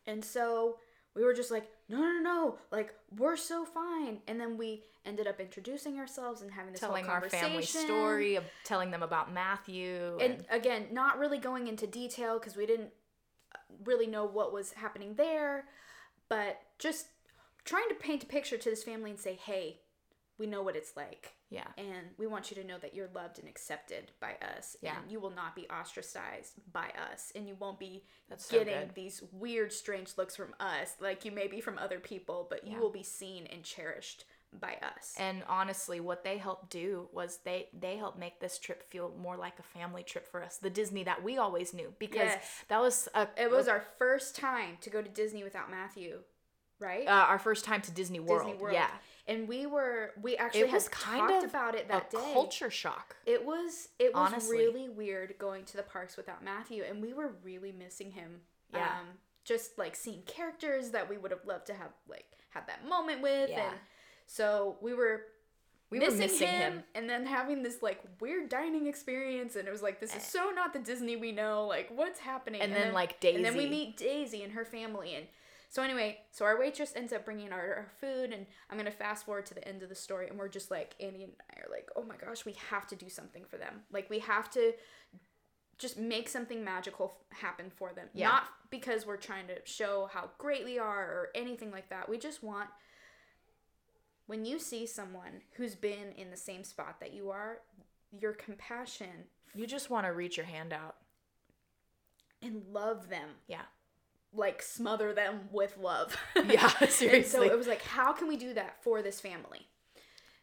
and 0.06 0.24
so 0.24 0.78
we 1.14 1.24
were 1.24 1.34
just 1.34 1.50
like 1.50 1.68
no 1.88 1.98
no 1.98 2.18
no 2.20 2.58
like 2.70 2.94
we're 3.16 3.36
so 3.36 3.64
fine 3.64 4.18
and 4.26 4.40
then 4.40 4.56
we 4.56 4.84
ended 5.04 5.26
up 5.26 5.40
introducing 5.40 5.98
ourselves 5.98 6.42
and 6.42 6.50
having 6.52 6.72
this 6.72 6.80
Telling 6.80 7.04
whole 7.06 7.14
our 7.14 7.28
family 7.30 7.48
conversation. 7.52 7.86
story, 7.86 8.36
of 8.36 8.44
telling 8.64 8.90
them 8.90 9.02
about 9.02 9.32
Matthew. 9.32 10.18
and 10.20 10.34
And, 10.34 10.46
again 10.50 10.86
not 10.92 11.18
really 11.18 11.38
going 11.38 11.68
into 11.68 11.86
detail 11.86 12.38
because 12.38 12.54
we 12.56 12.66
didn't 12.66 12.90
really 13.84 14.06
know 14.06 14.24
what 14.26 14.52
was 14.52 14.72
happening 14.74 15.14
there 15.14 15.64
but 16.28 16.60
just 16.78 17.06
trying 17.64 17.88
to 17.88 17.94
paint 17.94 18.22
a 18.22 18.26
picture 18.26 18.56
to 18.58 18.70
this 18.70 18.82
family 18.84 19.10
and 19.10 19.18
say, 19.18 19.34
hey, 19.34 19.80
we 20.38 20.46
know 20.46 20.62
what 20.62 20.76
it's 20.76 20.96
like. 20.96 21.34
Yeah. 21.50 21.66
And 21.76 22.06
we 22.16 22.26
want 22.26 22.50
you 22.50 22.54
to 22.62 22.66
know 22.66 22.78
that 22.78 22.94
you're 22.94 23.10
loved 23.14 23.38
and 23.38 23.46
accepted 23.48 24.12
by 24.20 24.36
us. 24.56 24.76
Yeah. 24.80 24.94
And 25.02 25.10
you 25.12 25.20
will 25.20 25.30
not 25.32 25.54
be 25.54 25.66
ostracized 25.68 26.54
by 26.72 26.90
us. 27.12 27.30
And 27.34 27.46
you 27.46 27.56
won't 27.58 27.78
be 27.78 28.04
That's 28.28 28.50
getting 28.50 28.74
good. 28.86 28.94
these 28.94 29.22
weird, 29.32 29.72
strange 29.72 30.12
looks 30.16 30.36
from 30.36 30.54
us, 30.58 30.94
like 31.00 31.24
you 31.26 31.30
may 31.32 31.46
be 31.46 31.60
from 31.60 31.76
other 31.76 31.98
people, 32.00 32.46
but 32.48 32.64
you 32.66 32.72
Yeah. 32.74 32.78
will 32.80 32.90
be 32.90 33.02
seen 33.02 33.46
and 33.48 33.62
cherished 33.64 34.24
by 34.52 34.78
us. 34.82 35.14
And 35.18 35.42
honestly, 35.46 36.00
what 36.00 36.24
they 36.24 36.38
helped 36.38 36.70
do 36.70 37.08
was 37.12 37.38
they 37.44 37.68
they 37.72 37.96
helped 37.98 38.18
make 38.18 38.40
this 38.40 38.58
trip 38.58 38.82
feel 38.90 39.14
more 39.16 39.36
like 39.36 39.58
a 39.60 39.62
family 39.62 40.02
trip 40.02 40.26
for 40.26 40.42
us, 40.42 40.56
the 40.56 40.70
Disney 40.70 41.04
that 41.04 41.22
we 41.22 41.36
always 41.38 41.72
knew, 41.74 41.92
because 42.00 42.30
Yes. 42.30 42.64
that 42.68 42.80
was 42.80 43.08
a, 43.14 43.28
it 43.36 43.50
was 43.50 43.68
our 43.68 43.84
first 43.98 44.34
time 44.34 44.78
to 44.80 44.90
go 44.90 45.02
to 45.02 45.08
Disney 45.08 45.44
without 45.44 45.70
Matthew, 45.70 46.22
right? 46.80 47.06
uh, 47.06 47.10
our 47.28 47.38
first 47.38 47.64
time 47.64 47.80
to 47.82 47.90
Disney 47.90 48.20
World. 48.20 48.46
Disney 48.48 48.60
World. 48.62 48.74
Yeah, 48.74 48.90
And 49.28 49.46
we 49.46 49.66
were 49.66 50.12
we 50.20 50.36
actually 50.36 50.62
it 50.62 50.72
was 50.72 50.88
kind 50.88 51.28
talked 51.28 51.44
of 51.44 51.50
about 51.50 51.74
it 51.74 51.88
that 51.88 52.10
day. 52.10 52.18
culture 52.32 52.70
shock. 52.70 53.16
It 53.26 53.44
was 53.44 53.88
it 53.98 54.12
was 54.14 54.32
Honestly. 54.32 54.56
really 54.58 54.88
weird 54.88 55.34
going 55.38 55.64
to 55.66 55.76
the 55.76 55.82
parks 55.82 56.16
without 56.16 56.42
Matthew 56.44 56.82
and 56.88 57.00
we 57.02 57.12
were 57.12 57.32
really 57.44 57.72
missing 57.72 58.10
him. 58.12 58.40
Yeah. 58.72 58.84
Um 59.00 59.06
just 59.44 59.78
like 59.78 59.96
seeing 59.96 60.22
characters 60.26 60.90
that 60.90 61.08
we 61.08 61.16
would 61.18 61.30
have 61.30 61.44
loved 61.46 61.66
to 61.66 61.74
have 61.74 61.90
like 62.08 62.26
had 62.50 62.66
that 62.66 62.86
moment 62.88 63.22
with 63.22 63.48
Yeah. 63.50 63.68
and 63.70 63.76
so 64.26 64.76
we 64.80 64.92
were 64.94 65.22
We 65.90 65.98
were 65.98 66.04
missing, 66.06 66.18
missing 66.20 66.46
him, 66.48 66.72
him. 66.74 66.82
and 66.94 67.10
then 67.10 67.26
having 67.26 67.62
this 67.62 67.82
like 67.82 68.00
weird 68.20 68.48
dining 68.48 68.86
experience 68.86 69.56
and 69.56 69.66
it 69.66 69.70
was 69.72 69.82
like 69.82 69.98
this 70.00 70.14
is 70.14 70.22
so 70.22 70.50
not 70.54 70.72
the 70.72 70.78
Disney 70.78 71.16
we 71.16 71.32
know 71.32 71.66
like 71.66 71.90
what's 71.94 72.20
happening 72.20 72.60
And 72.60 72.72
then, 72.74 72.92
like, 72.92 73.18
daisy 73.20 73.36
and 73.36 73.44
then 73.44 73.56
we 73.56 73.66
meet 73.66 73.96
Daisy 73.96 74.42
and 74.44 74.52
her 74.52 74.64
family 74.64 75.14
and 75.14 75.26
so 75.72 75.82
anyway 75.82 76.18
so 76.32 76.44
our 76.44 76.58
waitress 76.58 76.92
ends 76.96 77.12
up 77.12 77.24
bringing 77.24 77.52
our, 77.52 77.60
our 77.60 77.88
food 78.00 78.32
and 78.32 78.44
I'm 78.68 78.76
gonna 78.76 78.90
fast 78.90 79.24
forward 79.24 79.46
to 79.46 79.54
the 79.54 79.66
end 79.66 79.82
of 79.82 79.88
the 79.88 79.94
story 79.94 80.28
and 80.28 80.38
we're 80.38 80.48
just 80.48 80.70
like 80.70 80.94
Andy 81.00 81.22
and 81.24 81.32
I 81.56 81.60
are 81.60 81.70
like 81.70 81.88
oh 81.96 82.02
my 82.02 82.16
gosh 82.16 82.44
we 82.44 82.54
have 82.70 82.86
to 82.88 82.96
do 82.96 83.08
something 83.08 83.44
for 83.48 83.56
them 83.56 83.80
like 83.92 84.10
we 84.10 84.18
have 84.18 84.50
to 84.50 84.72
just 85.78 85.96
make 85.96 86.28
something 86.28 86.62
magical 86.62 87.14
f- 87.32 87.38
happen 87.38 87.70
for 87.74 87.92
them 87.94 88.08
Yeah. 88.12 88.28
not 88.28 88.42
because 88.70 89.06
we're 89.06 89.16
trying 89.16 89.46
to 89.46 89.54
show 89.64 90.10
how 90.12 90.30
great 90.38 90.64
we 90.64 90.78
are 90.78 91.02
or 91.04 91.28
anything 91.34 91.70
like 91.70 91.88
that 91.90 92.08
we 92.08 92.18
just 92.18 92.42
want 92.42 92.68
when 94.26 94.44
you 94.44 94.58
see 94.58 94.86
someone 94.86 95.40
who's 95.54 95.74
been 95.74 96.12
in 96.16 96.30
the 96.30 96.36
same 96.36 96.62
spot 96.62 97.00
that 97.00 97.12
you 97.12 97.30
are, 97.30 97.58
your 98.16 98.32
compassion 98.32 99.24
You 99.56 99.66
just 99.66 99.90
want 99.90 100.06
to 100.06 100.12
reach 100.12 100.36
your 100.36 100.46
hand 100.46 100.72
out. 100.72 100.96
and 102.42 102.62
love 102.72 103.08
them, 103.08 103.30
Yeah. 103.48 103.62
Like 104.34 104.62
smother 104.62 105.12
them 105.12 105.48
with 105.52 105.76
love. 105.78 106.16
Yeah, 106.36 106.70
and 106.80 107.26
so 107.26 107.42
it 107.42 107.56
was 107.56 107.66
like, 107.66 107.82
how 107.82 108.12
can 108.12 108.28
we 108.28 108.36
do 108.36 108.54
that 108.54 108.82
for 108.82 109.02
this 109.02 109.20
family? 109.20 109.66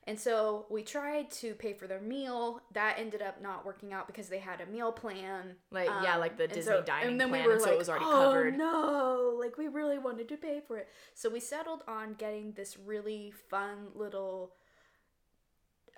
And 0.08 0.18
so 0.18 0.66
we 0.70 0.84
tried 0.84 1.30
to 1.32 1.54
pay 1.56 1.74
for 1.74 1.86
their 1.86 2.00
meal. 2.00 2.62
That 2.74 2.96
ended 2.98 3.22
up 3.22 3.42
not 3.42 3.66
working 3.66 3.92
out 3.92 4.08
because 4.08 4.30
they 4.30 4.40
had 4.40 4.62
a 4.62 4.66
meal 4.66 4.94
plan. 4.94 5.56
Like, 5.70 5.90
yeah, 6.02 6.16
like 6.16 6.38
the 6.38 6.46
and 6.46 6.54
Disney 6.54 6.76
so- 6.78 6.84
dining 6.84 7.18
plan, 7.18 7.52
and 7.52 7.62
so 7.62 7.72
it 7.72 7.78
was 7.78 7.90
already 7.90 8.06
covered." 8.06 8.54
Oh 8.54 8.58
no! 8.58 9.38
Like 9.38 9.58
we 9.58 9.68
really 9.68 9.98
wanted 9.98 10.30
to 10.30 10.38
pay 10.38 10.62
for 10.66 10.78
it, 10.78 10.88
so 11.14 11.30
we 11.30 11.42
settled 11.42 11.84
on 11.90 12.14
getting 12.14 12.54
this 12.54 12.78
really 12.78 13.34
fun 13.50 13.88
little, 13.96 14.54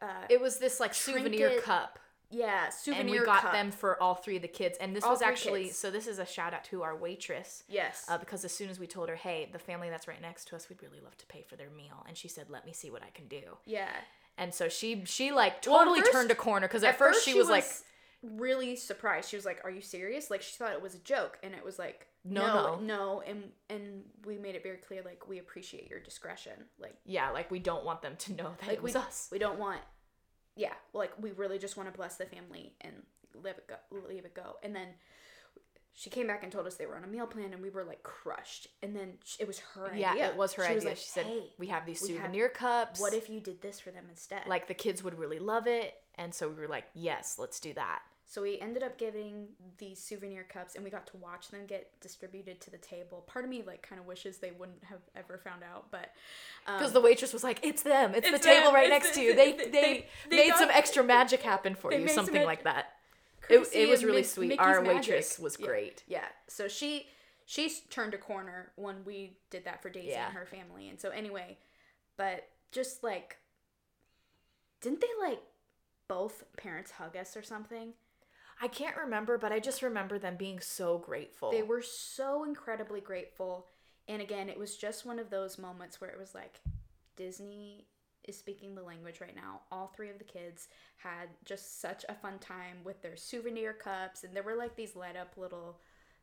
uh, 0.01 0.25
It 0.27 0.41
was 0.41 0.57
this 0.57 0.79
like 0.79 0.95
souvenir 0.95 1.61
cup. 1.61 1.99
Yeah, 2.29 2.69
souvenir. 2.69 3.01
and 3.01 3.09
we 3.11 3.19
got 3.25 3.41
cup. 3.41 3.51
them 3.53 3.71
for 3.71 4.01
all 4.01 4.15
three 4.15 4.35
of 4.35 4.41
the 4.41 4.47
kids. 4.47 4.77
And 4.79 4.95
this 4.95 5.03
All 5.03 5.11
was 5.11 5.21
actually 5.21 5.65
kids. 5.65 5.77
so. 5.77 5.89
This 5.91 6.07
is 6.07 6.19
a 6.19 6.25
shout 6.25 6.53
out 6.53 6.63
to 6.65 6.83
our 6.83 6.95
waitress. 6.95 7.63
Yes. 7.67 8.05
Uh, 8.07 8.17
because 8.17 8.45
as 8.45 8.51
soon 8.51 8.69
as 8.69 8.79
we 8.79 8.87
told 8.87 9.09
her, 9.09 9.15
hey, 9.15 9.49
the 9.51 9.59
family 9.59 9.89
that's 9.89 10.07
right 10.07 10.21
next 10.21 10.47
to 10.49 10.55
us, 10.55 10.69
we'd 10.69 10.81
really 10.83 10.99
love 11.03 11.17
to 11.17 11.25
pay 11.27 11.41
for 11.47 11.55
their 11.55 11.69
meal, 11.69 12.05
and 12.07 12.15
she 12.17 12.27
said, 12.27 12.45
let 12.49 12.65
me 12.65 12.73
see 12.73 12.89
what 12.91 13.01
I 13.03 13.09
can 13.13 13.27
do. 13.27 13.41
yeah. 13.65 13.89
And 14.37 14.53
so 14.53 14.69
she 14.69 15.03
she 15.05 15.31
like 15.33 15.65
Well, 15.67 15.79
totally 15.79 15.99
first- 15.99 16.11
turned 16.13 16.31
a 16.31 16.35
corner 16.35 16.65
because 16.67 16.83
at, 16.85 16.97
first, 16.97 17.25
she 17.25 17.33
was, 17.33 17.49
like, 17.49 17.65
really 18.23 18.75
surprised. 18.75 19.29
She 19.29 19.35
was 19.35 19.45
like, 19.45 19.59
"Are 19.65 19.69
you 19.69 19.81
serious?" 19.81 20.29
Like 20.29 20.41
she 20.41 20.55
thought 20.55 20.71
it 20.71 20.81
was 20.81 20.95
a 20.95 20.99
joke, 20.99 21.37
and 21.43 21.53
it 21.53 21.63
was 21.65 21.77
like, 21.77 22.07
No, 22.23 22.45
no, 22.47 22.53
no. 22.53 22.79
no." 22.79 23.23
And 23.27 23.43
and 23.69 24.03
we 24.25 24.37
made 24.37 24.55
it 24.55 24.63
very 24.63 24.77
clear, 24.77 25.01
like 25.03 25.27
we 25.27 25.39
appreciate 25.39 25.89
your 25.89 25.99
discretion. 25.99 26.53
Like 26.79 26.95
yeah, 27.05 27.31
like 27.31 27.51
we 27.51 27.59
don't 27.59 27.83
want 27.85 28.01
them 28.01 28.15
to 28.17 28.33
know 28.33 28.49
that 28.59 28.67
like 28.67 28.77
it 28.77 28.81
was 28.83 28.93
we 28.93 28.99
us. 29.01 29.27
we 29.31 29.39
don't 29.39 29.59
want, 29.59 29.81
yeah, 30.59 30.73
like 30.93 31.11
we 31.21 31.31
really 31.31 31.57
just 31.57 31.77
want 31.77 31.91
to 31.91 31.97
bless 31.97 32.17
the 32.17 32.25
family 32.25 32.73
and 32.81 32.93
let 33.43 33.57
it 33.57 33.67
go, 33.67 33.75
leave 34.09 34.25
it 34.25 34.35
go. 34.35 34.57
And 34.61 34.75
then 34.75 34.87
she 35.93 36.09
came 36.09 36.27
back 36.27 36.43
and 36.43 36.51
told 36.51 36.65
us 36.67 36.75
they 36.75 36.85
were 36.85 36.95
on 36.97 37.03
a 37.03 37.07
meal 37.07 37.27
plan, 37.27 37.53
and 37.53 37.61
we 37.61 37.69
were 37.69 37.83
like 37.83 38.03
crushed. 38.03 38.67
And 38.83 38.95
then 38.95 39.13
it 39.39 39.47
was 39.47 39.59
her 39.73 39.91
Yeah, 39.95 40.11
idea. 40.11 40.29
it 40.29 40.35
was 40.35 40.53
her 40.53 40.63
she 40.65 40.73
idea. 40.73 40.89
like, 40.89 40.97
she 40.97 41.07
said, 41.09 41.25
"Hey, 41.25 41.43
we 41.57 41.67
have 41.67 41.85
these 41.85 42.01
we 42.01 42.09
have- 42.09 42.17
souvenir 42.25 42.49
cups. 42.49 42.99
what 42.99 43.13
if 43.13 43.29
you 43.29 43.39
did 43.39 43.61
this 43.61 43.79
for 43.79 43.91
them 43.91 44.05
instead?" 44.09 44.45
like 44.47 44.67
the 44.67 44.73
kids 44.73 45.03
would 45.03 45.17
really 45.17 45.39
love 45.39 45.65
it? 45.67 45.93
And 46.15 46.33
so 46.35 46.49
we 46.49 46.55
were 46.55 46.67
like, 46.67 46.85
yes, 46.93 47.37
let's 47.39 47.59
do 47.61 47.73
that. 47.75 48.01
So 48.31 48.43
we 48.43 48.59
ended 48.59 48.83
up 48.83 48.99
getting 48.99 49.47
these 49.79 49.97
souvenir 49.99 50.43
cups 50.43 50.75
and 50.75 50.83
we 50.83 50.91
got 50.91 51.07
to 51.07 51.17
watch 51.17 51.49
them 51.49 51.61
get 51.65 51.89
distributed 51.99 52.61
to 52.61 52.69
the 52.69 52.77
table. 52.77 53.23
Part 53.25 53.43
of 53.43 53.49
me 53.49 53.63
like 53.65 53.81
kind 53.81 53.99
of 53.99 54.05
wishes 54.05 54.37
they 54.37 54.51
wouldn't 54.51 54.83
have 54.83 54.99
ever 55.15 55.39
found 55.39 55.63
out, 55.63 55.87
but 55.89 56.11
um, 56.67 56.77
Because 56.77 56.93
the 56.93 57.01
waitress 57.01 57.33
was 57.33 57.43
like, 57.43 57.59
it's 57.63 57.81
them. 57.81 58.13
It's, 58.13 58.27
It's 58.27 58.37
the 58.37 58.43
table 58.43 58.65
them, 58.67 58.75
right 58.75 58.83
it's 58.83 58.91
next 58.91 59.09
the- 59.09 59.15
to 59.15 59.21
you. 59.21 59.35
They, 59.35 59.51
they- 59.57 59.63
they, 59.71 60.05
they- 60.29 60.35
made 60.37 60.49
got- 60.49 60.59
some 60.59 60.69
extra 60.69 61.03
magic 61.03 61.41
happen 61.41 61.73
for 61.73 61.91
you. 61.99 62.07
Something 62.07 62.45
like 62.45 62.65
that. 62.65 62.93
It, 63.49 63.67
it 63.73 63.89
was 63.89 64.03
really 64.05 64.21
sweet. 64.21 64.49
Mickey's 64.49 64.63
Our 64.63 64.81
magic. 64.81 65.09
waitress 65.11 65.39
was 65.39 65.57
Yeah. 65.59 65.65
great. 65.65 66.03
Yeah. 66.07 66.25
So 66.47 66.67
she 66.67 67.07
she 67.47 67.71
turned 67.89 68.13
a 68.13 68.19
corner 68.19 68.69
when 68.75 68.97
we 69.05 69.37
did 69.49 69.65
that 69.65 69.81
for 69.81 69.89
Daisy 69.89 70.09
Yeah. 70.09 70.27
and 70.27 70.35
her 70.37 70.45
family. 70.45 70.87
And 70.87 70.99
so 70.99 71.09
anyway, 71.09 71.57
but 72.15 72.47
just 72.71 73.03
like 73.03 73.37
didn't 74.81 75.01
they 75.01 75.07
like 75.19 75.39
both 76.07 76.43
parents 76.57 76.91
hug 76.91 77.17
us 77.17 77.35
or 77.35 77.41
something? 77.41 77.93
I 78.61 78.67
can't 78.67 78.97
remember, 78.97 79.37
but 79.37 79.51
I 79.51 79.59
just 79.59 79.81
remember 79.81 80.19
them 80.19 80.35
being 80.35 80.59
so 80.59 80.97
grateful. 80.97 81.51
They 81.51 81.63
were 81.63 81.81
so 81.81 82.43
incredibly 82.43 82.99
grateful. 83.01 83.67
And 84.07 84.21
again, 84.21 84.49
it 84.49 84.57
was 84.59 84.75
just 84.75 85.05
one 85.05 85.19
of 85.19 85.29
those 85.29 85.57
moments 85.57 86.01
where 86.01 86.09
it 86.09 86.19
was 86.19 86.35
like 86.35 86.59
Disney 87.15 87.85
is 88.27 88.37
speaking 88.37 88.75
the 88.75 88.81
language 88.83 89.21
right 89.21 89.35
now. 89.35 89.61
All 89.71 89.87
three 89.95 90.09
of 90.09 90.17
the 90.17 90.23
kids 90.23 90.67
had 90.97 91.29
just 91.45 91.79
such 91.79 92.05
a 92.09 92.15
fun 92.15 92.37
time 92.39 92.77
with 92.83 93.01
their 93.01 93.15
souvenir 93.15 93.73
cups, 93.73 94.23
and 94.23 94.35
there 94.35 94.43
were 94.43 94.55
like 94.55 94.75
these 94.75 94.95
light 94.95 95.15
up 95.15 95.33
little 95.37 95.79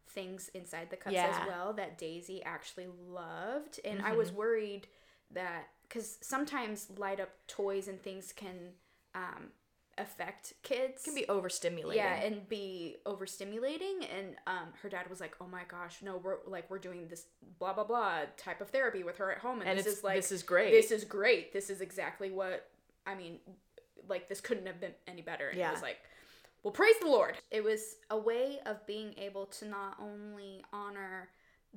things 0.09 0.51
inside 0.55 0.91
the 0.91 0.97
cups 0.97 1.15
Yeah. 1.15 1.39
as 1.41 1.49
well 1.49 1.73
that 1.75 1.99
Daisy 1.99 2.43
actually 2.45 2.89
loved. 3.09 3.81
And 3.85 4.03
I 4.03 4.13
was 4.13 4.31
worried 4.31 4.87
that 5.33 5.69
because 5.89 6.19
sometimes 6.21 6.89
light 6.97 7.19
up 7.21 7.31
toys 7.49 7.89
and 7.89 8.01
things 8.01 8.33
can 8.33 8.73
um, 9.15 9.51
affect 9.99 10.55
kids. 10.63 11.03
can 11.03 11.15
be 11.15 11.25
overstimulating. 11.29 11.97
Yeah, 11.97 12.15
and 12.15 12.49
be 12.49 12.97
overstimulating. 13.07 14.07
And 14.17 14.37
um, 14.47 14.69
her 14.83 14.89
dad 14.89 15.09
was 15.09 15.21
like, 15.21 15.37
"Oh 15.41 15.47
my 15.47 15.63
gosh, 15.69 15.99
no, 16.03 16.17
we're 16.19 16.37
like 16.47 16.71
we're 16.71 16.79
doing 16.79 17.09
this 17.09 17.27
blah 17.59 17.73
blah 17.73 17.85
blah 17.85 18.21
type 18.37 18.61
of 18.61 18.71
therapy 18.71 19.03
with 19.03 19.19
her 19.19 19.33
at 19.33 19.39
home, 19.39 19.61
and, 19.61 19.71
And 19.71 19.79
this 19.79 19.87
is 19.87 20.05
like 20.05 20.17
this 20.17 20.33
is 20.33 20.43
great. 20.43 20.71
This 20.71 20.91
is 20.91 21.05
great. 21.05 21.53
This 21.53 21.71
is 21.71 21.81
exactly 21.81 22.31
what 22.31 22.69
I 23.07 23.15
mean. 23.15 23.39
Like 24.09 24.29
this 24.29 24.41
couldn't 24.41 24.67
have 24.67 24.81
been 24.81 24.95
any 25.07 25.23
better. 25.23 25.49
And 25.49 25.59
it 25.59 25.61
Yeah. 25.61 25.73
was 25.73 25.83
like, 25.83 25.99
well, 26.63 26.73
praise 26.73 26.97
the 27.01 27.07
Lord. 27.09 27.37
It 27.51 27.65
was 27.65 27.97
a 28.11 28.19
way 28.19 28.61
of 28.67 28.87
being 28.87 29.15
able 29.19 29.47
to 29.47 29.67
not 29.67 29.97
only 30.01 30.65
honor 30.73 31.29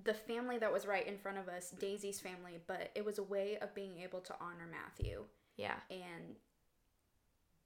the 0.04 0.14
family 0.14 0.58
that 0.58 0.72
was 0.72 0.86
right 0.88 1.06
in 1.06 1.18
front 1.18 1.38
of 1.38 1.48
us, 1.50 1.72
Daisy's 1.72 2.20
family, 2.20 2.60
but 2.68 2.90
it 2.96 3.04
was 3.04 3.18
a 3.18 3.24
way 3.24 3.58
of 3.62 3.74
being 3.76 4.00
able 4.00 4.20
to 4.22 4.34
honor 4.40 4.68
Matthew 4.72 5.26
yeah. 5.58 5.76
and 5.92 6.36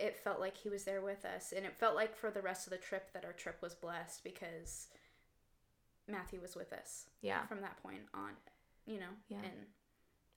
it 0.04 0.18
felt 0.18 0.40
like 0.40 0.58
he 0.58 0.70
was 0.70 0.84
there 0.84 1.02
with 1.02 1.24
us 1.26 1.54
and 1.56 1.66
it 1.66 1.76
felt 1.76 1.96
like 1.96 2.16
for 2.16 2.30
the 2.30 2.42
rest 2.42 2.68
of 2.68 2.72
the 2.72 2.78
trip 2.78 3.12
that 3.14 3.26
our 3.26 3.34
trip 3.34 3.58
was 3.62 3.74
blessed 3.76 4.24
because 4.24 4.88
matthew 6.08 6.40
was 6.42 6.56
with 6.56 6.74
us 6.74 7.06
Yeah. 7.22 7.46
from 7.48 7.62
that 7.62 7.82
point 7.82 8.02
on 8.14 8.32
you 8.86 9.00
know 9.00 9.14
Yeah. 9.30 9.38
and 9.38 9.66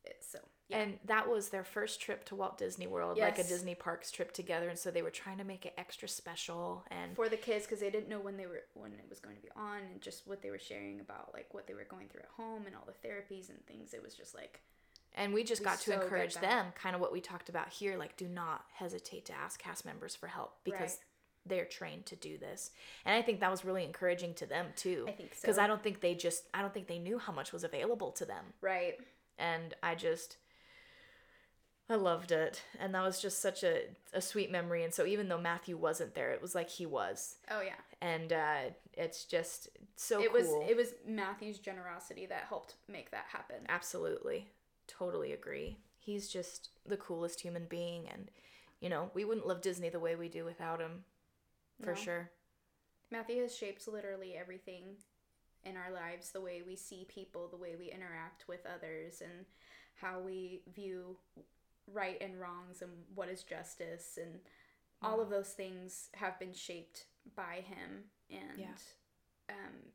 it, 0.04 0.18
so 0.22 0.38
yeah 0.68 0.78
And 0.78 0.98
that 1.06 1.28
was 1.28 1.48
their 1.48 1.64
first 1.64 2.00
trip 2.00 2.24
to 2.26 2.34
Walt 2.36 2.58
Disney 2.58 2.86
World, 2.88 3.18
like 3.18 3.38
a 3.38 3.44
Disney 3.44 3.74
Parks 3.76 4.10
trip 4.10 4.32
together. 4.32 4.68
And 4.68 4.76
so 4.78 4.90
they 4.90 5.02
were 5.02 5.10
trying 5.22 5.38
to 5.38 5.44
make 5.44 5.64
it 5.64 5.74
extra 5.78 6.08
special. 6.08 6.84
And 6.90 7.14
for 7.14 7.28
the 7.28 7.36
kids 7.36 7.64
because 7.66 7.78
they 7.80 7.90
didn't 7.90 8.08
know 8.08 8.18
when 8.20 8.36
they 8.36 8.46
were 8.46 8.62
when 8.74 8.92
it 8.92 9.06
was 9.08 9.20
going 9.20 9.36
to 9.36 9.42
be 9.42 9.48
on 9.56 9.78
and 9.92 10.00
just 10.00 10.26
what 10.26 10.42
they 10.42 10.50
were 10.50 10.58
sharing 10.58 10.98
about 11.00 11.30
like 11.34 11.54
what 11.54 11.66
they 11.68 11.74
were 11.74 11.86
going 11.88 12.08
through 12.08 12.22
at 12.22 12.28
home 12.36 12.66
and 12.66 12.74
all 12.76 12.84
the 12.86 13.08
therapies 13.08 13.48
and 13.48 13.64
things 13.66 13.94
it 13.94 14.02
was 14.02 14.14
just 14.14 14.34
like 14.34 14.60
And 15.16 15.32
we 15.32 15.44
just 15.44 15.62
We 15.62 15.64
got 15.64 15.78
to 15.80 15.90
so 15.92 16.00
encourage 16.00 16.34
them, 16.36 16.66
kind 16.74 16.94
of 16.94 17.00
what 17.00 17.10
we 17.12 17.20
talked 17.20 17.48
about 17.48 17.70
here. 17.70 17.96
Like, 17.96 18.16
do 18.16 18.28
not 18.28 18.64
hesitate 18.74 19.24
to 19.26 19.32
ask 19.32 19.58
cast 19.60 19.84
members 19.86 20.14
for 20.14 20.26
help 20.26 20.56
because 20.62 20.80
Right. 20.92 20.98
they're 21.46 21.64
trained 21.64 22.04
to 22.06 22.16
do 22.16 22.36
this. 22.36 22.70
And 23.04 23.14
I 23.16 23.22
think 23.22 23.40
that 23.40 23.50
was 23.50 23.64
really 23.64 23.82
encouraging 23.84 24.34
to 24.34 24.46
them 24.46 24.66
too. 24.76 25.06
I 25.08 25.12
think 25.12 25.34
so. 25.34 25.40
Because 25.42 25.58
I 25.58 25.66
don't 25.66 25.82
think 25.82 26.00
they 26.00 26.14
just, 26.14 26.44
I 26.52 26.60
don't 26.60 26.74
think 26.74 26.86
they 26.86 26.98
knew 26.98 27.18
how 27.18 27.32
much 27.32 27.52
was 27.52 27.64
available 27.64 28.10
to 28.12 28.24
them. 28.26 28.44
right 28.60 28.96
And 29.38 29.72
I 29.82 29.94
just, 29.94 30.36
I 31.88 31.94
loved 31.94 32.32
it. 32.32 32.62
And 32.80 32.94
that 32.94 33.02
was 33.02 33.22
just 33.22 33.40
such 33.40 33.62
a, 33.62 33.82
a 34.12 34.20
sweet 34.20 34.50
memory. 34.50 34.82
And 34.82 34.92
so 34.92 35.06
even 35.06 35.28
though 35.28 35.40
Matthew 35.40 35.76
wasn't 35.76 36.14
there, 36.14 36.32
it 36.32 36.42
was 36.42 36.54
like 36.54 36.68
he 36.68 36.84
was. 36.84 37.36
oh 37.50 37.60
yeah 37.60 37.74
And 38.02 38.32
uh, 38.32 38.58
it's 38.92 39.24
just 39.24 39.68
So 39.94 40.20
it 40.20 40.32
cool. 40.32 40.40
was 40.60 40.68
it 40.68 40.76
was 40.76 40.94
Matthew's 41.06 41.58
generosity 41.58 42.26
that 42.26 42.44
helped 42.48 42.74
make 42.88 43.12
that 43.12 43.26
happen. 43.28 43.58
Absolutely. 43.68 44.48
Totally 44.86 45.32
agree. 45.32 45.78
He's 45.98 46.28
just 46.28 46.70
the 46.86 46.96
coolest 46.96 47.40
human 47.40 47.66
being 47.66 48.08
and 48.08 48.30
you 48.80 48.90
know, 48.90 49.10
we 49.14 49.24
wouldn't 49.24 49.46
love 49.46 49.62
Disney 49.62 49.88
the 49.88 49.98
way 49.98 50.16
we 50.16 50.28
do 50.28 50.44
without 50.44 50.80
him. 50.80 51.04
For 51.82 51.94
No. 51.94 51.94
sure. 51.94 52.30
Matthew 53.10 53.42
has 53.42 53.56
shaped 53.56 53.88
literally 53.88 54.36
everything 54.36 54.96
in 55.64 55.76
our 55.76 55.90
lives 55.92 56.30
the 56.30 56.40
way 56.40 56.62
we 56.62 56.76
see 56.76 57.06
people, 57.08 57.48
the 57.48 57.56
way 57.56 57.74
we 57.76 57.90
interact 57.90 58.46
with 58.48 58.66
others, 58.66 59.22
and 59.22 59.46
how 59.94 60.20
we 60.20 60.62
view 60.74 61.16
right 61.92 62.18
and 62.20 62.40
wrongs 62.40 62.82
and 62.82 62.90
what 63.14 63.28
is 63.28 63.42
justice. 63.42 64.18
And 64.20 64.40
all 65.02 65.20
of 65.20 65.30
those 65.30 65.50
things 65.50 66.10
have 66.14 66.38
been 66.38 66.52
shaped 66.52 67.06
by 67.34 67.64
him. 67.66 68.10
And 68.30 68.58
Yeah. 68.58 68.76
um, 69.48 69.92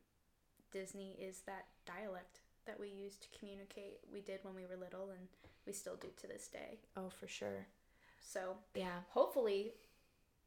Disney 0.70 1.12
is 1.20 1.42
that 1.42 1.66
dialect 1.86 2.40
that 2.66 2.78
we 2.78 2.88
use 2.88 3.16
to 3.18 3.28
communicate. 3.38 3.98
We 4.12 4.20
did 4.20 4.40
when 4.42 4.54
we 4.54 4.62
were 4.66 4.76
little, 4.76 5.10
and 5.10 5.28
we 5.66 5.72
still 5.72 5.96
do 5.96 6.08
to 6.20 6.26
this 6.26 6.48
day. 6.48 6.78
Oh, 6.96 7.08
for 7.08 7.26
sure. 7.28 7.66
So 8.20 8.56
Yeah. 8.74 9.00
hopefully 9.10 9.72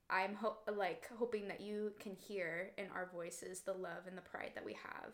i'm 0.08 0.36
ho- 0.36 0.58
like 0.72 1.10
hoping 1.18 1.48
that 1.48 1.60
you 1.62 1.92
can 2.00 2.16
hear 2.16 2.70
in 2.78 2.86
our 2.94 3.08
voices 3.12 3.62
the 3.62 3.74
love 3.74 4.06
and 4.06 4.16
the 4.16 4.22
pride 4.22 4.52
that 4.54 4.64
we 4.64 4.74
have 4.74 5.12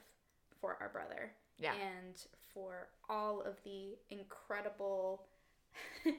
for 0.60 0.76
our 0.82 0.90
brother 0.90 1.32
Yeah. 1.58 1.74
and 1.76 2.14
for 2.54 2.90
all 3.08 3.42
of 3.42 3.64
the 3.64 3.98
incredible 4.10 5.26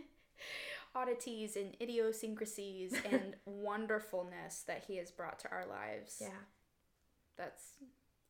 oddities 0.95 1.57
and 1.57 1.77
idiosyncrasies 1.81 2.95
and 3.11 3.37
wonderfulness 3.45 4.63
that 4.67 4.85
he 4.87 4.97
has 4.97 5.11
brought 5.11 5.39
to 5.41 5.51
our 5.51 5.67
lives 5.67 6.17
Yeah. 6.21 6.29
that's 7.37 7.75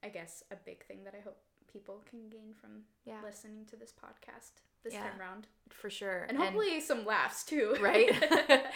i 0.03 0.09
guess 0.09 0.43
a 0.51 0.57
big 0.57 0.85
thing 0.87 1.05
that 1.05 1.15
i 1.17 1.21
hope 1.21 1.39
people 1.73 2.03
can 2.09 2.29
gain 2.29 2.53
from 2.61 2.83
Yeah. 3.05 3.21
listening 3.23 3.65
to 3.67 3.77
this 3.77 3.93
podcast 3.93 4.53
this 4.83 4.93
Yeah. 4.95 5.09
time 5.11 5.19
round 5.21 5.47
For 5.71 5.89
sure. 5.91 6.25
and 6.29 6.37
hopefully 6.37 6.81
some 6.81 7.05
laughs 7.05 7.45
too 7.45 7.77
right? 7.81 8.11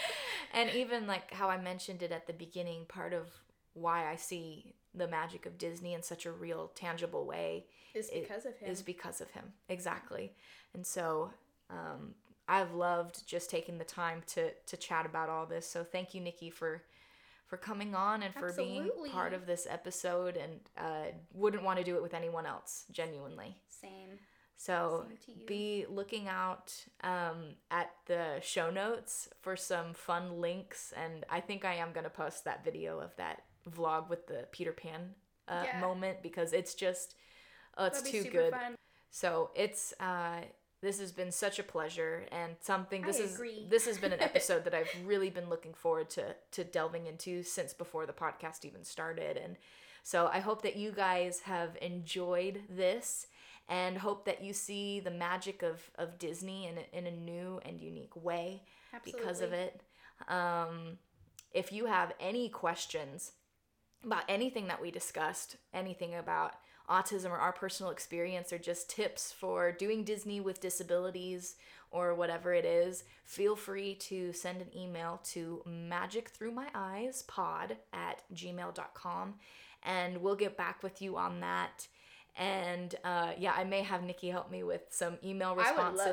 and 0.52 0.70
even 0.70 1.06
like 1.06 1.32
how 1.32 1.48
I 1.48 1.58
mentioned 1.58 2.02
it 2.02 2.12
at 2.12 2.26
the 2.26 2.32
beginning, 2.32 2.86
part 2.86 3.12
of 3.12 3.28
why 3.74 4.10
I 4.10 4.16
see 4.16 4.74
the 4.94 5.06
magic 5.08 5.44
of 5.46 5.58
Disney 5.58 5.92
in 5.94 6.02
such 6.02 6.24
a 6.26 6.32
real, 6.32 6.68
tangible 6.74 7.26
way 7.26 7.66
is 7.94 8.10
because 8.10 8.46
of 8.46 8.56
him 8.58 8.70
is 8.70 8.82
because 8.82 9.20
of 9.20 9.30
him. 9.32 9.52
Exactly. 9.68 10.32
And 10.74 10.86
so 10.86 11.30
um, 11.70 12.14
I've 12.48 12.72
loved 12.74 13.26
just 13.26 13.50
taking 13.50 13.78
the 13.78 13.84
time 13.84 14.22
to 14.28 14.52
to 14.52 14.76
chat 14.76 15.04
about 15.06 15.28
all 15.28 15.46
this. 15.46 15.66
So 15.68 15.84
thank 15.84 16.14
you, 16.14 16.20
Nikki, 16.20 16.50
for 16.50 16.82
for 17.46 17.56
coming 17.56 17.94
on 17.94 18.22
and 18.22 18.34
for 18.34 18.52
being 18.52 18.90
part 19.12 19.32
of 19.32 19.46
this 19.46 19.66
episode. 19.68 20.36
And 20.36 20.60
uh, 20.76 21.12
wouldn't 21.32 21.62
want 21.62 21.78
to 21.78 21.84
do 21.84 21.96
it 21.96 22.02
with 22.02 22.14
anyone 22.14 22.46
else, 22.46 22.84
genuinely. 22.90 23.56
same 23.68 24.18
So 24.56 25.04
be 25.46 25.84
looking 25.88 26.28
out 26.28 26.72
um, 27.02 27.54
at 27.70 27.90
the 28.06 28.40
show 28.40 28.70
notes 28.70 29.28
for 29.42 29.54
some 29.54 29.92
fun 29.92 30.40
links, 30.40 30.92
and 30.96 31.24
I 31.30 31.40
think 31.40 31.64
I 31.64 31.74
am 31.74 31.92
gonna 31.92 32.08
post 32.10 32.44
that 32.44 32.64
video 32.64 32.98
of 32.98 33.14
that 33.16 33.42
vlog 33.70 34.08
with 34.08 34.26
the 34.26 34.46
Peter 34.52 34.72
Pan 34.72 35.14
uh, 35.46 35.62
Yeah. 35.66 35.80
moment 35.80 36.22
because 36.22 36.52
it's 36.54 36.74
just 36.74 37.16
oh, 37.76 37.84
it's 37.84 38.02
too 38.02 38.22
super 38.22 38.38
good. 38.38 38.52
fun. 38.52 38.76
So 39.10 39.50
it's 39.54 39.92
uh, 40.00 40.40
this 40.86 41.00
has 41.00 41.10
been 41.10 41.32
such 41.32 41.58
a 41.58 41.64
pleasure 41.64 42.26
and 42.30 42.54
something. 42.60 43.02
This 43.02 43.18
I 43.18 43.24
is 43.24 43.34
agree. 43.34 43.66
this 43.68 43.86
has 43.86 43.98
been 43.98 44.12
an 44.12 44.20
episode 44.30 44.64
that 44.64 44.74
I've 44.74 44.88
really 45.04 45.30
been 45.30 45.50
looking 45.50 45.74
forward 45.74 46.08
to 46.10 46.36
to 46.52 46.62
delving 46.62 47.06
into 47.06 47.42
since 47.42 47.74
before 47.74 48.06
the 48.06 48.12
podcast 48.12 48.64
even 48.64 48.84
started, 48.84 49.36
and 49.36 49.56
so 50.04 50.30
I 50.32 50.38
hope 50.38 50.62
that 50.62 50.76
you 50.76 50.92
guys 50.92 51.40
have 51.40 51.76
enjoyed 51.82 52.60
this 52.70 53.26
and 53.68 53.98
hope 53.98 54.26
that 54.26 54.44
you 54.44 54.52
see 54.52 55.00
the 55.00 55.10
magic 55.10 55.64
of 55.64 55.90
of 55.98 56.20
Disney 56.20 56.68
in 56.68 56.78
a, 56.78 56.96
in 56.96 57.06
a 57.08 57.10
new 57.10 57.60
and 57.66 57.80
unique 57.80 58.14
way 58.14 58.62
because 59.04 59.40
of 59.40 59.52
it. 59.52 59.82
Um, 60.28 60.98
if 61.52 61.72
you 61.72 61.86
have 61.86 62.12
any 62.20 62.48
questions 62.48 63.32
about 64.04 64.22
anything 64.28 64.68
that 64.68 64.80
we 64.80 64.92
discussed, 64.92 65.56
anything 65.74 66.14
about 66.14 66.54
autism 66.88 67.30
or 67.30 67.38
our 67.38 67.52
personal 67.52 67.92
experience, 67.92 68.52
or 68.52 68.58
just 68.58 68.90
tips 68.90 69.32
for 69.32 69.72
doing 69.72 70.04
Disney 70.04 70.40
with 70.40 70.60
disabilities 70.60 71.56
or 71.90 72.14
whatever 72.14 72.52
it 72.52 72.64
is, 72.64 73.04
feel 73.24 73.56
free 73.56 73.94
to 73.94 74.32
send 74.32 74.60
an 74.60 74.68
email 74.76 75.20
to 75.24 75.62
magicthroughmyeyespod 75.66 77.76
at 77.92 78.22
gmail.com 78.34 79.34
and 79.82 80.18
we'll 80.18 80.36
get 80.36 80.56
back 80.56 80.82
with 80.82 81.00
you 81.00 81.16
on 81.16 81.40
that. 81.40 81.86
And 82.36 82.94
uh, 83.04 83.32
yeah, 83.38 83.54
I 83.56 83.64
may 83.64 83.82
have 83.82 84.02
Nikki 84.02 84.28
help 84.28 84.50
me 84.50 84.62
with 84.62 84.82
some 84.90 85.16
email 85.24 85.56
responses. 85.56 86.06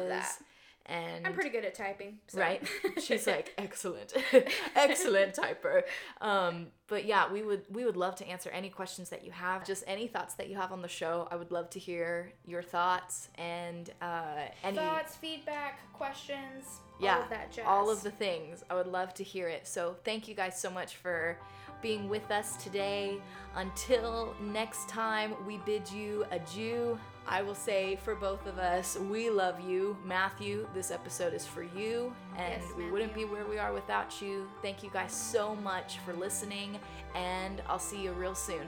And 0.86 1.26
I'm 1.26 1.34
pretty 1.34 1.50
good 1.50 1.64
at 1.64 1.76
typing. 1.76 2.20
So. 2.28 2.40
right? 2.42 2.62
She's 3.02 3.26
like 3.26 3.54
excellent. 3.58 4.14
Excellent 4.76 5.34
typer. 5.34 5.84
Um 6.20 6.68
but 6.88 7.06
yeah 7.06 7.32
we 7.32 7.42
would 7.42 7.64
we 7.70 7.86
would 7.86 7.96
love 7.96 8.16
to 8.18 8.28
answer 8.28 8.50
any 8.50 8.70
questions 8.70 9.10
that 9.10 9.24
you 9.24 9.32
have 9.32 9.66
just 9.66 9.84
any 9.88 10.08
thoughts 10.08 10.34
that 10.36 10.50
you 10.50 10.56
have 10.58 10.72
on 10.74 10.82
the 10.82 10.88
show. 10.90 11.28
I 11.32 11.36
would 11.38 11.52
love 11.52 11.70
to 11.72 11.80
hear 11.80 12.34
your 12.46 12.62
thoughts 12.62 13.30
and 13.36 13.90
uh 14.02 14.42
any 14.64 14.76
thoughts, 14.76 15.16
feedback, 15.16 15.80
questions, 15.94 16.82
yeah 17.00 17.16
all 17.16 17.24
of 17.24 17.30
that 17.30 17.52
jazz. 17.52 17.66
all 17.68 17.90
of 17.90 18.04
the 18.04 18.12
things. 18.12 18.64
I 18.70 18.76
would 18.76 18.88
love 18.88 19.14
to 19.16 19.24
hear 19.24 19.48
it. 19.48 19.66
So 19.68 19.96
thank 20.04 20.28
you 20.28 20.36
guys 20.36 20.60
so 20.60 20.70
much 20.70 20.98
for 20.98 21.38
being 21.82 22.10
with 22.10 22.30
us 22.32 22.58
today. 22.64 23.18
Until 23.56 24.36
next 24.42 24.90
time 24.90 25.34
we 25.48 25.58
bid 25.66 25.90
you 25.92 26.26
adieu 26.32 27.00
i 27.28 27.42
will 27.42 27.56
say 27.56 27.96
for 28.04 28.16
both 28.16 28.46
of 28.46 28.58
us 28.58 28.98
we 29.10 29.30
love 29.30 29.60
you. 29.60 29.98
Matthew 30.06 30.68
this 30.74 30.92
episode 30.92 31.34
is 31.34 31.46
for 31.46 31.64
you 31.64 32.14
and 32.38 32.62
Yes, 32.62 32.72
we 32.78 32.90
wouldn't 32.90 33.14
be 33.14 33.26
where 33.26 33.46
we 33.46 33.58
are 33.58 33.74
without 33.74 34.22
you. 34.22 34.48
Thank 34.62 34.84
you 34.84 34.90
guys 34.92 35.12
so 35.14 35.56
much 35.56 36.00
for 36.00 36.14
listening 36.14 36.80
and 37.16 37.62
i'll 37.68 37.80
see 37.80 38.02
you 38.02 38.12
real 38.14 38.36
soon 38.36 38.68